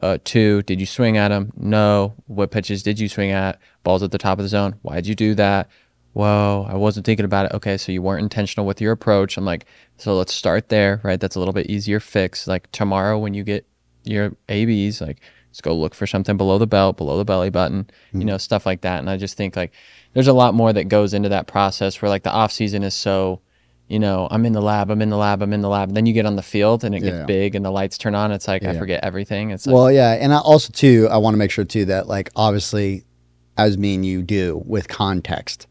Uh, 0.00 0.18
two, 0.24 0.62
did 0.62 0.78
you 0.78 0.86
swing 0.86 1.16
at 1.16 1.28
them? 1.28 1.52
No. 1.56 2.14
What 2.26 2.50
pitches 2.50 2.82
did 2.82 3.00
you 3.00 3.08
swing 3.08 3.30
at? 3.30 3.58
Balls 3.82 4.02
at 4.02 4.12
the 4.12 4.18
top 4.18 4.38
of 4.38 4.44
the 4.44 4.48
zone. 4.48 4.76
Why'd 4.82 5.06
you 5.06 5.14
do 5.14 5.34
that? 5.34 5.68
Whoa, 6.12 6.66
I 6.68 6.74
wasn't 6.74 7.06
thinking 7.06 7.24
about 7.24 7.46
it. 7.46 7.52
Okay, 7.52 7.76
so 7.76 7.92
you 7.92 8.02
weren't 8.02 8.22
intentional 8.22 8.66
with 8.66 8.80
your 8.80 8.92
approach. 8.92 9.36
I'm 9.36 9.44
like, 9.44 9.66
so 9.96 10.16
let's 10.16 10.34
start 10.34 10.68
there, 10.68 11.00
right? 11.04 11.20
That's 11.20 11.36
a 11.36 11.38
little 11.38 11.54
bit 11.54 11.66
easier 11.70 12.00
fix. 12.00 12.46
Like 12.46 12.70
tomorrow 12.72 13.18
when 13.18 13.34
you 13.34 13.44
get 13.44 13.66
your 14.04 14.34
ABs, 14.48 15.00
like 15.00 15.20
let's 15.50 15.60
go 15.60 15.74
look 15.76 15.94
for 15.94 16.06
something 16.06 16.36
below 16.36 16.58
the 16.58 16.66
belt, 16.66 16.96
below 16.96 17.16
the 17.16 17.24
belly 17.24 17.50
button, 17.50 17.88
you 18.12 18.20
mm-hmm. 18.20 18.28
know, 18.28 18.38
stuff 18.38 18.66
like 18.66 18.80
that. 18.80 18.98
And 18.98 19.08
I 19.08 19.16
just 19.16 19.36
think 19.36 19.54
like 19.54 19.72
there's 20.12 20.28
a 20.28 20.32
lot 20.32 20.54
more 20.54 20.72
that 20.72 20.88
goes 20.88 21.14
into 21.14 21.28
that 21.28 21.46
process 21.46 22.00
where 22.02 22.08
like 22.08 22.24
the 22.24 22.32
off 22.32 22.50
season 22.50 22.82
is 22.82 22.94
so 22.94 23.40
you 23.90 23.98
know, 23.98 24.28
I'm 24.30 24.46
in 24.46 24.52
the 24.52 24.62
lab, 24.62 24.88
I'm 24.88 25.02
in 25.02 25.10
the 25.10 25.16
lab, 25.16 25.42
I'm 25.42 25.52
in 25.52 25.62
the 25.62 25.68
lab. 25.68 25.88
And 25.88 25.96
then 25.96 26.06
you 26.06 26.12
get 26.12 26.24
on 26.24 26.36
the 26.36 26.42
field 26.42 26.84
and 26.84 26.94
it 26.94 27.02
Yeah. 27.02 27.10
gets 27.10 27.26
big 27.26 27.56
and 27.56 27.64
the 27.64 27.72
lights 27.72 27.98
turn 27.98 28.14
on. 28.14 28.30
It's 28.30 28.46
like 28.46 28.62
I 28.62 28.78
forget 28.78 29.02
everything. 29.02 29.50
It's 29.50 29.66
like, 29.66 29.74
Well, 29.74 29.90
yeah, 29.90 30.12
and 30.12 30.32
I 30.32 30.38
also 30.38 30.72
too, 30.72 31.08
I 31.10 31.16
want 31.16 31.34
to 31.34 31.38
make 31.38 31.50
sure 31.50 31.64
too 31.64 31.86
that 31.86 32.06
like 32.06 32.30
obviously, 32.36 33.02
as 33.58 33.76
me 33.76 33.96
and 33.96 34.06
you 34.06 34.22
do 34.22 34.62
with 34.64 34.86
context, 34.86 35.66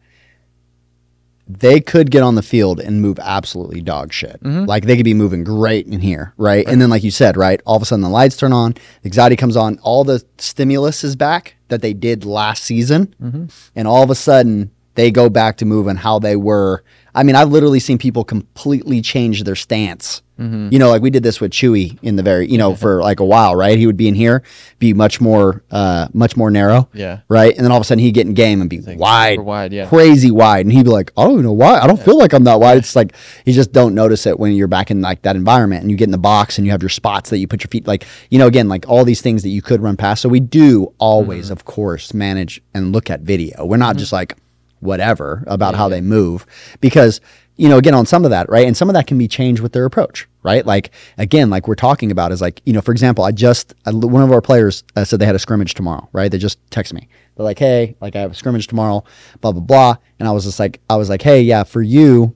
they 1.49 1.81
could 1.81 2.12
get 2.12 2.21
on 2.21 2.35
the 2.35 2.43
field 2.43 2.79
and 2.79 3.01
move 3.01 3.17
absolutely 3.19 3.81
dog 3.81 4.13
shit. 4.13 4.41
Mm-hmm. 4.43 4.65
Like 4.65 4.85
they 4.85 4.95
could 4.95 5.03
be 5.03 5.15
moving 5.15 5.43
great 5.43 5.88
in 5.88 5.99
here, 5.99 6.33
right? 6.38 6.65
And 6.67 6.79
then, 6.79 6.91
like 6.91 7.03
you 7.03 7.09
said, 7.09 7.35
right, 7.35 7.59
all 7.65 7.75
of 7.75 7.81
a 7.81 7.85
sudden 7.85 8.03
the 8.03 8.09
lights 8.09 8.38
turn 8.38 8.53
on, 8.53 8.75
anxiety 9.03 9.35
comes 9.35 9.57
on, 9.57 9.79
all 9.79 10.03
the 10.03 10.23
stimulus 10.38 11.03
is 11.03 11.15
back 11.15 11.55
that 11.69 11.81
they 11.81 11.93
did 11.93 12.23
last 12.23 12.63
season, 12.63 13.15
mm-hmm. 13.21 13.45
and 13.75 13.88
all 13.88 14.03
of 14.03 14.12
a 14.12 14.15
sudden 14.15 14.69
they 14.93 15.09
go 15.09 15.27
back 15.27 15.57
to 15.57 15.65
moving 15.65 15.95
how 15.95 16.19
they 16.19 16.35
were. 16.35 16.83
I 17.15 17.23
mean, 17.23 17.35
I've 17.35 17.49
literally 17.49 17.79
seen 17.79 17.97
people 17.97 18.23
completely 18.23 19.01
change 19.01 19.43
their 19.43 19.55
stance. 19.55 20.21
You 20.41 20.79
know, 20.79 20.89
like 20.89 21.01
we 21.01 21.09
did 21.09 21.21
this 21.21 21.41
with 21.41 21.51
Chewy 21.51 21.99
in 22.01 22.15
the 22.15 22.23
very, 22.23 22.49
you 22.49 22.57
know, 22.57 22.73
for 22.73 23.01
like 23.01 23.19
a 23.19 23.25
while, 23.25 23.57
right? 23.57 23.77
He 23.77 23.85
would 23.85 23.97
be 23.97 24.07
in 24.07 24.15
here, 24.15 24.41
be 24.77 24.93
much 24.93 25.19
more, 25.19 25.65
uh, 25.69 26.07
much 26.13 26.37
more 26.37 26.49
narrow, 26.49 26.87
yeah. 26.93 27.19
right? 27.27 27.53
And 27.53 27.65
then 27.65 27.73
all 27.73 27.77
of 27.77 27.81
a 27.81 27.83
sudden 27.83 28.01
he'd 28.01 28.13
get 28.13 28.25
in 28.25 28.33
game 28.35 28.61
and 28.61 28.69
be 28.69 28.79
like 28.79 28.97
wide, 28.97 29.41
wide, 29.41 29.73
yeah. 29.73 29.87
crazy 29.87 30.31
wide, 30.31 30.65
and 30.65 30.71
he'd 30.71 30.83
be 30.83 30.91
like, 30.91 31.11
I 31.17 31.23
don't 31.25 31.33
even 31.33 31.43
know 31.43 31.51
why. 31.51 31.77
I 31.81 31.87
don't 31.87 32.01
feel 32.01 32.17
like 32.17 32.31
I'm 32.31 32.45
that 32.45 32.57
wide. 32.61 32.77
It's 32.77 32.95
like 32.95 33.15
you 33.45 33.51
just 33.51 33.73
don't 33.73 33.93
notice 33.93 34.25
it 34.25 34.39
when 34.39 34.53
you're 34.53 34.69
back 34.69 34.91
in 34.91 35.01
like 35.01 35.23
that 35.23 35.35
environment 35.35 35.81
and 35.81 35.91
you 35.91 35.97
get 35.97 36.05
in 36.05 36.11
the 36.11 36.17
box 36.17 36.57
and 36.57 36.65
you 36.65 36.71
have 36.71 36.81
your 36.81 36.87
spots 36.87 37.31
that 37.31 37.39
you 37.39 37.47
put 37.47 37.61
your 37.61 37.69
feet, 37.69 37.85
like 37.85 38.05
you 38.29 38.39
know, 38.39 38.47
again, 38.47 38.69
like 38.69 38.87
all 38.87 39.03
these 39.03 39.19
things 39.19 39.43
that 39.43 39.49
you 39.49 39.61
could 39.61 39.81
run 39.81 39.97
past. 39.97 40.21
So 40.21 40.29
we 40.29 40.39
do 40.39 40.93
always, 40.99 41.47
Mm-hmm. 41.47 41.51
of 41.51 41.65
course, 41.65 42.13
manage 42.13 42.61
and 42.73 42.93
look 42.93 43.09
at 43.09 43.19
video. 43.21 43.65
We're 43.65 43.75
not 43.75 43.97
just 43.97 44.13
like 44.13 44.37
whatever 44.79 45.43
about 45.47 45.75
how 45.75 45.89
they 45.89 46.01
move 46.01 46.45
because 46.79 47.21
you 47.55 47.67
know 47.67 47.77
again 47.77 47.93
on 47.93 48.05
some 48.05 48.23
of 48.23 48.31
that 48.31 48.49
right 48.49 48.65
and 48.65 48.77
some 48.77 48.89
of 48.89 48.93
that 48.93 49.07
can 49.07 49.17
be 49.17 49.27
changed 49.27 49.61
with 49.61 49.73
their 49.73 49.85
approach 49.85 50.27
right? 50.41 50.65
Like 50.65 50.91
again 51.17 51.49
like 51.49 51.67
we're 51.67 51.75
talking 51.75 52.11
about 52.11 52.31
is 52.31 52.41
like 52.41 52.61
you 52.65 52.73
know 52.73 52.81
for 52.81 52.91
example 52.91 53.25
i 53.25 53.31
just 53.31 53.73
I, 53.85 53.91
one 53.91 54.23
of 54.23 54.31
our 54.31 54.41
players 54.41 54.83
uh, 54.95 55.03
said 55.03 55.19
they 55.19 55.25
had 55.25 55.35
a 55.35 55.39
scrimmage 55.39 55.73
tomorrow 55.73 56.07
right? 56.13 56.31
They 56.31 56.37
just 56.37 56.59
text 56.71 56.93
me. 56.93 57.07
They're 57.35 57.43
like 57.43 57.59
hey 57.59 57.95
like 57.99 58.15
i 58.15 58.21
have 58.21 58.31
a 58.31 58.35
scrimmage 58.35 58.67
tomorrow 58.67 59.03
blah 59.41 59.51
blah 59.51 59.61
blah. 59.61 59.95
And 60.17 60.27
i 60.27 60.31
was 60.31 60.45
just 60.45 60.59
like 60.59 60.79
i 60.89 60.95
was 60.95 61.09
like 61.09 61.21
hey 61.21 61.41
yeah 61.41 61.63
for 61.63 61.81
you 61.81 62.35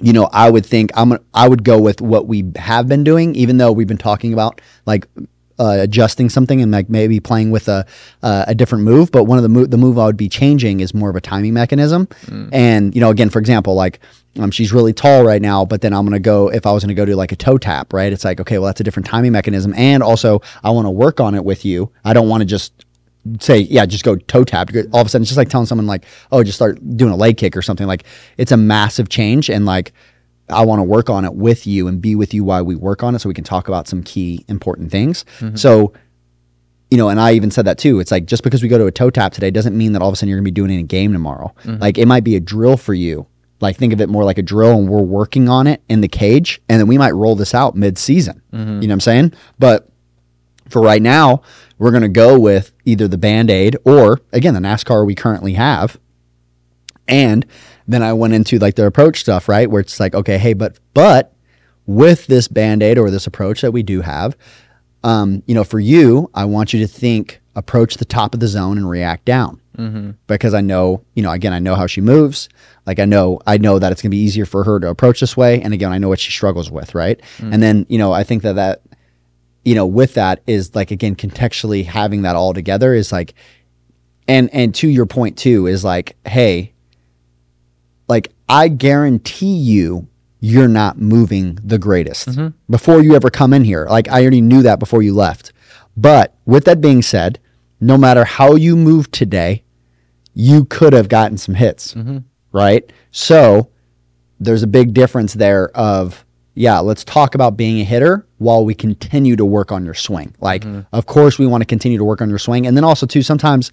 you 0.00 0.12
know, 0.12 0.28
I 0.32 0.50
would 0.50 0.66
think 0.66 0.90
I'm 0.94 1.16
I 1.32 1.48
would 1.48 1.64
go 1.64 1.80
with 1.80 2.00
what 2.00 2.26
we 2.26 2.44
have 2.56 2.88
been 2.88 3.04
doing, 3.04 3.34
even 3.36 3.58
though 3.58 3.72
we've 3.72 3.86
been 3.86 3.96
talking 3.96 4.32
about 4.32 4.60
like 4.86 5.06
uh, 5.58 5.78
adjusting 5.80 6.28
something 6.28 6.60
and 6.60 6.72
like 6.72 6.88
maybe 6.88 7.20
playing 7.20 7.50
with 7.50 7.68
a 7.68 7.86
uh, 8.22 8.44
a 8.48 8.54
different 8.54 8.84
move. 8.84 9.10
But 9.12 9.24
one 9.24 9.38
of 9.38 9.42
the 9.42 9.48
move 9.48 9.70
the 9.70 9.78
move 9.78 9.98
I 9.98 10.06
would 10.06 10.16
be 10.16 10.28
changing 10.28 10.80
is 10.80 10.94
more 10.94 11.10
of 11.10 11.16
a 11.16 11.20
timing 11.20 11.54
mechanism. 11.54 12.08
And 12.52 12.94
you 12.94 13.00
know, 13.00 13.10
again, 13.10 13.30
for 13.30 13.38
example, 13.38 13.74
like 13.74 14.00
um, 14.38 14.50
she's 14.50 14.72
really 14.72 14.92
tall 14.92 15.24
right 15.24 15.40
now, 15.40 15.64
but 15.64 15.80
then 15.80 15.92
I'm 15.92 16.04
gonna 16.04 16.18
go 16.18 16.48
if 16.48 16.66
I 16.66 16.72
was 16.72 16.82
gonna 16.82 16.94
go 16.94 17.04
to 17.04 17.14
like 17.16 17.32
a 17.32 17.36
toe 17.36 17.58
tap, 17.58 17.92
right? 17.92 18.12
It's 18.12 18.24
like 18.24 18.40
okay, 18.40 18.58
well 18.58 18.66
that's 18.66 18.80
a 18.80 18.84
different 18.84 19.06
timing 19.06 19.32
mechanism, 19.32 19.74
and 19.74 20.02
also 20.02 20.40
I 20.62 20.70
want 20.70 20.86
to 20.86 20.90
work 20.90 21.20
on 21.20 21.34
it 21.34 21.44
with 21.44 21.64
you. 21.64 21.90
I 22.04 22.12
don't 22.12 22.28
want 22.28 22.40
to 22.40 22.46
just 22.46 22.84
say, 23.40 23.60
yeah, 23.60 23.86
just 23.86 24.04
go 24.04 24.16
toe 24.16 24.44
tap. 24.44 24.70
All 24.92 25.00
of 25.00 25.06
a 25.06 25.10
sudden, 25.10 25.22
it's 25.22 25.30
just 25.30 25.38
like 25.38 25.48
telling 25.48 25.66
someone 25.66 25.86
like, 25.86 26.04
oh, 26.30 26.42
just 26.42 26.56
start 26.56 26.78
doing 26.96 27.12
a 27.12 27.16
leg 27.16 27.36
kick 27.36 27.56
or 27.56 27.62
something. 27.62 27.86
Like 27.86 28.04
it's 28.36 28.52
a 28.52 28.56
massive 28.56 29.08
change, 29.08 29.48
and 29.48 29.64
like 29.64 29.92
I 30.48 30.64
want 30.64 30.80
to 30.80 30.84
work 30.84 31.08
on 31.10 31.24
it 31.24 31.34
with 31.34 31.66
you 31.66 31.88
and 31.88 32.00
be 32.00 32.14
with 32.14 32.34
you 32.34 32.44
while 32.44 32.64
we 32.64 32.76
work 32.76 33.02
on 33.02 33.14
it, 33.14 33.20
so 33.20 33.28
we 33.28 33.34
can 33.34 33.44
talk 33.44 33.68
about 33.68 33.88
some 33.88 34.02
key 34.02 34.44
important 34.48 34.90
things. 34.90 35.24
Mm-hmm. 35.38 35.56
So. 35.56 35.92
You 36.90 36.98
know, 36.98 37.08
and 37.08 37.18
I 37.18 37.32
even 37.32 37.50
said 37.50 37.64
that 37.64 37.76
too. 37.76 37.98
It's 37.98 38.12
like 38.12 38.24
just 38.24 38.44
because 38.44 38.62
we 38.62 38.68
go 38.68 38.78
to 38.78 38.86
a 38.86 38.92
toe 38.92 39.10
tap 39.10 39.32
today 39.32 39.50
doesn't 39.50 39.76
mean 39.76 39.94
that 39.94 40.02
all 40.02 40.08
of 40.08 40.12
a 40.12 40.16
sudden 40.16 40.28
you're 40.28 40.38
gonna 40.38 40.44
be 40.44 40.52
doing 40.52 40.70
it 40.70 40.74
in 40.74 40.80
a 40.80 40.84
game 40.84 41.12
tomorrow. 41.12 41.52
Mm-hmm. 41.64 41.80
Like 41.82 41.98
it 41.98 42.06
might 42.06 42.22
be 42.22 42.36
a 42.36 42.40
drill 42.40 42.76
for 42.76 42.94
you. 42.94 43.26
Like 43.60 43.76
think 43.76 43.92
of 43.92 44.00
it 44.00 44.08
more 44.08 44.22
like 44.22 44.38
a 44.38 44.42
drill, 44.42 44.78
and 44.78 44.88
we're 44.88 45.02
working 45.02 45.48
on 45.48 45.66
it 45.66 45.82
in 45.88 46.02
the 46.02 46.08
cage, 46.08 46.60
and 46.68 46.78
then 46.78 46.86
we 46.86 46.96
might 46.96 47.12
roll 47.12 47.34
this 47.34 47.52
out 47.52 47.74
mid 47.74 47.98
season. 47.98 48.42
Mm-hmm. 48.52 48.82
You 48.82 48.86
know 48.86 48.92
what 48.92 48.92
I'm 48.92 49.00
saying? 49.00 49.32
But 49.58 49.90
For 50.68 50.80
right 50.80 51.02
now, 51.02 51.42
we're 51.78 51.90
going 51.90 52.02
to 52.02 52.08
go 52.08 52.38
with 52.38 52.72
either 52.84 53.08
the 53.08 53.18
Band 53.18 53.50
Aid 53.50 53.76
or, 53.84 54.20
again, 54.32 54.54
the 54.54 54.60
NASCAR 54.60 55.06
we 55.06 55.14
currently 55.14 55.54
have. 55.54 55.98
And 57.06 57.44
then 57.86 58.02
I 58.02 58.12
went 58.12 58.34
into 58.34 58.58
like 58.58 58.74
the 58.76 58.86
approach 58.86 59.20
stuff, 59.20 59.48
right? 59.48 59.70
Where 59.70 59.80
it's 59.80 60.00
like, 60.00 60.14
okay, 60.14 60.38
hey, 60.38 60.54
but, 60.54 60.78
but 60.94 61.34
with 61.86 62.26
this 62.26 62.48
Band 62.48 62.82
Aid 62.82 62.98
or 62.98 63.10
this 63.10 63.26
approach 63.26 63.60
that 63.60 63.72
we 63.72 63.82
do 63.82 64.00
have, 64.00 64.36
um, 65.02 65.42
you 65.46 65.54
know, 65.54 65.64
for 65.64 65.80
you, 65.80 66.30
I 66.34 66.46
want 66.46 66.72
you 66.72 66.80
to 66.80 66.86
think, 66.86 67.40
approach 67.56 67.98
the 67.98 68.04
top 68.04 68.34
of 68.34 68.40
the 68.40 68.48
zone 68.48 68.76
and 68.78 68.88
react 68.90 69.24
down. 69.24 69.60
Because 70.26 70.54
I 70.54 70.60
know, 70.60 71.04
you 71.14 71.22
know, 71.22 71.30
again, 71.30 71.52
I 71.52 71.58
know 71.60 71.74
how 71.76 71.86
she 71.86 72.00
moves. 72.00 72.48
Like 72.86 72.98
I 72.98 73.04
know, 73.04 73.40
I 73.46 73.58
know 73.58 73.78
that 73.78 73.92
it's 73.92 74.02
gonna 74.02 74.10
be 74.10 74.18
easier 74.18 74.44
for 74.46 74.64
her 74.64 74.80
to 74.80 74.88
approach 74.88 75.20
this 75.20 75.36
way. 75.36 75.60
And 75.60 75.72
again, 75.74 75.92
I 75.92 75.98
know 75.98 76.08
what 76.08 76.20
she 76.20 76.32
struggles 76.32 76.70
with, 76.70 76.94
right? 76.94 77.20
And 77.40 77.62
then, 77.62 77.86
you 77.88 77.98
know, 77.98 78.12
I 78.12 78.24
think 78.24 78.42
that 78.42 78.54
that, 78.54 78.82
you 79.64 79.74
know, 79.74 79.86
with 79.86 80.14
that 80.14 80.42
is 80.46 80.74
like 80.74 80.90
again, 80.90 81.14
contextually 81.16 81.84
having 81.84 82.22
that 82.22 82.34
all 82.36 82.54
together 82.54 82.92
is 82.94 83.12
like, 83.12 83.34
and 84.26 84.48
and 84.52 84.74
to 84.76 84.88
your 84.88 85.06
point 85.06 85.36
too 85.38 85.66
is 85.66 85.84
like, 85.84 86.16
hey, 86.26 86.72
I 88.48 88.68
guarantee 88.68 89.56
you 89.56 90.08
you're 90.40 90.68
not 90.68 90.98
moving 90.98 91.58
the 91.62 91.78
greatest 91.78 92.28
mm-hmm. 92.28 92.48
before 92.70 93.02
you 93.02 93.14
ever 93.14 93.30
come 93.30 93.52
in 93.54 93.64
here. 93.64 93.86
Like 93.88 94.08
I 94.08 94.20
already 94.20 94.42
knew 94.42 94.62
that 94.62 94.78
before 94.78 95.02
you 95.02 95.14
left. 95.14 95.52
But 95.96 96.34
with 96.44 96.64
that 96.66 96.80
being 96.80 97.02
said, 97.02 97.38
no 97.80 97.96
matter 97.96 98.24
how 98.24 98.54
you 98.54 98.76
move 98.76 99.10
today, 99.10 99.64
you 100.34 100.64
could 100.64 100.92
have 100.92 101.08
gotten 101.08 101.38
some 101.38 101.54
hits, 101.54 101.94
mm-hmm. 101.94 102.18
right? 102.52 102.92
So 103.10 103.70
there's 104.40 104.62
a 104.62 104.66
big 104.66 104.92
difference 104.92 105.34
there 105.34 105.70
of 105.70 106.24
yeah, 106.54 106.78
let's 106.78 107.04
talk 107.04 107.34
about 107.34 107.56
being 107.56 107.80
a 107.80 107.84
hitter 107.84 108.26
while 108.38 108.64
we 108.64 108.74
continue 108.74 109.34
to 109.36 109.44
work 109.44 109.72
on 109.72 109.84
your 109.84 109.94
swing. 109.94 110.34
Like, 110.40 110.62
mm-hmm. 110.62 110.82
of 110.92 111.06
course, 111.06 111.36
we 111.36 111.46
want 111.46 111.62
to 111.62 111.66
continue 111.66 111.98
to 111.98 112.04
work 112.04 112.22
on 112.22 112.28
your 112.28 112.38
swing, 112.38 112.66
and 112.66 112.76
then 112.76 112.84
also 112.84 113.06
too 113.06 113.22
sometimes 113.22 113.72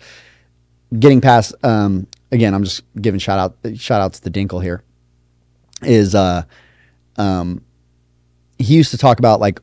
getting 0.97 1.21
past. 1.21 1.53
Um, 1.63 2.07
again, 2.31 2.53
I'm 2.53 2.63
just 2.63 2.83
giving 3.01 3.19
shout 3.19 3.39
out 3.39 3.77
shout 3.77 4.01
outs 4.01 4.19
to 4.21 4.31
Dinkle 4.31 4.61
here. 4.61 4.83
Is 5.81 6.13
uh, 6.13 6.43
um, 7.17 7.63
he 8.57 8.75
used 8.75 8.91
to 8.91 8.97
talk 8.97 9.19
about 9.19 9.39
like 9.39 9.59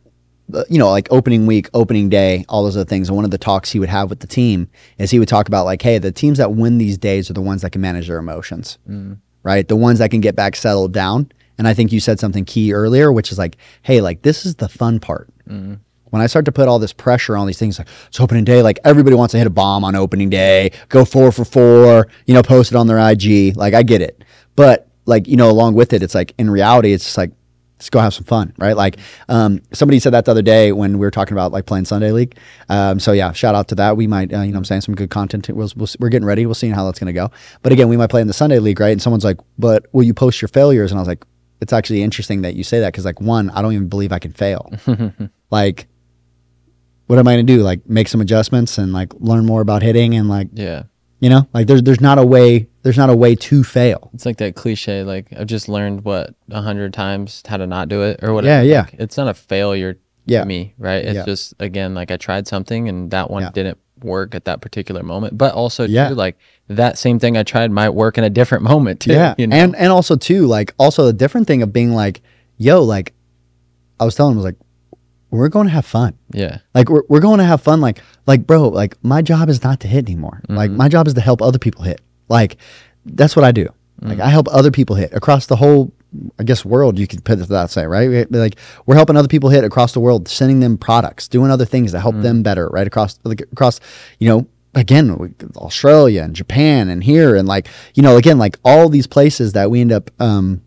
uh, 0.53 0.65
you 0.71 0.79
know, 0.79 0.91
like 0.91 1.09
opening 1.11 1.47
week, 1.47 1.69
opening 1.75 2.09
day, 2.09 2.45
all 2.49 2.65
those 2.65 2.77
other 2.77 2.89
things. 2.89 3.09
And 3.09 3.17
one 3.17 3.25
of 3.27 3.31
the 3.31 3.39
talks 3.39 3.71
he 3.71 3.79
would 3.79 3.91
have 3.91 4.09
with 4.09 4.21
the 4.21 4.27
team 4.27 4.69
is 4.97 5.11
he 5.11 5.19
would 5.19 5.29
talk 5.29 5.47
about 5.47 5.67
like, 5.67 5.83
hey, 5.83 5.99
the 5.99 6.11
teams 6.11 6.39
that 6.39 6.53
win 6.53 6.79
these 6.79 6.97
days 6.97 7.29
are 7.29 7.35
the 7.35 7.43
ones 7.43 7.61
that 7.63 7.71
can 7.71 7.83
manage 7.83 8.09
their 8.09 8.19
emotions, 8.19 8.79
right? 9.43 9.69
The 9.69 9.77
ones 9.77 9.99
that 9.99 10.11
can 10.11 10.21
get 10.23 10.35
back 10.35 10.57
settled 10.57 10.93
down. 10.95 11.31
And 11.59 11.69
I 11.69 11.75
think 11.75 11.93
you 11.93 12.01
said 12.01 12.19
something 12.19 12.45
key 12.47 12.73
earlier, 12.73 13.13
which 13.13 13.31
is 13.31 13.37
like, 13.39 13.57
hey, 13.83 14.01
like 14.01 14.23
this 14.23 14.47
is 14.47 14.55
the 14.55 14.69
fun 14.69 15.01
part. 15.01 15.29
When 16.11 16.23
I 16.23 16.27
start 16.27 16.45
to 16.47 16.53
put 16.53 16.69
all 16.69 16.79
this 16.79 16.93
pressure 16.93 17.37
on 17.37 17.47
these 17.47 17.59
things, 17.59 17.79
like 17.79 17.89
it's 18.07 18.21
opening 18.21 18.45
day, 18.45 18.63
like 18.63 18.79
everybody 18.85 19.17
wants 19.17 19.33
to 19.33 19.39
hit 19.39 19.47
a 19.47 19.51
bomb 19.51 19.85
on 19.85 19.95
opening 19.95 20.31
day, 20.31 20.73
go 20.89 21.05
four 21.05 21.33
for 21.33 21.45
four, 21.45 22.09
you 22.27 22.35
know, 22.35 22.43
post 22.43 22.73
it 22.73 22.77
on 22.77 22.87
their 22.87 22.99
IG. 22.99 23.57
Like 23.57 23.75
I 23.75 23.83
get 23.83 24.01
it, 24.03 24.25
but 24.57 24.89
like 25.07 25.27
you 25.27 25.37
know, 25.37 25.51
along 25.51 25.75
with 25.75 25.93
it, 25.93 26.03
it's 26.03 26.15
like 26.15 26.35
in 26.39 26.51
reality, 26.51 26.93
it's 26.93 27.05
just 27.05 27.19
like 27.19 27.33
let's 27.79 27.91
go 27.91 28.01
have 28.01 28.13
some 28.13 28.25
fun, 28.25 28.53
right? 28.59 28.77
Like 28.77 28.97
um, 29.29 29.63
somebody 29.73 30.01
said 30.01 30.13
that 30.13 30.25
the 30.25 30.33
other 30.33 30.43
day 30.43 30.73
when 30.73 30.95
we 30.95 31.07
were 31.07 31.11
talking 31.11 31.35
about 31.35 31.53
like 31.53 31.67
playing 31.67 31.85
Sunday 31.85 32.11
League. 32.11 32.37
Um, 32.69 32.99
so 32.99 33.13
yeah, 33.13 33.33
shout 33.33 33.55
out 33.55 33.69
to 33.69 33.77
that. 33.77 33.97
We 33.97 34.07
might, 34.07 34.33
uh, 34.33 34.41
you 34.41 34.47
know, 34.47 34.53
what 34.53 34.59
I'm 34.59 34.65
saying 34.65 34.81
some 34.83 34.97
good 34.97 35.11
content. 35.11 35.49
We'll, 35.49 35.71
we'll, 35.77 35.89
we're 36.01 36.09
getting 36.09 36.27
ready. 36.27 36.45
We'll 36.45 36.55
see 36.55 36.69
how 36.69 36.85
that's 36.85 36.99
going 36.99 37.07
to 37.07 37.13
go. 37.13 37.31
But 37.63 37.73
again, 37.73 37.89
we 37.89 37.97
might 37.97 38.11
play 38.11 38.21
in 38.21 38.27
the 38.27 38.33
Sunday 38.33 38.59
League, 38.59 38.81
right? 38.81 38.91
And 38.91 39.01
someone's 39.01 39.25
like, 39.25 39.39
"But 39.59 39.87
will 39.93 40.03
you 40.03 40.15
post 40.15 40.43
your 40.43 40.49
failures?" 40.49 40.91
And 40.91 40.99
I 40.99 41.03
was 41.03 41.09
like, 41.09 41.25
"It's 41.61 41.73
actually 41.73 42.03
interesting 42.03 42.43
that 42.43 42.57
you 42.57 42.65
say 42.65 42.81
that 42.81 42.93
because 42.93 43.05
like 43.05 43.21
one, 43.21 43.51
I 43.51 43.63
don't 43.63 43.73
even 43.73 43.89
believe 43.89 44.13
I 44.13 44.19
can 44.19 44.33
fail. 44.33 44.73
like, 45.51 45.87
what 47.09 47.19
am 47.19 47.27
I 47.27 47.35
going 47.35 47.47
to 47.47 47.53
do? 47.57 47.63
Like 47.63 47.87
make 47.89 48.07
some 48.09 48.21
adjustments 48.21 48.79
and 48.79 48.93
like 48.93 49.13
learn 49.19 49.45
more 49.45 49.61
about 49.61 49.83
hitting 49.83 50.15
and 50.15 50.29
like 50.29 50.49
Yeah. 50.55 50.85
you 51.21 51.29
know, 51.29 51.49
like 51.53 51.67
there's 51.67 51.83
there's 51.83 52.01
not 52.01 52.19
a 52.19 52.25
way 52.25 52.69
there's 52.83 52.97
not 52.97 53.11
a 53.11 53.17
way 53.17 53.35
to 53.35 53.65
fail. 53.65 54.11
It's 54.15 54.25
like 54.25 54.37
that 54.39 54.55
cliche, 54.55 55.03
like 55.03 55.27
I've 55.37 55.47
just 55.49 55.69
learned 55.69 56.05
what 56.05 56.35
a 56.51 56.63
hundred 56.63 56.93
times 56.95 57.43
how 57.47 57.57
to 57.57 57.67
not 57.67 57.89
do 57.89 58.03
it 58.03 58.21
or 58.23 58.33
whatever. 58.33 58.63
Yeah, 58.65 58.73
yeah. 58.73 58.81
Like, 58.83 58.95
it's 58.99 59.17
not 59.17 59.27
a 59.29 59.35
failure 59.35 59.99
Yeah. 60.27 60.41
to 60.41 60.47
me, 60.47 60.75
right? 60.79 61.05
It's 61.05 61.15
Yeah. 61.17 61.25
just 61.25 61.55
again, 61.59 61.95
like 61.95 62.11
I 62.11 62.17
tried 62.17 62.47
something 62.47 62.89
and 62.89 63.11
that 63.11 63.31
one 63.31 63.43
Yeah. 63.43 63.51
didn't 63.53 63.79
work 64.05 64.35
at 64.37 64.45
that 64.45 64.61
particular 64.61 65.03
moment. 65.03 65.37
But 65.37 65.55
also 65.55 65.85
Yeah. 65.87 66.11
too, 66.11 66.15
like 66.15 66.37
that 66.69 66.99
same 66.99 67.19
thing 67.19 67.37
I 67.37 67.43
tried 67.43 67.71
might 67.73 67.91
work 67.91 68.17
in 68.19 68.23
a 68.25 68.31
different 68.31 68.63
moment 68.73 69.01
too. 69.01 69.13
Yeah, 69.13 69.35
You 69.39 69.47
know? 69.49 69.57
and 69.57 69.75
and 69.77 69.91
also 69.91 70.15
too, 70.17 70.47
like 70.47 70.73
also 70.79 71.05
the 71.07 71.13
different 71.15 71.47
thing 71.47 71.63
of 71.63 71.73
being 71.73 71.93
like, 71.93 72.21
yo, 72.59 72.83
like 72.85 73.13
I 73.99 74.05
was 74.05 74.15
telling 74.15 74.33
him, 74.33 74.39
I 74.39 74.43
was 74.43 74.45
like, 74.45 74.61
we're 75.31 75.49
going 75.49 75.67
to 75.67 75.73
have 75.73 75.87
fun. 75.87 76.19
yeah. 76.31 76.59
Like 76.75 76.89
we're 76.89 77.03
we're 77.09 77.21
going 77.21 77.39
to 77.39 77.45
have 77.45 77.63
fun. 77.63 77.81
Like 77.81 78.01
like 78.27 78.47
bro, 78.47 78.69
like 78.69 79.03
my 79.05 79.23
job 79.23 79.49
is 79.49 79.63
not 79.63 79.81
to 79.81 79.89
hit 79.89 80.07
anymore. 80.07 80.43
Like 80.49 80.71
mm-hmm. 80.71 80.79
my 80.79 80.89
job 80.89 81.07
is 81.07 81.15
to 81.15 81.21
help 81.21 81.43
other 81.43 81.59
people 81.59 81.83
hit. 81.83 82.01
Like 82.29 82.57
that's 83.05 83.37
what 83.37 83.45
I 83.45 83.53
do. 83.53 83.69
Like 84.01 84.21
I 84.21 84.29
mm. 84.29 84.31
help 84.31 84.47
other 84.53 84.71
people 84.71 84.97
hit 84.97 85.13
across 85.13 85.47
the 85.47 85.57
whole. 85.57 85.93
I 86.39 86.45
guess 86.45 86.65
world 86.65 86.99
you 86.99 87.07
could 87.07 87.23
put 87.25 87.39
it 87.39 87.49
that 87.49 87.77
way, 87.77 87.85
right? 87.85 88.31
Like 88.31 88.57
we're 88.87 88.95
helping 88.95 89.17
other 89.17 89.29
people 89.29 89.51
hit 89.51 89.65
across 89.65 89.93
the 89.93 90.01
world, 90.01 90.29
sending 90.29 90.61
them 90.61 90.79
products, 90.79 91.29
doing 91.29 91.51
other 91.51 91.67
things 91.67 91.93
to 91.93 92.01
help 92.01 92.15
mm. 92.15 92.23
them 92.23 92.43
better, 92.43 92.69
right? 92.69 92.87
Across 92.87 93.19
like, 93.25 93.43
across, 93.53 93.81
you 94.19 94.29
know, 94.29 94.47
again, 94.75 95.35
Australia 95.57 96.23
and 96.23 96.35
Japan 96.35 96.89
and 96.89 97.05
here 97.05 97.37
and 97.37 97.47
like 97.47 97.69
you 97.95 98.03
know, 98.03 98.17
again, 98.17 98.39
like 98.39 98.59
all 98.65 98.89
these 98.89 99.07
places 99.07 99.53
that 99.53 99.71
we 99.71 99.81
end 99.81 99.93
up, 99.93 100.11
um, 100.21 100.63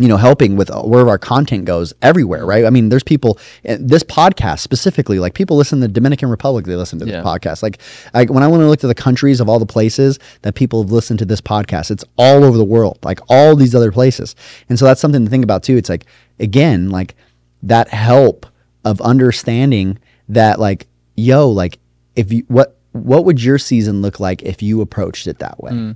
you 0.00 0.08
know, 0.08 0.16
helping 0.16 0.56
with 0.56 0.70
uh, 0.70 0.80
where 0.82 1.06
our 1.08 1.18
content 1.18 1.66
goes 1.66 1.92
everywhere, 2.00 2.46
right? 2.46 2.64
I 2.64 2.70
mean, 2.70 2.88
there's 2.88 3.02
people. 3.04 3.38
uh, 3.68 3.76
This 3.78 4.02
podcast 4.02 4.60
specifically, 4.60 5.18
like 5.18 5.34
people 5.34 5.56
listen 5.58 5.80
to 5.80 5.86
the 5.88 5.92
Dominican 5.92 6.30
Republic, 6.30 6.64
they 6.64 6.74
listen 6.74 6.98
to 7.00 7.04
this 7.04 7.12
Yeah. 7.14 7.22
podcast. 7.22 7.62
Like, 7.62 7.78
I, 8.14 8.24
when 8.24 8.42
I 8.42 8.48
want 8.48 8.62
to 8.62 8.66
look 8.66 8.80
to 8.80 8.86
the 8.86 8.94
countries 8.94 9.40
of 9.40 9.48
all 9.50 9.58
the 9.58 9.66
places 9.66 10.18
that 10.42 10.54
people 10.54 10.82
have 10.82 10.90
listened 10.90 11.18
to 11.18 11.26
this 11.26 11.42
podcast, 11.42 11.90
it's 11.90 12.04
all 12.16 12.44
over 12.44 12.56
the 12.56 12.64
world, 12.64 12.98
like 13.04 13.20
all 13.28 13.54
these 13.54 13.74
other 13.74 13.92
places. 13.92 14.34
And 14.70 14.78
so 14.78 14.86
that's 14.86 15.00
something 15.02 15.22
to 15.24 15.30
think 15.30 15.44
about 15.44 15.62
too. 15.62 15.76
It's 15.76 15.90
like 15.90 16.06
again, 16.38 16.88
like 16.88 17.14
that 17.62 17.88
help 17.90 18.46
of 18.86 19.00
understanding 19.02 19.98
that, 20.30 20.58
like, 20.58 20.86
yo, 21.16 21.48
like 21.50 21.78
if 22.16 22.32
you 22.32 22.44
what 22.48 22.78
what 22.92 23.24
would 23.26 23.42
your 23.42 23.58
season 23.58 24.00
look 24.02 24.18
like 24.18 24.42
if 24.42 24.62
you 24.62 24.80
approached 24.80 25.26
it 25.26 25.38
that 25.40 25.62
way, 25.62 25.94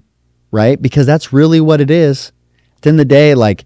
right? 0.50 0.80
Because 0.80 1.06
that's 1.06 1.32
really 1.32 1.60
what 1.60 1.80
it 1.80 1.90
is. 1.90 2.32
At 2.76 2.82
the 2.82 2.88
end 2.90 3.00
of 3.00 3.08
the 3.08 3.14
day, 3.14 3.34
like 3.34 3.64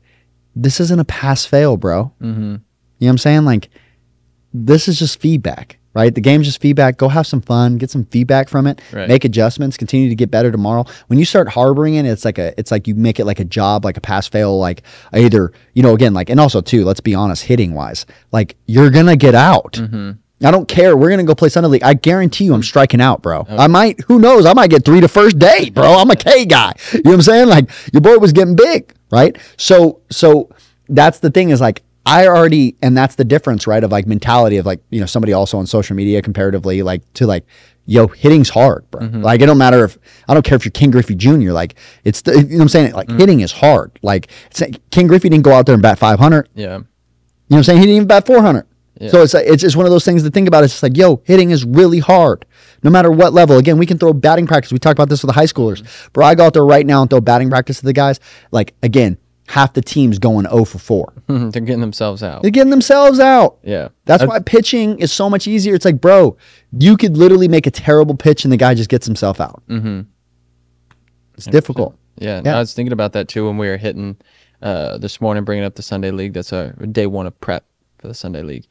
this 0.60 0.80
isn't 0.80 0.98
a 0.98 1.04
pass 1.04 1.44
fail, 1.46 1.76
bro. 1.76 2.12
Mm-hmm. 2.20 2.40
You 2.42 2.48
know 2.48 2.60
what 2.98 3.08
I'm 3.10 3.18
saying? 3.18 3.44
Like, 3.44 3.70
this 4.52 4.88
is 4.88 4.98
just 4.98 5.20
feedback, 5.20 5.78
right? 5.94 6.12
The 6.14 6.20
game's 6.20 6.46
just 6.46 6.60
feedback. 6.60 6.96
Go 6.96 7.08
have 7.08 7.26
some 7.26 7.40
fun, 7.40 7.76
get 7.78 7.90
some 7.90 8.06
feedback 8.06 8.48
from 8.48 8.66
it, 8.66 8.80
Right. 8.92 9.06
make 9.08 9.24
adjustments, 9.24 9.76
continue 9.76 10.08
to 10.08 10.14
get 10.16 10.30
better 10.30 10.50
tomorrow. 10.50 10.84
When 11.06 11.18
you 11.18 11.24
start 11.24 11.48
harboring 11.48 11.94
it, 11.94 12.06
it's 12.06 12.24
like 12.24 12.38
a, 12.38 12.58
it's 12.58 12.70
like 12.72 12.88
you 12.88 12.94
make 12.96 13.20
it 13.20 13.24
like 13.24 13.38
a 13.40 13.44
job, 13.44 13.84
like 13.84 13.96
a 13.96 14.00
pass 14.00 14.26
fail, 14.26 14.58
like 14.58 14.82
either, 15.12 15.52
you 15.74 15.82
know, 15.82 15.94
again, 15.94 16.12
like, 16.14 16.28
and 16.30 16.40
also 16.40 16.60
too, 16.60 16.84
let's 16.84 17.00
be 17.00 17.14
honest, 17.14 17.44
hitting 17.44 17.74
wise, 17.74 18.04
like 18.32 18.56
you're 18.66 18.90
gonna 18.90 19.16
get 19.16 19.34
out. 19.36 19.80
I 20.42 20.50
don't 20.52 20.68
care. 20.68 20.96
We're 20.96 21.10
gonna 21.10 21.24
go 21.24 21.34
play 21.34 21.48
Sunday 21.48 21.68
League. 21.68 21.82
I 21.82 21.94
guarantee 21.94 22.44
you, 22.44 22.54
I'm 22.54 22.60
mm. 22.60 22.64
striking 22.64 23.00
out, 23.00 23.22
bro. 23.22 23.44
I 23.48 23.66
might. 23.66 24.00
Who 24.02 24.20
knows? 24.20 24.46
I 24.46 24.52
might 24.52 24.70
get 24.70 24.84
three 24.84 25.00
to 25.00 25.08
first 25.08 25.38
day, 25.38 25.70
bro. 25.70 25.94
I'm 25.94 26.10
a 26.10 26.16
K 26.16 26.44
guy. 26.44 26.74
You 26.92 27.02
know 27.02 27.10
what 27.10 27.14
I'm 27.14 27.22
saying? 27.22 27.48
Like 27.48 27.70
your 27.92 28.00
boy 28.00 28.18
was 28.18 28.32
getting 28.32 28.54
big, 28.54 28.94
right? 29.10 29.36
So, 29.56 30.00
so 30.10 30.50
that's 30.88 31.18
the 31.18 31.30
thing 31.30 31.50
is 31.50 31.60
like 31.60 31.82
I 32.06 32.28
already, 32.28 32.76
and 32.82 32.96
that's 32.96 33.16
the 33.16 33.24
difference, 33.24 33.66
right? 33.66 33.82
Of 33.82 33.90
like 33.90 34.06
mentality 34.06 34.58
of 34.58 34.66
like 34.66 34.80
you 34.90 35.00
know 35.00 35.06
somebody 35.06 35.32
also 35.32 35.58
on 35.58 35.66
social 35.66 35.96
media 35.96 36.22
comparatively 36.22 36.82
like 36.82 37.12
to 37.14 37.26
like. 37.26 37.44
Yo, 37.90 38.06
hitting's 38.06 38.50
hard, 38.50 38.84
bro. 38.90 39.00
Mm-hmm. 39.00 39.22
Like 39.22 39.40
it 39.40 39.46
don't 39.46 39.56
matter 39.56 39.82
if 39.82 39.96
I 40.28 40.34
don't 40.34 40.42
care 40.42 40.56
if 40.56 40.62
you're 40.66 40.72
Ken 40.72 40.90
Griffey 40.90 41.14
Jr. 41.14 41.52
Like 41.52 41.74
it's 42.04 42.20
the, 42.20 42.32
you 42.32 42.42
know 42.42 42.56
what 42.56 42.62
I'm 42.64 42.68
saying. 42.68 42.92
Like 42.92 43.08
mm. 43.08 43.18
hitting 43.18 43.40
is 43.40 43.50
hard. 43.50 43.98
Like 44.02 44.28
it's, 44.50 44.62
King 44.90 45.06
Griffey 45.06 45.30
didn't 45.30 45.44
go 45.44 45.54
out 45.54 45.64
there 45.64 45.72
and 45.72 45.80
bat 45.82 45.98
500. 45.98 46.50
Yeah. 46.54 46.64
You 46.64 46.68
know 46.74 46.84
what 47.46 47.56
I'm 47.56 47.64
saying? 47.64 47.78
He 47.78 47.86
didn't 47.86 47.96
even 47.96 48.08
bat 48.08 48.26
400. 48.26 48.66
So 49.10 49.22
it's 49.22 49.34
like, 49.34 49.46
it's 49.46 49.62
just 49.62 49.76
one 49.76 49.86
of 49.86 49.92
those 49.92 50.04
things 50.04 50.22
to 50.24 50.30
think 50.30 50.48
about. 50.48 50.64
It's 50.64 50.72
just 50.72 50.82
like, 50.82 50.96
yo, 50.96 51.22
hitting 51.24 51.50
is 51.50 51.64
really 51.64 52.00
hard, 52.00 52.44
no 52.82 52.90
matter 52.90 53.10
what 53.12 53.32
level. 53.32 53.56
Again, 53.58 53.78
we 53.78 53.86
can 53.86 53.96
throw 53.98 54.12
batting 54.12 54.46
practice. 54.46 54.72
We 54.72 54.78
talk 54.78 54.92
about 54.92 55.08
this 55.08 55.22
with 55.22 55.28
the 55.28 55.34
high 55.34 55.44
schoolers. 55.46 55.84
Bro, 56.12 56.26
I 56.26 56.34
go 56.34 56.44
out 56.46 56.52
there 56.54 56.66
right 56.66 56.84
now 56.84 57.02
and 57.02 57.08
throw 57.10 57.20
batting 57.20 57.48
practice 57.48 57.78
to 57.78 57.84
the 57.84 57.92
guys. 57.92 58.18
Like 58.50 58.74
again, 58.82 59.16
half 59.46 59.72
the 59.72 59.80
team's 59.82 60.18
going 60.18 60.46
0 60.46 60.64
for 60.64 60.78
4. 60.78 61.12
They're 61.28 61.48
getting 61.62 61.80
themselves 61.80 62.22
out. 62.22 62.42
They're 62.42 62.50
getting 62.50 62.70
themselves 62.70 63.20
out. 63.20 63.58
Yeah. 63.62 63.88
That's 64.04 64.24
why 64.24 64.40
pitching 64.40 64.98
is 64.98 65.12
so 65.12 65.30
much 65.30 65.46
easier. 65.46 65.74
It's 65.74 65.84
like, 65.84 66.00
bro, 66.00 66.36
you 66.76 66.96
could 66.96 67.16
literally 67.16 67.48
make 67.48 67.66
a 67.66 67.70
terrible 67.70 68.16
pitch 68.16 68.44
and 68.44 68.52
the 68.52 68.56
guy 68.58 68.74
just 68.74 68.90
gets 68.90 69.06
himself 69.06 69.40
out. 69.40 69.62
Mm-hmm. 69.68 70.00
It's 71.34 71.46
difficult. 71.46 71.96
Yeah, 72.16 72.42
Yeah. 72.44 72.56
I 72.56 72.58
was 72.58 72.74
thinking 72.74 72.92
about 72.92 73.12
that 73.12 73.28
too 73.28 73.46
when 73.46 73.58
we 73.58 73.68
were 73.68 73.76
hitting 73.76 74.16
uh, 74.60 74.98
this 74.98 75.20
morning, 75.20 75.44
bringing 75.44 75.64
up 75.64 75.76
the 75.76 75.82
Sunday 75.82 76.10
League. 76.10 76.32
That's 76.32 76.52
our 76.52 76.72
day 76.72 77.06
one 77.06 77.26
of 77.26 77.40
prep 77.40 77.64
for 77.98 78.08
the 78.08 78.14
Sunday 78.14 78.42
League. 78.42 78.66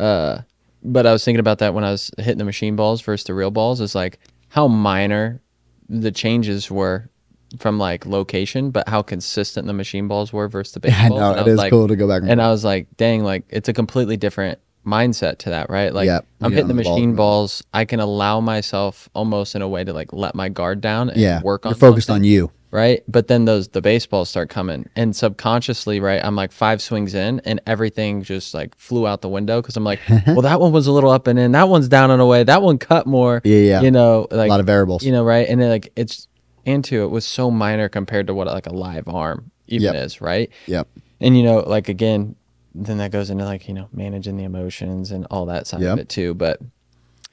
Uh, 0.00 0.42
but 0.82 1.06
I 1.06 1.12
was 1.12 1.24
thinking 1.24 1.40
about 1.40 1.58
that 1.58 1.74
when 1.74 1.84
I 1.84 1.90
was 1.90 2.10
hitting 2.18 2.38
the 2.38 2.44
machine 2.44 2.74
balls 2.76 3.00
versus 3.02 3.24
the 3.26 3.34
real 3.34 3.50
balls. 3.50 3.80
Is 3.80 3.94
like 3.94 4.18
how 4.48 4.66
minor 4.66 5.40
the 5.88 6.10
changes 6.10 6.70
were 6.70 7.10
from 7.58 7.78
like 7.78 8.06
location, 8.06 8.70
but 8.70 8.88
how 8.88 9.02
consistent 9.02 9.66
the 9.66 9.72
machine 9.72 10.08
balls 10.08 10.32
were 10.32 10.48
versus 10.48 10.72
the 10.72 10.80
know 10.88 10.94
And 10.96 11.14
I 11.22 11.40
it 11.40 11.44
was 11.44 11.52
is 11.54 11.58
like- 11.58 11.70
cool 11.70 11.88
to 11.88 11.96
go 11.96 12.06
back 12.08 12.22
and, 12.22 12.30
And 12.30 12.42
I 12.42 12.50
was 12.50 12.64
like, 12.64 12.86
dang, 12.96 13.24
like 13.24 13.44
it's 13.50 13.68
a 13.68 13.72
completely 13.72 14.16
different 14.16 14.58
mindset 14.86 15.38
to 15.38 15.50
that, 15.50 15.68
right? 15.68 15.92
Like 15.92 16.06
Yep. 16.06 16.26
I'm 16.40 16.52
hitting 16.52 16.68
the 16.68 16.74
the 16.74 16.82
ball. 16.82 16.94
machine 16.94 17.14
balls. 17.14 17.62
I 17.74 17.84
can 17.84 18.00
allow 18.00 18.40
myself 18.40 19.10
almost 19.14 19.54
in 19.54 19.62
a 19.62 19.68
way 19.68 19.84
to 19.84 19.92
like 19.92 20.12
let 20.12 20.34
my 20.34 20.48
guard 20.48 20.80
down 20.80 21.10
and 21.10 21.20
Yeah. 21.20 21.42
work 21.42 21.66
on 21.66 21.72
it. 21.72 21.74
You're 21.74 21.90
focused 21.90 22.06
something, 22.06 22.22
on 22.22 22.24
you. 22.24 22.50
Right? 22.70 23.02
But 23.08 23.28
then 23.28 23.44
those 23.44 23.68
the 23.68 23.80
baseballs 23.82 24.28
start 24.28 24.48
coming 24.50 24.88
and 24.96 25.14
subconsciously, 25.16 26.00
right? 26.00 26.24
I'm 26.24 26.36
like 26.36 26.52
five 26.52 26.80
swings 26.82 27.14
in 27.14 27.40
and 27.44 27.60
everything 27.66 28.22
just 28.22 28.54
like 28.54 28.76
flew 28.78 29.06
out 29.06 29.20
the 29.22 29.28
window 29.28 29.60
because 29.60 29.76
I'm 29.76 29.84
like, 29.84 30.00
well, 30.26 30.42
that 30.42 30.60
one 30.60 30.72
was 30.72 30.86
a 30.86 30.92
little 30.92 31.10
up 31.10 31.26
and 31.26 31.38
in, 31.38 31.52
that 31.52 31.68
one's 31.68 31.88
down 31.88 32.10
and 32.10 32.20
away, 32.22 32.44
that 32.44 32.62
one 32.62 32.78
cut 32.78 33.06
more. 33.06 33.40
Yeah, 33.44 33.56
yeah. 33.58 33.80
You 33.82 33.90
know, 33.90 34.26
like 34.30 34.46
a 34.48 34.50
lot 34.50 34.60
of 34.60 34.66
variables. 34.66 35.02
you 35.02 35.12
know, 35.12 35.24
right? 35.24 35.48
And 35.48 35.60
then, 35.60 35.70
like 35.70 35.92
it's 35.96 36.28
into 36.64 37.02
it 37.04 37.08
was 37.08 37.24
so 37.24 37.50
minor 37.50 37.88
compared 37.88 38.26
to 38.26 38.34
what 38.34 38.46
like 38.46 38.66
a 38.66 38.72
live 38.74 39.08
arm 39.08 39.50
even 39.66 39.94
Yep. 39.94 40.04
is, 40.04 40.20
right? 40.20 40.50
Yep. 40.66 40.88
And 41.20 41.36
you 41.36 41.42
know, 41.42 41.58
like 41.60 41.88
again, 41.88 42.36
then 42.74 42.98
that 42.98 43.10
goes 43.10 43.30
into 43.30 43.44
like 43.44 43.66
you 43.66 43.74
know 43.74 43.88
managing 43.92 44.36
the 44.36 44.44
emotions 44.44 45.10
and 45.10 45.26
all 45.30 45.46
that 45.46 45.66
side 45.66 45.80
Yep. 45.80 45.92
of 45.94 45.98
it 46.00 46.08
too. 46.08 46.34
But 46.34 46.60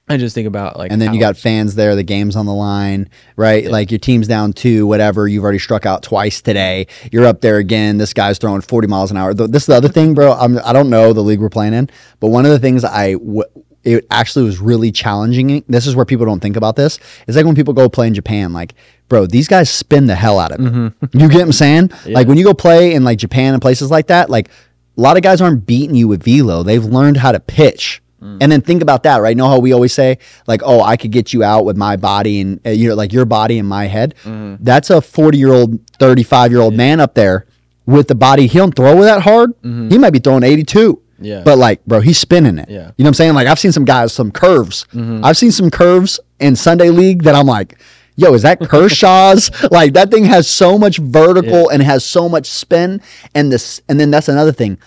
I 0.10 0.16
just 0.18 0.34
think 0.34 0.48
about 0.48 0.78
like, 0.78 0.92
And 0.92 1.02
then 1.02 1.14
you 1.14 1.20
got 1.20 1.36
fans 1.36 1.76
there, 1.76 1.96
the 1.96 2.04
game's 2.04 2.36
on 2.38 2.46
the 2.46 2.54
line, 2.54 3.10
right? 3.36 3.70
Like 3.70 3.92
your 3.92 4.00
team's 4.00 4.28
down 4.28 4.54
two, 4.54 4.88
whatever. 4.88 5.28
You've 5.28 5.44
already 5.44 5.60
struck 5.60 5.86
out 5.86 6.02
twice 6.02 6.42
today. 6.42 6.88
You're 7.12 7.26
up 7.26 7.42
there 7.42 7.58
again. 7.58 7.98
This 7.98 8.14
guy's 8.14 8.38
throwing 8.38 8.62
40 8.62 8.88
miles 8.88 9.12
an 9.12 9.18
hour. 9.18 9.34
This 9.34 9.64
is 9.64 9.66
the 9.68 9.76
other 9.76 9.90
thing, 9.90 10.14
bro. 10.14 10.32
I'm, 10.32 10.60
I 10.64 10.72
don't 10.72 10.90
know 10.90 11.12
the 11.12 11.24
league 11.24 11.42
we're 11.42 11.50
playing 11.50 11.74
in, 11.74 11.90
but 12.22 12.30
one 12.30 12.46
of 12.46 12.52
the 12.52 12.60
things 12.60 12.86
I, 12.86 13.14
w- 13.14 13.44
it 13.84 14.06
actually 14.10 14.46
was 14.46 14.60
really 14.60 14.92
challenging. 14.92 15.64
This 15.68 15.88
is 15.88 15.96
where 15.96 16.06
people 16.06 16.26
don't 16.26 16.40
think 16.42 16.56
about 16.56 16.76
this. 16.78 17.00
It's 17.28 17.36
like 17.36 17.46
when 17.46 17.56
people 17.56 17.74
go 17.74 17.90
play 17.90 18.08
in 18.08 18.14
Japan, 18.14 18.54
like, 18.54 18.76
bro, 19.10 19.26
these 19.28 19.48
guys 19.48 19.70
spin 19.70 20.08
the 20.08 20.16
hell 20.16 20.40
out 20.40 20.52
of 20.54 20.60
it. 20.66 20.72
Mm-hmm. 20.72 21.06
You 21.20 21.28
get 21.28 21.38
what 21.38 21.44
I'm 21.44 21.52
saying? 21.52 21.92
Like 22.06 22.28
when 22.28 22.38
you 22.38 22.44
go 22.46 22.54
play 22.54 22.94
in 22.94 23.04
like 23.04 23.18
Japan 23.18 23.54
and 23.54 23.62
places 23.62 23.92
like 23.92 24.08
that, 24.08 24.30
like 24.30 24.50
a 24.98 25.02
lot 25.02 25.16
of 25.18 25.24
guys 25.24 25.42
aren't 25.42 25.66
beating 25.66 25.96
you 25.96 26.08
with 26.08 26.24
velo. 26.24 26.64
They've 26.64 26.84
learned 26.84 27.18
how 27.18 27.32
to 27.34 27.40
pitch. 27.40 28.02
Mm. 28.22 28.38
And 28.42 28.52
then 28.52 28.62
think 28.62 28.82
about 28.82 29.04
that, 29.04 29.18
right? 29.18 29.36
Know 29.38 29.48
how 29.48 29.60
we 29.60 29.74
always 29.74 29.94
say, 29.94 30.18
like, 30.48 30.62
oh, 30.64 30.82
I 30.82 30.98
could 30.98 31.12
get 31.12 31.34
you 31.34 31.44
out 31.44 31.66
with 31.66 31.78
my 31.78 31.96
body 31.96 32.42
and, 32.42 32.60
uh, 32.66 32.72
you 32.72 32.90
know, 32.90 32.96
like 32.96 33.14
your 33.14 33.26
body 33.26 33.60
and 33.60 33.68
my 33.68 33.86
head. 33.86 34.16
Mm-hmm. 34.24 34.64
That's 34.64 34.90
a 34.90 35.02
40 35.02 35.38
year 35.38 35.54
old, 35.54 35.80
35 35.98 36.52
year 36.52 36.62
old 36.62 36.74
man 36.74 37.00
up 37.00 37.14
there 37.14 37.46
with 37.86 38.08
the 38.08 38.16
body. 38.16 38.48
He 38.48 38.58
don't 38.58 38.76
throw 38.76 39.02
that 39.02 39.22
hard. 39.22 39.52
Mm-hmm. 39.62 39.90
He 39.90 39.98
might 39.98 40.14
be 40.14 40.20
throwing 40.20 40.44
82. 40.44 41.02
Yeah. 41.20 41.42
But 41.44 41.58
like, 41.58 41.84
bro, 41.86 42.00
he's 42.00 42.18
spinning 42.18 42.58
it. 42.58 42.70
Yeah. 42.70 42.76
You 42.76 42.80
know 42.80 42.92
what 42.98 43.08
I'm 43.08 43.14
saying? 43.16 43.34
Like, 43.34 43.48
I've 43.48 43.60
seen 43.60 43.72
some 43.72 43.86
guys, 43.86 44.14
some 44.14 44.32
curves. 44.32 44.86
Mm-hmm. 44.94 45.26
I've 45.26 45.38
seen 45.38 45.52
some 45.52 45.70
curves 45.70 46.20
in 46.40 46.56
Sunday 46.56 46.90
League 46.90 47.24
that 47.24 47.36
I'm 47.36 47.48
like, 47.48 47.80
yo, 48.16 48.34
is 48.34 48.42
that 48.42 48.60
Kershaw's? 48.60 49.52
like, 49.72 49.94
that 49.94 50.12
thing 50.12 50.26
has 50.26 50.48
so 50.48 50.78
much 50.78 50.98
vertical 50.98 51.70
and 51.70 51.82
has 51.82 52.04
so 52.04 52.28
much 52.28 52.48
spin. 52.48 53.02
And 53.34 53.52
this, 53.52 53.82
and 53.88 54.00
then 54.00 54.12
that's 54.12 54.28
another 54.28 54.52
thing. 54.52 54.78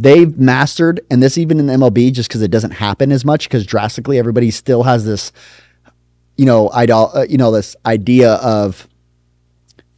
They've 0.00 0.34
mastered, 0.38 1.00
and 1.10 1.22
this 1.22 1.36
even 1.36 1.60
in 1.60 1.66
MLB, 1.66 2.10
just 2.12 2.30
because 2.30 2.40
it 2.40 2.50
doesn't 2.50 2.70
happen 2.70 3.12
as 3.12 3.22
much, 3.22 3.48
because 3.48 3.66
drastically 3.66 4.18
everybody 4.18 4.50
still 4.50 4.84
has 4.84 5.04
this, 5.04 5.30
you 6.38 6.46
know, 6.46 6.70
idol, 6.70 7.10
uh, 7.14 7.26
you 7.28 7.36
know, 7.36 7.50
this 7.50 7.76
idea 7.84 8.32
of 8.36 8.88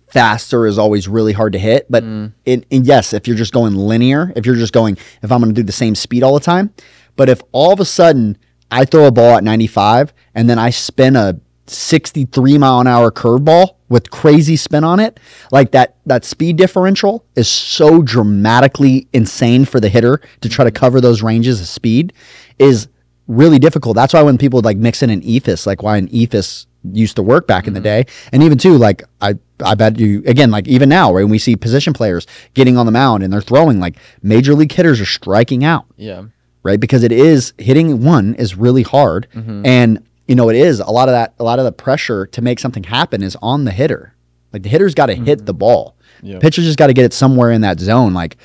faster 0.09 0.67
is 0.67 0.77
always 0.77 1.07
really 1.09 1.33
hard 1.33 1.53
to 1.53 1.59
hit. 1.59 1.87
But 1.89 2.03
Mm. 2.03 2.33
in, 2.45 2.65
in 2.71 2.85
yes, 2.85 3.13
if 3.13 3.27
you're 3.29 3.37
just 3.37 3.53
going 3.53 3.75
linear, 3.77 4.33
if 4.35 4.45
you're 4.45 4.57
just 4.57 4.73
going, 4.73 4.99
if 5.23 5.31
I'm 5.31 5.41
going 5.41 5.55
to 5.55 5.61
do 5.61 5.65
the 5.65 5.73
same 5.73 5.95
speed 5.95 6.23
all 6.25 6.35
the 6.35 6.41
time, 6.41 6.71
but 7.17 7.29
if 7.29 7.41
all 7.53 7.73
of 7.73 7.79
a 7.81 7.85
sudden 7.85 8.37
I 8.71 8.85
throw 8.85 9.07
a 9.07 9.11
ball 9.13 9.37
at 9.37 9.45
95 9.45 10.13
and 10.35 10.51
then 10.51 10.59
I 10.59 10.71
spin 10.71 11.15
a 11.17 11.39
63 11.67 12.59
mile 12.59 12.81
an 12.81 12.87
hour 12.87 13.11
curveball 13.11 13.77
with 13.89 14.11
crazy 14.11 14.57
spin 14.57 14.85
on 14.85 14.99
it, 15.01 15.21
like 15.51 15.73
that 15.73 15.97
that 16.07 16.25
speed 16.25 16.57
differential 16.57 17.25
is 17.37 17.49
so 17.49 18.03
dramatically 18.03 19.07
insane 19.13 19.65
for 19.65 19.81
the 19.81 19.89
hitter 19.89 20.21
to 20.41 20.49
try 20.49 20.65
to 20.65 20.71
mm-hmm. 20.71 20.79
cover 20.79 21.01
those 21.01 21.23
ranges 21.23 21.61
of 21.61 21.67
speed 21.67 22.13
is 22.59 22.89
really 23.29 23.59
difficult. 23.59 23.95
That's 23.95 24.15
why 24.15 24.23
when 24.23 24.39
people 24.39 24.61
like 24.61 24.77
mix 24.77 25.03
in 25.03 25.11
an 25.11 25.21
eephus, 25.23 25.67
like 25.67 25.83
why 25.83 25.97
an 25.97 26.09
eephus 26.09 26.67
used 26.91 27.17
to 27.17 27.23
work 27.23 27.47
back 27.47 27.67
in 27.67 27.75
the 27.75 27.81
mm-hmm. 27.81 28.07
day, 28.07 28.07
and 28.33 28.43
even 28.43 28.59
too, 28.59 28.77
like 28.77 29.05
I 29.21 29.35
I 29.65 29.75
bet 29.75 29.99
you 29.99 30.23
again, 30.27 30.51
like 30.51 30.67
even 30.69 30.89
now, 30.89 31.13
when 31.13 31.29
we 31.29 31.39
see 31.39 31.57
position 31.57 31.93
players 31.93 32.27
getting 32.55 32.77
on 32.77 32.87
the 32.87 32.93
mound 32.93 33.23
and 33.23 33.33
they're 33.33 33.41
throwing, 33.41 33.79
like 33.79 33.97
major 34.23 34.55
league 34.55 34.73
hitters 34.73 35.01
are 35.01 35.07
striking 35.07 35.65
out. 35.65 35.87
Yeah, 35.97 36.25
right? 36.63 36.81
Because 36.81 37.03
it 37.03 37.13
is 37.13 37.53
hitting 37.59 38.03
one 38.05 38.35
is 38.35 38.57
really 38.57 38.83
hard, 38.83 39.29
mm-hmm. 39.35 39.65
and 39.67 40.07
you 40.33 40.37
know 40.37 40.49
it 40.49 40.57
is 40.57 40.81
a 40.81 40.91
lot 40.91 41.11
of 41.11 41.13
that. 41.13 41.35
A 41.39 41.45
lot 41.45 41.59
of 41.59 41.67
the 41.67 41.73
pressure 41.73 42.25
to 42.29 42.41
make 42.41 42.59
something 42.59 42.85
happen 42.85 43.23
is 43.23 43.37
on 43.43 43.65
the 43.65 43.71
hitter. 43.71 44.15
Like 44.51 44.63
the 44.63 44.71
hitter's 44.71 44.95
got 44.95 45.07
to 45.07 45.15
hit 45.15 45.45
the 45.45 45.53
mm-hmm. 45.53 45.59
ball. 45.59 45.95
Yeah. 46.23 46.39
Pitcher 46.39 46.63
just 46.63 46.79
got 46.79 46.87
to 46.87 46.95
get 46.95 47.05
it 47.05 47.13
somewhere 47.13 47.51
in 47.51 47.61
that 47.61 47.79
zone. 47.79 48.15
Like 48.15 48.39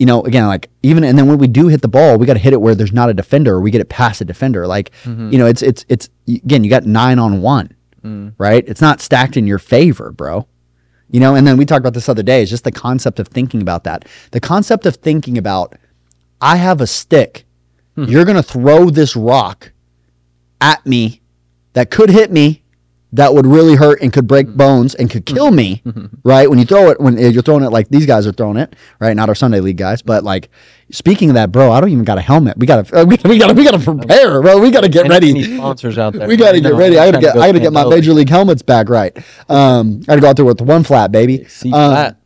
you 0.00 0.06
know, 0.06 0.22
again, 0.22 0.48
like 0.48 0.70
even 0.82 1.04
and 1.04 1.16
then 1.16 1.28
when 1.28 1.38
we 1.38 1.46
do 1.46 1.68
hit 1.68 1.82
the 1.82 1.88
ball, 1.88 2.18
we 2.18 2.26
got 2.26 2.32
to 2.32 2.40
hit 2.40 2.52
it 2.52 2.60
where 2.60 2.74
there's 2.74 2.92
not 2.92 3.10
a 3.10 3.14
defender. 3.14 3.54
Or 3.54 3.60
we 3.60 3.70
get 3.70 3.80
it 3.80 3.88
past 3.88 4.20
a 4.20 4.24
defender. 4.24 4.66
Like 4.66 4.90
mm-hmm. 5.04 5.30
you 5.30 5.38
know, 5.38 5.46
it's 5.46 5.62
it's 5.62 5.86
it's 5.88 6.08
again, 6.26 6.64
you 6.64 6.70
got 6.70 6.84
nine 6.84 7.20
on 7.20 7.42
one, 7.42 7.76
mm. 8.02 8.34
right? 8.36 8.64
It's 8.66 8.80
not 8.80 9.00
stacked 9.00 9.36
in 9.36 9.46
your 9.46 9.60
favor, 9.60 10.10
bro. 10.10 10.48
You 11.12 11.20
know, 11.20 11.36
and 11.36 11.46
then 11.46 11.58
we 11.58 11.64
talked 11.64 11.78
about 11.78 11.94
this 11.94 12.08
other 12.08 12.24
day. 12.24 12.42
It's 12.42 12.50
just 12.50 12.64
the 12.64 12.72
concept 12.72 13.20
of 13.20 13.28
thinking 13.28 13.62
about 13.62 13.84
that. 13.84 14.04
The 14.32 14.40
concept 14.40 14.84
of 14.84 14.96
thinking 14.96 15.38
about 15.38 15.76
I 16.40 16.56
have 16.56 16.80
a 16.80 16.88
stick. 16.88 17.44
Hmm. 17.94 18.06
You're 18.06 18.24
going 18.24 18.36
to 18.36 18.42
throw 18.42 18.90
this 18.90 19.14
rock 19.14 19.70
at 20.60 20.84
me 20.84 21.19
that 21.80 21.90
could 21.90 22.10
hit 22.10 22.30
me, 22.30 22.62
that 23.14 23.32
would 23.32 23.46
really 23.46 23.74
hurt 23.74 24.02
and 24.02 24.12
could 24.12 24.26
break 24.28 24.46
bones 24.48 24.94
and 24.94 25.10
could 25.10 25.24
kill 25.24 25.50
me, 25.50 25.82
right? 26.24 26.48
When 26.50 26.58
you 26.58 26.66
throw 26.66 26.90
it, 26.90 27.00
when 27.00 27.16
you're 27.16 27.42
throwing 27.42 27.64
it 27.64 27.70
like 27.70 27.88
these 27.88 28.04
guys 28.04 28.26
are 28.26 28.32
throwing 28.32 28.58
it, 28.58 28.76
right? 29.00 29.16
Not 29.16 29.30
our 29.30 29.34
Sunday 29.34 29.60
league 29.60 29.78
guys, 29.78 30.02
but 30.02 30.22
like 30.24 30.50
speaking 30.90 31.30
of 31.30 31.34
that, 31.36 31.50
bro, 31.50 31.72
I 31.72 31.80
don't 31.80 31.88
even 31.88 32.04
got 32.04 32.18
a 32.18 32.20
helmet. 32.20 32.58
We 32.58 32.66
got 32.66 32.84
to, 32.86 33.04
we 33.06 33.16
to, 33.16 33.28
we 33.28 33.38
got 33.38 33.48
to 33.48 33.78
prepare, 33.78 34.42
bro. 34.42 34.58
We 34.60 34.70
got 34.70 34.82
to 34.82 34.90
get 34.90 35.08
ready. 35.08 35.30
Any 35.30 35.56
sponsors 35.56 35.96
out 35.96 36.12
there? 36.12 36.28
We 36.28 36.36
got 36.36 36.50
to 36.50 36.58
you 36.58 36.62
get 36.64 36.72
know, 36.72 36.76
ready. 36.78 36.98
I 36.98 37.10
got 37.10 37.18
to 37.18 37.22
trying 37.22 37.34
get, 37.34 37.42
I 37.42 37.46
got 37.48 37.52
to 37.52 37.60
get 37.60 37.72
my 37.72 37.88
major 37.88 38.12
league 38.12 38.28
helmets 38.28 38.60
back 38.60 38.90
right. 38.90 39.16
Um, 39.48 40.02
I 40.02 40.04
got 40.06 40.14
to 40.16 40.20
go 40.20 40.28
out 40.28 40.36
there 40.36 40.44
with 40.44 40.60
one 40.60 40.84
flat, 40.84 41.10
baby. 41.10 41.44
See 41.46 41.72
Um, 41.72 41.94
that? 41.94 42.16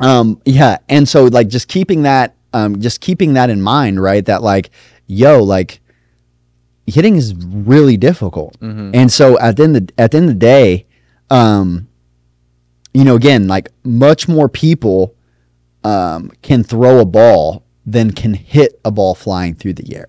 um, 0.00 0.40
yeah, 0.44 0.76
and 0.90 1.08
so 1.08 1.24
like 1.24 1.48
just 1.48 1.66
keeping 1.68 2.02
that, 2.02 2.36
um, 2.52 2.78
just 2.80 3.00
keeping 3.00 3.32
that 3.32 3.48
in 3.48 3.62
mind, 3.62 4.02
right? 4.02 4.24
That 4.26 4.42
like, 4.42 4.70
yo, 5.06 5.42
like 5.42 5.80
hitting 6.92 7.16
is 7.16 7.34
really 7.34 7.96
difficult, 7.96 8.56
and 8.94 9.10
so 9.12 9.38
at 9.40 9.56
the 9.56 9.62
end 9.64 9.76
of, 9.76 9.88
at 9.98 10.10
the 10.10 10.16
end 10.18 10.28
of 10.28 10.34
the 10.36 10.46
day, 10.46 10.86
um, 11.30 11.88
you 12.94 13.04
know, 13.04 13.16
again, 13.16 13.48
like 13.48 13.70
much 13.84 14.28
more 14.28 14.48
people 14.48 15.14
um, 15.84 16.30
can 16.42 16.62
throw 16.62 17.00
a 17.00 17.04
ball 17.04 17.64
than 17.86 18.10
can 18.12 18.34
hit 18.34 18.78
a 18.84 18.90
ball 18.90 19.14
flying 19.14 19.54
through 19.54 19.72
the 19.74 19.96
air. 19.96 20.06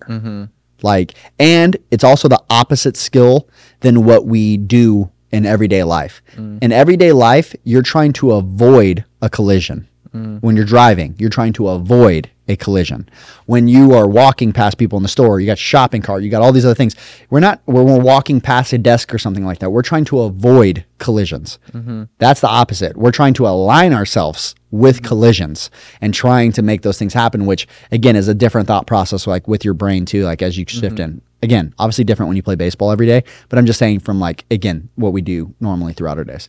Like, 0.82 1.14
and 1.38 1.76
it's 1.90 2.04
also 2.04 2.28
the 2.28 2.42
opposite 2.50 2.96
skill 2.96 3.48
than 3.80 4.04
what 4.04 4.26
we 4.26 4.56
do 4.58 5.10
in 5.32 5.46
everyday 5.46 5.82
life. 5.82 6.22
In 6.62 6.70
everyday 6.72 7.12
life, 7.12 7.54
you're 7.64 7.82
trying 7.82 8.12
to 8.14 8.32
avoid 8.32 9.04
a 9.22 9.28
collision. 9.30 9.88
When 10.14 10.54
you're 10.54 10.64
driving, 10.64 11.16
you're 11.18 11.30
trying 11.30 11.52
to 11.54 11.68
avoid 11.68 12.30
a 12.46 12.56
collision. 12.56 13.08
When 13.46 13.68
you 13.68 13.94
are 13.94 14.06
walking 14.06 14.52
past 14.52 14.78
people 14.78 14.96
in 14.96 15.02
the 15.02 15.08
store, 15.08 15.40
you 15.40 15.46
got 15.46 15.58
shopping 15.58 16.02
cart, 16.02 16.22
you 16.22 16.30
got 16.30 16.42
all 16.42 16.52
these 16.52 16.64
other 16.64 16.74
things. 16.74 16.94
We're 17.30 17.40
not 17.40 17.60
when 17.64 17.84
we're 17.84 18.00
walking 18.00 18.40
past 18.40 18.72
a 18.72 18.78
desk 18.78 19.12
or 19.12 19.18
something 19.18 19.44
like 19.44 19.58
that. 19.58 19.70
We're 19.70 19.82
trying 19.82 20.04
to 20.06 20.20
avoid 20.20 20.84
collisions. 20.98 21.58
Mm-hmm. 21.72 22.04
That's 22.18 22.40
the 22.40 22.48
opposite. 22.48 22.96
We're 22.96 23.12
trying 23.12 23.34
to 23.34 23.46
align 23.48 23.92
ourselves 23.92 24.54
with 24.70 24.96
mm-hmm. 24.96 25.06
collisions 25.06 25.70
and 26.00 26.12
trying 26.14 26.52
to 26.52 26.62
make 26.62 26.82
those 26.82 26.98
things 26.98 27.14
happen, 27.14 27.46
which 27.46 27.66
again 27.90 28.14
is 28.14 28.28
a 28.28 28.34
different 28.34 28.68
thought 28.68 28.86
process, 28.86 29.26
like 29.26 29.48
with 29.48 29.64
your 29.64 29.74
brain 29.74 30.04
too, 30.04 30.24
like 30.24 30.42
as 30.42 30.56
you 30.56 30.66
mm-hmm. 30.66 30.80
shift 30.80 31.00
in. 31.00 31.22
Again, 31.42 31.74
obviously 31.78 32.04
different 32.04 32.28
when 32.28 32.36
you 32.36 32.42
play 32.42 32.54
baseball 32.54 32.90
every 32.90 33.06
day, 33.06 33.24
but 33.48 33.58
I'm 33.58 33.66
just 33.66 33.78
saying 33.78 34.00
from 34.00 34.20
like 34.20 34.44
again 34.50 34.90
what 34.94 35.12
we 35.12 35.22
do 35.22 35.54
normally 35.60 35.92
throughout 35.92 36.18
our 36.18 36.24
days. 36.24 36.48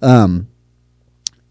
Um, 0.00 0.48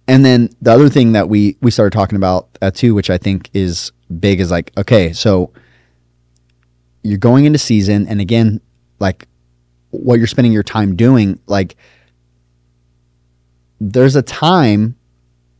and 0.07 0.25
then 0.25 0.49
the 0.61 0.71
other 0.71 0.89
thing 0.89 1.13
that 1.13 1.29
we 1.29 1.57
we 1.61 1.71
started 1.71 1.91
talking 1.91 2.15
about 2.15 2.49
uh, 2.61 2.71
too, 2.71 2.93
which 2.93 3.09
I 3.09 3.17
think 3.17 3.49
is 3.53 3.91
big, 4.19 4.39
is 4.39 4.51
like 4.51 4.71
okay, 4.77 5.13
so 5.13 5.51
you're 7.03 7.17
going 7.17 7.45
into 7.45 7.59
season, 7.59 8.07
and 8.07 8.19
again, 8.21 8.61
like 8.99 9.27
what 9.91 10.17
you're 10.17 10.27
spending 10.27 10.51
your 10.51 10.63
time 10.63 10.95
doing, 10.95 11.39
like 11.47 11.75
there's 13.79 14.15
a 14.15 14.21
time 14.21 14.95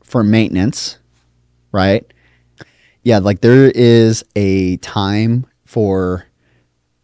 for 0.01 0.23
maintenance, 0.23 0.97
right? 1.71 2.05
Yeah, 3.03 3.19
like 3.19 3.41
there 3.41 3.69
is 3.69 4.23
a 4.35 4.77
time 4.77 5.45
for 5.65 6.25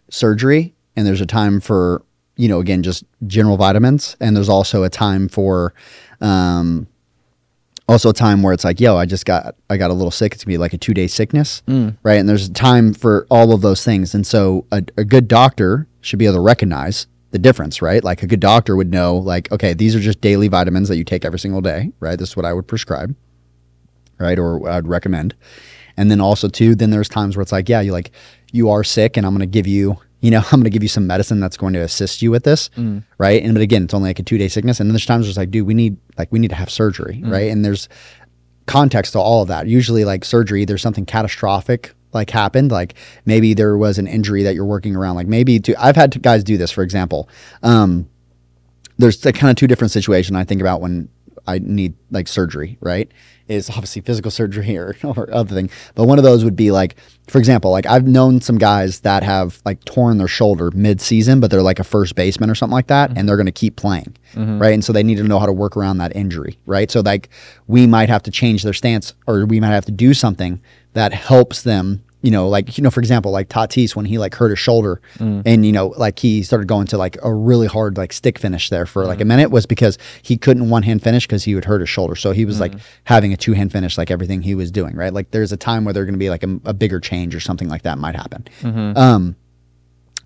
surgery, 0.09 0.73
and 0.95 1.05
there's 1.05 1.21
a 1.21 1.25
time 1.25 1.59
for 1.59 2.03
you 2.35 2.47
know 2.47 2.59
again 2.59 2.83
just 2.83 3.03
general 3.27 3.57
vitamins, 3.57 4.17
and 4.19 4.35
there's 4.35 4.49
also 4.49 4.83
a 4.83 4.89
time 4.89 5.29
for 5.29 5.73
um, 6.21 6.87
also 7.89 8.09
a 8.09 8.13
time 8.13 8.43
where 8.43 8.53
it's 8.53 8.63
like, 8.63 8.79
yo, 8.79 8.95
I 8.95 9.05
just 9.05 9.25
got 9.25 9.55
I 9.69 9.77
got 9.77 9.89
a 9.89 9.93
little 9.93 10.11
sick. 10.11 10.33
It's 10.33 10.43
gonna 10.43 10.53
be 10.53 10.57
like 10.59 10.73
a 10.73 10.77
two 10.77 10.93
day 10.93 11.07
sickness, 11.07 11.63
mm. 11.67 11.97
right? 12.03 12.19
And 12.19 12.29
there's 12.29 12.47
time 12.49 12.93
for 12.93 13.25
all 13.31 13.51
of 13.51 13.61
those 13.61 13.83
things. 13.83 14.13
And 14.13 14.25
so 14.25 14.65
a, 14.71 14.83
a 14.95 15.03
good 15.03 15.27
doctor 15.27 15.87
should 16.01 16.19
be 16.19 16.25
able 16.25 16.35
to 16.35 16.41
recognize 16.41 17.07
the 17.31 17.39
difference, 17.39 17.81
right? 17.81 18.03
Like 18.03 18.23
a 18.23 18.27
good 18.27 18.39
doctor 18.39 18.75
would 18.75 18.91
know, 18.91 19.17
like, 19.17 19.51
okay, 19.51 19.73
these 19.73 19.95
are 19.95 19.99
just 19.99 20.21
daily 20.21 20.47
vitamins 20.47 20.87
that 20.89 20.97
you 20.97 21.03
take 21.03 21.25
every 21.25 21.39
single 21.39 21.61
day, 21.61 21.91
right? 21.99 22.17
This 22.17 22.29
is 22.29 22.35
what 22.35 22.45
I 22.45 22.53
would 22.53 22.67
prescribe, 22.67 23.15
right? 24.19 24.37
Or 24.37 24.67
I'd 24.69 24.87
recommend. 24.87 25.35
And 25.97 26.09
then 26.09 26.21
also 26.21 26.47
too, 26.47 26.75
then 26.75 26.91
there's 26.91 27.09
times 27.09 27.35
where 27.35 27.41
it's 27.41 27.51
like, 27.51 27.67
yeah, 27.67 27.81
you 27.81 27.91
like 27.91 28.11
you 28.51 28.69
are 28.69 28.83
sick 28.83 29.17
and 29.17 29.25
I'm 29.25 29.37
to 29.37 29.45
give 29.45 29.67
you, 29.67 29.97
you 30.21 30.31
know, 30.31 30.39
I'm 30.51 30.59
going 30.59 30.63
to 30.65 30.69
give 30.69 30.83
you 30.83 30.89
some 30.89 31.07
medicine 31.07 31.39
that's 31.39 31.57
going 31.57 31.73
to 31.73 31.79
assist 31.79 32.21
you 32.21 32.31
with 32.31 32.43
this. 32.43 32.69
Right. 33.17 33.43
And, 33.43 33.53
but 33.53 33.61
again, 33.61 33.83
it's 33.83 33.93
only 33.93 34.09
like 34.09 34.19
a 34.19 34.23
two 34.23 34.37
day 34.37 34.47
sickness. 34.47 34.79
And 34.79 34.89
then 34.89 34.93
there's 34.93 35.05
times 35.05 35.25
where 35.25 35.29
it's 35.29 35.37
like, 35.37 35.51
dude, 35.51 35.67
we 35.67 35.73
need, 35.73 35.97
like, 36.17 36.31
we 36.31 36.39
need 36.39 36.49
to 36.49 36.55
have 36.55 36.69
surgery. 36.69 37.21
Right. 37.25 37.51
And 37.51 37.63
there's 37.63 37.89
context 38.65 39.13
to 39.13 39.19
all 39.19 39.41
of 39.41 39.47
that. 39.47 39.67
Usually, 39.67 40.05
like 40.05 40.23
surgery, 40.23 40.65
there's 40.65 40.81
something 40.81 41.05
catastrophic 41.05 41.93
like 42.13 42.29
happened. 42.29 42.71
Like 42.71 42.95
maybe 43.25 43.53
there 43.53 43.77
was 43.77 43.97
an 43.97 44.07
injury 44.07 44.43
that 44.43 44.55
you're 44.55 44.65
working 44.65 44.95
around. 44.95 45.15
Like 45.15 45.27
maybe 45.27 45.59
to, 45.61 45.75
I've 45.83 45.95
had 45.95 46.21
guys 46.21 46.43
do 46.43 46.57
this, 46.57 46.71
for 46.71 46.83
example. 46.83 47.29
Um, 47.63 48.09
there's 48.97 49.21
the 49.21 49.31
kind 49.31 49.49
of 49.49 49.55
two 49.55 49.67
different 49.67 49.91
situations 49.91 50.35
I 50.37 50.43
think 50.43 50.61
about 50.61 50.81
when 50.81 51.09
I 51.47 51.59
need 51.59 51.95
like 52.11 52.27
surgery, 52.27 52.77
right? 52.81 53.11
Is 53.49 53.69
obviously 53.69 54.01
physical 54.01 54.31
surgery 54.31 54.77
or, 54.77 54.95
or 55.03 55.33
other 55.33 55.53
thing. 55.53 55.69
But 55.95 56.05
one 56.05 56.17
of 56.17 56.23
those 56.23 56.43
would 56.43 56.55
be 56.55 56.71
like, 56.71 56.95
for 57.27 57.39
example, 57.39 57.71
like 57.71 57.85
I've 57.85 58.07
known 58.07 58.41
some 58.41 58.57
guys 58.57 59.01
that 59.01 59.23
have 59.23 59.61
like 59.65 59.83
torn 59.85 60.17
their 60.17 60.27
shoulder 60.27 60.71
mid 60.71 61.01
season, 61.01 61.39
but 61.39 61.51
they're 61.51 61.61
like 61.61 61.79
a 61.79 61.83
first 61.83 62.15
baseman 62.15 62.49
or 62.49 62.55
something 62.55 62.73
like 62.73 62.87
that, 62.87 63.09
and 63.09 63.17
mm-hmm. 63.17 63.27
they're 63.27 63.37
going 63.37 63.45
to 63.47 63.51
keep 63.51 63.75
playing, 63.75 64.15
mm-hmm. 64.33 64.59
right? 64.59 64.73
And 64.73 64.85
so 64.85 64.93
they 64.93 65.03
need 65.03 65.17
to 65.17 65.23
know 65.23 65.39
how 65.39 65.45
to 65.45 65.53
work 65.53 65.75
around 65.75 65.97
that 65.97 66.15
injury, 66.15 66.57
right? 66.65 66.89
So 66.89 67.01
like 67.01 67.29
we 67.67 67.87
might 67.87 68.09
have 68.09 68.23
to 68.23 68.31
change 68.31 68.63
their 68.63 68.73
stance 68.73 69.13
or 69.27 69.45
we 69.45 69.59
might 69.59 69.69
have 69.69 69.85
to 69.85 69.91
do 69.91 70.13
something 70.13 70.61
that 70.93 71.13
helps 71.13 71.63
them 71.63 72.03
you 72.21 72.31
know, 72.31 72.49
like 72.49 72.77
you 72.77 72.83
know, 72.83 72.89
for 72.89 72.99
example, 72.99 73.31
like 73.31 73.47
Tatis 73.47 73.95
when 73.95 74.05
he 74.05 74.17
like 74.17 74.35
hurt 74.35 74.49
his 74.49 74.59
shoulder, 74.59 75.01
mm. 75.17 75.41
and 75.45 75.65
you 75.65 75.71
know, 75.71 75.87
like 75.97 76.19
he 76.19 76.43
started 76.43 76.67
going 76.67 76.85
to 76.87 76.97
like 76.97 77.17
a 77.23 77.33
really 77.33 77.67
hard 77.67 77.97
like 77.97 78.11
stick 78.11 78.37
finish 78.37 78.69
there 78.69 78.85
for 78.85 79.05
like 79.05 79.21
a 79.21 79.23
mm. 79.23 79.27
minute 79.27 79.51
was 79.51 79.65
because 79.65 79.97
he 80.21 80.35
couldn't 80.35 80.69
one 80.69 80.83
hand 80.83 81.01
finish 81.01 81.25
because 81.25 81.45
he 81.45 81.55
would 81.55 81.65
hurt 81.65 81.79
his 81.79 81.89
shoulder. 81.89 82.15
So 82.15 82.31
he 82.31 82.43
was 82.43 82.59
like 82.59 82.73
mm. 82.73 82.81
having 83.05 83.31
a 83.31 83.37
two 83.37 83.53
hand 83.53 83.71
finish 83.71 83.97
like 83.97 84.11
everything 84.11 84.41
he 84.41 84.53
was 84.53 84.69
doing, 84.69 84.95
right? 84.95 85.13
Like 85.13 85.31
there's 85.31 85.53
a 85.53 85.57
time 85.57 85.85
where 85.85 85.93
there's 85.93 86.05
going 86.05 86.13
to 86.13 86.19
be 86.19 86.29
like 86.29 86.43
a, 86.43 86.59
a 86.65 86.73
bigger 86.73 86.99
change 86.99 87.33
or 87.33 87.39
something 87.39 87.69
like 87.69 87.83
that 87.83 87.97
might 87.97 88.15
happen. 88.15 88.45
Mm-hmm. 88.61 88.97
Um, 88.97 89.35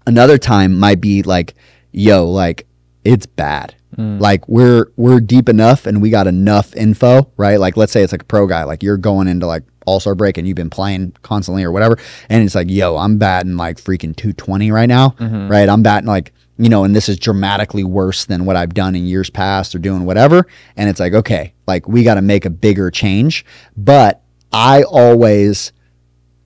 another 0.07 0.39
time 0.39 0.79
might 0.79 0.99
be 0.99 1.21
like, 1.21 1.53
yo, 1.91 2.27
like 2.27 2.65
it's 3.03 3.27
bad. 3.27 3.75
Like 4.17 4.47
we're 4.47 4.91
we're 4.95 5.19
deep 5.19 5.47
enough 5.49 5.85
and 5.85 6.01
we 6.01 6.09
got 6.09 6.25
enough 6.25 6.75
info, 6.75 7.31
right? 7.37 7.59
Like 7.59 7.77
let's 7.77 7.91
say 7.91 8.01
it's 8.01 8.11
like 8.11 8.23
a 8.23 8.25
pro 8.25 8.47
guy, 8.47 8.63
like 8.63 8.81
you're 8.81 8.97
going 8.97 9.27
into 9.27 9.45
like 9.45 9.63
all 9.85 9.99
star 9.99 10.15
break 10.15 10.37
and 10.37 10.47
you've 10.47 10.55
been 10.55 10.69
playing 10.69 11.15
constantly 11.21 11.63
or 11.63 11.71
whatever, 11.71 11.97
and 12.29 12.43
it's 12.43 12.55
like, 12.55 12.69
yo, 12.69 12.97
I'm 12.97 13.17
batting 13.17 13.57
like 13.57 13.77
freaking 13.77 14.15
220 14.15 14.71
right 14.71 14.87
now, 14.87 15.09
mm-hmm. 15.09 15.47
right? 15.47 15.69
I'm 15.69 15.83
batting 15.83 16.07
like 16.07 16.33
you 16.57 16.69
know, 16.69 16.83
and 16.83 16.95
this 16.95 17.09
is 17.09 17.17
dramatically 17.17 17.83
worse 17.83 18.25
than 18.25 18.45
what 18.45 18.55
I've 18.55 18.73
done 18.73 18.95
in 18.95 19.05
years 19.05 19.29
past 19.29 19.73
or 19.73 19.79
doing 19.79 20.05
whatever. 20.05 20.45
And 20.77 20.87
it's 20.87 20.99
like, 20.99 21.13
okay, 21.13 21.53
like 21.67 21.87
we 21.87 22.03
got 22.03 22.15
to 22.15 22.21
make 22.21 22.45
a 22.45 22.49
bigger 22.49 22.91
change. 22.91 23.43
But 23.75 24.21
I 24.51 24.83
always, 24.83 25.73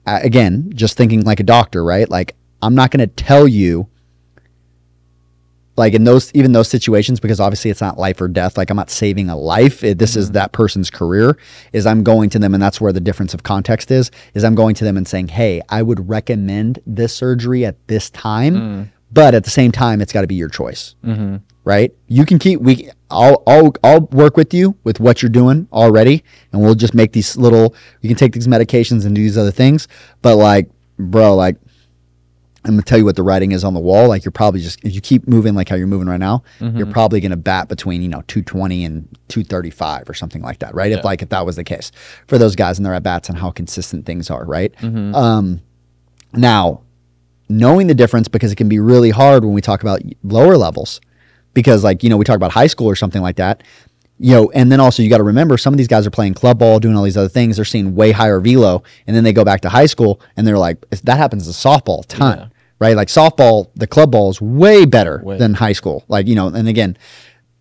again, 0.06 0.72
just 0.74 0.96
thinking 0.96 1.24
like 1.24 1.40
a 1.40 1.44
doctor, 1.44 1.84
right? 1.84 2.08
Like 2.08 2.36
I'm 2.62 2.74
not 2.74 2.90
going 2.90 3.06
to 3.06 3.14
tell 3.14 3.46
you 3.46 3.88
like 5.78 5.94
in 5.94 6.04
those 6.04 6.30
even 6.34 6.52
those 6.52 6.68
situations 6.68 7.20
because 7.20 7.40
obviously 7.40 7.70
it's 7.70 7.80
not 7.80 7.96
life 7.96 8.20
or 8.20 8.28
death 8.28 8.58
like 8.58 8.68
i'm 8.68 8.76
not 8.76 8.90
saving 8.90 9.30
a 9.30 9.36
life. 9.36 9.84
It- 9.84 9.98
this 9.98 10.16
is 10.16 10.26
mm-hmm. 10.26 10.34
that 10.34 10.52
person's 10.52 10.90
career 10.90 11.38
is 11.72 11.86
i'm 11.86 12.02
going 12.02 12.28
to 12.30 12.38
them 12.38 12.52
and 12.52 12.62
that's 12.62 12.80
where 12.80 12.92
the 12.92 13.00
difference 13.00 13.32
of 13.32 13.42
context 13.44 13.90
is 13.90 14.10
is 14.34 14.44
i'm 14.44 14.54
going 14.54 14.74
to 14.74 14.84
them 14.84 14.96
and 14.96 15.06
saying 15.06 15.28
hey 15.28 15.62
i 15.68 15.80
would 15.80 16.08
recommend 16.08 16.80
this 16.86 17.14
surgery 17.14 17.64
at 17.64 17.76
this 17.86 18.10
time 18.10 18.54
mm. 18.54 18.90
but 19.12 19.34
at 19.34 19.44
the 19.44 19.50
same 19.50 19.72
time 19.72 20.00
it's 20.00 20.12
got 20.12 20.22
to 20.22 20.26
be 20.26 20.34
your 20.34 20.48
choice. 20.48 20.94
Mm-hmm. 21.04 21.36
Right? 21.64 21.92
You 22.06 22.24
can 22.24 22.38
keep 22.38 22.60
we 22.60 22.90
I'll, 23.10 23.42
I'll 23.46 23.74
i'll 23.84 24.00
work 24.00 24.38
with 24.38 24.54
you 24.54 24.74
with 24.84 25.00
what 25.00 25.22
you're 25.22 25.28
doing 25.28 25.68
already 25.70 26.24
and 26.52 26.62
we'll 26.62 26.74
just 26.74 26.94
make 26.94 27.12
these 27.12 27.36
little 27.36 27.74
you 28.00 28.08
can 28.08 28.16
take 28.16 28.32
these 28.32 28.48
medications 28.48 29.04
and 29.04 29.14
do 29.14 29.22
these 29.22 29.36
other 29.36 29.50
things 29.50 29.86
but 30.22 30.36
like 30.36 30.70
bro 30.98 31.34
like 31.34 31.56
I'm 32.68 32.74
gonna 32.74 32.82
tell 32.82 32.98
you 32.98 33.04
what 33.04 33.16
the 33.16 33.22
writing 33.22 33.52
is 33.52 33.64
on 33.64 33.74
the 33.74 33.80
wall. 33.80 34.08
Like 34.08 34.24
you're 34.24 34.32
probably 34.32 34.60
just 34.60 34.84
if 34.84 34.94
you 34.94 35.00
keep 35.00 35.26
moving 35.26 35.54
like 35.54 35.68
how 35.68 35.76
you're 35.76 35.86
moving 35.86 36.06
right 36.08 36.20
now, 36.20 36.42
you're 36.60 36.86
probably 36.86 37.20
gonna 37.20 37.36
bat 37.36 37.68
between 37.68 38.02
you 38.02 38.08
know 38.08 38.22
220 38.28 38.84
and 38.84 39.08
235 39.28 40.08
or 40.08 40.14
something 40.14 40.42
like 40.42 40.58
that, 40.60 40.74
right? 40.74 40.92
If 40.92 41.04
like 41.04 41.22
if 41.22 41.30
that 41.30 41.44
was 41.46 41.56
the 41.56 41.64
case 41.64 41.90
for 42.26 42.38
those 42.38 42.54
guys 42.54 42.78
and 42.78 42.84
their 42.86 42.94
at 42.94 43.02
bats 43.02 43.28
and 43.28 43.38
how 43.38 43.50
consistent 43.50 44.04
things 44.06 44.30
are, 44.30 44.44
right? 44.44 44.72
Um, 44.82 45.60
now 46.34 46.82
knowing 47.48 47.86
the 47.86 47.94
difference 47.94 48.28
because 48.28 48.52
it 48.52 48.56
can 48.56 48.68
be 48.68 48.78
really 48.78 49.10
hard 49.10 49.44
when 49.44 49.54
we 49.54 49.60
talk 49.62 49.80
about 49.82 50.02
lower 50.22 50.56
levels 50.58 51.00
because 51.54 51.82
like 51.82 52.02
you 52.02 52.10
know 52.10 52.16
we 52.18 52.24
talk 52.24 52.36
about 52.36 52.52
high 52.52 52.66
school 52.66 52.86
or 52.86 52.94
something 52.94 53.22
like 53.22 53.36
that 53.36 53.62
you 54.18 54.34
know 54.34 54.50
and 54.50 54.70
then 54.70 54.80
also 54.80 55.02
you 55.02 55.08
got 55.08 55.16
to 55.16 55.22
remember 55.24 55.56
some 55.56 55.72
of 55.72 55.78
these 55.78 55.88
guys 55.88 56.06
are 56.06 56.10
playing 56.10 56.34
club 56.34 56.58
ball 56.58 56.78
doing 56.78 56.94
all 56.94 57.04
these 57.04 57.16
other 57.16 57.28
things 57.28 57.56
they're 57.56 57.64
seeing 57.64 57.94
way 57.94 58.12
higher 58.12 58.38
velo 58.40 58.82
and 59.06 59.16
then 59.16 59.24
they 59.24 59.32
go 59.32 59.44
back 59.44 59.62
to 59.62 59.68
high 59.70 59.86
school 59.86 60.20
and 60.36 60.46
they're 60.46 60.58
like 60.58 60.78
that 61.04 61.16
happens 61.16 61.46
to 61.46 61.52
softball 61.52 62.04
a 62.04 62.06
ton 62.06 62.38
Yeah. 62.38 62.48
Right? 62.78 62.96
Like 62.96 63.08
softball 63.08 63.70
the 63.74 63.86
club 63.86 64.12
ball 64.12 64.30
is 64.30 64.40
way 64.40 64.84
better 64.84 65.20
Way. 65.24 65.38
than 65.38 65.54
high 65.54 65.72
school. 65.72 66.04
Like 66.08 66.26
you 66.26 66.34
know 66.34 66.48
and 66.48 66.68
again 66.68 66.96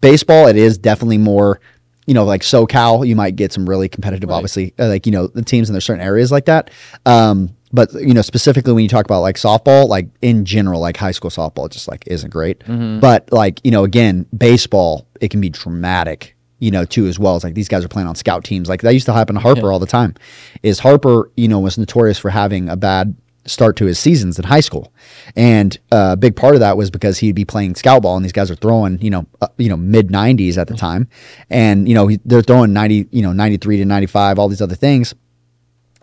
baseball 0.02 0.48
it 0.48 0.56
is 0.56 0.78
definitely 0.78 1.18
more 1.18 1.60
you 2.06 2.14
know 2.14 2.24
like 2.24 2.42
socal 2.42 3.06
you 3.06 3.16
might 3.16 3.36
get 3.36 3.52
some 3.52 3.68
really 3.68 3.90
competitive 3.90 4.30
obviously 4.30 4.74
uh, 4.78 4.88
like 4.88 5.08
you 5.08 5.12
know 5.12 5.26
the 5.28 5.42
teams 5.42 5.70
in 5.70 5.74
there's 5.74 5.86
certain 5.86 6.04
areas 6.04 6.32
like 6.32 6.46
that. 6.46 6.72
Um 7.06 7.56
but 7.74 7.94
you 7.94 8.14
know 8.14 8.22
specifically 8.22 8.74
when 8.74 8.84
you 8.84 8.90
talk 8.90 9.06
about 9.06 9.22
like 9.22 9.36
softball 9.36 9.88
like 9.88 10.08
in 10.22 10.46
general 10.46 10.80
like 10.80 10.98
high 10.98 11.12
school 11.12 11.32
softball 11.32 11.66
it 11.66 11.72
just 11.72 11.88
like 11.88 12.04
isn't 12.08 12.30
great. 12.30 12.64
But 13.00 13.32
like 13.32 13.60
you 13.64 13.72
know 13.72 13.84
again 13.84 14.26
baseball 14.36 15.08
it 15.20 15.30
can 15.30 15.42
be 15.42 15.50
dramatic 15.50 16.36
you 16.60 16.72
know 16.72 16.86
too 16.86 17.08
as 17.08 17.20
well. 17.20 17.36
It's 17.36 17.44
like 17.44 17.54
these 17.56 17.68
guys 17.68 17.84
are 17.84 17.90
playing 17.90 18.08
on 18.08 18.16
scout 18.16 18.44
teams. 18.44 18.70
Like 18.70 18.82
that 18.82 18.94
used 18.94 19.06
to 19.08 19.14
happen 19.14 19.36
to 19.36 19.42
harper 19.42 19.72
all 19.72 19.80
the 19.80 19.86
time. 19.86 20.16
Is 20.64 20.80
harper 20.80 21.32
you 21.36 21.48
know 21.48 21.60
was 21.60 21.78
notorious 21.78 22.18
for 22.18 22.30
having 22.30 22.70
a 22.70 22.78
bad 22.78 23.16
start 23.48 23.76
to 23.78 23.86
his 23.86 23.98
seasons 23.98 24.38
in 24.38 24.46
high 24.46 24.60
school, 24.60 24.94
and 25.36 25.78
uh, 25.92 26.10
a 26.14 26.18
big 26.18 26.36
part 26.36 26.54
of 26.54 26.60
that 26.60 26.78
was 26.78 26.92
because 26.92 27.18
he'd 27.18 27.34
be 27.36 27.46
playing 27.46 27.74
scout 27.76 28.04
ball, 28.04 28.16
and 28.16 28.24
these 28.24 28.32
guys 28.32 28.52
are 28.52 28.56
throwing, 28.56 29.02
you 29.02 29.10
know, 29.10 29.26
uh, 29.42 29.48
you 29.58 29.70
know, 29.70 29.78
mid 29.78 30.12
nineties 30.12 30.58
at 30.58 30.68
the 30.68 30.76
time, 30.76 31.08
and 31.50 31.88
you 31.90 31.96
know 31.96 32.08
he, 32.08 32.20
they're 32.26 32.42
throwing 32.44 32.74
ninety, 32.74 33.08
you 33.12 33.22
know, 33.24 33.34
ninety 33.34 33.58
three 33.58 33.78
to 33.78 33.86
ninety 33.86 34.06
five, 34.08 34.38
all 34.38 34.48
these 34.50 34.62
other 34.62 34.76
things, 34.76 35.16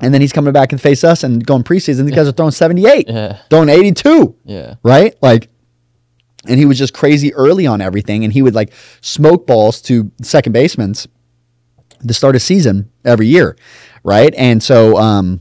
and 0.01 0.13
then 0.13 0.21
he's 0.21 0.33
coming 0.33 0.53
back 0.53 0.73
and 0.73 0.81
face 0.81 1.05
us 1.05 1.23
and 1.23 1.47
going 1.47 1.63
preseason. 1.63 2.07
These 2.07 2.15
guys 2.17 2.27
are 2.29 2.33
throwing 2.33 2.51
seventy 2.53 2.87
eight, 2.87 3.09
Yeah. 3.09 3.39
throwing 3.51 3.69
eighty 3.69 3.93
two, 3.93 4.37
Yeah. 4.45 4.75
right? 4.83 5.15
Like, 5.23 5.51
and 6.49 6.59
he 6.59 6.67
was 6.67 6.79
just 6.79 6.93
crazy 6.95 7.33
early 7.35 7.67
on 7.67 7.81
everything, 7.81 8.25
and 8.25 8.33
he 8.33 8.43
would 8.43 8.55
like 8.55 8.73
smoke 9.01 9.47
balls 9.47 9.81
to 9.83 10.11
second 10.23 10.55
basemans 10.55 11.07
to 12.07 12.13
start 12.15 12.37
a 12.37 12.41
season 12.41 12.91
every 13.05 13.27
year, 13.27 13.57
right? 14.03 14.35
And 14.37 14.63
so 14.63 14.97
um, 14.99 15.41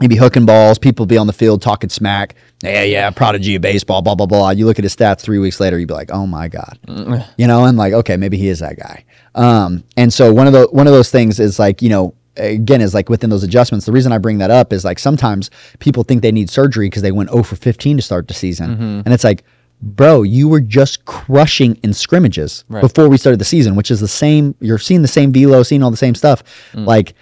he'd 0.00 0.08
be 0.08 0.16
hooking 0.16 0.46
balls. 0.46 0.78
People 0.78 1.06
be 1.06 1.18
on 1.18 1.26
the 1.26 1.32
field 1.32 1.62
talking 1.62 1.90
smack. 1.90 2.34
Yeah, 2.62 2.82
yeah, 2.82 3.10
prodigy 3.10 3.54
of 3.56 3.62
baseball, 3.62 4.02
blah 4.02 4.14
blah 4.14 4.26
blah. 4.26 4.50
You 4.50 4.66
look 4.66 4.78
at 4.78 4.84
his 4.84 4.94
stats 4.94 5.20
three 5.20 5.38
weeks 5.38 5.60
later, 5.60 5.78
you'd 5.78 5.88
be 5.88 5.94
like, 5.94 6.10
oh 6.12 6.26
my 6.26 6.48
god, 6.48 6.78
mm. 6.86 7.26
you 7.38 7.46
know, 7.46 7.64
and 7.64 7.78
like, 7.78 7.92
okay, 7.92 8.16
maybe 8.16 8.36
he 8.36 8.48
is 8.48 8.58
that 8.60 8.78
guy. 8.78 9.04
Um, 9.34 9.84
and 9.96 10.12
so 10.12 10.32
one 10.32 10.46
of 10.46 10.52
the 10.52 10.68
one 10.72 10.86
of 10.86 10.92
those 10.92 11.10
things 11.10 11.40
is 11.40 11.58
like, 11.58 11.82
you 11.82 11.88
know. 11.88 12.14
Again, 12.36 12.80
is 12.80 12.94
like 12.94 13.10
within 13.10 13.28
those 13.28 13.42
adjustments. 13.42 13.84
The 13.84 13.92
reason 13.92 14.12
I 14.12 14.18
bring 14.18 14.38
that 14.38 14.52
up 14.52 14.72
is 14.72 14.84
like 14.84 14.98
sometimes 14.98 15.50
people 15.80 16.04
think 16.04 16.22
they 16.22 16.30
need 16.32 16.48
surgery 16.48 16.86
because 16.86 17.02
they 17.02 17.10
went 17.12 17.28
0 17.28 17.42
for 17.42 17.56
15 17.56 17.96
to 17.98 18.02
start 18.02 18.28
the 18.28 18.34
season. 18.34 18.70
Mm-hmm. 18.70 19.00
And 19.04 19.08
it's 19.08 19.24
like, 19.24 19.42
bro, 19.82 20.22
you 20.22 20.48
were 20.48 20.60
just 20.60 21.04
crushing 21.04 21.74
in 21.82 21.92
scrimmages 21.92 22.64
Right. 22.68 22.80
before 22.80 23.08
we 23.08 23.18
started 23.18 23.40
the 23.40 23.44
season, 23.44 23.74
which 23.74 23.90
is 23.90 24.00
the 24.00 24.08
same. 24.08 24.54
You're 24.60 24.78
seeing 24.78 25.02
the 25.02 25.08
same 25.08 25.32
velo, 25.32 25.62
seeing 25.64 25.82
all 25.82 25.90
the 25.90 25.96
same 25.96 26.14
stuff. 26.14 26.42
Mm. 26.72 26.86
Like, 26.86 27.14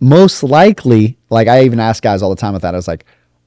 most 0.00 0.42
likely, 0.42 1.18
like 1.30 1.48
I 1.48 1.64
even 1.64 1.80
ask 1.80 2.02
guys 2.02 2.22
all 2.22 2.30
the 2.30 2.36
time 2.36 2.52
with 2.52 2.62
that. 2.62 2.74
I 2.74 2.76
was 2.76 2.88
like, 2.88 3.04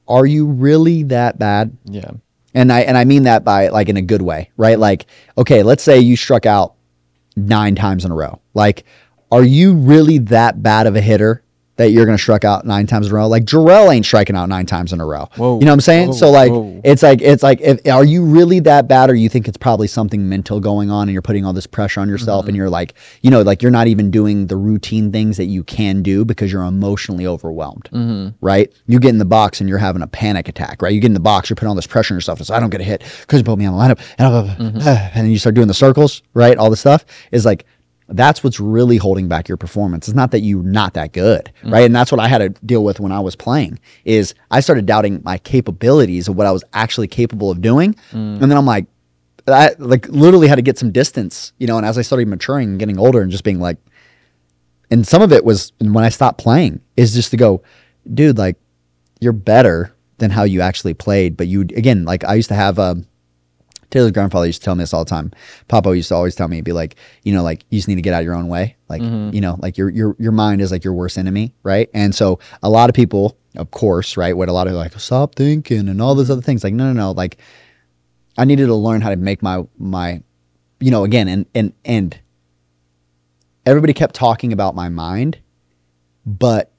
are 0.08 0.26
you 0.26 0.46
really 0.46 1.04
that 1.04 1.38
bad? 1.38 1.76
Yeah. 1.84 2.10
And 2.52 2.72
I 2.72 2.80
and 2.80 2.98
I 2.98 3.04
mean 3.04 3.24
that 3.24 3.44
by 3.44 3.68
like 3.68 3.88
in 3.88 3.96
a 3.96 4.02
good 4.02 4.22
way, 4.22 4.50
right? 4.56 4.78
Like, 4.78 5.06
okay, 5.38 5.62
let's 5.62 5.82
say 5.82 6.00
you 6.00 6.16
struck 6.16 6.46
out 6.46 6.74
nine 7.36 7.76
times 7.76 8.04
in 8.04 8.10
a 8.10 8.14
row. 8.14 8.40
Like, 8.54 8.84
are 9.30 9.44
you 9.44 9.74
really 9.74 10.18
that 10.18 10.62
bad 10.62 10.88
of 10.88 10.96
a 10.96 11.00
hitter 11.00 11.44
that 11.80 11.90
you're 11.92 12.04
gonna 12.04 12.18
strike 12.18 12.44
out 12.44 12.66
nine 12.66 12.86
times 12.86 13.06
in 13.06 13.12
a 13.12 13.16
row? 13.16 13.26
Like 13.26 13.44
Jarrell 13.44 13.92
ain't 13.92 14.04
striking 14.04 14.36
out 14.36 14.48
nine 14.48 14.66
times 14.66 14.92
in 14.92 15.00
a 15.00 15.06
row. 15.06 15.28
Whoa. 15.36 15.58
You 15.58 15.64
know 15.64 15.72
what 15.72 15.74
I'm 15.74 15.80
saying? 15.80 16.08
Whoa. 16.08 16.14
so 16.14 16.30
like 16.30 16.52
Whoa. 16.52 16.80
it's 16.84 17.02
like 17.02 17.20
it's 17.22 17.42
like 17.42 17.60
if 17.60 17.80
are 17.86 18.04
you 18.04 18.24
really 18.24 18.60
that 18.60 18.86
bad 18.86 19.08
or 19.10 19.14
you 19.14 19.28
think 19.28 19.48
it's 19.48 19.56
probably 19.56 19.86
something 19.86 20.28
mental 20.28 20.60
going 20.60 20.90
on 20.90 21.02
and 21.08 21.12
you're 21.12 21.22
putting 21.22 21.44
all 21.44 21.52
this 21.52 21.66
pressure 21.66 22.00
on 22.00 22.08
yourself 22.08 22.42
Mm-hmm. 22.42 22.48
and 22.48 22.56
you're 22.56 22.70
like, 22.70 22.94
you 23.22 23.30
know, 23.30 23.42
like 23.42 23.62
you're 23.62 23.70
not 23.72 23.86
even 23.86 24.10
doing 24.10 24.46
the 24.46 24.56
routine 24.56 25.10
things 25.10 25.36
that 25.38 25.46
you 25.46 25.64
can 25.64 26.02
do 26.02 26.24
because 26.24 26.52
you're 26.52 26.62
emotionally 26.64 27.26
overwhelmed. 27.26 27.88
Mm-hmm. 27.92 28.36
Right? 28.40 28.72
You 28.86 29.00
get 29.00 29.08
in 29.10 29.18
the 29.18 29.24
box 29.24 29.60
and 29.60 29.68
you're 29.68 29.78
having 29.78 30.02
a 30.02 30.06
panic 30.06 30.48
attack, 30.48 30.82
right? 30.82 30.92
You 30.92 31.00
get 31.00 31.06
in 31.08 31.14
the 31.14 31.20
box, 31.20 31.48
you're 31.50 31.56
putting 31.56 31.70
all 31.70 31.74
this 31.74 31.86
pressure 31.86 32.14
on 32.14 32.16
yourself. 32.16 32.40
It's 32.40 32.50
I 32.50 32.60
don't 32.60 32.70
get 32.70 32.80
a 32.82 32.84
hit 32.84 33.02
because 33.22 33.40
you 33.40 33.44
put 33.44 33.58
me 33.58 33.64
on 33.66 33.76
the 33.76 33.82
lineup 33.82 34.00
and, 34.18 34.30
blah, 34.30 34.54
Mm-hmm. 34.66 34.78
and 34.88 35.24
then 35.24 35.30
you 35.30 35.38
start 35.38 35.54
doing 35.54 35.68
the 35.68 35.74
circles, 35.74 36.22
right? 36.34 36.56
All 36.58 36.68
this 36.70 36.80
stuff 36.80 37.04
is 37.32 37.44
like 37.46 37.64
that's 38.12 38.42
what's 38.42 38.58
really 38.60 38.96
holding 38.96 39.28
back 39.28 39.48
your 39.48 39.56
performance. 39.56 40.08
It's 40.08 40.16
not 40.16 40.32
that 40.32 40.40
you're 40.40 40.62
not 40.64 40.94
that 40.94 41.12
good, 41.12 41.50
Mm. 41.62 41.72
right? 41.72 41.84
And 41.86 41.94
that's 41.94 42.10
what 42.10 42.20
I 42.20 42.26
had 42.28 42.38
to 42.38 42.48
deal 42.66 42.82
with 42.84 42.98
when 43.00 43.12
I 43.12 43.20
was 43.20 43.36
playing. 43.36 43.78
Is 44.04 44.34
I 44.50 44.60
started 44.60 44.84
doubting 44.86 45.20
my 45.24 45.38
capabilities 45.38 46.26
of 46.28 46.34
what 46.36 46.46
I 46.46 46.50
was 46.52 46.64
actually 46.72 47.06
capable 47.08 47.50
of 47.50 47.60
doing, 47.60 47.94
Mm. 48.12 48.42
and 48.42 48.50
then 48.50 48.56
I'm 48.58 48.66
like, 48.66 48.86
I 49.46 49.70
like 49.78 50.08
literally 50.08 50.48
had 50.48 50.56
to 50.56 50.62
get 50.62 50.78
some 50.78 50.90
distance, 50.92 51.52
you 51.58 51.66
know. 51.66 51.76
And 51.76 51.86
as 51.86 51.96
I 51.98 52.02
started 52.02 52.28
maturing 52.28 52.68
and 52.70 52.78
getting 52.78 52.98
older, 52.98 53.20
and 53.20 53.30
just 53.30 53.42
being 53.44 53.58
like, 53.60 53.78
and 54.90 55.06
some 55.06 55.22
of 55.22 55.32
it 55.32 55.44
was 55.44 55.72
when 55.80 56.04
I 56.04 56.08
stopped 56.08 56.38
playing 56.38 56.80
is 56.96 57.14
just 57.14 57.30
to 57.30 57.36
go, 57.36 57.62
dude, 58.12 58.38
like 58.38 58.56
you're 59.20 59.32
better 59.32 59.92
than 60.18 60.30
how 60.30 60.42
you 60.44 60.60
actually 60.60 60.94
played. 60.94 61.36
But 61.36 61.46
you 61.46 61.60
again, 61.62 62.04
like 62.04 62.24
I 62.24 62.34
used 62.34 62.48
to 62.48 62.54
have 62.54 62.78
um, 62.78 63.06
Taylor's 63.90 64.12
grandfather 64.12 64.46
used 64.46 64.60
to 64.60 64.64
tell 64.64 64.74
me 64.74 64.82
this 64.82 64.94
all 64.94 65.04
the 65.04 65.10
time. 65.10 65.32
Papa 65.68 65.94
used 65.94 66.08
to 66.08 66.14
always 66.14 66.34
tell 66.34 66.48
me, 66.48 66.60
be 66.60 66.72
like, 66.72 66.96
you 67.24 67.34
know, 67.34 67.42
like 67.42 67.64
you 67.70 67.78
just 67.78 67.88
need 67.88 67.96
to 67.96 68.02
get 68.02 68.14
out 68.14 68.20
of 68.20 68.24
your 68.24 68.34
own 68.34 68.48
way. 68.48 68.76
Like, 68.88 69.02
mm-hmm. 69.02 69.34
you 69.34 69.40
know, 69.40 69.56
like 69.60 69.76
your 69.76 69.88
your 69.90 70.16
your 70.18 70.32
mind 70.32 70.60
is 70.60 70.70
like 70.70 70.84
your 70.84 70.94
worst 70.94 71.18
enemy, 71.18 71.54
right? 71.62 71.90
And 71.92 72.14
so 72.14 72.38
a 72.62 72.70
lot 72.70 72.88
of 72.88 72.94
people, 72.94 73.36
of 73.56 73.70
course, 73.70 74.16
right, 74.16 74.36
what 74.36 74.48
a 74.48 74.52
lot 74.52 74.66
of 74.66 74.74
like 74.74 74.98
stop 75.00 75.34
thinking 75.34 75.88
and 75.88 76.00
all 76.00 76.14
those 76.14 76.26
mm-hmm. 76.26 76.32
other 76.32 76.42
things. 76.42 76.64
Like, 76.64 76.74
no, 76.74 76.92
no, 76.92 76.92
no. 76.92 77.10
Like, 77.12 77.38
I 78.38 78.44
needed 78.44 78.66
to 78.66 78.74
learn 78.74 79.00
how 79.00 79.10
to 79.10 79.16
make 79.16 79.42
my 79.42 79.64
my, 79.78 80.22
you 80.78 80.90
know, 80.90 81.04
again, 81.04 81.28
and 81.28 81.46
and 81.54 81.72
and 81.84 82.18
everybody 83.66 83.92
kept 83.92 84.14
talking 84.14 84.52
about 84.52 84.74
my 84.74 84.88
mind, 84.88 85.38
but 86.24 86.72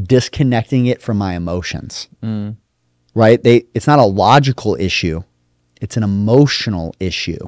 disconnecting 0.00 0.86
it 0.86 1.02
from 1.02 1.16
my 1.16 1.34
emotions. 1.34 2.08
Mm. 2.22 2.56
Right? 3.14 3.42
They 3.42 3.64
it's 3.74 3.86
not 3.86 3.98
a 3.98 4.04
logical 4.04 4.76
issue. 4.76 5.22
It's 5.80 5.96
an 5.96 6.02
emotional 6.02 6.94
issue. 7.00 7.38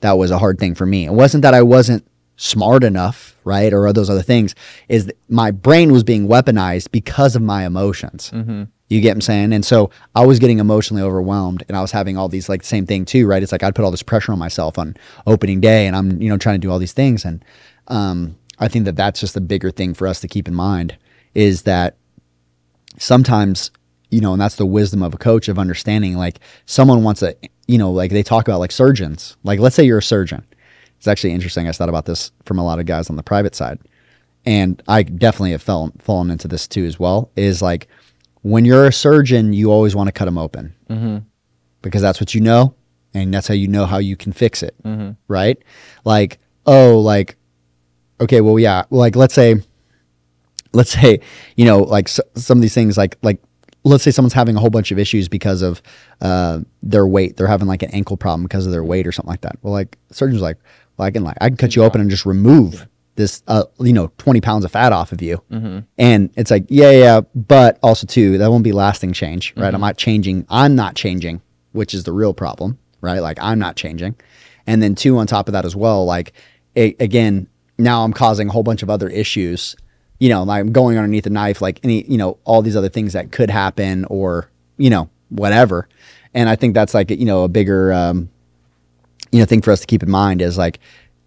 That 0.00 0.12
was 0.12 0.30
a 0.30 0.38
hard 0.38 0.58
thing 0.58 0.74
for 0.74 0.86
me. 0.86 1.06
It 1.06 1.12
wasn't 1.12 1.42
that 1.42 1.54
I 1.54 1.62
wasn't 1.62 2.06
smart 2.36 2.82
enough, 2.82 3.36
right? 3.44 3.72
Or 3.72 3.92
those 3.92 4.10
other 4.10 4.22
things. 4.22 4.54
Is 4.88 5.06
that 5.06 5.16
my 5.28 5.50
brain 5.52 5.92
was 5.92 6.02
being 6.02 6.26
weaponized 6.28 6.90
because 6.90 7.36
of 7.36 7.42
my 7.42 7.64
emotions. 7.64 8.30
You 8.88 9.00
get 9.00 9.10
what 9.10 9.14
I'm 9.14 9.20
saying? 9.22 9.52
And 9.52 9.64
so 9.64 9.90
I 10.14 10.26
was 10.26 10.38
getting 10.38 10.58
emotionally 10.58 11.02
overwhelmed 11.02 11.62
and 11.68 11.76
I 11.76 11.80
was 11.80 11.92
having 11.92 12.18
all 12.18 12.28
these 12.28 12.48
like 12.48 12.62
same 12.62 12.84
thing 12.84 13.04
too, 13.06 13.26
right? 13.26 13.42
It's 13.42 13.52
like 13.52 13.62
I'd 13.62 13.74
put 13.74 13.84
all 13.84 13.90
this 13.90 14.02
pressure 14.02 14.32
on 14.32 14.38
myself 14.38 14.78
on 14.78 14.96
opening 15.26 15.60
day 15.60 15.86
and 15.86 15.96
I'm, 15.96 16.20
you 16.20 16.28
know, 16.28 16.36
trying 16.36 16.56
to 16.60 16.66
do 16.66 16.70
all 16.70 16.78
these 16.78 16.92
things. 16.92 17.24
And 17.24 17.42
um, 17.88 18.36
I 18.58 18.68
think 18.68 18.84
that 18.84 18.96
that's 18.96 19.20
just 19.20 19.36
a 19.36 19.40
bigger 19.40 19.70
thing 19.70 19.94
for 19.94 20.06
us 20.06 20.20
to 20.20 20.28
keep 20.28 20.46
in 20.46 20.54
mind 20.54 20.98
is 21.34 21.62
that 21.62 21.96
sometimes, 22.98 23.70
you 24.12 24.20
know, 24.20 24.32
and 24.32 24.40
that's 24.40 24.56
the 24.56 24.66
wisdom 24.66 25.02
of 25.02 25.14
a 25.14 25.16
coach 25.16 25.48
of 25.48 25.58
understanding 25.58 26.16
like 26.16 26.38
someone 26.66 27.02
wants 27.02 27.22
a, 27.22 27.34
you 27.66 27.78
know, 27.78 27.90
like 27.90 28.10
they 28.10 28.22
talk 28.22 28.46
about 28.46 28.60
like 28.60 28.70
surgeons. 28.70 29.38
Like 29.42 29.58
let's 29.58 29.74
say 29.74 29.84
you're 29.84 29.98
a 29.98 30.02
surgeon. 30.02 30.44
It's 30.98 31.08
actually 31.08 31.32
interesting. 31.32 31.66
I 31.66 31.72
thought 31.72 31.88
about 31.88 32.04
this 32.04 32.30
from 32.44 32.58
a 32.58 32.64
lot 32.64 32.78
of 32.78 32.84
guys 32.84 33.08
on 33.08 33.16
the 33.16 33.22
private 33.22 33.54
side. 33.54 33.80
And 34.44 34.82
I 34.86 35.02
definitely 35.02 35.52
have 35.52 35.62
fell, 35.62 35.92
fallen 35.98 36.30
into 36.30 36.46
this 36.46 36.68
too 36.68 36.84
as 36.84 37.00
well. 37.00 37.30
Is 37.36 37.62
like 37.62 37.88
when 38.42 38.66
you're 38.66 38.86
a 38.86 38.92
surgeon, 38.92 39.54
you 39.54 39.72
always 39.72 39.96
want 39.96 40.08
to 40.08 40.12
cut 40.12 40.26
them 40.26 40.36
open 40.36 40.74
mm-hmm. 40.90 41.18
because 41.80 42.02
that's 42.02 42.20
what 42.20 42.34
you 42.34 42.42
know, 42.42 42.74
and 43.14 43.32
that's 43.32 43.48
how 43.48 43.54
you 43.54 43.66
know 43.66 43.86
how 43.86 43.98
you 43.98 44.14
can 44.14 44.32
fix 44.32 44.62
it, 44.62 44.74
mm-hmm. 44.84 45.12
right? 45.26 45.56
Like, 46.04 46.38
oh, 46.66 46.98
like, 46.98 47.36
okay, 48.20 48.42
well, 48.42 48.58
yeah, 48.58 48.84
like 48.90 49.16
let's 49.16 49.32
say, 49.32 49.56
let's 50.74 50.90
say, 50.90 51.20
you 51.56 51.64
know, 51.64 51.78
like 51.78 52.08
s 52.08 52.20
some 52.34 52.58
of 52.58 52.62
these 52.62 52.74
things, 52.74 52.98
like 52.98 53.16
like 53.22 53.40
let's 53.84 54.04
say 54.04 54.10
someone's 54.10 54.32
having 54.32 54.56
a 54.56 54.60
whole 54.60 54.70
bunch 54.70 54.90
of 54.92 54.98
issues 54.98 55.28
because 55.28 55.62
of 55.62 55.82
uh, 56.20 56.60
their 56.82 57.06
weight, 57.06 57.36
they're 57.36 57.46
having 57.48 57.66
like 57.68 57.82
an 57.82 57.90
ankle 57.92 58.16
problem 58.16 58.42
because 58.44 58.64
of 58.66 58.72
their 58.72 58.84
weight 58.84 59.06
or 59.06 59.12
something 59.12 59.30
like 59.30 59.40
that. 59.42 59.56
Well, 59.62 59.72
like 59.72 59.98
surgeon's 60.10 60.42
like, 60.42 60.58
well, 60.96 61.06
I 61.06 61.10
can 61.10 61.24
like 61.24 61.36
I 61.40 61.48
can 61.48 61.56
cut 61.56 61.74
you 61.76 61.82
open 61.84 62.00
and 62.00 62.10
just 62.10 62.24
remove 62.26 62.86
this, 63.16 63.42
uh, 63.48 63.64
you 63.80 63.92
know, 63.92 64.10
twenty 64.18 64.40
pounds 64.40 64.64
of 64.64 64.70
fat 64.72 64.92
off 64.92 65.12
of 65.12 65.20
you, 65.20 65.42
and 65.98 66.30
it's 66.36 66.50
like, 66.50 66.64
yeah, 66.68 66.90
yeah, 66.90 67.20
but 67.34 67.78
also 67.82 68.06
too, 68.06 68.38
that 68.38 68.50
won't 68.50 68.64
be 68.64 68.72
lasting 68.72 69.12
change, 69.12 69.52
right? 69.56 69.74
I'm 69.74 69.80
not 69.80 69.96
changing. 69.98 70.46
I'm 70.48 70.74
not 70.74 70.94
changing, 70.94 71.42
which 71.72 71.92
is 71.92 72.04
the 72.04 72.12
real 72.12 72.32
problem, 72.34 72.78
right? 73.00 73.18
Like 73.20 73.38
I'm 73.40 73.58
not 73.58 73.76
changing, 73.76 74.14
and 74.66 74.82
then 74.82 74.94
two 74.94 75.18
on 75.18 75.26
top 75.26 75.48
of 75.48 75.52
that 75.52 75.64
as 75.66 75.76
well, 75.76 76.04
like 76.06 76.32
a- 76.76 76.96
again, 77.00 77.48
now 77.78 78.04
I'm 78.04 78.12
causing 78.14 78.48
a 78.48 78.52
whole 78.52 78.62
bunch 78.62 78.82
of 78.82 78.88
other 78.88 79.08
issues. 79.08 79.76
You 80.22 80.28
know, 80.28 80.42
like 80.44 80.60
I'm 80.60 80.70
going 80.72 80.96
underneath 80.98 81.24
the 81.24 81.30
knife, 81.30 81.60
like 81.60 81.80
any, 81.82 82.04
you 82.04 82.16
know, 82.16 82.38
all 82.44 82.62
these 82.62 82.76
other 82.76 82.88
things 82.88 83.12
that 83.14 83.32
could 83.32 83.50
happen, 83.50 84.04
or 84.06 84.48
you 84.76 84.88
know, 84.88 85.10
whatever. 85.30 85.88
And 86.32 86.48
I 86.48 86.54
think 86.56 86.74
that's 86.74 86.94
like 86.94 87.10
you 87.10 87.24
know 87.24 87.42
a 87.44 87.48
bigger, 87.48 87.92
um, 87.92 88.28
you 89.32 89.40
know, 89.40 89.44
thing 89.46 89.62
for 89.62 89.72
us 89.72 89.80
to 89.80 89.86
keep 89.86 90.02
in 90.02 90.10
mind 90.10 90.40
is 90.40 90.56
like 90.56 90.78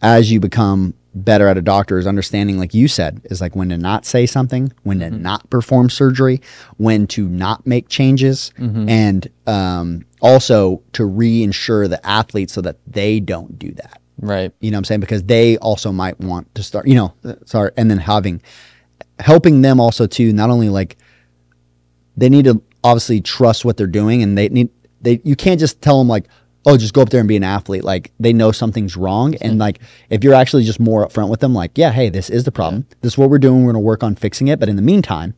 as 0.02 0.32
you 0.32 0.40
become 0.40 0.94
better 1.14 1.48
at 1.48 1.58
a 1.58 1.62
doctor 1.62 1.98
is 1.98 2.06
understanding 2.08 2.58
like 2.58 2.74
you 2.74 2.88
said 2.90 3.22
is 3.26 3.40
like 3.40 3.56
when 3.56 3.70
to 3.70 3.78
not 3.78 4.06
say 4.06 4.26
something 4.26 4.72
when 4.84 5.00
to 5.00 5.10
not 5.10 5.50
perform 5.50 5.90
surgery 5.90 6.42
when 6.78 7.08
to 7.08 7.28
not 7.30 7.66
make 7.66 7.88
changes 7.88 8.52
and 8.90 9.30
um, 9.48 10.06
also 10.22 10.82
to 10.92 11.04
reinsure 11.04 11.90
the 11.90 12.06
athletes 12.06 12.52
so 12.52 12.60
that 12.62 12.76
they 12.86 13.20
don't 13.22 13.58
do 13.58 13.72
that 13.72 14.02
Right. 14.20 14.52
you 14.60 14.72
know 14.72 14.76
what 14.76 14.80
i'm 14.80 14.84
saying 14.86 15.00
because 15.02 15.24
they 15.24 15.58
also 15.60 15.92
might 15.94 16.20
want 16.20 16.54
to 16.56 16.64
start 16.64 16.86
you 16.86 16.96
know 16.96 17.14
sorry, 17.46 17.72
and 17.78 17.90
then 17.90 18.00
having 18.00 18.42
helping 19.20 19.62
them 19.62 19.80
also 19.80 20.08
too 20.08 20.34
not 20.34 20.50
only 20.50 20.70
like 20.70 20.98
they 22.18 22.30
need 22.30 22.46
to 22.46 22.62
obviously 22.84 23.22
trust 23.22 23.66
what 23.66 23.78
they're 23.78 23.88
doing 23.88 24.22
and 24.22 24.38
they 24.38 24.50
need 24.50 24.70
they 25.02 25.22
you 25.24 25.36
can't 25.36 25.60
just 25.60 25.82
tell 25.82 25.98
them 26.00 26.08
like 26.08 26.28
oh 26.66 26.78
just 26.78 26.94
go 26.94 27.02
up 27.02 27.10
there 27.10 27.20
and 27.20 27.28
be 27.28 27.36
an 27.36 27.44
athlete. 27.44 27.84
Like 27.84 28.12
they 28.20 28.34
know 28.34 28.52
something's 28.52 28.98
wrong 28.98 29.36
and 29.36 29.58
like 29.58 29.80
if 30.10 30.24
you're 30.24 30.34
actually 30.34 30.64
just 30.64 30.80
more 30.80 31.06
upfront 31.06 31.30
with 31.30 31.40
them 31.40 31.54
like 31.54 31.78
yeah 31.78 31.92
hey 31.92 32.10
this 32.10 32.30
is 32.30 32.44
the 32.44 32.52
problem. 32.52 32.88
This 33.02 33.14
is 33.14 33.18
what 33.18 33.30
we're 33.30 33.40
doing. 33.40 33.64
We're 33.64 33.74
going 33.74 33.82
to 33.82 33.86
work 33.86 34.04
on 34.04 34.16
fixing 34.16 34.48
it. 34.48 34.60
But 34.60 34.70
in 34.70 34.76
the 34.76 34.82
meantime 34.82 35.36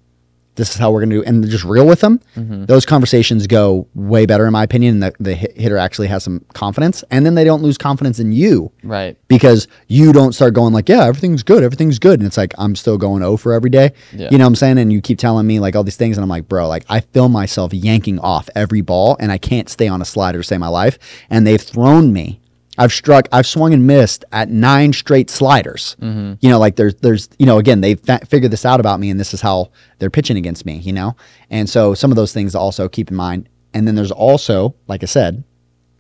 this 0.58 0.72
is 0.72 0.76
how 0.76 0.92
we're 0.92 1.00
going 1.00 1.10
to 1.10 1.16
do 1.18 1.24
and 1.24 1.48
just 1.50 1.64
real 1.64 1.88
with 1.88 2.02
them 2.02 2.20
mm-hmm. 2.36 2.66
those 2.66 2.86
conversations 2.86 3.48
go 3.48 3.88
way 3.96 4.26
better 4.26 4.46
in 4.46 4.52
my 4.52 4.64
opinion 4.64 4.96
and 4.96 5.04
the, 5.04 5.14
the 5.20 5.34
hitter 5.34 5.78
actually 5.78 6.08
has 6.08 6.24
some 6.24 6.44
confidence 6.54 7.04
and 7.10 7.26
then 7.26 7.36
they 7.36 7.44
don't 7.46 7.64
lose 7.64 7.78
confidence 7.78 8.20
in 8.20 8.32
you 8.32 8.72
Right. 8.84 9.18
because 9.28 9.68
you 9.88 10.14
don't 10.14 10.34
start 10.34 10.54
going 10.54 10.74
like, 10.74 10.90
yeah, 10.90 11.06
everything's 11.06 11.44
good, 11.44 11.64
everything's 11.64 12.00
good, 12.00 12.20
and 12.20 12.28
it's 12.28 12.38
like 12.38 12.54
I'm 12.58 12.76
still 12.76 12.98
going 12.98 13.22
O 13.24 13.38
for 13.38 13.54
every 13.54 13.70
day. 13.70 13.92
Yeah. 14.14 14.30
You 14.32 14.38
know 14.38 14.46
what 14.46 14.50
I'm 14.50 14.56
saying? 14.56 14.78
And 14.78 14.92
you 14.92 15.02
keep 15.02 15.20
telling 15.20 15.46
me 15.46 15.60
like 15.60 15.76
all 15.76 15.84
these 15.84 15.98
things, 15.98 16.18
and 16.18 16.24
I'm 16.24 16.30
like, 16.30 16.48
bro, 16.48 16.68
like 16.68 16.86
I 16.90 17.02
feel 17.02 17.30
myself 17.30 17.74
yanking 17.74 18.20
off 18.20 18.50
every 18.56 18.82
ball, 18.82 19.18
and 19.20 19.32
I 19.32 19.38
can't 19.38 19.70
stay 19.70 19.88
on 19.88 20.02
a 20.02 20.06
slider 20.06 20.40
to 20.40 20.44
save 20.44 20.60
my 20.60 20.68
life. 20.68 20.98
And 21.30 21.46
they've 21.46 21.62
thrown 21.62 22.14
me. 22.14 22.40
I've 22.78 22.94
struck, 22.94 23.28
I've 23.32 23.48
swung 23.48 23.74
and 23.74 23.88
missed 23.88 24.24
at 24.32 24.50
nine 24.50 24.94
straight 24.94 25.30
sliders. 25.30 25.96
You 26.00 26.50
know, 26.50 26.60
like 26.60 26.76
there's, 26.76 26.96
there's, 26.96 27.30
you 27.40 27.46
know, 27.46 27.58
again, 27.58 27.82
they've 27.82 28.00
fa- 28.00 28.26
figured 28.28 28.52
this 28.52 28.66
out 28.66 28.80
about 28.80 29.00
me, 29.00 29.10
and 29.10 29.20
this 29.20 29.34
is 29.34 29.42
how 29.42 29.72
they're 30.00 30.10
pitching 30.12 30.38
against 30.38 30.66
me. 30.66 30.78
You 30.78 30.94
know, 30.94 31.16
and 31.50 31.70
so 31.70 31.94
some 31.94 32.12
of 32.12 32.16
those 32.16 32.34
things 32.34 32.52
to 32.54 32.60
also 32.60 32.88
keep 32.88 33.10
in 33.10 33.16
mind. 33.18 33.50
And 33.74 33.88
then 33.88 33.96
there's 33.96 34.12
also, 34.12 34.76
like 34.88 35.04
I 35.04 35.08
said, 35.08 35.44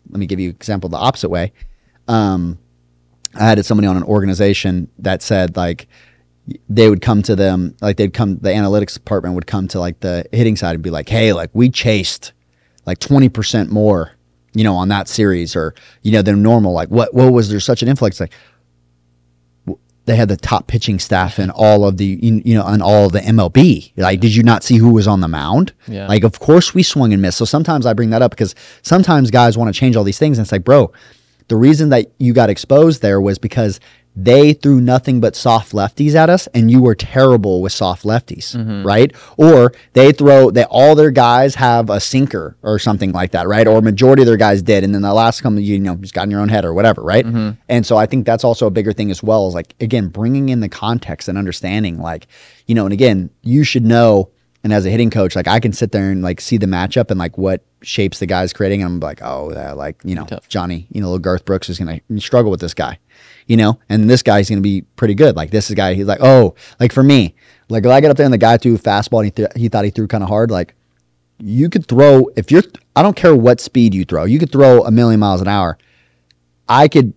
let 0.09 0.19
me 0.19 0.25
give 0.25 0.39
you 0.39 0.49
an 0.49 0.55
example 0.55 0.89
the 0.89 0.97
opposite 0.97 1.29
way. 1.29 1.51
Um, 2.07 2.57
I 3.35 3.43
had 3.43 3.63
somebody 3.65 3.87
on 3.87 3.97
an 3.97 4.03
organization 4.03 4.89
that 4.99 5.21
said 5.21 5.57
like 5.57 5.87
they 6.69 6.89
would 6.89 7.01
come 7.01 7.21
to 7.23 7.35
them 7.35 7.75
like 7.81 7.97
they'd 7.97 8.13
come 8.13 8.37
the 8.37 8.49
analytics 8.49 8.93
department 8.93 9.35
would 9.35 9.47
come 9.47 9.67
to 9.67 9.79
like 9.79 9.99
the 9.99 10.25
hitting 10.31 10.55
side 10.55 10.75
and 10.75 10.83
be 10.83 10.89
like, 10.89 11.09
hey, 11.09 11.33
like 11.33 11.49
we 11.53 11.69
chased 11.69 12.31
like 12.85 12.99
twenty 12.99 13.27
percent 13.29 13.69
more, 13.69 14.13
you 14.57 14.63
know, 14.63 14.75
on 14.75 14.89
that 14.89 15.07
series 15.07 15.55
or 15.55 15.73
you 16.01 16.11
know 16.11 16.21
than 16.21 16.41
normal. 16.41 16.73
Like 16.73 16.89
what 16.89 17.13
what 17.13 17.31
was 17.31 17.49
there 17.49 17.59
such 17.59 17.81
an 17.81 17.87
influx? 17.87 18.19
Like 18.19 18.33
they 20.05 20.15
had 20.15 20.29
the 20.29 20.37
top 20.37 20.67
pitching 20.67 20.99
staff 20.99 21.37
in 21.37 21.49
all 21.51 21.85
of 21.85 21.97
the 21.97 22.05
you 22.05 22.41
you 22.43 22.55
know 22.55 22.63
on 22.63 22.81
all 22.81 23.05
of 23.05 23.11
the 23.11 23.19
MLB. 23.19 23.91
Like, 23.97 24.19
did 24.19 24.35
you 24.35 24.41
not 24.41 24.63
see 24.63 24.77
who 24.77 24.89
was 24.89 25.07
on 25.07 25.19
the 25.19 25.27
mound? 25.27 25.73
Yeah. 25.87 26.07
Like, 26.07 26.23
of 26.23 26.39
course 26.39 26.73
we 26.73 26.81
swung 26.81 27.13
and 27.13 27.21
missed. 27.21 27.37
So 27.37 27.45
sometimes 27.45 27.85
I 27.85 27.93
bring 27.93 28.09
that 28.09 28.21
up 28.21 28.31
because 28.31 28.55
sometimes 28.81 29.29
guys 29.29 29.57
want 29.57 29.73
to 29.73 29.79
change 29.79 29.95
all 29.95 30.03
these 30.03 30.17
things, 30.17 30.37
and 30.37 30.45
it's 30.45 30.51
like, 30.51 30.63
bro, 30.63 30.91
the 31.49 31.55
reason 31.55 31.89
that 31.89 32.11
you 32.17 32.33
got 32.33 32.49
exposed 32.49 33.01
there 33.01 33.21
was 33.21 33.37
because 33.37 33.79
they 34.19 34.51
threw 34.51 34.81
nothing 34.81 35.21
but 35.21 35.35
soft 35.35 35.73
lefties 35.73 36.15
at 36.15 36.27
us 36.27 36.47
and 36.47 36.71
you 36.71 36.81
were 36.81 36.95
terrible 36.95 37.61
with 37.61 37.71
soft 37.71 38.03
lefties 38.03 38.55
mm-hmm. 38.55 38.85
right? 38.85 39.15
Or 39.37 39.73
they 39.93 40.11
throw 40.11 40.49
they 40.49 40.63
all 40.63 40.95
their 40.95 41.11
guys 41.11 41.53
have 41.53 41.91
a 41.91 41.99
sinker 41.99 42.57
or 42.63 42.79
something 42.79 43.11
like 43.11 43.31
that 43.31 43.47
right? 43.47 43.67
Or 43.67 43.79
majority 43.79 44.23
of 44.23 44.25
their 44.25 44.35
guys 44.35 44.63
did 44.63 44.83
and 44.83 44.95
then 44.95 45.03
the 45.03 45.13
last 45.13 45.41
come 45.41 45.59
you 45.59 45.77
know 45.77 45.95
just 45.97 46.15
got 46.15 46.23
in 46.23 46.31
your 46.31 46.41
own 46.41 46.49
head 46.49 46.65
or 46.65 46.73
whatever 46.73 47.03
right? 47.03 47.25
Mm-hmm. 47.25 47.51
And 47.69 47.85
so 47.85 47.95
i 47.95 48.07
think 48.07 48.25
that's 48.25 48.43
also 48.43 48.65
a 48.65 48.71
bigger 48.71 48.91
thing 48.91 49.11
as 49.11 49.21
well 49.21 49.47
is 49.47 49.53
like 49.53 49.75
again 49.79 50.07
bringing 50.07 50.49
in 50.49 50.61
the 50.61 50.69
context 50.69 51.27
and 51.27 51.37
understanding 51.37 51.99
like 51.99 52.25
you 52.65 52.73
know 52.73 52.85
and 52.85 52.93
again 52.93 53.29
you 53.43 53.63
should 53.63 53.85
know 53.85 54.31
and 54.67 54.73
as 54.73 54.85
a 54.85 54.89
hitting 54.89 55.09
coach, 55.09 55.33
like 55.33 55.47
I 55.47 55.61
can 55.61 55.71
sit 55.71 55.93
there 55.93 56.11
and 56.11 56.21
like 56.21 56.41
see 56.41 56.57
the 56.57 56.65
matchup 56.65 57.09
and 57.09 57.17
like 57.17 57.37
what 57.37 57.63
shapes 57.81 58.19
the 58.19 58.25
guy's 58.25 58.51
creating. 58.51 58.81
And 58.81 58.95
I'm 58.95 58.99
like, 58.99 59.21
oh, 59.21 59.45
like, 59.77 59.95
you 60.03 60.13
know, 60.13 60.25
Tough. 60.25 60.49
Johnny, 60.49 60.87
you 60.91 60.99
know, 60.99 61.07
little 61.07 61.19
Garth 61.19 61.45
Brooks 61.45 61.69
is 61.69 61.79
going 61.79 62.01
to 62.05 62.19
struggle 62.19 62.51
with 62.51 62.59
this 62.59 62.73
guy, 62.73 62.99
you 63.45 63.55
know, 63.55 63.79
and 63.87 64.09
this 64.09 64.21
guy's 64.21 64.49
going 64.49 64.57
to 64.57 64.61
be 64.61 64.81
pretty 64.97 65.13
good. 65.13 65.37
Like 65.37 65.51
this 65.51 65.67
is 65.67 65.71
a 65.71 65.75
guy, 65.75 65.93
he's 65.93 66.05
like, 66.05 66.19
oh, 66.21 66.53
like 66.81 66.91
for 66.91 67.01
me, 67.01 67.33
like 67.69 67.85
if 67.85 67.89
I 67.91 68.01
get 68.01 68.11
up 68.11 68.17
there 68.17 68.25
and 68.25 68.33
the 68.33 68.37
guy 68.37 68.57
threw 68.57 68.75
a 68.75 68.77
fastball 68.77 69.19
and 69.19 69.27
he, 69.27 69.31
th- 69.31 69.51
he 69.55 69.69
thought 69.69 69.85
he 69.85 69.89
threw 69.89 70.05
kind 70.05 70.21
of 70.21 70.27
hard, 70.27 70.51
like 70.51 70.75
you 71.39 71.69
could 71.69 71.85
throw, 71.85 72.27
if 72.35 72.51
you're, 72.51 72.63
I 72.93 73.03
don't 73.03 73.15
care 73.15 73.33
what 73.33 73.61
speed 73.61 73.95
you 73.95 74.03
throw, 74.03 74.25
you 74.25 74.37
could 74.37 74.51
throw 74.51 74.83
a 74.83 74.91
million 74.91 75.21
miles 75.21 75.39
an 75.39 75.47
hour. 75.47 75.77
I 76.67 76.89
could, 76.89 77.13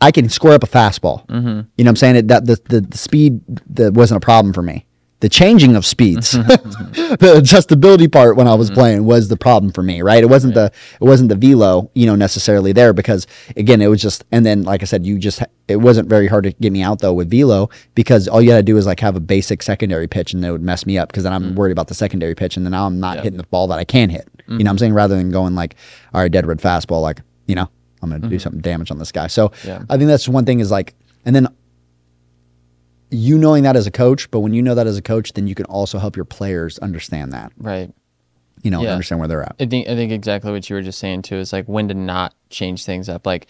I 0.00 0.10
can 0.10 0.30
square 0.30 0.54
up 0.54 0.62
a 0.62 0.66
fastball. 0.66 1.26
Mm-hmm. 1.26 1.46
You 1.46 1.52
know 1.52 1.64
what 1.76 1.88
I'm 1.88 1.96
saying? 1.96 2.16
It, 2.16 2.28
that 2.28 2.46
the, 2.46 2.58
the, 2.70 2.80
the 2.80 2.96
speed 2.96 3.42
that 3.74 3.92
wasn't 3.92 4.16
a 4.16 4.24
problem 4.24 4.54
for 4.54 4.62
me. 4.62 4.86
The 5.20 5.28
changing 5.28 5.74
of 5.74 5.84
speeds, 5.84 6.34
mm-hmm. 6.34 6.48
Mm-hmm. 6.68 7.10
the 7.14 7.40
adjustability 7.40 8.10
part 8.10 8.36
when 8.36 8.46
I 8.46 8.54
was 8.54 8.68
mm-hmm. 8.68 8.74
playing 8.74 9.04
was 9.04 9.28
the 9.28 9.36
problem 9.36 9.72
for 9.72 9.82
me, 9.82 10.02
right? 10.02 10.22
It 10.22 10.28
wasn't 10.28 10.54
the 10.54 10.72
it 11.00 11.04
wasn't 11.04 11.28
the 11.28 11.36
velo, 11.36 11.90
you 11.94 12.06
know, 12.06 12.14
necessarily 12.14 12.72
there 12.72 12.92
because 12.92 13.26
again, 13.56 13.80
it 13.80 13.88
was 13.88 14.00
just 14.00 14.24
and 14.30 14.44
then 14.44 14.62
like 14.62 14.82
I 14.82 14.84
said, 14.84 15.06
you 15.06 15.18
just 15.18 15.42
it 15.66 15.76
wasn't 15.76 16.08
very 16.08 16.26
hard 16.26 16.44
to 16.44 16.52
get 16.52 16.72
me 16.72 16.82
out 16.82 17.00
though 17.00 17.12
with 17.12 17.30
velo 17.30 17.68
because 17.94 18.28
all 18.28 18.40
you 18.40 18.50
had 18.50 18.58
to 18.58 18.62
do 18.62 18.76
is 18.76 18.86
like 18.86 19.00
have 19.00 19.16
a 19.16 19.20
basic 19.20 19.62
secondary 19.62 20.06
pitch 20.06 20.32
and 20.32 20.44
it 20.44 20.52
would 20.52 20.62
mess 20.62 20.86
me 20.86 20.98
up 20.98 21.08
because 21.08 21.24
then 21.24 21.32
I'm 21.32 21.52
mm. 21.52 21.54
worried 21.54 21.72
about 21.72 21.88
the 21.88 21.94
secondary 21.94 22.34
pitch 22.34 22.56
and 22.56 22.64
then 22.64 22.72
now 22.72 22.86
I'm 22.86 23.00
not 23.00 23.18
hitting 23.18 23.38
the 23.38 23.44
ball 23.44 23.66
that 23.68 23.78
I 23.78 23.84
can 23.84 24.10
hit. 24.10 24.28
You 24.46 24.58
know 24.58 24.64
what 24.64 24.70
I'm 24.70 24.78
saying? 24.78 24.94
Rather 24.94 25.14
than 25.14 25.30
going 25.30 25.54
like, 25.54 25.76
all 26.14 26.22
right, 26.22 26.32
dead 26.32 26.46
red 26.46 26.58
fastball, 26.58 27.02
like 27.02 27.20
you 27.46 27.54
know, 27.54 27.68
I'm 28.02 28.10
gonna 28.10 28.28
do 28.28 28.38
something 28.38 28.60
damage 28.60 28.90
on 28.90 28.98
this 28.98 29.12
guy. 29.12 29.26
So 29.26 29.52
Yeah. 29.64 29.82
I 29.90 29.96
think 29.96 30.08
that's 30.08 30.28
one 30.28 30.44
thing 30.44 30.60
is 30.60 30.70
like, 30.70 30.94
and 31.24 31.34
then 31.34 31.48
you 33.10 33.38
knowing 33.38 33.62
that 33.62 33.76
as 33.76 33.86
a 33.86 33.90
coach, 33.90 34.30
but 34.30 34.40
when 34.40 34.52
you 34.54 34.62
know 34.62 34.74
that 34.74 34.86
as 34.86 34.96
a 34.96 35.02
coach, 35.02 35.32
then 35.32 35.46
you 35.46 35.54
can 35.54 35.66
also 35.66 35.98
help 35.98 36.16
your 36.16 36.24
players 36.24 36.78
understand 36.80 37.32
that, 37.32 37.52
Right. 37.58 37.90
you 38.62 38.70
know, 38.70 38.82
Yeah. 38.82 38.92
understand 38.92 39.18
where 39.20 39.28
they're 39.28 39.42
at. 39.42 39.56
I 39.60 39.66
think 39.66 39.88
I 39.88 39.94
think 39.94 40.12
exactly 40.12 40.50
what 40.52 40.68
you 40.68 40.76
were 40.76 40.82
just 40.82 40.98
saying 40.98 41.22
too 41.22 41.36
is 41.36 41.52
like 41.52 41.66
when 41.66 41.88
to 41.88 41.94
not 41.94 42.34
change 42.50 42.84
things 42.84 43.08
up. 43.08 43.26
Like 43.26 43.46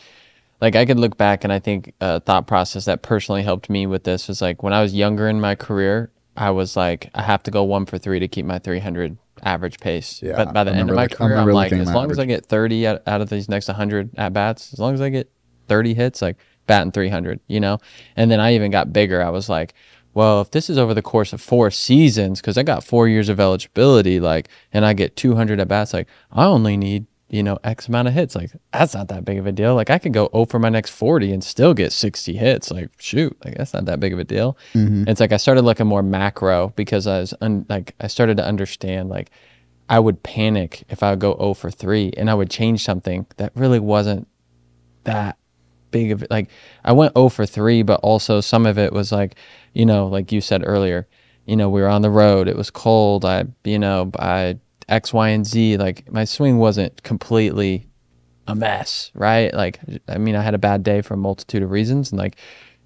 like 0.61 0.75
I 0.75 0.85
could 0.87 0.99
look 0.99 1.17
back 1.17 1.45
and 1.45 1.53
I 1.53 1.59
think 1.61 1.95
a 2.01 2.19
thought 2.21 2.47
process 2.49 2.85
that 2.87 3.03
personally 3.03 3.43
helped 3.43 3.71
me 3.71 3.87
with 3.87 4.05
this 4.05 4.27
was 4.29 4.43
like 4.43 4.63
when 4.63 4.73
I 4.73 4.83
was 4.83 4.93
younger 4.95 5.29
in 5.29 5.41
my 5.41 5.55
career, 5.55 6.11
I 6.37 6.51
was 6.51 6.77
like 6.77 7.11
I 7.15 7.23
have 7.23 7.43
to 7.45 7.51
go 7.51 7.63
one 7.65 7.87
for 7.87 7.97
three 7.99 8.19
to 8.21 8.29
keep 8.29 8.45
my 8.47 8.59
300 8.59 9.17
average 9.45 9.79
pace. 9.81 10.21
Yeah, 10.23 10.37
but 10.37 10.53
by 10.53 10.65
the 10.65 10.73
end 10.75 10.91
of 10.91 10.97
my 10.97 11.07
career, 11.09 11.37
I'm 11.37 11.49
like 11.51 11.73
as 11.73 11.93
long 11.93 12.11
as 12.11 12.19
I 12.19 12.25
get 12.25 12.47
30 12.47 12.87
out, 12.89 13.03
out 13.07 13.21
of 13.21 13.29
these 13.29 13.49
next 13.49 13.69
100 13.69 14.11
at 14.17 14.33
bats, 14.33 14.73
as 14.73 14.79
long 14.81 14.95
as 14.95 15.01
I 15.01 15.11
get 15.11 15.31
30 15.69 15.95
hits, 15.95 16.21
like 16.23 16.37
batting 16.69 16.93
300, 16.93 17.41
you 17.49 17.59
know. 17.59 17.79
And 18.15 18.31
then 18.31 18.39
I 18.39 18.55
even 18.55 18.71
got 18.71 18.93
bigger. 18.93 19.21
I 19.23 19.31
was 19.31 19.49
like. 19.49 19.75
Well, 20.15 20.41
if 20.41 20.51
this 20.51 20.69
is 20.69 20.79
over 20.79 20.95
the 20.95 21.03
course 21.03 21.33
of 21.33 21.41
four 21.41 21.71
seasons, 21.71 22.41
because 22.41 22.59
I 22.59 22.65
got 22.65 22.83
four 22.83 23.07
years 23.07 23.29
of 23.29 23.39
eligibility, 23.39 24.19
like, 24.19 24.49
and 24.73 24.85
I 24.85 24.93
get 24.93 25.15
200 25.15 25.61
at 25.61 25.69
bats, 25.69 25.93
like, 25.93 26.09
I 26.33 26.47
only 26.47 26.77
need 26.77 27.07
you 27.29 27.43
know, 27.43 27.59
X 27.63 27.89
amount 27.89 28.09
of 28.09 28.15
hits. 28.15 28.35
Like, 28.35 28.51
that's 28.73 28.95
not 28.95 29.09
that 29.09 29.25
big 29.25 29.39
of 29.39 29.47
a 29.47 29.53
deal. 29.53 29.75
Like, 29.75 29.91
I 29.91 29.99
could 29.99 30.13
go 30.13 30.31
0 30.33 30.47
for 30.47 30.59
my 30.59 30.71
next 30.71 30.91
40 30.91 31.33
and 31.33 31.45
still 31.45 31.75
get 31.75 31.93
60 31.93 32.35
hits. 32.35 32.71
Like, 32.71 32.91
shoot, 32.99 33.37
like, 33.45 33.57
that's 33.57 33.75
not 33.75 33.85
that 33.85 34.01
big 34.01 34.13
of 34.13 34.19
a 34.19 34.25
deal. 34.25 34.57
Mm-hmm. 34.73 35.09
It's 35.09 35.21
like 35.21 35.33
I 35.33 35.37
started 35.37 35.63
looking 35.63 35.87
more 35.87 36.03
macro 36.03 36.73
because 36.77 37.07
I 37.07 37.21
was, 37.21 37.35
un- 37.41 37.67
like, 37.69 37.95
I 38.01 38.07
started 38.07 38.39
to 38.39 38.45
understand, 38.45 39.11
like, 39.11 39.31
I 39.91 40.01
would 40.01 40.23
panic 40.23 40.85
if 40.89 41.03
I 41.03 41.11
would 41.11 41.21
go 41.21 41.37
0 41.39 41.55
for 41.55 41.71
3 41.71 42.13
and 42.17 42.31
I 42.31 42.35
would 42.35 42.51
change 42.51 42.83
something 42.83 43.27
that 43.37 43.53
really 43.55 43.81
wasn't 43.81 44.27
that 45.05 45.38
big 45.91 46.13
of. 46.13 46.25
Like, 46.31 46.51
I 46.85 46.93
went 46.93 47.17
0 47.17 47.29
for 47.29 47.47
3, 47.47 47.83
but 47.83 48.01
also 48.01 48.41
some 48.41 48.67
of 48.67 48.79
it 48.79 48.93
was 48.93 49.13
like, 49.13 49.37
you 49.75 49.87
know, 49.87 50.07
like 50.07 50.33
you 50.33 50.41
said 50.41 50.63
earlier, 50.65 51.07
you 51.47 51.57
know, 51.57 51.69
we 51.71 51.81
were 51.81 51.89
on 51.89 52.03
the 52.03 52.11
road, 52.11 52.49
it 52.49 52.57
was 52.57 52.71
cold. 52.71 53.25
I, 53.25 53.45
you 53.65 53.79
know, 53.79 54.11
I, 54.19 54.59
X, 54.89 55.13
Y, 55.13 55.29
and 55.29 55.47
Z, 55.47 55.77
like 55.77 56.11
my 56.11 56.25
swing 56.25 56.59
wasn't 56.59 57.03
completely 57.03 57.87
a 58.47 58.55
mess, 58.55 59.11
right? 59.15 59.53
Like, 59.53 59.79
I 60.09 60.19
mean, 60.19 60.35
I 60.35 60.43
had 60.43 60.55
a 60.55 60.59
bad 60.59 60.83
day 60.83 61.03
for 61.03 61.15
a 61.15 61.19
multitude 61.19 61.63
of 61.63 61.71
reasons, 61.71 62.11
and 62.11 62.19
like, 62.19 62.37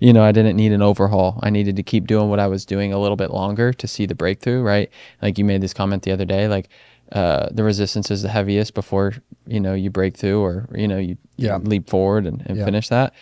you 0.00 0.12
know, 0.12 0.24
I 0.24 0.32
didn't 0.32 0.56
need 0.56 0.72
an 0.72 0.82
overhaul. 0.82 1.38
I 1.44 1.50
needed 1.50 1.76
to 1.76 1.84
keep 1.84 2.08
doing 2.08 2.28
what 2.28 2.40
I 2.40 2.48
was 2.48 2.66
doing 2.66 2.92
a 2.92 2.98
little 2.98 3.16
bit 3.16 3.30
longer 3.30 3.72
to 3.72 3.86
see 3.86 4.04
the 4.04 4.16
breakthrough, 4.16 4.60
right? 4.60 4.90
Like 5.22 5.38
you 5.38 5.44
made 5.44 5.60
this 5.60 5.72
comment 5.72 6.02
the 6.02 6.10
other 6.10 6.24
day, 6.24 6.48
like 6.48 6.68
uh, 7.12 7.48
the 7.50 7.62
resistance 7.64 8.10
is 8.10 8.22
the 8.22 8.28
heaviest 8.28 8.74
before 8.74 9.12
you 9.46 9.60
know 9.60 9.74
you 9.74 9.90
break 9.90 10.16
through 10.16 10.40
or 10.42 10.68
you 10.74 10.88
know 10.88 10.98
you, 10.98 11.16
you 11.36 11.48
leap 11.62 11.88
forward 11.88 12.26
and, 12.26 12.42
and 12.46 12.58
Yeah. 12.58 12.64
finish 12.64 12.88
that. 12.88 13.12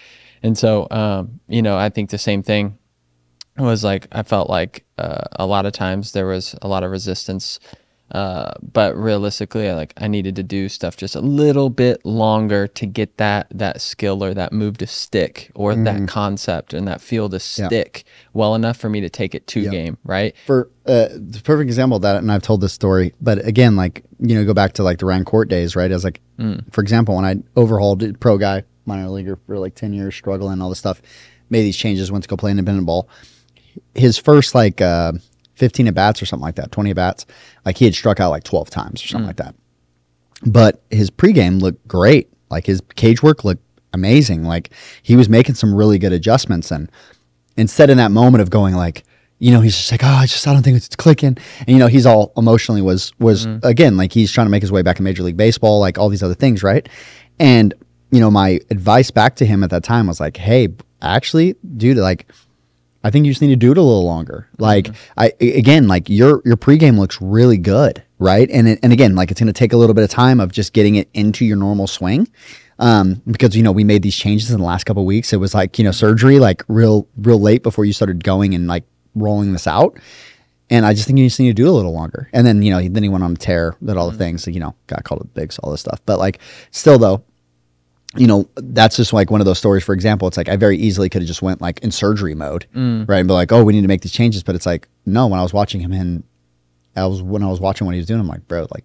And 0.43 0.57
so, 0.57 0.87
um, 0.91 1.41
you 1.49 1.61
know, 1.63 1.77
I 1.77 1.91
think 1.91 2.11
the 2.11 2.19
same 2.19 2.43
thing 2.43 2.79
was 3.59 3.85
like 3.85 4.07
I 4.13 4.23
felt 4.23 4.49
like 4.49 4.85
uh, 4.97 5.25
a 5.33 5.45
lot 5.47 5.67
of 5.67 5.73
times 5.73 6.13
there 6.13 6.27
was 6.27 6.55
a 6.63 6.69
lot 6.69 6.83
of 6.83 6.91
resistance, 6.91 7.61
uh, 8.13 8.53
but 8.73 8.97
realistically, 8.97 9.69
I 9.69 9.75
like 9.75 9.93
I 9.97 10.09
needed 10.09 10.37
to 10.37 10.43
do 10.43 10.69
stuff 10.69 10.97
just 10.97 11.15
a 11.15 11.21
little 11.21 11.71
bit 11.71 12.05
longer 12.05 12.67
to 12.67 12.87
get 12.87 13.17
that 13.19 13.47
that 13.55 13.81
skill 13.81 14.25
or 14.25 14.35
that 14.35 14.53
move 14.53 14.79
to 14.79 14.87
stick 14.87 15.51
or 15.55 15.75
that 15.75 16.09
concept 16.09 16.75
and 16.75 16.87
that 16.89 17.01
feel 17.01 17.29
to 17.29 17.37
Mm-hmm. 17.37 17.63
Yeah. 17.63 17.69
stick 17.69 18.05
well 18.33 18.55
enough 18.55 18.77
for 18.77 18.89
me 18.89 19.01
to 19.01 19.09
take 19.11 19.35
it 19.35 19.47
to 19.49 19.61
Yeah. 19.61 19.71
game, 19.71 19.99
right? 20.05 20.35
For 20.47 20.69
uh, 20.87 21.09
the 21.13 21.41
perfect 21.45 21.69
example 21.69 21.97
of 21.97 22.03
that, 22.03 22.17
and 22.17 22.31
I've 22.33 22.43
told 22.43 22.61
this 22.61 22.73
story, 22.73 23.15
but 23.21 23.45
again, 23.47 23.77
like 23.77 24.05
you 24.19 24.35
know, 24.35 24.45
go 24.45 24.55
back 24.55 24.73
to 24.75 24.83
like 24.83 24.99
the 24.99 25.07
Ryan 25.07 25.25
Court 25.25 25.49
days, 25.49 25.77
right? 25.77 25.91
As 25.91 26.05
like, 26.05 26.21
for 26.73 26.81
example, 26.81 27.17
when 27.17 27.25
I 27.25 27.37
overhauled 27.57 28.19
pro 28.21 28.37
guy, 28.39 28.65
minor 28.87 29.09
leaguer 29.09 29.39
for 29.47 29.59
like 29.59 29.75
ten 29.75 29.93
years, 29.93 30.15
struggling 30.15 30.61
all 30.61 30.69
this 30.69 30.79
stuff, 30.79 31.01
made 31.49 31.63
these 31.63 31.77
changes, 31.77 32.11
went 32.11 32.25
to 32.25 32.29
go 32.29 32.37
play 32.37 32.51
independent 32.51 32.87
ball. 32.87 33.09
His 33.95 34.19
first 34.19 34.55
like 34.55 34.81
uh, 34.81 35.13
fifteen 35.61 35.87
at 35.87 35.95
bats 35.95 36.21
or 36.21 36.27
something 36.27 36.43
like 36.43 36.57
that, 36.57 36.73
twenty 36.73 36.91
at 36.91 36.97
bats, 36.97 37.27
like 37.65 37.79
he 37.79 37.85
had 37.85 37.95
struck 37.95 38.19
out 38.19 38.31
like 38.31 38.43
twelve 38.43 38.71
times 38.71 39.05
or 39.05 39.07
something 39.07 39.27
mm. 39.27 39.29
like 39.29 39.37
that. 39.37 39.55
But 40.45 40.83
his 40.91 41.11
pregame 41.11 41.61
looked 41.61 41.87
great. 41.87 42.33
Like 42.51 42.67
his 42.67 42.83
cage 42.97 43.23
work 43.23 43.45
looked 43.45 43.63
amazing. 43.93 44.45
Like 44.45 44.71
he 45.03 45.15
was 45.15 45.29
making 45.29 45.55
some 45.55 45.75
really 45.75 45.99
good 45.99 46.13
adjustments. 46.13 46.71
And 46.71 46.91
instead 47.57 47.91
in 47.91 47.99
that 47.99 48.11
moment 48.11 48.43
of 48.43 48.51
going 48.51 48.75
like, 48.75 49.05
you 49.39 49.53
know, 49.53 49.61
he's 49.61 49.77
just 49.77 49.93
like, 49.93 50.03
oh, 50.03 50.09
I 50.09 50.27
just 50.27 50.47
I 50.49 50.53
don't 50.53 50.63
think 50.63 50.77
it's 50.77 50.89
clicking. 50.97 51.37
And 51.61 51.69
you 51.69 51.79
know, 51.79 51.87
he's 51.87 52.07
all 52.07 52.33
emotionally 52.37 52.83
was 52.83 53.13
was 53.19 53.47
mm-hmm. 53.47 53.67
again 53.67 53.97
like 53.97 54.13
he's 54.13 54.33
trying 54.33 54.47
to 54.47 54.51
make 54.51 54.63
his 54.63 54.73
way 54.73 54.83
back 54.83 54.99
in 54.99 55.05
Major 55.05 55.23
League 55.23 55.37
Baseball, 55.37 55.79
like 55.79 55.99
all 55.99 56.09
these 56.09 56.23
other 56.23 56.35
things, 56.35 56.63
right? 56.63 56.89
And 57.39 57.75
you 58.11 58.21
know, 58.21 58.31
my 58.31 58.61
advice 58.71 59.11
back 59.11 59.37
to 59.37 59.47
him 59.47 59.63
at 59.63 59.71
that 59.71 59.85
time 59.85 60.09
was 60.09 60.21
like, 60.21 60.37
hey, 60.37 60.69
actually, 61.01 61.55
dude, 61.77 61.99
like. 61.99 62.27
I 63.03 63.11
think 63.11 63.25
you 63.25 63.33
just 63.33 63.41
need 63.41 63.49
to 63.49 63.57
do 63.57 63.73
it 63.73 63.79
a 63.79 63.83
little 63.83 64.05
longer. 64.05 64.49
Like 64.59 64.87
mm-hmm. 64.87 65.21
I 65.21 65.33
a- 65.41 65.59
again, 65.59 65.89
like 65.89 66.09
your 66.09 66.43
your 66.45 66.57
pregame 66.57 66.99
looks 66.99 67.21
really 67.21 67.59
good, 67.59 68.03
right? 68.19 68.49
And 68.51 68.69
it, 68.69 68.79
and 68.83 68.93
again, 68.93 69.15
like 69.15 69.31
it's 69.31 69.41
going 69.41 69.47
to 69.47 69.53
take 69.53 69.73
a 69.73 69.77
little 69.77 69.95
bit 69.95 70.05
of 70.05 70.11
time 70.11 70.41
of 70.41 70.53
just 70.53 70.73
getting 70.73 70.97
it 70.97 71.09
into 71.15 71.45
your 71.45 71.57
normal 71.57 71.87
swing, 71.87 72.29
um, 72.79 73.23
because 73.27 73.57
you 73.57 73.63
know 73.63 73.73
we 73.73 73.85
made 73.85 74.03
these 74.03 74.17
changes 74.17 74.51
in 74.51 74.59
the 74.59 74.67
last 74.67 74.85
couple 74.85 75.03
of 75.03 75.07
weeks. 75.07 75.33
It 75.33 75.39
was 75.39 75.55
like 75.55 75.79
you 75.79 75.85
know 75.85 75.91
mm-hmm. 75.91 75.99
surgery, 75.99 76.39
like 76.39 76.63
real 76.69 77.09
real 77.17 77.41
late 77.41 77.63
before 77.63 77.85
you 77.85 77.93
started 77.93 78.23
going 78.23 78.55
and 78.55 78.67
like 78.67 78.85
rolling 79.15 79.53
this 79.53 79.67
out. 79.67 79.99
And 80.73 80.87
I 80.87 80.95
just 80.95 81.09
think 81.09 81.19
you 81.19 81.27
just 81.27 81.41
need 81.41 81.49
to 81.49 81.55
do 81.55 81.67
it 81.67 81.71
a 81.71 81.73
little 81.73 81.93
longer. 81.93 82.29
And 82.33 82.47
then 82.47 82.63
you 82.63 82.71
know 82.71 82.87
then 82.87 83.03
he 83.03 83.09
went 83.09 83.25
on 83.25 83.33
a 83.33 83.37
tear, 83.37 83.77
did 83.83 83.97
all 83.97 84.07
the 84.07 84.13
mm-hmm. 84.13 84.19
things, 84.19 84.47
you 84.47 84.61
know, 84.61 84.75
got 84.87 85.05
called 85.05 85.23
with 85.23 85.35
bigs, 85.35 85.59
all 85.59 85.71
this 85.71 85.81
stuff. 85.81 86.01
But 86.05 86.19
like 86.19 86.39
still 86.71 86.99
though, 86.99 87.25
you 88.17 88.27
know, 88.27 88.49
that's 88.57 88.97
just 88.97 89.13
like 89.13 89.31
one 89.31 89.41
of 89.41 89.45
those 89.45 89.59
stories. 89.59 89.85
For 89.85 89.93
example, 89.95 90.27
it's 90.27 90.37
like 90.37 90.49
I 90.49 90.57
very 90.57 90.77
easily 90.77 91.09
could 91.09 91.23
have 91.23 91.29
just 91.29 91.43
went 91.43 91.61
like 91.61 91.79
in 91.81 91.91
surgery 91.91 92.35
mode, 92.35 92.67
mm. 92.75 93.09
right, 93.09 93.19
and 93.19 93.29
be 93.29 93.35
like, 93.35 93.53
oh, 93.53 93.63
we 93.63 93.73
need 93.73 93.83
to 93.83 93.89
make 93.89 94.01
these 94.03 94.13
changes. 94.13 94.43
But 94.43 94.55
it's 94.57 94.67
like, 94.67 94.89
no. 95.07 95.27
When 95.29 95.39
I 95.39 95.43
was 95.43 95.53
watching 95.53 95.81
him 95.81 95.93
and 95.93 96.25
I 96.97 97.07
was 97.07 97.23
when 97.23 97.43
I 97.43 97.49
was 97.49 97.61
watching 97.61 97.87
what 97.87 97.95
he 97.95 97.99
was 98.01 98.07
doing, 98.07 98.21
I'm 98.21 98.27
like, 98.27 98.47
bro, 98.49 98.67
like 98.73 98.85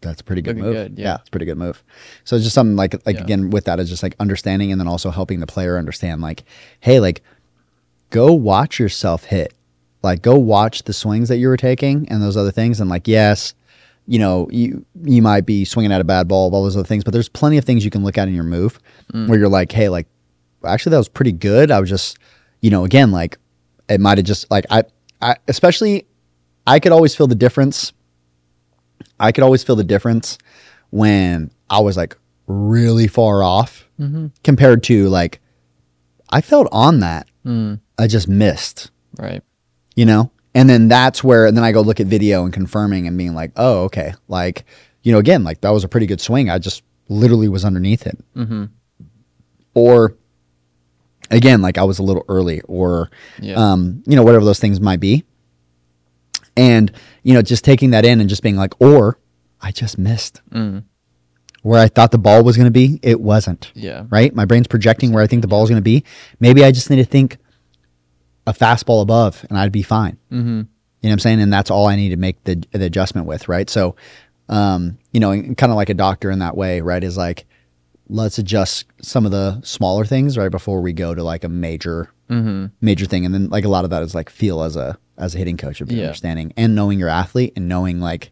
that's 0.00 0.20
a 0.20 0.24
pretty 0.24 0.42
good 0.42 0.56
Looking 0.56 0.72
move. 0.72 0.74
good, 0.74 0.98
yeah. 0.98 1.16
it's 1.16 1.28
a 1.28 1.30
pretty 1.30 1.46
good 1.46 1.58
move. 1.58 1.82
So 2.24 2.36
it's 2.36 2.44
just 2.44 2.54
something 2.54 2.76
like 2.76 2.94
like 3.06 3.16
Yeah. 3.16 3.22
again 3.22 3.50
with 3.50 3.64
that 3.64 3.78
is 3.80 3.88
just 3.88 4.02
like 4.02 4.14
understanding 4.20 4.70
and 4.72 4.80
then 4.80 4.88
also 4.88 5.10
helping 5.10 5.40
the 5.40 5.46
player 5.46 5.78
understand 5.78 6.20
like, 6.20 6.44
hey, 6.80 7.00
like 7.00 7.22
go 8.10 8.32
watch 8.32 8.78
yourself 8.78 9.24
hit. 9.24 9.54
Like 10.02 10.22
go 10.22 10.36
watch 10.36 10.82
the 10.84 10.92
swings 10.92 11.28
that 11.28 11.38
you 11.38 11.48
were 11.48 11.56
taking 11.56 12.08
and 12.08 12.22
those 12.22 12.36
other 12.36 12.52
things. 12.52 12.80
And 12.80 12.90
like, 12.90 13.08
yes, 13.08 13.54
you 14.06 14.18
know, 14.18 14.48
you 14.50 14.84
you 15.02 15.22
might 15.22 15.46
be 15.46 15.64
swinging 15.64 15.92
at 15.92 16.00
a 16.00 16.04
bad 16.04 16.28
ball, 16.28 16.48
of 16.48 16.54
all 16.54 16.62
those 16.62 16.76
other 16.76 16.86
things, 16.86 17.04
but 17.04 17.12
there's 17.12 17.28
plenty 17.28 17.58
of 17.58 17.64
things 17.64 17.84
you 17.84 17.90
can 17.90 18.04
look 18.04 18.16
at 18.18 18.28
in 18.28 18.34
your 18.34 18.44
move 18.44 18.78
mm. 19.12 19.28
where 19.28 19.38
you're 19.38 19.48
like, 19.48 19.72
hey, 19.72 19.88
like 19.88 20.06
actually 20.64 20.90
that 20.90 20.98
was 20.98 21.08
pretty 21.08 21.32
good. 21.32 21.70
I 21.70 21.80
was 21.80 21.88
just, 21.88 22.18
you 22.60 22.70
know, 22.70 22.84
again, 22.84 23.10
like 23.10 23.38
it 23.88 24.00
might 24.00 24.18
have 24.18 24.26
just 24.26 24.50
like 24.50 24.64
I 24.70 24.84
I 25.20 25.36
especially 25.48 26.06
I 26.66 26.80
could 26.80 26.92
always 26.92 27.14
feel 27.14 27.26
the 27.26 27.34
difference. 27.34 27.92
I 29.18 29.32
could 29.32 29.44
always 29.44 29.64
feel 29.64 29.76
the 29.76 29.84
difference 29.84 30.38
when 30.90 31.50
I 31.70 31.80
was 31.80 31.96
like 31.96 32.16
really 32.46 33.08
far 33.08 33.42
off 33.42 33.88
mm-hmm. 33.98 34.28
compared 34.44 34.82
to 34.84 35.08
like 35.08 35.40
I 36.30 36.40
felt 36.40 36.68
on 36.72 37.00
that. 37.00 37.28
Mm. 37.44 37.80
I 37.98 38.06
just 38.06 38.28
missed, 38.28 38.90
Right. 39.18 39.42
you 39.94 40.04
know? 40.04 40.30
And 40.56 40.70
then 40.70 40.88
that's 40.88 41.22
where, 41.22 41.44
and 41.46 41.54
then 41.56 41.64
I 41.64 41.70
go 41.72 41.82
look 41.82 42.00
at 42.00 42.06
video 42.06 42.44
and 42.44 42.52
confirming 42.52 43.06
and 43.06 43.16
being 43.18 43.34
like, 43.34 43.52
oh, 43.56 43.84
okay. 43.84 44.14
Like, 44.26 44.64
you 45.02 45.12
know, 45.12 45.18
again, 45.18 45.44
like 45.44 45.60
that 45.60 45.70
was 45.70 45.84
a 45.84 45.88
pretty 45.88 46.06
good 46.06 46.20
swing. 46.20 46.48
I 46.48 46.58
just 46.58 46.82
literally 47.08 47.48
was 47.48 47.62
underneath 47.64 48.06
it. 48.06 48.18
Or 49.74 50.16
again, 51.30 51.60
like 51.60 51.76
I 51.78 51.84
was 51.84 51.98
a 51.98 52.02
little 52.02 52.24
early 52.28 52.62
or, 52.62 53.10
Yeah. 53.40 53.54
um, 53.56 54.02
you 54.06 54.16
know, 54.16 54.22
whatever 54.22 54.44
those 54.46 54.58
things 54.58 54.80
might 54.80 55.00
be. 55.00 55.24
And, 56.56 56.90
you 57.22 57.34
know, 57.34 57.42
just 57.42 57.62
taking 57.64 57.90
that 57.90 58.06
in 58.06 58.18
and 58.20 58.28
just 58.28 58.42
being 58.42 58.56
like, 58.56 58.72
or 58.80 59.18
I 59.60 59.72
just 59.72 59.98
missed. 59.98 60.40
Where 61.62 61.80
I 61.82 61.88
thought 61.88 62.12
the 62.12 62.18
ball 62.18 62.44
was 62.44 62.56
going 62.56 62.66
to 62.66 62.70
be, 62.70 62.98
it 63.02 63.20
wasn't 63.20 63.72
Yeah. 63.74 64.04
right? 64.08 64.34
My 64.34 64.44
brain's 64.46 64.68
projecting 64.68 65.12
where 65.12 65.22
I 65.22 65.26
think 65.26 65.42
the 65.42 65.48
ball's 65.48 65.68
going 65.68 65.80
to 65.80 65.82
be. 65.84 66.04
Maybe 66.40 66.64
I 66.64 66.70
just 66.72 66.88
need 66.88 66.96
to 66.96 67.04
think 67.04 67.36
a 68.46 68.52
fastball 68.52 69.02
above 69.02 69.44
and 69.48 69.58
I'd 69.58 69.72
be 69.72 69.82
fine. 69.82 70.18
Mm-hmm. 70.30 70.48
You 70.48 70.62
know 70.62 70.66
what 71.02 71.12
I'm 71.12 71.18
saying? 71.20 71.40
And 71.40 71.52
that's 71.52 71.70
all 71.70 71.86
I 71.86 71.96
need 71.96 72.10
to 72.10 72.16
make 72.16 72.42
the, 72.44 72.62
the 72.72 72.84
adjustment 72.86 73.26
with, 73.26 73.48
right? 73.48 73.68
So, 73.68 73.96
um, 74.48 74.98
you 75.12 75.20
know, 75.20 75.30
kind 75.54 75.70
of 75.72 75.76
like 75.76 75.88
a 75.90 75.94
doctor 75.94 76.30
in 76.30 76.38
that 76.40 76.56
way, 76.56 76.80
right? 76.80 77.02
Is 77.02 77.16
like, 77.16 77.46
let's 78.08 78.38
adjust 78.38 78.86
some 79.02 79.24
of 79.26 79.32
the 79.32 79.60
smaller 79.62 80.04
things 80.04 80.38
right 80.38 80.50
before 80.50 80.80
we 80.80 80.92
go 80.92 81.14
to 81.14 81.22
like 81.22 81.44
a 81.44 81.48
major, 81.48 82.10
major 82.80 83.06
thing. 83.06 83.24
And 83.24 83.34
then 83.34 83.48
like 83.50 83.64
a 83.64 83.68
lot 83.68 83.84
of 83.84 83.90
that 83.90 84.02
is 84.02 84.14
like 84.14 84.30
feel 84.30 84.62
as 84.62 84.74
a, 84.76 84.98
as 85.18 85.34
a 85.34 85.38
hitting 85.38 85.56
coach 85.56 85.80
of 85.80 85.90
Yeah. 85.90 86.04
understanding 86.04 86.52
and 86.56 86.74
knowing 86.74 86.98
your 86.98 87.08
athlete 87.08 87.52
and 87.56 87.68
knowing 87.68 88.00
like 88.00 88.30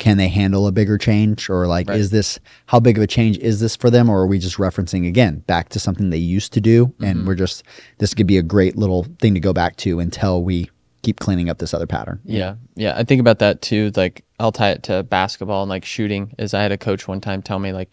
can 0.00 0.16
they 0.16 0.26
handle 0.28 0.66
a 0.66 0.72
bigger 0.72 0.98
change 0.98 1.48
or 1.48 1.68
like 1.68 1.88
Right. 1.88 1.98
is 2.00 2.10
this 2.10 2.40
how 2.66 2.80
big 2.80 2.96
of 2.98 3.04
a 3.04 3.06
change 3.06 3.38
is 3.38 3.60
this 3.60 3.76
for 3.76 3.90
them 3.90 4.10
or 4.10 4.20
are 4.22 4.26
we 4.26 4.38
just 4.40 4.56
referencing 4.56 5.06
again 5.06 5.40
back 5.46 5.68
to 5.68 5.78
something 5.78 6.10
they 6.10 6.16
used 6.16 6.52
to 6.54 6.60
do 6.60 6.86
Mm-hmm. 6.86 7.04
and 7.04 7.26
we're 7.26 7.34
just 7.36 7.62
this 7.98 8.14
could 8.14 8.26
be 8.26 8.36
a 8.38 8.42
great 8.42 8.76
little 8.76 9.04
thing 9.20 9.34
to 9.34 9.40
go 9.40 9.52
back 9.52 9.76
to 9.76 10.00
until 10.00 10.42
we 10.42 10.68
keep 11.02 11.20
cleaning 11.20 11.48
up 11.48 11.56
this 11.58 11.72
other 11.72 11.86
pattern. 11.86 12.20
Yeah, 12.24 12.56
yeah. 12.74 12.94
I 12.94 13.04
think 13.04 13.20
about 13.20 13.38
that 13.38 13.62
too. 13.62 13.90
Like 13.96 14.24
I'll 14.38 14.52
tie 14.52 14.70
it 14.72 14.82
to 14.84 15.02
basketball 15.02 15.62
and 15.62 15.70
like 15.70 15.84
shooting. 15.84 16.34
Is 16.38 16.52
I 16.52 16.60
had 16.62 16.72
a 16.72 16.76
coach 16.78 17.08
one 17.08 17.20
time 17.22 17.40
tell 17.40 17.58
me 17.58 17.72
like, 17.72 17.90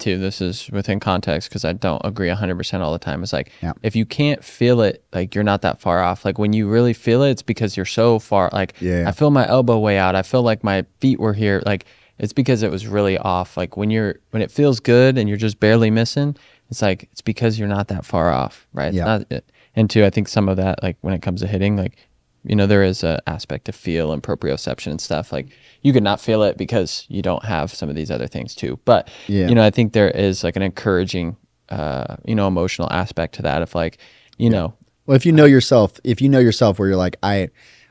two, 0.00 0.18
this 0.18 0.40
is 0.40 0.70
within 0.70 0.98
context 1.00 1.48
because 1.48 1.64
I 1.64 1.72
don't 1.72 2.00
agree 2.04 2.28
hundred 2.30 2.56
percent 2.56 2.82
all 2.82 2.92
the 2.92 2.98
time. 2.98 3.22
It's 3.22 3.32
like 3.32 3.50
Yeah. 3.62 3.72
if 3.82 3.94
you 3.94 4.06
can't 4.06 4.42
feel 4.42 4.80
it, 4.80 5.04
like 5.12 5.34
you're 5.34 5.44
not 5.44 5.62
that 5.62 5.80
far 5.80 6.02
off. 6.02 6.24
Like 6.24 6.38
when 6.38 6.52
you 6.52 6.68
really 6.68 6.92
feel 6.94 7.22
it, 7.22 7.30
it's 7.30 7.42
because 7.42 7.76
you're 7.76 7.86
so 7.86 8.18
far. 8.18 8.50
Like 8.52 8.74
Yeah. 8.80 9.04
I 9.08 9.12
feel 9.12 9.30
my 9.30 9.46
elbow 9.46 9.78
way 9.78 9.98
out. 9.98 10.14
I 10.14 10.22
feel 10.22 10.42
like 10.42 10.64
my 10.64 10.84
feet 11.00 11.20
were 11.20 11.34
here. 11.34 11.62
Like 11.66 11.84
it's 12.18 12.32
because 12.32 12.62
it 12.62 12.70
was 12.70 12.86
really 12.86 13.18
off. 13.18 13.56
Like 13.56 13.76
when 13.76 13.90
you're 13.90 14.16
when 14.30 14.42
it 14.42 14.50
feels 14.50 14.80
good 14.80 15.18
and 15.18 15.28
you're 15.28 15.38
just 15.38 15.60
barely 15.60 15.90
missing, 15.90 16.36
it's 16.70 16.80
like 16.82 17.08
it's 17.12 17.20
because 17.22 17.58
you're 17.58 17.68
not 17.68 17.88
that 17.88 18.04
far 18.04 18.30
off, 18.32 18.66
right? 18.72 18.88
It's 18.88 18.96
Yeah. 18.96 19.04
not. 19.04 19.42
And 19.76 19.90
two, 19.90 20.04
I 20.04 20.10
think 20.10 20.28
some 20.28 20.48
of 20.48 20.56
that, 20.56 20.82
like 20.82 20.96
when 21.00 21.14
it 21.14 21.20
comes 21.22 21.40
to 21.40 21.46
hitting, 21.48 21.76
like 21.76 21.96
you 22.44 22.54
know, 22.54 22.66
there 22.66 22.82
is 22.82 23.02
a 23.02 23.22
aspect 23.26 23.68
of 23.68 23.74
feel 23.74 24.12
and 24.12 24.22
proprioception 24.22 24.88
and 24.88 25.00
stuff. 25.00 25.32
Like 25.32 25.48
you 25.82 25.92
could 25.92 26.02
not 26.02 26.20
feel 26.20 26.42
it 26.42 26.56
because 26.56 27.06
you 27.08 27.22
don't 27.22 27.44
have 27.44 27.72
some 27.72 27.88
of 27.88 27.96
these 27.96 28.10
other 28.10 28.26
things 28.26 28.54
too. 28.54 28.78
But 28.84 29.08
Yeah. 29.26 29.48
you 29.48 29.54
know, 29.54 29.64
I 29.64 29.70
think 29.70 29.92
there 29.92 30.10
is 30.10 30.44
like 30.44 30.56
an 30.56 30.62
encouraging, 30.62 31.36
uh, 31.70 32.16
you 32.24 32.34
know, 32.34 32.46
emotional 32.46 32.88
aspect 32.92 33.34
to 33.36 33.42
that. 33.42 33.62
Of 33.62 33.74
like, 33.74 33.98
you 34.38 34.50
know, 34.50 34.74
Well, 35.06 35.16
if 35.16 35.26
you 35.26 35.32
know 35.32 35.44
yourself, 35.46 35.98
if 36.04 36.20
you 36.22 36.28
know 36.28 36.38
yourself 36.38 36.78
where 36.78 36.88
you're 36.88 36.96
like, 36.96 37.16
I, 37.22 37.48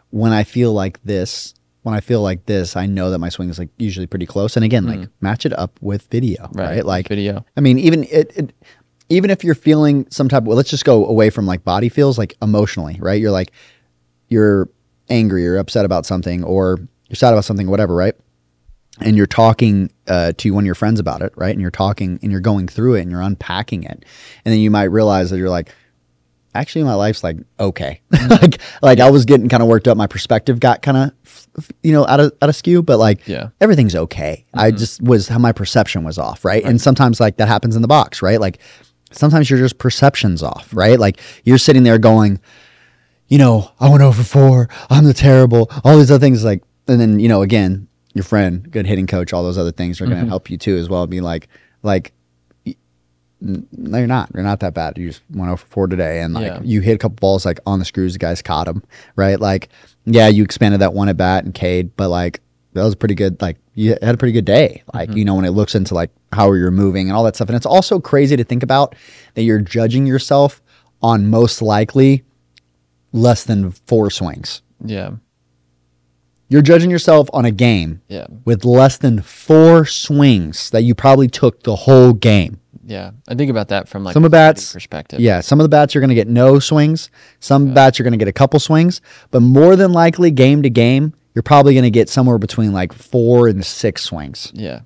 when 0.10 0.32
I 0.32 0.44
feel 0.44 0.74
like 0.74 1.02
this, 1.04 1.54
when 1.84 1.94
I 1.96 2.00
feel 2.00 2.22
like 2.22 2.46
this, 2.46 2.76
I 2.76 2.86
know 2.86 3.10
that 3.10 3.20
my 3.20 3.30
swing 3.30 3.50
is 3.50 3.60
like 3.60 3.70
usually 3.78 4.08
pretty 4.08 4.26
close. 4.26 4.56
And 4.56 4.64
again, 4.64 4.86
like 4.86 5.10
match 5.22 5.46
it 5.46 5.58
up 5.58 5.78
with 5.82 6.08
video, 6.10 6.44
Mm. 6.44 6.60
Right, 6.60 6.70
right? 6.76 6.86
Like 6.86 7.08
video. 7.10 7.44
I 7.58 7.62
mean, 7.62 7.78
even 7.80 8.04
it, 8.06 8.32
it, 8.36 8.54
even 9.10 9.30
if 9.30 9.44
you're 9.44 9.54
feeling 9.56 10.08
some 10.10 10.30
type 10.30 10.44
of, 10.44 10.48
well, 10.48 10.58
let's 10.58 10.70
just 10.70 10.86
go 10.86 11.06
away 11.06 11.30
from 11.30 11.46
like 11.46 11.64
body 11.64 11.90
feels, 11.90 12.18
like 12.18 12.36
emotionally, 12.42 12.98
right? 13.00 13.20
You're 13.22 13.32
like, 13.32 13.52
you're 14.34 14.70
angry 15.10 15.48
or 15.48 15.58
upset 15.58 15.86
about 15.86 16.06
something, 16.06 16.44
or 16.44 16.80
you're 17.08 17.16
sad 17.16 17.34
about 17.34 17.46
something, 17.46 17.70
whatever, 17.70 17.96
right? 17.96 18.16
and 19.02 19.18
you're 19.18 19.26
talking 19.26 19.92
uh, 20.08 20.34
to 20.38 20.52
one 20.52 20.64
of 20.64 20.68
your 20.68 20.76
friends 20.76 21.00
about 21.00 21.24
it, 21.24 21.34
right? 21.36 21.50
And 21.52 21.60
you're 21.60 21.72
talking 21.72 22.20
and 22.22 22.32
you're 22.32 22.40
going 22.40 22.68
through 22.68 22.94
it 22.94 23.02
and 23.02 23.10
you're 23.10 23.22
unpacking 23.22 23.84
it, 23.84 24.06
and 24.46 24.52
then 24.54 24.60
you 24.60 24.70
might 24.70 24.84
realize 25.00 25.32
that 25.32 25.38
you're 25.38 25.50
like, 25.50 25.74
actually, 26.54 26.84
my 26.84 26.94
life's 26.94 27.24
like 27.24 27.38
okay, 27.60 28.02
like 28.30 28.62
like 28.84 29.00
I 29.00 29.10
was 29.10 29.26
getting 29.26 29.50
kind 29.50 29.64
of 29.64 29.68
worked 29.70 29.88
up. 29.88 29.98
My 29.98 30.06
perspective 30.06 30.60
got 30.60 30.84
kind 30.84 30.98
of 30.98 31.68
you 31.82 31.92
know 31.92 32.06
out 32.06 32.20
of 32.20 32.34
out 32.44 32.50
of 32.50 32.56
skew, 32.56 32.84
but 32.84 33.00
like 33.00 33.28
Yeah. 33.28 33.50
everything's 33.60 33.96
okay. 33.96 34.46
I 34.54 34.70
just 34.70 35.02
was 35.02 35.28
how 35.28 35.40
my 35.40 35.54
perception 35.54 36.04
was 36.04 36.20
off, 36.20 36.46
right? 36.46 36.64
And 36.64 36.80
sometimes 36.80 37.20
like 37.20 37.38
that 37.38 37.48
happens 37.48 37.76
in 37.76 37.82
the 37.82 37.88
box, 37.88 38.22
right? 38.22 38.40
Like 38.40 38.60
sometimes 39.12 39.50
your 39.50 39.58
just 39.58 39.80
perception's 39.80 40.44
off, 40.44 40.70
right? 40.72 41.00
Like 41.00 41.20
you're 41.46 41.58
sitting 41.58 41.82
there 41.82 41.98
going 41.98 42.40
you 43.34 43.40
know, 43.40 43.72
I 43.80 43.90
went 43.90 44.04
over 44.04 44.22
four. 44.22 44.70
I'm 44.92 45.06
the 45.06 45.14
terrible. 45.14 45.68
All 45.84 45.98
these 45.98 46.12
other 46.12 46.20
things, 46.20 46.46
like, 46.46 46.62
and 46.88 47.02
then 47.02 47.20
you 47.20 47.28
know, 47.28 47.42
again, 47.42 47.88
your 48.14 48.24
friend, 48.24 48.70
good 48.70 48.86
hitting 48.86 49.08
coach, 49.08 49.34
all 49.34 49.42
those 49.42 49.58
other 49.58 49.72
things 49.72 50.00
are 50.00 50.06
going 50.06 50.18
to 50.18 50.22
mm-hmm. 50.22 50.30
help 50.30 50.52
you 50.52 50.58
too 50.60 50.78
as 50.78 50.88
well. 50.88 51.08
Be 51.08 51.20
like, 51.20 51.48
like, 51.82 52.14
no, 53.42 53.98
you're 53.98 54.06
not. 54.06 54.30
You're 54.36 54.44
not 54.44 54.60
that 54.60 54.76
bad. 54.76 55.00
You 55.00 55.08
just 55.08 55.24
went 55.32 55.50
over 55.50 55.66
four 55.66 55.88
today, 55.88 56.22
and 56.22 56.36
like 56.36 56.46
Yeah. 56.46 56.60
you 56.62 56.82
hit 56.82 56.94
a 56.94 56.98
couple 57.00 57.16
balls 57.16 57.44
like 57.44 57.60
on 57.66 57.80
the 57.80 57.86
screws. 57.86 58.14
The 58.14 58.20
guys 58.20 58.44
caught 58.44 58.68
them, 58.68 58.84
right? 59.16 59.40
Like, 59.40 59.70
yeah, 60.06 60.28
you 60.28 60.44
expanded 60.44 60.82
that 60.82 60.94
one 60.94 61.10
at 61.10 61.18
bat 61.18 61.44
and 61.44 61.56
Cade, 61.56 61.90
but 61.98 62.10
like 62.10 62.40
that 62.74 62.84
was 62.84 62.94
pretty 62.94 63.16
good. 63.16 63.42
Like 63.42 63.58
you 63.74 63.98
had 64.00 64.14
a 64.14 64.18
pretty 64.18 64.34
good 64.34 64.46
day. 64.46 64.84
Like 64.94 65.10
mm-hmm. 65.10 65.18
you 65.18 65.26
know 65.26 65.34
when 65.34 65.46
it 65.46 65.52
looks 65.52 65.74
into 65.74 65.96
like 65.96 66.12
how 66.34 66.54
you're 66.54 66.70
moving 66.70 67.10
and 67.10 67.18
all 67.18 67.24
that 67.24 67.36
stuff, 67.36 67.50
and 67.50 67.56
it's 67.56 67.66
also 67.66 68.00
crazy 68.00 68.38
to 68.38 68.44
think 68.44 68.62
about 68.62 68.94
that 69.34 69.42
you're 69.42 69.60
judging 69.60 70.06
yourself 70.06 70.62
on 71.02 71.32
most 71.32 71.64
likely 71.64 72.24
less 73.14 73.44
than 73.46 73.72
four 73.72 74.10
swings. 74.10 74.62
yeah, 74.84 75.12
You're 76.50 76.62
judging 76.62 76.92
yourself 76.92 77.30
on 77.34 77.46
a 77.46 77.52
game 77.52 78.02
yeah, 78.10 78.28
with 78.46 78.66
less 78.66 78.98
than 78.98 79.22
four 79.22 79.86
swings 79.86 80.70
that 80.72 80.82
you 80.84 80.94
probably 80.94 81.28
took 81.28 81.64
the 81.64 81.76
whole 81.76 82.12
game. 82.14 82.60
yeah. 82.86 83.12
I 83.28 83.36
think 83.36 83.50
about 83.50 83.70
that 83.70 83.88
from 83.88 84.04
like 84.04 84.14
Some 84.14 84.26
a 84.26 84.30
bats- 84.30 84.74
perspective. 84.74 85.20
Yeah, 85.20 85.40
some 85.42 85.60
of 85.60 85.64
the 85.64 85.70
bats 85.70 85.94
you're 85.96 86.02
going 86.02 86.10
to 86.10 86.16
get 86.16 86.28
no 86.28 86.60
swings. 86.60 87.10
Some 87.40 87.74
bats 87.74 87.98
you're 87.98 88.04
going 88.04 88.12
to 88.14 88.18
get 88.18 88.28
a 88.28 88.34
couple 88.34 88.60
swings, 88.60 89.00
but 89.32 89.40
more 89.42 89.76
than 89.76 89.94
likely, 89.94 90.30
game 90.32 90.62
to 90.64 90.70
game, 90.70 91.14
you're 91.34 91.44
probably 91.44 91.74
going 91.74 91.84
to 91.84 91.90
get 91.92 92.10
somewhere 92.10 92.38
between 92.38 92.74
like 92.74 92.92
four 92.94 93.48
and 93.48 93.66
six 93.66 94.04
swings. 94.04 94.52
yeah. 94.54 94.82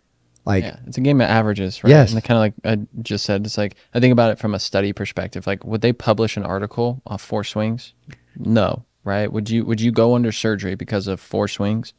Like, 0.48 0.64
yeah, 0.64 0.78
it's 0.88 0.98
a 0.98 1.02
game 1.02 1.20
of 1.22 1.28
averages, 1.30 1.84
right? 1.84 1.89
Yes. 1.91 2.14
And 2.14 2.24
kind 2.24 2.38
of 2.38 2.41
like 2.41 2.54
I 2.82 2.88
just 3.04 3.26
said, 3.26 3.45
it's 3.45 3.58
like 3.58 3.76
I 3.93 4.00
think 4.00 4.12
about 4.14 4.32
it 4.32 4.39
from 4.39 4.56
a 4.56 4.60
study 4.60 4.93
perspective. 4.93 5.45
Like, 5.45 5.64
would 5.66 5.82
they 5.82 5.91
publish 5.93 6.38
an 6.38 6.43
article 6.43 7.02
off 7.06 7.22
four 7.22 7.43
swings? 7.43 7.93
No, 8.38 8.86
right? 9.04 9.32
Would 9.32 9.50
you 9.50 9.66
would 9.66 9.82
you 9.82 9.91
go 9.91 10.16
under 10.16 10.32
surgery 10.32 10.76
because 10.76 11.08
of 11.08 11.20
four 11.20 11.48
swings? 11.48 11.93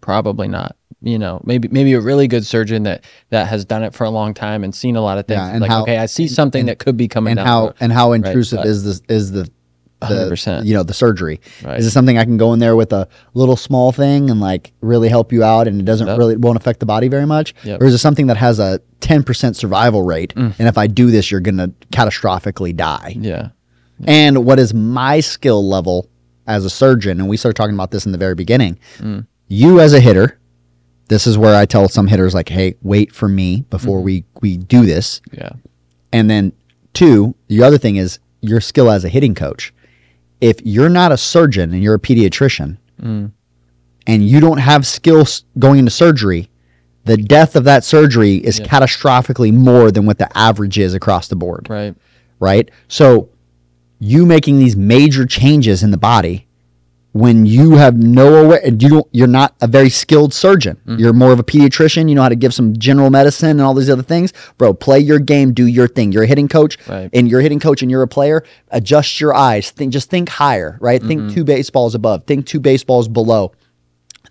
Probably 0.00 0.48
not. 0.48 0.76
You 1.00 1.18
know, 1.18 1.40
maybe 1.44 1.68
maybe 1.68 1.92
a 1.94 2.00
really 2.00 2.28
good 2.28 2.44
surgeon 2.44 2.82
that 2.84 3.04
that 3.30 3.48
has 3.48 3.64
done 3.64 3.82
it 3.82 3.94
for 3.94 4.04
a 4.04 4.10
long 4.10 4.34
time 4.34 4.64
and 4.64 4.74
seen 4.74 4.96
a 4.96 5.00
lot 5.00 5.18
of 5.18 5.26
things. 5.26 5.38
Yeah, 5.38 5.48
and 5.50 5.60
like, 5.60 5.70
how- 5.70 5.82
okay, 5.82 5.96
I 5.98 6.06
see 6.06 6.28
something 6.28 6.66
that 6.66 6.78
could 6.78 6.96
be 6.96 7.08
coming 7.08 7.32
and 7.38 7.40
how 7.40 7.66
road. 7.66 7.74
and 7.80 7.92
how 7.92 8.10
Right, 8.10 8.24
intrusive 8.24 8.58
but- 8.58 8.66
is 8.66 8.84
this 8.84 9.00
is 9.08 9.32
the 9.32 9.48
the 10.00 10.06
100%. 10.30 10.64
you 10.64 10.74
know 10.74 10.82
the 10.84 10.94
surgery. 10.94 11.40
Right. 11.64 11.78
is 11.80 11.86
it 11.86 11.90
something 11.90 12.18
i 12.18 12.24
can 12.24 12.36
go 12.36 12.52
in 12.52 12.60
there 12.60 12.76
with 12.76 12.92
a 12.92 13.08
little 13.34 13.56
small 13.56 13.90
thing 13.92 14.30
and 14.30 14.40
like 14.40 14.72
really 14.80 15.08
help 15.08 15.32
you 15.32 15.42
out 15.42 15.66
and 15.66 15.80
it 15.80 15.84
doesn't 15.84 16.06
Yep. 16.06 16.18
really 16.18 16.32
it 16.34 16.40
won't 16.40 16.56
affect 16.56 16.78
the 16.80 16.86
body 16.86 17.08
very 17.08 17.26
much? 17.26 17.54
Yep. 17.64 17.80
or 17.82 17.86
is 17.86 17.94
it 17.94 17.98
something 17.98 18.28
that 18.28 18.36
has 18.36 18.58
a 18.60 18.80
10% 19.00 19.56
survival 19.56 20.02
rate 20.02 20.32
and 20.36 20.54
if 20.60 20.78
i 20.78 20.86
do 20.86 21.10
this 21.10 21.30
you're 21.30 21.40
gonna 21.40 21.68
catastrophically 21.92 22.74
die? 22.76 23.16
Yeah, 23.18 23.48
and 24.04 24.44
what 24.44 24.58
is 24.58 24.72
my 24.74 25.20
skill 25.20 25.68
level 25.68 26.08
as 26.46 26.64
a 26.64 26.70
surgeon 26.70 27.18
and 27.20 27.28
we 27.28 27.36
started 27.36 27.56
talking 27.56 27.74
about 27.74 27.90
this 27.90 28.06
in 28.06 28.12
the 28.12 28.18
very 28.18 28.34
beginning. 28.34 28.78
You 29.48 29.80
as 29.80 29.92
a 29.94 30.00
hitter 30.00 30.38
this 31.08 31.26
is 31.26 31.36
where 31.38 31.54
i 31.56 31.64
tell 31.64 31.88
some 31.88 32.06
hitters 32.06 32.34
like 32.34 32.48
hey 32.50 32.74
wait 32.82 33.12
for 33.12 33.28
me 33.28 33.62
before 33.70 34.00
we 34.02 34.24
we 34.42 34.56
do 34.58 34.84
this. 34.86 35.20
Yeah, 35.32 35.50
and 36.12 36.28
then 36.30 36.52
two, 36.92 37.34
the 37.48 37.62
other 37.62 37.78
thing 37.78 37.96
is 37.96 38.18
your 38.40 38.60
skill 38.60 38.90
as 38.90 39.04
a 39.04 39.08
hitting 39.08 39.34
coach. 39.34 39.72
If 40.40 40.60
you're 40.64 40.88
not 40.88 41.12
a 41.12 41.16
surgeon 41.16 41.72
and 41.72 41.82
you're 41.82 41.94
a 41.94 42.00
pediatrician 42.00 42.78
and 44.06 44.28
you 44.28 44.40
don't 44.40 44.58
have 44.58 44.86
skills 44.86 45.44
going 45.58 45.78
into 45.78 45.90
surgery, 45.90 46.50
the 47.04 47.16
death 47.16 47.56
of 47.56 47.64
that 47.64 47.84
surgery 47.84 48.36
is 48.36 48.58
catastrophically 48.66 49.52
more 49.52 49.90
than 49.90 50.04
what 50.06 50.18
the 50.18 50.36
average 50.36 50.78
is 50.78 50.94
across 50.94 51.28
the 51.28 51.36
board 51.36 51.68
right. 51.70 51.94
right? 52.40 52.70
So 52.88 53.30
you 54.00 54.26
making 54.26 54.58
these 54.58 54.76
major 54.76 55.26
changes 55.26 55.82
in 55.82 55.90
the 55.90 55.96
body 55.96 56.47
when 57.12 57.46
you 57.46 57.72
have 57.72 57.96
no 57.96 58.44
aware, 58.44 58.64
you 58.66 58.88
don't, 58.88 59.06
you're 59.12 59.26
not 59.26 59.54
a 59.60 59.66
very 59.66 59.88
skilled 59.88 60.32
surgeon. 60.34 60.76
Mm-hmm. 60.86 60.96
You're 61.00 61.12
more 61.12 61.32
of 61.32 61.38
a 61.40 61.42
pediatrician. 61.44 62.08
You 62.08 62.14
know 62.14 62.22
how 62.22 62.28
to 62.28 62.36
give 62.36 62.52
some 62.52 62.76
general 62.76 63.10
medicine 63.10 63.50
and 63.50 63.60
all 63.62 63.74
these 63.74 63.90
other 63.90 64.02
things, 64.02 64.32
bro. 64.58 64.74
Play 64.74 65.00
your 65.00 65.18
game, 65.18 65.52
do 65.52 65.66
your 65.66 65.88
thing. 65.88 66.12
You're 66.12 66.24
a 66.24 66.26
hitting 66.26 66.48
coach, 66.48 66.76
Right. 66.86 67.10
and 67.12 67.28
you're 67.28 67.40
a 67.40 67.42
hitting 67.42 67.60
coach, 67.60 67.82
and 67.82 67.90
you're 67.90 68.02
a 68.02 68.08
player. 68.08 68.44
Adjust 68.70 69.20
your 69.20 69.34
eyes. 69.34 69.70
Think, 69.70 69.92
just 69.92 70.10
think 70.10 70.28
higher, 70.28 70.76
right? 70.80 71.00
Mm-hmm. 71.00 71.08
Think 71.08 71.34
two 71.34 71.44
baseballs 71.44 71.94
above. 71.94 72.24
Think 72.24 72.46
two 72.46 72.60
baseballs 72.60 73.08
below. 73.08 73.52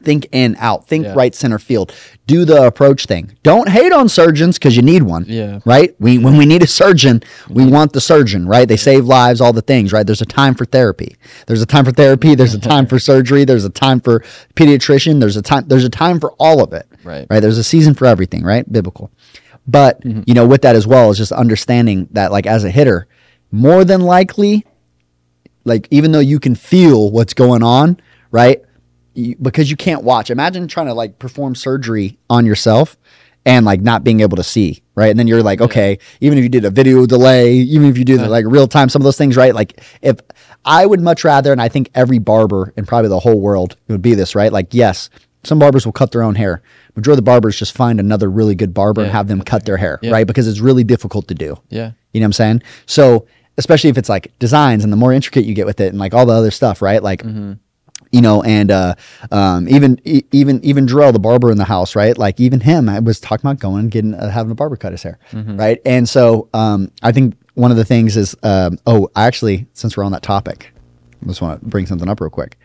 Think 0.04 0.28
in, 0.32 0.56
out. 0.60 0.88
Think 0.88 1.06
Yeah. 1.06 1.14
right 1.16 1.34
center 1.34 1.60
field. 1.60 1.92
Do 2.28 2.46
the 2.46 2.66
approach 2.66 3.06
thing. 3.06 3.32
Don't 3.44 3.70
hate 3.70 3.92
on 3.92 4.10
surgeons 4.10 4.58
because 4.58 4.76
you 4.76 4.82
need 4.82 5.04
one 5.04 5.26
Yeah. 5.28 5.60
right? 5.66 5.96
We 6.00 6.18
when 6.18 6.38
we 6.38 6.46
need 6.46 6.64
a 6.64 6.68
surgeon, 6.68 7.24
we 7.50 7.66
want 7.66 7.94
the 7.94 8.02
surgeon, 8.02 8.48
right? 8.48 8.68
They 8.68 8.78
save 8.78 9.06
lives, 9.06 9.42
all 9.42 9.54
the 9.54 9.62
things, 9.62 9.92
right? 9.94 10.06
There's 10.06 10.22
a 10.22 10.26
time 10.26 10.54
for 10.54 10.66
therapy. 10.66 11.16
There's 11.48 11.62
a 11.62 11.66
time 11.66 11.86
for 11.86 11.92
therapy. 11.92 12.36
There's 12.36 12.54
a 12.54 12.60
time 12.60 12.86
for 12.92 13.00
surgery. 13.00 13.44
There's 13.46 13.66
a 13.66 13.70
time 13.70 14.00
for 14.00 14.24
pediatrician. 14.56 15.20
There's 15.20 15.38
a 15.38 15.42
time. 15.42 15.66
There's 15.68 15.86
a 15.86 15.90
time 15.90 16.20
for 16.20 16.32
all 16.34 16.64
of 16.64 16.74
it, 16.74 16.86
Right. 17.04 17.26
Right. 17.30 17.40
There's 17.40 17.58
a 17.58 17.64
season 17.64 17.94
for 17.94 18.06
everything, 18.06 18.44
right? 18.44 18.70
Biblical. 18.72 19.12
But 19.68 20.02
mm-hmm. 20.02 20.22
you 20.26 20.34
know, 20.34 20.46
with 20.48 20.62
that 20.62 20.76
as 20.76 20.88
well 20.88 21.10
is 21.12 21.18
just 21.18 21.32
understanding 21.32 22.08
that, 22.12 22.32
like 22.32 22.46
as 22.46 22.64
a 22.64 22.70
hitter, 22.72 23.08
more 23.52 23.84
than 23.84 24.02
likely, 24.02 24.66
like 25.66 25.88
even 25.92 26.12
though 26.12 26.20
you 26.20 26.40
can 26.40 26.56
feel 26.56 27.12
what's 27.12 27.34
going 27.34 27.64
on, 27.64 28.00
right? 28.32 28.62
You, 29.18 29.36
because 29.42 29.70
you 29.72 29.76
can't 29.76 30.04
watch. 30.04 30.30
Imagine 30.30 30.68
trying 30.68 30.86
to 30.88 30.94
like 30.94 31.18
perform 31.18 31.56
surgery 31.56 32.18
on 32.30 32.46
yourself 32.46 32.98
and 33.46 33.66
like 33.66 33.82
not 33.82 34.04
being 34.04 34.20
able 34.20 34.38
to 34.38 34.44
see, 34.44 34.84
right? 34.94 35.10
And 35.10 35.18
then 35.18 35.26
you're 35.26 35.42
like, 35.42 35.60
okay, 35.62 35.98
even 36.22 36.38
if 36.38 36.44
you 36.44 36.50
did 36.50 36.66
a 36.66 36.70
video 36.70 37.06
delay, 37.06 37.54
even 37.56 37.88
if 37.88 37.98
you 37.98 38.06
do 38.06 38.18
the, 38.18 38.30
like 38.30 38.46
real 38.48 38.68
time, 38.68 38.90
some 38.90 39.02
of 39.02 39.06
those 39.06 39.18
things, 39.18 39.36
right? 39.36 39.56
Like 39.56 39.82
if 40.02 40.20
I 40.66 40.86
would 40.86 41.02
much 41.02 41.24
rather, 41.24 41.52
and 41.52 41.62
I 41.62 41.68
think 41.70 41.90
every 41.96 42.20
barber 42.20 42.74
in 42.78 42.86
probably 42.86 43.10
the 43.10 43.20
whole 43.20 43.40
world 43.40 43.76
would 43.88 44.02
be 44.02 44.14
this, 44.16 44.36
right? 44.36 44.52
Like 44.52 44.74
yes, 44.74 45.10
some 45.44 45.60
barbers 45.60 45.86
will 45.86 45.94
cut 45.94 46.12
their 46.12 46.24
own 46.24 46.36
hair. 46.36 46.62
Majority 46.96 47.14
of 47.20 47.26
the 47.26 47.30
barbers 47.32 47.58
just 47.58 47.76
find 47.76 48.00
another 48.00 48.30
really 48.30 48.54
good 48.54 48.74
barber 48.74 49.02
and 49.02 49.12
have 49.12 49.28
them 49.28 49.42
cut 49.42 49.66
their 49.66 49.78
hair, 49.78 49.98
Yeah. 50.02 50.12
right? 50.12 50.28
Because 50.28 50.48
it's 50.48 50.60
really 50.60 50.84
difficult 50.84 51.28
to 51.30 51.34
do. 51.34 51.58
Yeah. 51.70 51.92
You 52.14 52.20
know 52.20 52.26
what 52.26 52.28
I'm 52.28 52.34
saying? 52.34 52.64
So 52.86 53.28
especially 53.58 53.90
if 53.90 53.98
it's 53.98 54.10
like 54.10 54.32
designs 54.40 54.84
and 54.84 54.92
the 54.94 54.98
more 54.98 55.14
intricate 55.14 55.46
you 55.46 55.54
get 55.54 55.66
with 55.66 55.80
it 55.80 55.88
and 55.88 55.98
like 55.98 56.14
all 56.14 56.26
the 56.26 56.34
other 56.34 56.52
stuff, 56.52 56.82
right? 56.82 57.02
Like 57.02 57.24
mm-hmm. 57.24 57.54
You 58.12 58.22
know, 58.22 58.42
and 58.44 58.72
uh, 58.72 58.96
um, 59.32 59.68
even 59.70 60.00
even 60.32 60.64
even 60.64 60.86
Darrell, 60.86 61.12
the 61.12 61.20
barber 61.20 61.52
in 61.52 61.58
the 61.58 61.66
house, 61.66 61.96
right? 61.96 62.18
Like 62.18 62.40
even 62.40 62.60
him, 62.60 62.90
I 62.90 63.00
was 63.00 63.20
talking 63.20 63.48
about 63.50 63.60
going 63.60 63.80
and 63.80 63.92
getting 63.92 64.14
uh, 64.14 64.30
having 64.30 64.52
a 64.52 64.56
barber 64.56 64.76
cut 64.78 64.92
his 64.94 65.04
hair, 65.04 65.20
right? 65.58 65.80
And 65.86 66.08
so 66.08 66.50
um, 66.54 66.92
I 67.04 67.12
think 67.12 67.36
one 67.56 67.72
of 67.72 67.78
the 67.78 67.86
things 67.86 68.16
is, 68.18 68.36
um, 68.44 68.78
oh, 68.86 69.10
I 69.16 69.26
actually, 69.26 69.68
since 69.74 69.98
we're 69.98 70.04
on 70.04 70.12
that 70.12 70.24
topic, 70.24 70.72
I 71.24 71.28
just 71.28 71.42
want 71.42 71.60
to 71.60 71.66
bring 71.68 71.86
something 71.86 72.08
up 72.08 72.22
real 72.22 72.30
quick. 72.30 72.58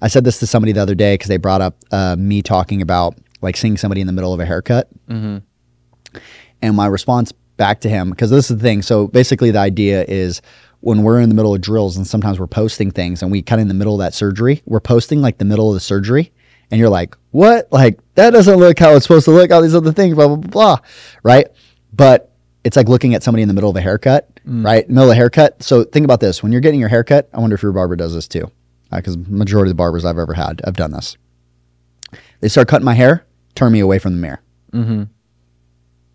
I 0.00 0.08
said 0.08 0.24
this 0.24 0.38
to 0.38 0.46
somebody 0.46 0.72
the 0.72 0.80
other 0.80 0.94
day 0.94 1.14
because 1.14 1.28
they 1.28 1.36
brought 1.38 1.60
up 1.60 1.76
uh, 1.90 2.16
me 2.18 2.40
talking 2.42 2.82
about 2.82 3.16
like 3.42 3.56
seeing 3.56 3.76
somebody 3.76 4.00
in 4.00 4.06
the 4.06 4.12
middle 4.12 4.32
of 4.32 4.40
a 4.40 4.46
haircut, 4.46 4.88
and 6.62 6.76
my 6.76 6.86
response 6.86 7.32
back 7.56 7.80
to 7.80 7.88
him 7.88 8.10
because 8.10 8.30
this 8.30 8.50
is 8.50 8.56
the 8.56 8.62
thing. 8.62 8.82
So 8.82 9.08
basically, 9.08 9.50
the 9.50 9.58
idea 9.58 10.04
is 10.08 10.40
when 10.80 11.02
we're 11.02 11.20
in 11.20 11.28
the 11.28 11.34
middle 11.34 11.54
of 11.54 11.60
drills 11.60 11.96
and 11.96 12.06
sometimes 12.06 12.38
we're 12.38 12.46
posting 12.46 12.90
things 12.90 13.22
and 13.22 13.32
we 13.32 13.42
kind 13.42 13.60
of 13.60 13.62
in 13.62 13.68
the 13.68 13.74
middle 13.74 13.94
of 13.94 13.98
that 14.00 14.14
surgery, 14.14 14.62
we're 14.64 14.80
posting 14.80 15.20
like 15.20 15.38
the 15.38 15.44
middle 15.44 15.68
of 15.68 15.74
the 15.74 15.80
surgery, 15.80 16.32
and 16.70 16.78
you're 16.78 16.88
like, 16.88 17.16
what? 17.30 17.68
Like 17.72 17.98
that 18.14 18.30
doesn't 18.30 18.58
look 18.58 18.78
how 18.78 18.94
it's 18.94 19.04
supposed 19.04 19.24
to 19.24 19.30
look. 19.32 19.50
All 19.50 19.62
these 19.62 19.74
other 19.74 19.92
things, 19.92 20.14
blah 20.14 20.26
blah 20.28 20.36
blah, 20.36 20.50
blah. 20.50 20.78
right? 21.22 21.46
But 21.92 22.32
it's 22.64 22.76
like 22.76 22.88
looking 22.88 23.14
at 23.14 23.22
somebody 23.22 23.42
in 23.42 23.48
the 23.48 23.54
middle 23.54 23.70
of 23.70 23.76
a 23.76 23.80
haircut, 23.80 24.28
right? 24.44 24.88
Middle 24.88 25.04
of 25.04 25.10
a 25.10 25.14
haircut. 25.14 25.62
So 25.62 25.84
think 25.84 26.04
about 26.04 26.20
this: 26.20 26.42
when 26.42 26.52
you're 26.52 26.60
getting 26.60 26.80
your 26.80 26.88
haircut, 26.90 27.28
I 27.32 27.40
wonder 27.40 27.54
if 27.54 27.62
your 27.62 27.72
barber 27.72 27.96
does 27.96 28.14
this 28.14 28.28
too, 28.28 28.50
because 28.92 29.16
majority 29.16 29.70
of 29.70 29.76
the 29.76 29.80
barbers 29.80 30.04
I've 30.04 30.18
ever 30.18 30.34
had 30.34 30.60
have 30.64 30.76
done 30.76 30.92
this. 30.92 31.16
They 32.40 32.48
start 32.48 32.68
cutting 32.68 32.84
my 32.84 32.94
hair, 32.94 33.26
turn 33.54 33.72
me 33.72 33.80
away 33.80 33.98
from 33.98 34.12
the 34.14 34.18
mirror, 34.20 34.40
Mm-hmm. 34.72 35.04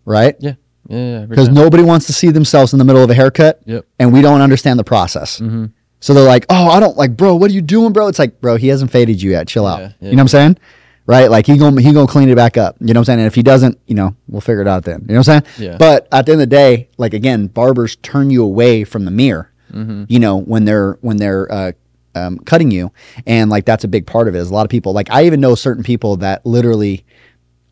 right? 0.04 0.36
Yeah. 0.40 0.54
Yeah. 0.88 1.20
yeah 1.20 1.26
because 1.26 1.48
nobody 1.48 1.82
wants 1.82 2.06
to 2.06 2.12
see 2.12 2.30
themselves 2.30 2.72
in 2.72 2.78
the 2.78 2.84
middle 2.84 3.02
of 3.02 3.10
a 3.10 3.14
haircut 3.14 3.60
Yep. 3.64 3.86
and 3.98 4.12
we 4.12 4.20
don't 4.22 4.40
understand 4.40 4.78
the 4.78 4.84
process 4.84 5.40
Mhm. 5.40 5.70
so 6.00 6.12
they're 6.14 6.26
like 6.26 6.46
oh 6.50 6.68
i 6.68 6.80
don't 6.80 6.96
like 6.96 7.16
bro 7.16 7.34
what 7.36 7.50
are 7.50 7.54
you 7.54 7.62
doing 7.62 7.92
bro 7.92 8.08
it's 8.08 8.18
like 8.18 8.40
bro 8.40 8.56
he 8.56 8.68
hasn't 8.68 8.90
faded 8.90 9.20
you 9.22 9.30
yet 9.32 9.48
chill 9.48 9.66
out 9.66 9.80
Yeah, 9.80 9.92
yeah. 10.00 10.10
you 10.10 10.16
know 10.16 10.20
what 10.20 10.20
i'm 10.22 10.28
saying 10.28 10.58
right 11.06 11.30
like 11.30 11.46
he 11.46 11.56
gonna 11.58 11.80
he 11.80 11.92
gonna 11.92 12.06
clean 12.06 12.28
it 12.28 12.34
back 12.36 12.56
up 12.56 12.76
you 12.80 12.88
know 12.92 12.98
what 13.00 13.02
i'm 13.02 13.04
saying 13.04 13.18
and 13.20 13.26
if 13.26 13.34
he 13.34 13.42
doesn't 13.42 13.78
you 13.86 13.94
know 13.94 14.14
we'll 14.28 14.40
figure 14.40 14.62
it 14.62 14.68
out 14.68 14.84
then 14.84 15.00
you 15.08 15.14
know 15.14 15.20
what 15.20 15.28
i'm 15.28 15.42
saying 15.42 15.54
Yeah. 15.70 15.76
but 15.78 16.06
at 16.12 16.26
the 16.26 16.32
end 16.32 16.40
of 16.42 16.48
the 16.50 16.54
day 16.56 16.88
like 16.98 17.14
again 17.14 17.46
barbers 17.46 17.96
turn 17.96 18.30
you 18.30 18.42
away 18.44 18.84
from 18.84 19.04
the 19.04 19.10
mirror 19.10 19.50
Mm-hmm. 19.72 20.04
you 20.08 20.20
know 20.20 20.36
when 20.40 20.66
they're 20.66 20.98
when 21.00 21.16
they're 21.16 21.50
uh 21.52 21.72
um, 22.14 22.38
cutting 22.38 22.70
you 22.70 22.92
and 23.26 23.50
like 23.50 23.64
that's 23.64 23.82
a 23.82 23.88
big 23.88 24.06
part 24.06 24.28
of 24.28 24.36
it 24.36 24.38
is 24.38 24.48
a 24.48 24.54
lot 24.54 24.64
of 24.64 24.70
people 24.70 24.92
like 24.92 25.10
i 25.10 25.24
even 25.24 25.40
know 25.40 25.56
certain 25.56 25.82
people 25.82 26.16
that 26.18 26.46
literally 26.46 27.04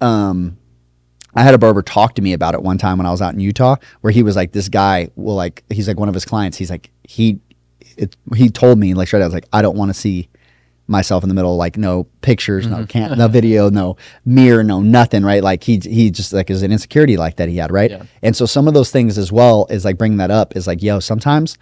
um 0.00 0.56
I 1.34 1.42
had 1.42 1.54
a 1.54 1.58
barber 1.58 1.82
talk 1.82 2.14
to 2.16 2.22
me 2.22 2.32
about 2.32 2.54
it 2.54 2.62
one 2.62 2.78
time 2.78 2.98
when 2.98 3.06
I 3.06 3.10
was 3.10 3.22
out 3.22 3.34
in 3.34 3.40
Utah, 3.40 3.76
where 4.00 4.12
he 4.12 4.22
was 4.22 4.36
like, 4.36 4.52
"This 4.52 4.68
guy 4.68 5.10
will 5.16 5.34
like." 5.34 5.64
He's 5.70 5.88
like 5.88 5.98
one 5.98 6.08
of 6.08 6.14
his 6.14 6.24
clients. 6.24 6.58
He's 6.58 6.70
like 6.70 6.90
he, 7.04 7.40
it, 7.96 8.16
he 8.34 8.50
told 8.50 8.78
me 8.78 8.94
like 8.94 9.08
straight. 9.08 9.20
out, 9.20 9.24
I 9.24 9.28
was 9.28 9.34
like, 9.34 9.48
I 9.52 9.62
don't 9.62 9.76
want 9.76 9.90
to 9.90 9.94
see 9.94 10.28
myself 10.86 11.22
in 11.22 11.28
the 11.28 11.34
middle, 11.34 11.56
like 11.56 11.76
no 11.76 12.04
pictures, 12.20 12.66
no 12.66 12.78
mm-hmm. 12.78 12.84
can 12.84 13.18
no 13.18 13.28
video, 13.38 13.70
no 13.70 13.96
mirror, 14.24 14.62
no 14.62 14.80
nothing, 14.80 15.24
right? 15.24 15.42
Like 15.42 15.64
he 15.64 15.80
he 15.82 16.10
just 16.10 16.32
like 16.32 16.50
is 16.50 16.62
an 16.62 16.72
insecurity 16.72 17.16
like 17.16 17.36
that 17.36 17.48
he 17.48 17.56
had, 17.56 17.72
right? 17.72 17.90
Yeah. 17.90 18.04
And 18.22 18.36
so 18.36 18.46
some 18.46 18.68
of 18.68 18.74
those 18.74 18.90
things 18.90 19.18
as 19.18 19.32
well 19.32 19.66
is 19.70 19.84
like 19.84 19.98
bringing 19.98 20.18
that 20.18 20.30
up 20.30 20.56
is 20.56 20.66
like, 20.66 20.82
yo, 20.82 21.00
sometimes 21.00 21.56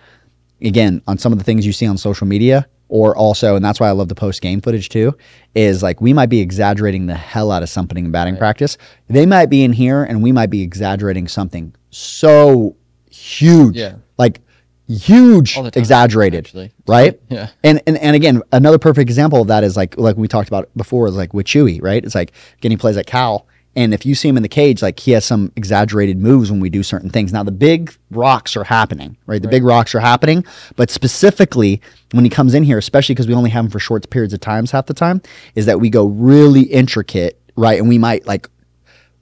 again 0.61 1.01
on 1.07 1.17
some 1.17 1.33
of 1.33 1.39
the 1.39 1.45
things 1.45 1.65
you 1.65 1.73
see 1.73 1.87
on 1.87 1.97
social 1.97 2.27
media 2.27 2.67
or 2.91 3.17
also 3.17 3.57
and 3.57 3.65
that's 3.65 3.81
why 3.81 3.89
i 3.89 3.93
love 3.93 4.09
the 4.09 4.15
post 4.15 4.43
game 4.43 4.61
footage 4.61 4.89
too 4.89 5.17
is 5.55 5.83
like 5.83 6.01
we 6.01 6.13
might 6.13 6.29
be 6.29 6.41
exaggerating 6.41 7.07
the 7.07 7.15
hell 7.15 7.51
out 7.51 7.63
of 7.63 7.69
something 7.69 8.05
in 8.05 8.11
batting 8.11 8.37
practice 8.37 8.77
they 9.09 9.25
might 9.25 9.47
be 9.47 9.63
in 9.65 9.73
here 9.73 10.05
and 10.05 10.23
we 10.23 10.33
might 10.33 10.51
be 10.51 10.61
exaggerating 10.63 11.27
something 11.29 11.75
so 11.91 12.77
huge 13.11 13.77
Yeah. 13.77 13.95
like 14.19 14.41
huge 14.89 15.55
time, 15.55 15.67
exaggerated 15.75 16.47
actually. 16.47 16.73
right 16.89 17.21
Yeah. 17.29 17.49
and, 17.63 17.81
and 17.87 17.97
and 17.99 18.17
again 18.17 18.43
another 18.53 18.79
perfect 18.79 19.09
example 19.09 19.41
of 19.43 19.49
that 19.49 19.63
is 19.65 19.77
like 19.77 19.97
like 19.97 20.17
we 20.17 20.27
talked 20.29 20.49
about 20.49 20.69
before 20.77 21.07
is 21.07 21.15
like 21.17 21.33
with 21.33 21.47
chewy 21.47 21.81
right 21.83 22.05
it's 22.05 22.15
like 22.15 22.33
getting 22.61 22.77
plays 22.77 22.97
at 22.97 23.07
cal 23.07 23.47
and 23.77 23.95
if 23.95 24.05
you 24.05 24.15
see 24.15 24.29
him 24.29 24.37
in 24.37 24.43
the 24.43 24.49
cage 24.49 24.83
like 24.83 24.99
he 24.99 25.13
has 25.13 25.25
some 25.25 25.53
exaggerated 25.57 26.19
moves 26.19 26.51
when 26.51 26.61
we 26.61 26.71
do 26.71 26.83
certain 26.83 27.11
things. 27.11 27.33
Now 27.33 27.43
the 27.43 27.53
big 27.53 27.95
rocks 28.11 28.57
are 28.57 28.65
happening 28.65 29.17
right? 29.27 29.41
The 29.41 29.49
big 29.49 29.65
rocks 29.65 29.95
are 29.95 30.01
happening. 30.01 30.45
But 30.77 30.91
specifically 30.91 31.81
when 32.13 32.25
he 32.25 32.31
comes 32.31 32.55
in 32.55 32.65
here 32.65 32.79
especially 32.79 33.15
because 33.15 33.29
we 33.29 33.35
only 33.35 33.51
have 33.51 33.65
him 33.65 33.71
for 33.71 33.79
short 33.79 34.09
periods 34.11 34.35
of 34.35 34.41
times 34.41 34.71
half 34.71 34.87
the 34.87 34.95
time 34.95 35.23
is 35.55 35.67
that 35.67 35.81
we 35.81 35.91
go 35.91 36.07
really 36.07 36.63
intricate 36.63 37.41
right? 37.57 37.79
And 37.79 37.89
we 37.89 37.99
might 37.99 38.27
like 38.27 38.49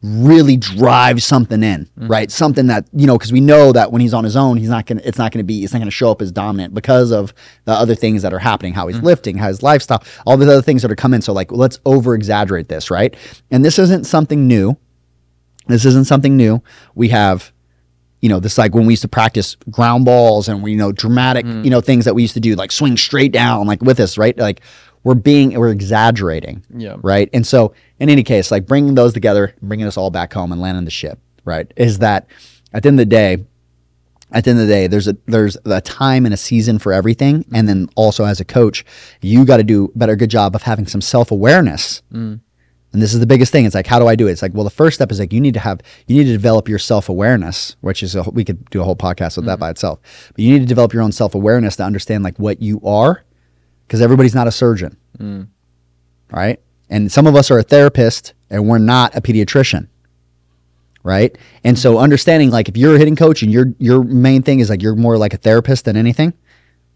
really 0.02 0.56
drive 0.56 1.22
something 1.22 1.62
in, 1.62 1.84
mm-hmm. 1.86 2.08
right? 2.08 2.30
Something 2.30 2.68
that 2.68 2.86
you 2.92 3.06
know, 3.06 3.18
because 3.18 3.32
we 3.32 3.40
know 3.40 3.72
that 3.72 3.90
when 3.90 4.00
he's 4.00 4.14
on 4.14 4.24
his 4.24 4.36
own, 4.36 4.56
he's 4.56 4.68
not 4.68 4.86
gonna. 4.86 5.02
It's 5.04 5.18
not 5.18 5.32
gonna 5.32 5.44
be. 5.44 5.64
It's 5.64 5.72
not 5.72 5.80
gonna 5.80 5.90
show 5.90 6.10
up 6.10 6.22
as 6.22 6.30
dominant 6.30 6.74
because 6.74 7.10
of 7.10 7.34
the 7.64 7.72
other 7.72 7.94
things 7.94 8.22
that 8.22 8.32
are 8.32 8.38
happening, 8.38 8.74
how 8.74 8.86
he's 8.86 8.96
mm-hmm. 8.96 9.06
lifting, 9.06 9.38
how 9.38 9.48
his 9.48 9.62
lifestyle, 9.62 10.02
all 10.26 10.36
the 10.36 10.46
other 10.46 10.62
things 10.62 10.82
that 10.82 10.90
are 10.90 10.96
coming. 10.96 11.20
So 11.20 11.32
like, 11.32 11.50
let's 11.50 11.80
over 11.84 12.14
exaggerate 12.14 12.68
this, 12.68 12.90
right? 12.90 13.16
And 13.50 13.64
this 13.64 13.78
isn't 13.78 14.04
something 14.04 14.46
new. 14.46 14.76
This 15.66 15.84
isn't 15.84 16.06
something 16.06 16.36
new. 16.36 16.62
We 16.94 17.08
have. 17.08 17.52
You 18.20 18.28
know, 18.28 18.40
this 18.40 18.58
like 18.58 18.74
when 18.74 18.84
we 18.84 18.94
used 18.94 19.02
to 19.02 19.08
practice 19.08 19.54
ground 19.70 20.04
balls 20.04 20.48
and 20.48 20.60
we, 20.60 20.72
you 20.72 20.76
know, 20.76 20.90
dramatic, 20.90 21.46
mm-hmm. 21.46 21.62
you 21.62 21.70
know, 21.70 21.80
things 21.80 22.04
that 22.04 22.16
we 22.16 22.22
used 22.22 22.34
to 22.34 22.40
do, 22.40 22.56
like 22.56 22.72
swing 22.72 22.96
straight 22.96 23.30
down, 23.30 23.68
like 23.68 23.80
with 23.80 24.00
us, 24.00 24.18
right? 24.18 24.36
Like 24.36 24.60
we're 25.08 25.14
being, 25.14 25.58
we're 25.58 25.70
exaggerating 25.70 26.62
Yeah. 26.68 26.96
right? 27.00 27.30
And 27.32 27.46
so, 27.46 27.72
in 27.98 28.10
any 28.10 28.22
case, 28.22 28.50
like 28.50 28.66
bringing 28.66 28.94
those 28.94 29.14
together, 29.14 29.54
bringing 29.62 29.86
us 29.86 29.96
all 29.96 30.10
back 30.10 30.34
home 30.34 30.52
and 30.52 30.60
landing 30.60 30.84
the 30.84 30.90
ship, 30.90 31.18
right? 31.46 31.72
Is 31.76 32.00
that 32.00 32.26
at 32.74 32.82
the 32.82 32.90
end 32.90 33.00
of 33.00 33.08
the 33.08 33.10
day, 33.10 33.38
at 34.32 34.44
the 34.44 34.50
end 34.50 34.60
of 34.60 34.66
the 34.66 34.72
day, 34.74 34.86
there's 34.86 35.08
a 35.08 35.16
there's 35.24 35.56
a 35.64 35.80
time 35.80 36.26
and 36.26 36.34
a 36.34 36.36
season 36.36 36.78
for 36.78 36.92
everything, 36.92 37.46
and 37.54 37.66
then 37.66 37.88
also 37.96 38.26
as 38.26 38.38
a 38.38 38.44
coach, 38.44 38.84
you 39.22 39.46
got 39.46 39.56
to 39.56 39.62
do 39.62 39.90
a 39.94 39.98
better 39.98 40.14
good 40.14 40.28
job 40.28 40.54
of 40.54 40.60
having 40.64 40.86
some 40.86 41.00
self 41.00 41.30
awareness. 41.30 42.02
Mm. 42.12 42.40
And 42.92 43.02
this 43.02 43.14
is 43.14 43.20
the 43.20 43.26
biggest 43.26 43.50
thing. 43.50 43.64
It's 43.64 43.74
like, 43.74 43.86
how 43.86 43.98
do 43.98 44.08
I 44.08 44.14
do 44.14 44.28
it? 44.28 44.32
It's 44.32 44.42
like, 44.42 44.52
well, 44.52 44.64
the 44.64 44.70
first 44.70 44.96
step 44.96 45.10
is 45.10 45.18
like 45.18 45.32
you 45.32 45.40
need 45.40 45.54
to 45.54 45.60
have 45.60 45.80
you 46.06 46.16
need 46.16 46.24
to 46.24 46.32
develop 46.32 46.68
your 46.68 46.78
self 46.78 47.08
awareness, 47.08 47.76
which 47.80 48.02
is 48.02 48.14
a, 48.14 48.24
we 48.24 48.44
could 48.44 48.62
do 48.68 48.82
a 48.82 48.84
whole 48.84 48.96
podcast 48.96 49.36
with 49.36 49.46
that 49.46 49.52
mm-hmm. 49.52 49.60
by 49.60 49.70
itself. 49.70 50.00
But 50.34 50.44
you 50.44 50.52
need 50.52 50.60
to 50.60 50.66
develop 50.66 50.92
your 50.92 51.02
own 51.02 51.12
self 51.12 51.34
awareness 51.34 51.76
to 51.76 51.84
understand 51.84 52.24
like 52.24 52.38
what 52.38 52.60
you 52.60 52.82
are, 52.84 53.24
because 53.88 54.00
everybody's 54.02 54.34
not 54.34 54.46
a 54.46 54.52
surgeon 54.52 54.96
right? 56.30 56.60
And 56.90 57.10
some 57.10 57.26
of 57.26 57.36
us 57.36 57.50
are 57.50 57.58
a 57.58 57.62
therapist 57.62 58.34
and 58.50 58.68
we're 58.68 58.78
not 58.78 59.14
a 59.16 59.20
pediatrician. 59.20 59.88
Right? 61.02 61.36
And 61.64 61.78
so 61.78 61.98
understanding 61.98 62.50
like 62.50 62.68
if 62.68 62.76
you're 62.76 62.96
a 62.96 62.98
hitting 62.98 63.16
coach 63.16 63.42
and 63.42 63.50
your 63.50 63.72
your 63.78 64.02
main 64.02 64.42
thing 64.42 64.60
is 64.60 64.68
like 64.68 64.82
you're 64.82 64.96
more 64.96 65.16
like 65.16 65.32
a 65.32 65.38
therapist 65.38 65.84
than 65.84 65.96
anything, 65.96 66.34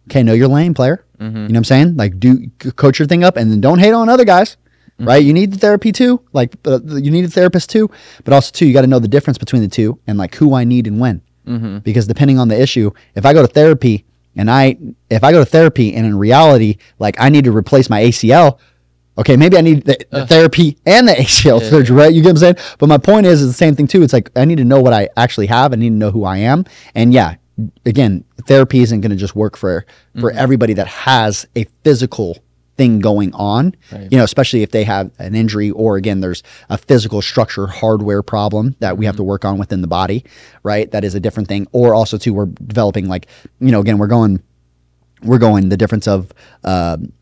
okay, 0.08 0.22
know 0.22 0.34
your 0.34 0.48
lane, 0.48 0.74
player. 0.74 1.04
Mm-hmm. 1.18 1.36
You 1.36 1.42
know 1.42 1.46
what 1.48 1.56
I'm 1.56 1.64
saying? 1.64 1.96
Like 1.96 2.18
do 2.18 2.48
coach 2.76 2.98
your 2.98 3.08
thing 3.08 3.24
up 3.24 3.36
and 3.36 3.50
then 3.50 3.60
don't 3.60 3.78
hate 3.78 3.92
on 3.92 4.08
other 4.08 4.24
guys. 4.24 4.56
Mm-hmm. 4.94 5.04
Right? 5.06 5.24
You 5.24 5.32
need 5.32 5.52
the 5.52 5.58
therapy 5.58 5.92
too. 5.92 6.20
Like 6.32 6.56
uh, 6.66 6.80
you 6.84 7.10
need 7.10 7.24
a 7.24 7.28
therapist 7.28 7.70
too, 7.70 7.90
but 8.24 8.34
also 8.34 8.50
too 8.52 8.66
you 8.66 8.74
got 8.74 8.82
to 8.82 8.86
know 8.86 8.98
the 8.98 9.08
difference 9.08 9.38
between 9.38 9.62
the 9.62 9.68
two 9.68 9.98
and 10.06 10.18
like 10.18 10.34
who 10.34 10.54
I 10.54 10.64
need 10.64 10.86
and 10.86 11.00
when. 11.00 11.22
Mm-hmm. 11.46 11.78
Because 11.78 12.06
depending 12.06 12.38
on 12.38 12.48
the 12.48 12.60
issue, 12.60 12.90
if 13.14 13.24
I 13.24 13.32
go 13.32 13.40
to 13.40 13.48
therapy 13.48 14.04
and 14.36 14.50
I 14.50 14.76
if 15.10 15.24
I 15.24 15.32
go 15.32 15.40
to 15.40 15.44
therapy 15.44 15.94
and 15.94 16.06
in 16.06 16.16
reality 16.16 16.76
like 16.98 17.16
I 17.18 17.28
need 17.28 17.44
to 17.44 17.52
replace 17.52 17.90
my 17.90 18.02
ACL, 18.02 18.58
okay, 19.18 19.36
maybe 19.36 19.56
I 19.56 19.60
need 19.60 19.84
the, 19.84 19.98
the 20.10 20.26
therapy 20.26 20.78
and 20.86 21.08
the 21.08 21.12
ACL 21.12 21.60
Yeah, 21.60 21.70
surgery, 21.70 21.96
right? 21.96 22.12
You 22.12 22.22
get 22.22 22.28
what 22.28 22.42
I'm 22.42 22.56
saying? 22.56 22.76
But 22.78 22.88
my 22.88 22.98
point 22.98 23.26
is, 23.26 23.42
is 23.42 23.48
the 23.48 23.54
same 23.54 23.74
thing 23.74 23.86
too. 23.86 24.02
It's 24.02 24.12
like 24.12 24.30
I 24.36 24.44
need 24.44 24.58
to 24.58 24.64
know 24.64 24.80
what 24.80 24.92
I 24.92 25.08
actually 25.16 25.46
have. 25.46 25.72
I 25.72 25.76
need 25.76 25.90
to 25.90 25.94
know 25.94 26.10
who 26.10 26.24
I 26.24 26.38
am. 26.38 26.64
And 26.94 27.12
yeah, 27.12 27.36
again, 27.84 28.24
therapy 28.46 28.80
isn't 28.80 29.00
going 29.00 29.10
to 29.10 29.16
just 29.16 29.36
work 29.36 29.56
for 29.56 29.86
for 30.20 30.30
mm-hmm. 30.30 30.38
everybody 30.38 30.74
that 30.74 30.86
has 30.86 31.46
a 31.56 31.64
physical 31.84 32.38
thing 32.76 33.00
going 33.00 33.34
on. 33.34 33.74
Right. 33.90 34.10
You 34.10 34.18
know, 34.18 34.24
especially 34.24 34.62
if 34.62 34.70
they 34.70 34.84
have 34.84 35.10
an 35.18 35.34
injury 35.34 35.70
or 35.70 35.96
again, 35.96 36.20
there's 36.20 36.42
a 36.70 36.78
physical 36.78 37.22
structure 37.22 37.66
hardware 37.66 38.22
problem 38.22 38.76
that 38.80 38.96
we 38.96 39.06
have 39.06 39.16
to 39.16 39.22
work 39.22 39.44
on 39.44 39.58
within 39.58 39.80
the 39.80 39.88
body, 39.88 40.24
right? 40.62 40.90
That 40.90 41.04
is 41.04 41.14
a 41.14 41.20
different 41.20 41.48
thing. 41.48 41.66
Or 41.72 41.94
also 41.94 42.16
too, 42.18 42.34
we're 42.34 42.46
developing 42.46 43.08
like 43.08 43.26
you 43.60 43.70
know, 43.70 43.80
again, 43.80 43.98
we're 43.98 44.06
going 44.06 44.42
we're 45.22 45.38
going 45.38 45.68
the 45.68 45.76
difference 45.76 46.08
of 46.08 46.32
um, 46.64 47.12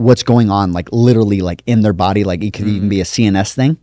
what's 0.00 0.22
going 0.22 0.50
on 0.50 0.72
like 0.72 0.88
literally 0.92 1.40
like 1.40 1.62
in 1.66 1.82
their 1.82 1.92
body 1.92 2.24
like 2.24 2.42
it 2.42 2.52
could 2.52 2.66
even 2.66 2.88
be 2.88 3.02
a 3.02 3.04
cns 3.04 3.52
thing 3.52 3.76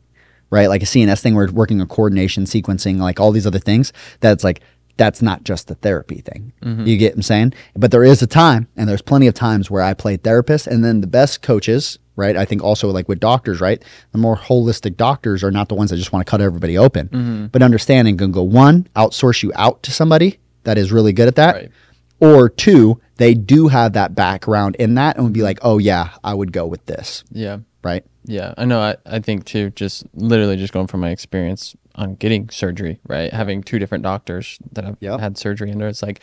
right 0.50 0.68
like 0.68 0.82
a 0.82 0.86
cns 0.86 1.22
thing 1.22 1.36
we're 1.36 1.52
working 1.52 1.80
on 1.80 1.88
coordination 1.88 2.46
sequencing 2.46 2.98
like 2.98 3.20
all 3.20 3.32
these 3.32 3.46
other 3.46 3.60
things 3.60 3.94
that's 4.20 4.44
like 4.44 4.62
that's 4.98 5.22
not 5.22 5.44
just 5.44 5.68
the 5.68 5.76
therapy 5.76 6.22
thing. 6.22 6.52
Mm-hmm. 6.64 6.86
You 6.86 6.98
get 6.98 7.14
what 7.14 7.18
i'm 7.18 7.22
saying? 7.24 7.54
But 7.76 7.92
there 7.92 8.04
is 8.04 8.22
a 8.22 8.28
time 8.28 8.68
and 8.76 8.90
there's 8.90 9.02
plenty 9.02 9.28
of 9.28 9.34
times 9.34 9.70
where 9.72 9.82
i 9.84 9.94
play 9.94 10.18
therapist 10.18 10.68
and 10.68 10.84
then 10.84 11.02
the 11.02 11.08
best 11.08 11.42
coaches 11.42 12.00
right 12.16 12.36
i 12.36 12.46
think 12.46 12.64
also 12.64 12.90
like 12.90 13.08
with 13.08 13.20
doctors 13.20 13.62
right 13.62 13.84
the 14.12 14.18
more 14.18 14.36
holistic 14.36 14.98
doctors 14.98 15.44
are 15.44 15.52
not 15.52 15.70
the 15.70 15.76
ones 15.76 15.92
that 15.92 15.98
just 15.98 16.12
want 16.12 16.26
to 16.26 16.30
cut 16.30 16.42
everybody 16.42 16.78
open. 16.78 17.08
Mm-hmm. 17.10 17.46
But 17.48 17.62
understanding 17.62 18.18
can 18.18 18.32
go 18.32 18.42
one 18.44 18.88
outsource 18.96 19.44
you 19.44 19.52
out 19.56 19.84
to 19.84 19.92
somebody 19.92 20.40
that 20.64 20.78
is 20.78 20.92
really 20.92 21.14
good 21.14 21.28
at 21.28 21.36
that 21.36 21.56
Right. 21.56 21.72
or 22.20 22.50
two, 22.50 23.00
they 23.18 23.34
do 23.36 23.68
have 23.68 23.94
that 23.94 24.16
background 24.16 24.76
in 24.78 24.96
that 24.96 25.16
and 25.16 25.24
would 25.26 25.34
be 25.34 25.44
like, 25.44 25.60
oh 25.62 25.78
yeah, 25.78 26.10
I 26.24 26.34
would 26.34 26.52
go 26.52 26.66
with 26.66 26.86
this, 26.88 27.24
Yeah. 27.32 27.60
Right? 27.88 28.04
Yeah, 28.26 28.54
I 28.58 28.66
know. 28.66 28.82
I, 28.82 28.98
I 29.06 29.20
think 29.20 29.46
too, 29.46 29.70
just 29.72 30.06
literally 30.14 30.58
just 30.58 30.74
going 30.74 30.88
from 30.88 31.00
my 31.00 31.10
experience 31.10 31.74
on 31.96 32.16
getting 32.16 32.50
surgery, 32.50 33.00
right? 33.08 33.32
Having 33.32 33.64
two 33.64 33.80
different 33.80 34.04
doctors 34.04 34.60
that 34.74 34.86
I've 34.86 34.98
Yep. 35.00 35.20
had 35.22 35.38
surgery 35.38 35.72
under. 35.72 35.88
It's 35.88 36.04
like 36.04 36.20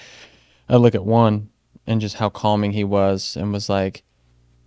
I 0.69 0.77
look 0.77 0.95
at 0.95 1.05
one 1.07 1.49
and 1.86 2.01
just 2.01 2.16
how 2.16 2.28
calming 2.28 2.73
he 2.73 2.85
was 2.85 3.35
and 3.36 3.53
was 3.53 3.69
like, 3.70 4.03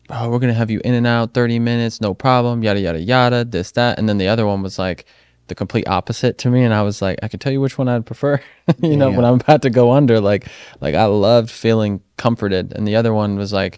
oh, 0.10 0.30
we're 0.30 0.40
gonna 0.40 0.54
have 0.56 0.72
you 0.72 0.82
in 0.84 0.96
and 0.96 1.06
out 1.06 1.34
30 1.36 1.60
minutes, 1.60 2.02
no 2.02 2.14
problem, 2.16 2.64
yada 2.64 2.80
yada 2.80 3.00
yada, 3.00 3.46
this 3.46 3.72
that, 3.74 4.00
and 4.00 4.10
then 4.10 4.18
the 4.18 4.28
other 4.28 4.48
one 4.48 4.64
was 4.64 4.80
like 4.80 5.06
the 5.48 5.56
complete 5.56 5.88
opposite 5.88 6.38
to 6.40 6.50
me, 6.50 6.64
and 6.64 6.74
I 6.74 6.82
was 6.82 7.02
like, 7.02 7.20
I 7.24 7.28
could 7.28 7.40
tell 7.40 7.52
you 7.54 7.62
which 7.62 7.78
one 7.78 7.88
I'd 7.88 8.06
prefer. 8.06 8.42
you 8.82 8.98
know, 8.98 9.12
when 9.12 9.24
I'm 9.24 9.36
about 9.36 9.62
to 9.62 9.70
go 9.70 9.92
under, 9.92 10.20
like 10.20 10.48
like 10.82 10.96
I 10.96 11.06
loved 11.06 11.52
feeling 11.52 12.02
comforted, 12.18 12.74
and 12.74 12.88
the 12.88 12.96
other 12.96 13.14
one 13.14 13.38
was 13.38 13.54
like. 13.54 13.78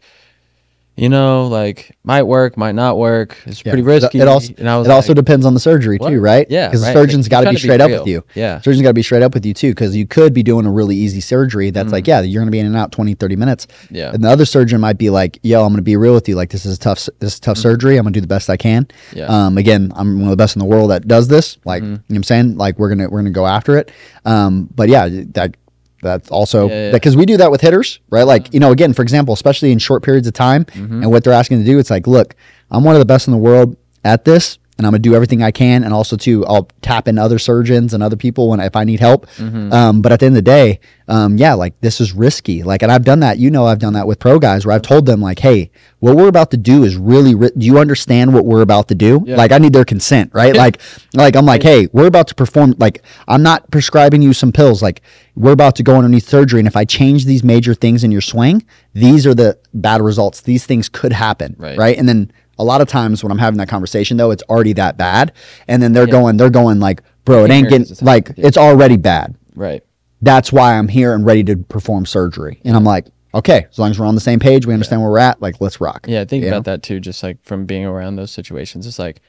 You 0.99 1.09
know, 1.09 1.47
like 1.47 1.95
might 2.03 2.23
work, 2.23 2.57
might 2.57 2.75
not 2.75 2.97
work. 2.97 3.37
It's 3.45 3.63
Yeah. 3.65 3.71
pretty 3.71 3.83
risky. 3.83 4.19
It, 4.19 4.27
also 4.27 4.53
and 4.57 4.69
I 4.69 4.77
was 4.77 4.87
it 4.87 4.91
also 4.91 5.13
depends 5.13 5.45
on 5.45 5.53
the 5.53 5.59
surgery 5.59 5.97
What? 5.97 6.09
too, 6.09 6.19
right? 6.19 6.45
Yeah, 6.49 6.67
because 6.67 6.81
right. 6.83 6.93
the 6.93 6.99
surgeon's 6.99 7.25
Like, 7.25 7.31
got 7.31 7.41
to 7.45 7.49
be 7.51 7.55
straight 7.57 7.81
up 7.81 7.91
with 7.91 8.07
you. 8.07 8.23
Yeah. 8.35 8.59
surgeon's 8.61 8.81
got 8.83 8.89
to 8.89 8.93
be 8.93 9.03
straight 9.03 9.23
up 9.23 9.33
with 9.33 9.45
you 9.45 9.53
too, 9.53 9.71
because 9.71 9.95
you 9.95 10.05
could 10.05 10.33
be 10.33 10.43
doing 10.43 10.65
a 10.65 10.71
really 10.71 10.95
easy 10.95 11.21
surgery 11.21 11.69
that's 11.69 11.91
like, 11.91 12.05
yeah, 12.07 12.21
you're 12.21 12.41
going 12.41 12.47
to 12.47 12.51
be 12.51 12.59
in 12.59 12.65
and 12.65 12.75
out 12.75 12.91
20, 12.91 13.13
30 13.15 13.35
minutes. 13.35 13.65
Mm. 13.65 13.95
Yeah. 13.97 14.11
and 14.13 14.23
the 14.23 14.29
other 14.29 14.45
surgeon 14.45 14.81
might 14.81 14.97
be 14.97 15.09
like, 15.09 15.39
yo, 15.43 15.61
I'm 15.63 15.69
going 15.69 15.77
to 15.77 15.81
be 15.81 15.95
real 15.95 16.13
with 16.13 16.27
you. 16.27 16.35
Like 16.35 16.49
this 16.49 16.65
is 16.65 16.75
a 16.75 16.79
tough, 16.79 17.07
this 17.19 17.33
is 17.35 17.39
tough 17.39 17.57
surgery. 17.57 17.97
I'm 17.97 18.03
going 18.03 18.13
to 18.13 18.17
do 18.17 18.21
the 18.21 18.27
best 18.27 18.49
I 18.49 18.57
can. 18.57 18.87
Yeah. 19.13 19.25
Um, 19.27 19.57
again, 19.57 19.91
I'm 19.95 20.15
one 20.19 20.25
of 20.25 20.31
the 20.31 20.37
best 20.37 20.55
in 20.55 20.59
the 20.59 20.65
world 20.65 20.89
that 20.91 21.07
does 21.07 21.27
this. 21.27 21.57
Like, 21.65 21.81
Mm-hmm. 21.83 21.91
you 21.91 21.97
know 21.97 22.03
what 22.09 22.15
I'm 22.17 22.23
saying? 22.23 22.57
Like 22.57 22.77
we're 22.77 22.89
gonna 22.89 23.09
we're 23.09 23.19
gonna 23.19 23.29
go 23.31 23.45
after 23.47 23.77
it. 23.77 23.91
Um, 24.25 24.67
but 24.75 24.89
yeah, 24.89 25.07
that 25.33 25.55
that's 26.01 26.29
also 26.31 26.67
Yeah, 26.69 26.85
yeah. 26.87 26.91
because 26.91 27.15
we 27.17 27.25
do 27.25 27.37
that 27.37 27.51
with 27.51 27.61
hitters, 27.61 27.99
right? 28.09 28.23
Like, 28.23 28.53
you 28.53 28.59
know, 28.59 28.71
again, 28.71 28.93
for 28.93 29.01
example, 29.01 29.33
especially 29.33 29.71
in 29.71 29.79
short 29.79 30.03
periods 30.03 30.27
of 30.27 30.33
time 30.33 30.65
Mm-hmm. 30.65 31.01
and 31.03 31.11
what 31.11 31.23
they're 31.23 31.33
asking 31.33 31.59
to 31.59 31.65
do, 31.65 31.79
it's 31.79 31.89
like, 31.89 32.07
look, 32.07 32.35
I'm 32.71 32.83
one 32.83 32.95
of 32.95 32.99
the 32.99 33.05
best 33.05 33.27
in 33.27 33.31
the 33.31 33.37
world 33.39 33.75
at 34.03 34.25
this, 34.25 34.57
and 34.79 34.87
I'm 34.87 34.91
gonna 34.91 34.99
do 34.99 35.13
everything 35.13 35.43
I 35.43 35.51
can, 35.51 35.83
and 35.83 35.93
also 35.93 36.15
too, 36.15 36.45
I'll 36.45 36.69
tap 36.81 37.09
in 37.09 37.19
other 37.19 37.37
surgeons 37.37 37.93
and 37.93 38.01
other 38.01 38.15
people 38.15 38.49
when 38.49 38.61
if 38.61 38.75
I 38.77 38.85
need 38.85 39.01
help. 39.01 39.27
Mm-hmm. 39.35 39.73
Um, 39.73 40.01
but 40.01 40.13
at 40.13 40.21
the 40.21 40.25
end 40.25 40.33
of 40.37 40.43
the 40.43 40.49
day, 40.49 40.79
um, 41.09 41.37
yeah, 41.37 41.53
like 41.53 41.79
this 41.81 41.99
is 41.99 42.13
risky. 42.13 42.63
Like, 42.63 42.81
and 42.81 42.89
I've 42.91 43.03
done 43.03 43.19
that. 43.19 43.37
You 43.39 43.51
know, 43.51 43.65
I've 43.65 43.79
done 43.79 43.93
that 43.93 44.07
with 44.07 44.19
pro 44.19 44.39
guys 44.39 44.65
where 44.65 44.73
I've 44.73 44.81
told 44.81 45.05
them 45.05 45.21
like, 45.21 45.39
hey, 45.39 45.69
what 45.99 46.15
we're 46.15 46.29
about 46.29 46.51
to 46.51 46.57
do 46.57 46.83
is 46.83 46.95
really. 46.95 47.35
Ri- 47.35 47.51
do 47.57 47.65
you 47.65 47.77
understand 47.77 48.33
what 48.33 48.45
we're 48.45 48.61
about 48.61 48.87
to 48.87 48.95
do? 48.95 49.21
Yeah. 49.25 49.35
Like, 49.35 49.51
I 49.51 49.57
need 49.57 49.73
their 49.73 49.83
consent, 49.85 50.31
right? 50.33 50.55
like, 50.55 50.79
like 51.13 51.35
I'm 51.35 51.45
like, 51.45 51.61
hey, 51.61 51.89
we're 51.91 52.07
about 52.07 52.29
to 52.29 52.35
perform. 52.35 52.73
Like, 52.77 53.03
I'm 53.27 53.43
not 53.43 53.69
prescribing 53.71 54.21
you 54.21 54.31
some 54.33 54.53
pills. 54.53 54.81
Like, 54.81 55.01
we're 55.35 55.51
about 55.51 55.75
to 55.75 55.83
go 55.83 55.97
underneath 55.97 56.27
surgery, 56.27 56.59
and 56.59 56.67
if 56.67 56.77
I 56.77 56.85
change 56.85 57.25
these 57.25 57.43
major 57.43 57.73
things 57.73 58.03
in 58.05 58.11
your 58.11 58.21
swing, 58.21 58.63
these 58.93 59.27
are 59.27 59.33
the 59.33 59.57
bad 59.73 60.01
results. 60.01 60.41
These 60.41 60.65
things 60.65 60.87
could 60.89 61.11
happen, 61.11 61.55
Right. 61.57 61.77
right? 61.77 61.97
And 61.97 62.07
then 62.07 62.31
a 62.59 62.63
lot 62.63 62.81
of 62.81 62.87
times 62.87 63.23
when 63.23 63.31
I'm 63.31 63.37
having 63.39 63.57
that 63.57 63.69
conversation, 63.69 64.17
though, 64.17 64.29
it's 64.31 64.43
already 64.43 64.73
that 64.73 64.97
bad, 64.97 65.31
and 65.67 65.81
then 65.81 65.93
they're 65.93 66.05
Yeah. 66.05 66.11
going, 66.11 66.37
they're 66.37 66.49
going 66.51 66.79
like, 66.79 67.01
bro, 67.25 67.45
it 67.45 67.51
ain't 67.51 67.69
getting 67.69 67.87
like 68.05 68.31
it's 68.37 68.57
already 68.57 68.97
bad. 68.97 69.35
right. 69.55 69.83
That's 70.21 70.51
why 70.51 70.77
I'm 70.77 70.89
here 70.89 71.13
and 71.15 71.25
ready 71.25 71.45
to 71.45 71.55
perform 71.55 72.05
surgery. 72.05 72.59
And 72.65 72.75
I'm 72.75 72.83
like, 72.83 73.05
okay, 73.33 73.67
as 73.71 73.79
long 73.79 73.89
as 73.91 73.97
we're 73.99 74.05
on 74.05 74.15
the 74.15 74.21
same 74.21 74.37
page, 74.39 74.65
we 74.65 74.73
understand 74.73 75.01
where 75.01 75.09
we're 75.09 75.17
at. 75.19 75.41
Like, 75.41 75.61
let's 75.61 75.79
rock. 75.79 76.05
Yeah, 76.09 76.19
I 76.19 76.25
think 76.25 76.41
You 76.43 76.49
about 76.49 76.65
know? 76.65 76.73
that 76.73 76.83
too, 76.83 76.99
just 76.99 77.23
like 77.23 77.41
from 77.43 77.65
being 77.65 77.85
around 77.85 78.17
those 78.17 78.29
situations. 78.31 78.85
It's 78.85 78.99
like, 78.99 79.21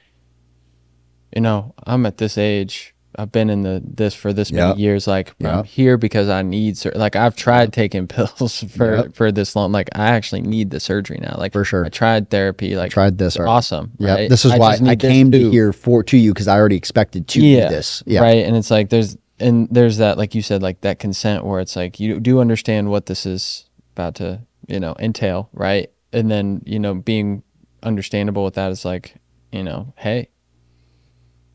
you 1.35 1.40
know, 1.43 1.74
I'm 1.86 2.05
at 2.07 2.16
this 2.19 2.36
age. 2.36 2.93
I've 3.16 3.32
been 3.32 3.51
in 3.51 3.62
the 3.62 3.82
this 3.85 4.15
for 4.15 4.32
this 4.32 4.53
many 4.53 4.81
years. 4.81 5.07
Like 5.07 5.35
Yep. 5.41 5.53
I'm 5.53 5.65
here 5.65 5.97
because 5.97 6.28
I 6.28 6.43
need. 6.43 6.78
Sur- 6.78 6.93
like 6.95 7.16
I've 7.16 7.35
tried 7.37 7.73
taking 7.73 8.07
pills 8.09 8.62
for 8.77 8.97
Yep. 8.97 9.15
for 9.15 9.32
this 9.32 9.57
long. 9.57 9.73
Like 9.73 9.89
I 9.95 10.09
actually 10.11 10.43
need 10.43 10.70
the 10.70 10.81
surgery 10.81 11.19
now. 11.20 11.35
Like 11.39 11.53
For 11.53 11.65
sure. 11.65 11.85
I 11.85 11.89
tried 11.89 12.31
therapy. 12.31 12.77
Like 12.77 12.93
Tried 12.93 13.19
this 13.19 13.37
awesome. 13.39 13.93
Yeah, 13.99 14.15
right? 14.15 14.31
this 14.31 14.45
is 14.45 14.55
why 14.57 14.78
I 14.85 14.97
came 14.97 15.31
to 15.32 15.51
here 15.51 15.73
for 15.73 16.03
to 16.05 16.16
you 16.16 16.32
because 16.32 16.49
I 16.49 16.57
already 16.57 16.77
expected 16.77 17.27
to 17.28 17.41
yeah, 17.41 17.69
do 17.69 17.74
this. 17.74 18.03
Yeah, 18.07 18.20
Right. 18.20 18.45
And 18.45 18.57
it's 18.57 18.70
like 18.70 18.91
there's 18.91 19.16
and 19.41 19.69
there's 19.70 19.97
that 19.99 20.19
like 20.19 20.35
you 20.35 20.43
said 20.43 20.62
like 20.62 20.82
that 20.82 20.99
consent 20.99 21.45
where 21.45 21.61
it's 21.61 21.74
like 21.74 21.99
you 21.99 22.20
do 22.20 22.41
understand 22.41 22.91
what 22.91 23.07
this 23.07 23.24
is 23.27 23.65
about 23.93 24.15
to 24.16 24.41
you 24.69 24.78
know 24.78 24.95
entail 25.01 25.49
right 25.55 25.91
and 26.12 26.31
then 26.31 26.62
you 26.66 26.78
know 26.78 26.95
being 26.95 27.43
understandable 27.82 28.45
with 28.45 28.55
that 28.55 28.70
is 28.70 28.85
like 28.85 29.15
you 29.51 29.62
know 29.65 29.93
hey 29.97 30.28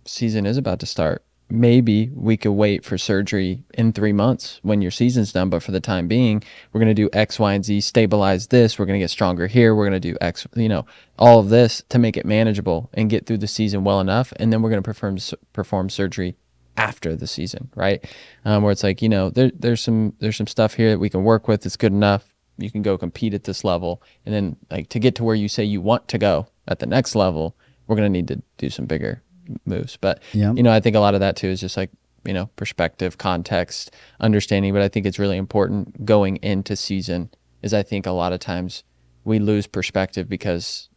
season 0.05 0.45
is 0.45 0.57
about 0.57 0.79
to 0.79 0.85
start 0.85 1.23
maybe 1.49 2.09
we 2.13 2.37
could 2.37 2.51
wait 2.51 2.83
for 2.83 2.97
surgery 2.97 3.63
in 3.73 3.93
three 3.93 4.13
months 4.13 4.59
when 4.63 4.81
your 4.81 4.91
season's 4.91 5.31
done. 5.31 5.49
But 5.49 5.63
for 5.63 5.71
the 5.71 5.79
time 5.79 6.07
being 6.07 6.43
we're 6.71 6.79
going 6.79 6.93
to 6.93 6.93
do 6.93 7.09
x 7.13 7.39
y 7.39 7.53
and 7.53 7.63
z 7.63 7.81
stabilize 7.81 8.47
this. 8.47 8.79
We're 8.79 8.85
going 8.85 8.99
to 8.99 9.03
get 9.03 9.09
stronger 9.09 9.47
here. 9.47 9.75
We're 9.75 9.87
going 9.89 10.01
to 10.01 10.11
do 10.11 10.17
x 10.21 10.47
you 10.55 10.69
know 10.69 10.85
all 11.17 11.39
of 11.39 11.49
this 11.49 11.83
to 11.89 11.99
make 11.99 12.17
it 12.17 12.25
manageable 12.25 12.89
and 12.93 13.09
get 13.09 13.25
through 13.25 13.37
the 13.39 13.47
season 13.47 13.83
well 13.83 13.99
enough. 13.99 14.33
And 14.37 14.51
then 14.51 14.61
we're 14.61 14.71
going 14.71 14.81
to 14.81 14.87
perform 14.87 15.17
perform 15.53 15.89
surgery 15.89 16.35
after 16.77 17.15
the 17.15 17.27
season 17.27 17.69
right? 17.75 18.03
Um, 18.43 18.63
where 18.63 18.71
it's 18.71 18.83
like 18.83 19.01
you 19.01 19.09
know 19.09 19.29
there, 19.29 19.51
there's 19.57 19.81
some 19.81 20.13
there's 20.19 20.37
some 20.37 20.47
stuff 20.47 20.73
here 20.73 20.89
that 20.89 20.99
we 20.99 21.09
can 21.09 21.23
work 21.23 21.47
with. 21.47 21.61
That's 21.61 21.77
good 21.77 21.93
enough. 21.93 22.33
You 22.57 22.71
can 22.71 22.81
go 22.81 22.97
compete 22.97 23.33
at 23.33 23.43
this 23.43 23.63
level. 23.63 24.01
And 24.25 24.33
then 24.33 24.55
like 24.71 24.89
to 24.89 24.99
get 24.99 25.15
to 25.15 25.23
where 25.23 25.35
you 25.35 25.47
say 25.47 25.63
you 25.63 25.81
want 25.81 26.07
to 26.07 26.17
go 26.17 26.47
at 26.67 26.79
the 26.79 26.85
next 26.85 27.15
level 27.15 27.55
we're 27.87 27.95
going 27.95 28.11
to 28.11 28.17
need 28.17 28.27
to 28.27 28.41
do 28.57 28.69
some 28.69 28.85
bigger 28.85 29.21
moves 29.65 29.97
but 29.97 30.21
Yeah. 30.33 30.53
you 30.53 30.63
know 30.63 30.71
i 30.71 30.79
think 30.79 30.95
a 30.95 30.99
lot 30.99 31.13
of 31.13 31.19
that 31.19 31.35
too 31.35 31.47
is 31.47 31.59
just 31.59 31.77
like 31.77 31.91
you 32.25 32.33
know 32.33 32.47
perspective 32.55 33.17
context 33.17 33.91
understanding 34.19 34.73
but 34.73 34.81
i 34.81 34.87
think 34.87 35.05
it's 35.05 35.19
really 35.19 35.37
important 35.37 36.05
going 36.05 36.37
into 36.37 36.75
season 36.75 37.29
is 37.61 37.73
i 37.73 37.83
think 37.83 38.05
a 38.05 38.11
lot 38.11 38.33
of 38.33 38.39
times 38.39 38.83
we 39.23 39.39
lose 39.39 39.67
perspective 39.67 40.27
because 40.29 40.89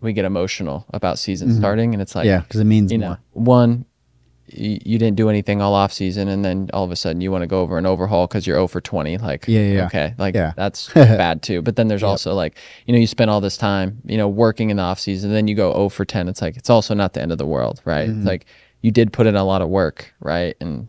we 0.00 0.12
get 0.12 0.24
emotional 0.24 0.84
about 0.92 1.18
season 1.18 1.54
starting 1.54 1.92
and 1.94 2.02
it's 2.02 2.14
like 2.14 2.26
Mm-hmm. 2.26 2.30
yeah, 2.34 2.40
because 2.40 2.60
it 2.60 2.64
means 2.64 2.92
you 2.92 2.98
more. 2.98 3.08
know 3.10 3.16
one 3.32 3.86
you, 4.48 4.78
you 4.84 4.98
didn't 4.98 5.16
do 5.16 5.28
anything 5.28 5.60
all 5.60 5.74
off 5.74 5.92
season 5.92 6.28
and 6.28 6.44
then 6.44 6.70
all 6.72 6.84
of 6.84 6.90
a 6.90 6.96
sudden 6.96 7.20
you 7.20 7.30
want 7.32 7.42
to 7.42 7.46
go 7.46 7.60
over 7.62 7.78
an 7.78 7.86
overhaul 7.86 8.26
because 8.26 8.46
you're 8.46 8.56
0 8.56 8.68
for 8.68 8.80
20 8.80 9.18
like 9.18 9.46
Yeah, 9.48 9.60
yeah, 9.60 9.86
okay 9.86 10.14
like 10.18 10.34
Yeah. 10.34 10.52
that's 10.56 10.88
bad 10.94 11.42
too 11.42 11.62
but 11.62 11.76
then 11.76 11.88
there's 11.88 12.02
also 12.02 12.32
like 12.34 12.56
you 12.86 12.92
know 12.92 12.98
you 12.98 13.06
spend 13.06 13.30
all 13.30 13.40
this 13.40 13.56
time 13.56 14.00
you 14.04 14.16
know 14.16 14.28
working 14.28 14.70
in 14.70 14.76
the 14.76 14.82
off 14.84 15.00
season 15.00 15.32
then 15.32 15.48
you 15.48 15.54
go 15.54 15.72
0 15.72 15.88
for 15.88 16.04
10 16.04 16.28
it's 16.28 16.40
like 16.42 16.56
it's 16.56 16.70
also 16.70 16.94
not 16.94 17.12
the 17.14 17.20
end 17.22 17.32
of 17.32 17.38
the 17.38 17.46
world 17.46 17.80
right 17.84 18.08
Mm-hmm. 18.08 18.26
like 18.26 18.46
you 18.82 18.90
did 18.92 19.12
put 19.12 19.26
in 19.26 19.34
a 19.36 19.44
lot 19.44 19.62
of 19.62 19.68
work 19.68 20.14
right 20.20 20.54
and 20.60 20.88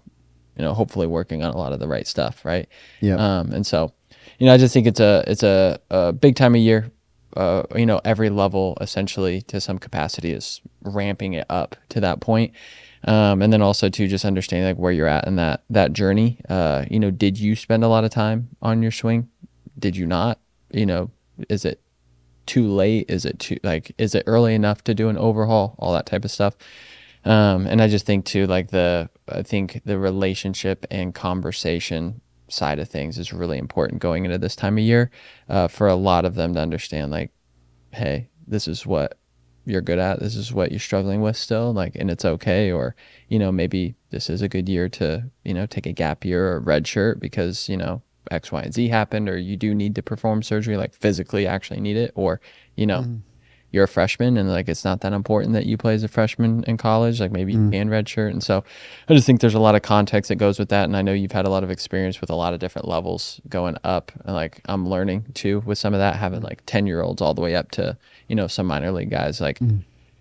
you 0.55 0.63
know 0.63 0.73
hopefully 0.73 1.07
working 1.07 1.43
on 1.43 1.51
a 1.53 1.57
lot 1.57 1.73
of 1.73 1.79
the 1.79 1.87
right 1.87 2.05
stuff 2.07 2.45
right 2.45 2.67
Yeah. 3.01 3.15
um 3.39 3.51
and 3.53 3.65
so 3.65 3.91
you 4.37 4.45
know 4.45 4.53
i 4.53 4.57
just 4.57 4.73
think 4.73 4.85
it's 4.87 4.99
a 4.99 5.23
it's 5.25 5.41
a, 5.43 5.79
a 5.89 6.13
big 6.13 6.35
time 6.35 6.53
of 6.53 6.61
year 6.61 6.91
uh, 7.35 7.61
you 7.75 7.85
know, 7.85 8.01
every 8.03 8.29
level 8.31 8.75
essentially 8.81 9.43
to 9.43 9.61
some 9.61 9.77
capacity 9.77 10.31
is 10.31 10.59
ramping 10.81 11.33
it 11.33 11.45
up 11.51 11.75
to 11.89 11.99
that 11.99 12.19
point. 12.19 12.51
Um, 13.07 13.41
and 13.41 13.53
then 13.53 13.61
also 13.61 13.87
to 13.87 14.07
just 14.07 14.25
understanding 14.25 14.67
like 14.67 14.77
where 14.77 14.91
you're 14.91 15.07
at 15.07 15.25
in 15.27 15.37
that 15.37 15.63
that 15.69 15.93
journey. 15.93 16.39
Uh, 16.49 16.85
you 16.91 16.99
know, 16.99 17.09
did 17.09 17.39
you 17.39 17.55
spend 17.55 17.83
a 17.83 17.87
lot 17.87 18.03
of 18.03 18.11
time 18.11 18.49
on 18.61 18.83
your 18.83 18.91
swing? 18.91 19.29
Did 19.79 19.95
you 19.95 20.05
not? 20.05 20.39
You 20.71 20.85
know, 20.85 21.11
is 21.49 21.63
it 21.63 21.81
too 22.45 22.67
late? 22.67 23.09
Is 23.09 23.25
it 23.25 23.39
too 23.39 23.57
like 23.63 23.93
is 23.97 24.13
it 24.13 24.23
early 24.27 24.53
enough 24.53 24.83
to 24.83 24.93
do 24.93 25.07
an 25.07 25.17
overhaul? 25.17 25.75
All 25.79 25.93
that 25.93 26.05
type 26.05 26.25
of 26.25 26.31
stuff. 26.31 26.55
Um, 27.23 27.65
and 27.65 27.81
I 27.81 27.87
just 27.87 28.05
think 28.05 28.25
too, 28.25 28.45
like 28.45 28.71
the 28.71 29.09
I 29.29 29.41
think 29.41 29.81
the 29.85 29.97
relationship 29.97 30.85
and 30.91 31.15
conversation 31.15 32.21
side 32.49 32.79
of 32.79 32.89
things 32.89 33.17
is 33.17 33.33
really 33.33 33.57
important 33.57 34.01
going 34.01 34.25
into 34.25 34.37
this 34.37 34.55
time 34.55 34.77
of 34.77 34.83
year 34.83 35.11
uh, 35.49 35.67
for 35.67 35.87
a 35.87 35.95
lot 35.95 36.25
of 36.25 36.35
them 36.35 36.53
to 36.53 36.59
understand 36.59 37.11
like, 37.11 37.31
hey, 37.91 38.29
this 38.47 38.67
is 38.67 38.85
what 38.85 39.17
you're 39.67 39.81
good 39.81 39.99
at. 39.99 40.19
This 40.19 40.35
is 40.35 40.53
what 40.53 40.71
you're 40.71 40.79
struggling 40.79 41.21
with 41.21 41.35
still, 41.35 41.73
like, 41.73 41.95
and 41.95 42.09
it's 42.09 42.25
okay. 42.25 42.71
Or, 42.71 42.95
you 43.27 43.37
know, 43.37 43.51
maybe 43.51 43.95
this 44.09 44.29
is 44.29 44.41
a 44.41 44.47
good 44.47 44.69
year 44.69 44.87
to, 44.89 45.29
you 45.43 45.53
know, 45.53 45.65
take 45.65 45.85
a 45.85 45.91
gap 45.91 46.23
year 46.23 46.53
or 46.53 46.59
red 46.59 46.87
shirt 46.87 47.19
because, 47.19 47.67
you 47.67 47.77
know, 47.77 48.01
X, 48.31 48.51
Y, 48.51 48.61
and 48.61 48.73
Z 48.73 48.87
happened, 48.87 49.29
or 49.29 49.37
you 49.37 49.57
do 49.57 49.75
need 49.75 49.95
to 49.95 50.01
perform 50.01 50.41
surgery, 50.41 50.77
like 50.77 50.93
physically 50.93 51.45
actually 51.45 51.81
need 51.81 51.97
it, 51.97 52.11
or, 52.15 52.39
you 52.75 52.85
know, 52.85 53.01
mm. 53.01 53.21
you're 53.71 53.83
a 53.83 53.87
freshman 53.87 54.37
and 54.37 54.49
like 54.49 54.69
it's 54.69 54.85
not 54.85 55.01
that 55.01 55.13
important 55.13 55.53
that 55.53 55.65
you 55.65 55.77
play 55.77 55.93
as 55.93 56.03
a 56.03 56.07
freshman 56.07 56.63
in 56.65 56.77
college. 56.77 57.19
Like 57.19 57.31
maybe 57.31 57.53
mm. 57.53 57.65
you 57.65 57.71
can 57.71 57.89
redshirt. 57.89 58.31
And 58.31 58.43
so 58.43 58.63
I 59.09 59.13
just 59.13 59.25
think 59.25 59.41
there's 59.41 59.53
a 59.53 59.59
lot 59.59 59.75
of 59.75 59.81
context 59.81 60.29
that 60.29 60.35
goes 60.35 60.59
with 60.59 60.69
that. 60.69 60.85
And 60.85 60.95
I 60.95 61.01
know 61.01 61.13
you've 61.13 61.31
had 61.33 61.45
a 61.45 61.49
lot 61.49 61.63
of 61.63 61.71
experience 61.71 62.21
with 62.21 62.29
a 62.29 62.35
lot 62.35 62.53
of 62.53 62.59
different 62.59 62.87
levels 62.87 63.41
going 63.49 63.77
up. 63.83 64.11
And 64.25 64.33
like 64.33 64.61
I'm 64.65 64.87
learning 64.87 65.25
too 65.33 65.61
with 65.65 65.77
some 65.77 65.93
of 65.93 65.99
that, 65.99 66.15
having 66.15 66.41
like 66.41 66.63
10 66.65 66.87
year 66.87 67.01
olds 67.01 67.21
all 67.21 67.33
the 67.33 67.41
way 67.41 67.55
up 67.55 67.71
to, 67.71 67.97
you 68.27 68.35
know, 68.35 68.47
some 68.47 68.65
minor 68.67 68.91
league 68.91 69.09
guys. 69.09 69.39
Like 69.41 69.59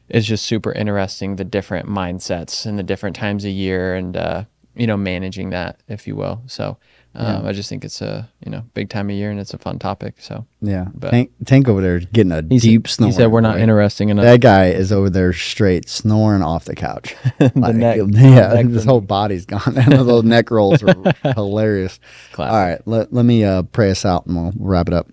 it's 0.08 0.26
just 0.26 0.46
super 0.46 0.72
interesting 0.72 1.36
the 1.36 1.44
different 1.44 1.88
mindsets 1.88 2.64
and 2.66 2.78
the 2.78 2.82
different 2.84 3.16
times 3.16 3.44
a 3.44 3.50
year 3.50 3.94
and, 3.94 4.16
uh, 4.16 4.44
you 4.74 4.86
know, 4.86 4.96
managing 4.96 5.50
that, 5.50 5.80
if 5.88 6.06
you 6.06 6.14
will. 6.14 6.42
So 6.46 6.76
um, 7.14 7.46
I 7.46 7.52
just 7.52 7.70
think 7.70 7.82
it's 7.82 8.02
a, 8.02 8.28
you 8.44 8.50
know, 8.52 8.62
big 8.74 8.90
time 8.90 9.08
of 9.08 9.16
year 9.16 9.30
and 9.30 9.40
it's 9.40 9.54
a 9.54 9.58
fun 9.58 9.78
topic. 9.78 10.16
So 10.18 10.46
Yeah, 10.60 10.88
But- 10.94 11.10
Tank, 11.12 11.30
Tank 11.46 11.66
over 11.66 11.80
there 11.80 11.98
getting 12.00 12.30
a 12.30 12.42
deep 12.42 12.86
snore. 12.86 13.08
he 13.08 13.12
said 13.12 13.28
we're 13.32 13.40
not 13.40 13.58
interesting 13.58 14.10
enough. 14.10 14.24
That 14.26 14.42
guy 14.42 14.66
is 14.66 14.92
over 14.92 15.08
there 15.08 15.32
straight 15.32 15.88
snoring 15.88 16.42
off 16.42 16.66
the 16.66 16.74
couch. 16.76 17.16
Like, 17.40 17.74
neck- 17.74 17.98
yeah, 18.10 18.52
neck 18.52 18.66
his 18.66 18.84
whole 18.84 19.00
body's 19.00 19.46
gone. 19.46 19.62
and 19.78 19.92
the 19.92 20.04
little 20.04 20.22
neck 20.22 20.50
rolls 20.50 20.82
are 20.82 20.94
hilarious. 21.32 21.98
Classic. 22.32 22.52
All 22.52 22.58
right, 22.64 22.80
let, 22.86 23.12
let 23.14 23.24
me 23.24 23.44
uh, 23.44 23.62
pray 23.62 23.90
us 23.90 24.04
out 24.04 24.26
and 24.26 24.36
we'll 24.36 24.52
wrap 24.58 24.88
it 24.88 24.94
up. 24.94 25.08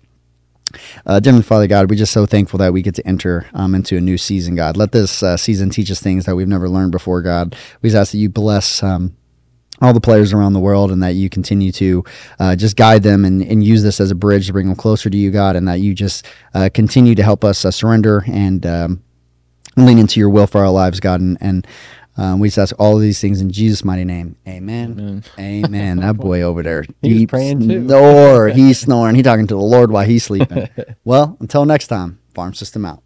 Uh, 1.06 1.20
Father 1.42 1.66
God, 1.66 1.90
we're 1.90 1.96
just 1.96 2.12
so 2.12 2.26
thankful 2.26 2.58
that 2.58 2.72
we 2.72 2.82
get 2.82 2.94
to 2.96 3.06
enter 3.06 3.46
um, 3.54 3.74
into 3.74 3.96
a 3.96 4.00
new 4.00 4.18
season, 4.18 4.54
God. 4.54 4.76
Let 4.76 4.92
this 4.92 5.22
uh, 5.22 5.36
season 5.36 5.70
teach 5.70 5.90
us 5.90 6.00
things 6.00 6.24
that 6.26 6.36
we've 6.36 6.48
never 6.48 6.68
learned 6.68 6.92
before, 6.92 7.22
God. 7.22 7.56
We 7.82 7.90
just 7.90 8.00
ask 8.00 8.12
that 8.12 8.18
you 8.18 8.28
bless 8.28 8.82
um, 8.82 9.16
all 9.80 9.92
the 9.92 10.00
players 10.00 10.32
around 10.32 10.52
the 10.52 10.60
world, 10.60 10.90
and 10.90 11.02
that 11.02 11.14
you 11.14 11.28
continue 11.28 11.72
to 11.72 12.04
uh, 12.38 12.56
just 12.56 12.76
guide 12.76 13.02
them 13.02 13.24
and, 13.24 13.42
and 13.42 13.64
use 13.64 13.82
this 13.82 14.00
as 14.00 14.10
a 14.10 14.14
bridge 14.14 14.46
to 14.46 14.52
bring 14.52 14.66
them 14.66 14.76
closer 14.76 15.10
to 15.10 15.16
you, 15.16 15.30
God, 15.30 15.56
and 15.56 15.66
that 15.68 15.80
you 15.80 15.94
just 15.94 16.26
uh, 16.54 16.68
continue 16.72 17.14
to 17.14 17.22
help 17.22 17.44
us 17.44 17.64
uh, 17.64 17.70
surrender 17.70 18.24
and 18.26 18.64
um, 18.64 19.02
lean 19.76 19.98
into 19.98 20.20
your 20.20 20.30
will 20.30 20.46
for 20.46 20.60
our 20.60 20.70
lives, 20.70 21.00
God. 21.00 21.20
And, 21.20 21.36
and 21.40 21.66
um, 22.16 22.38
we 22.38 22.48
just 22.48 22.58
ask 22.58 22.74
all 22.78 22.96
of 22.96 23.02
these 23.02 23.20
things 23.20 23.40
in 23.40 23.50
Jesus' 23.50 23.84
mighty 23.84 24.04
name. 24.04 24.36
Amen. 24.46 25.22
Amen. 25.38 25.98
that 25.98 26.16
boy 26.16 26.42
over 26.42 26.62
there. 26.62 26.84
He 27.02 27.18
deep 27.18 27.30
praying 27.30 27.68
too. 27.68 27.86
Snore. 27.86 28.48
He's 28.48 28.80
snoring. 28.80 29.14
He's 29.14 29.24
talking 29.24 29.46
to 29.46 29.54
the 29.54 29.60
Lord 29.60 29.90
while 29.90 30.06
he's 30.06 30.24
sleeping. 30.24 30.68
well, 31.04 31.36
until 31.40 31.64
next 31.64 31.88
time, 31.88 32.18
Farm 32.34 32.54
System 32.54 32.84
out. 32.84 33.03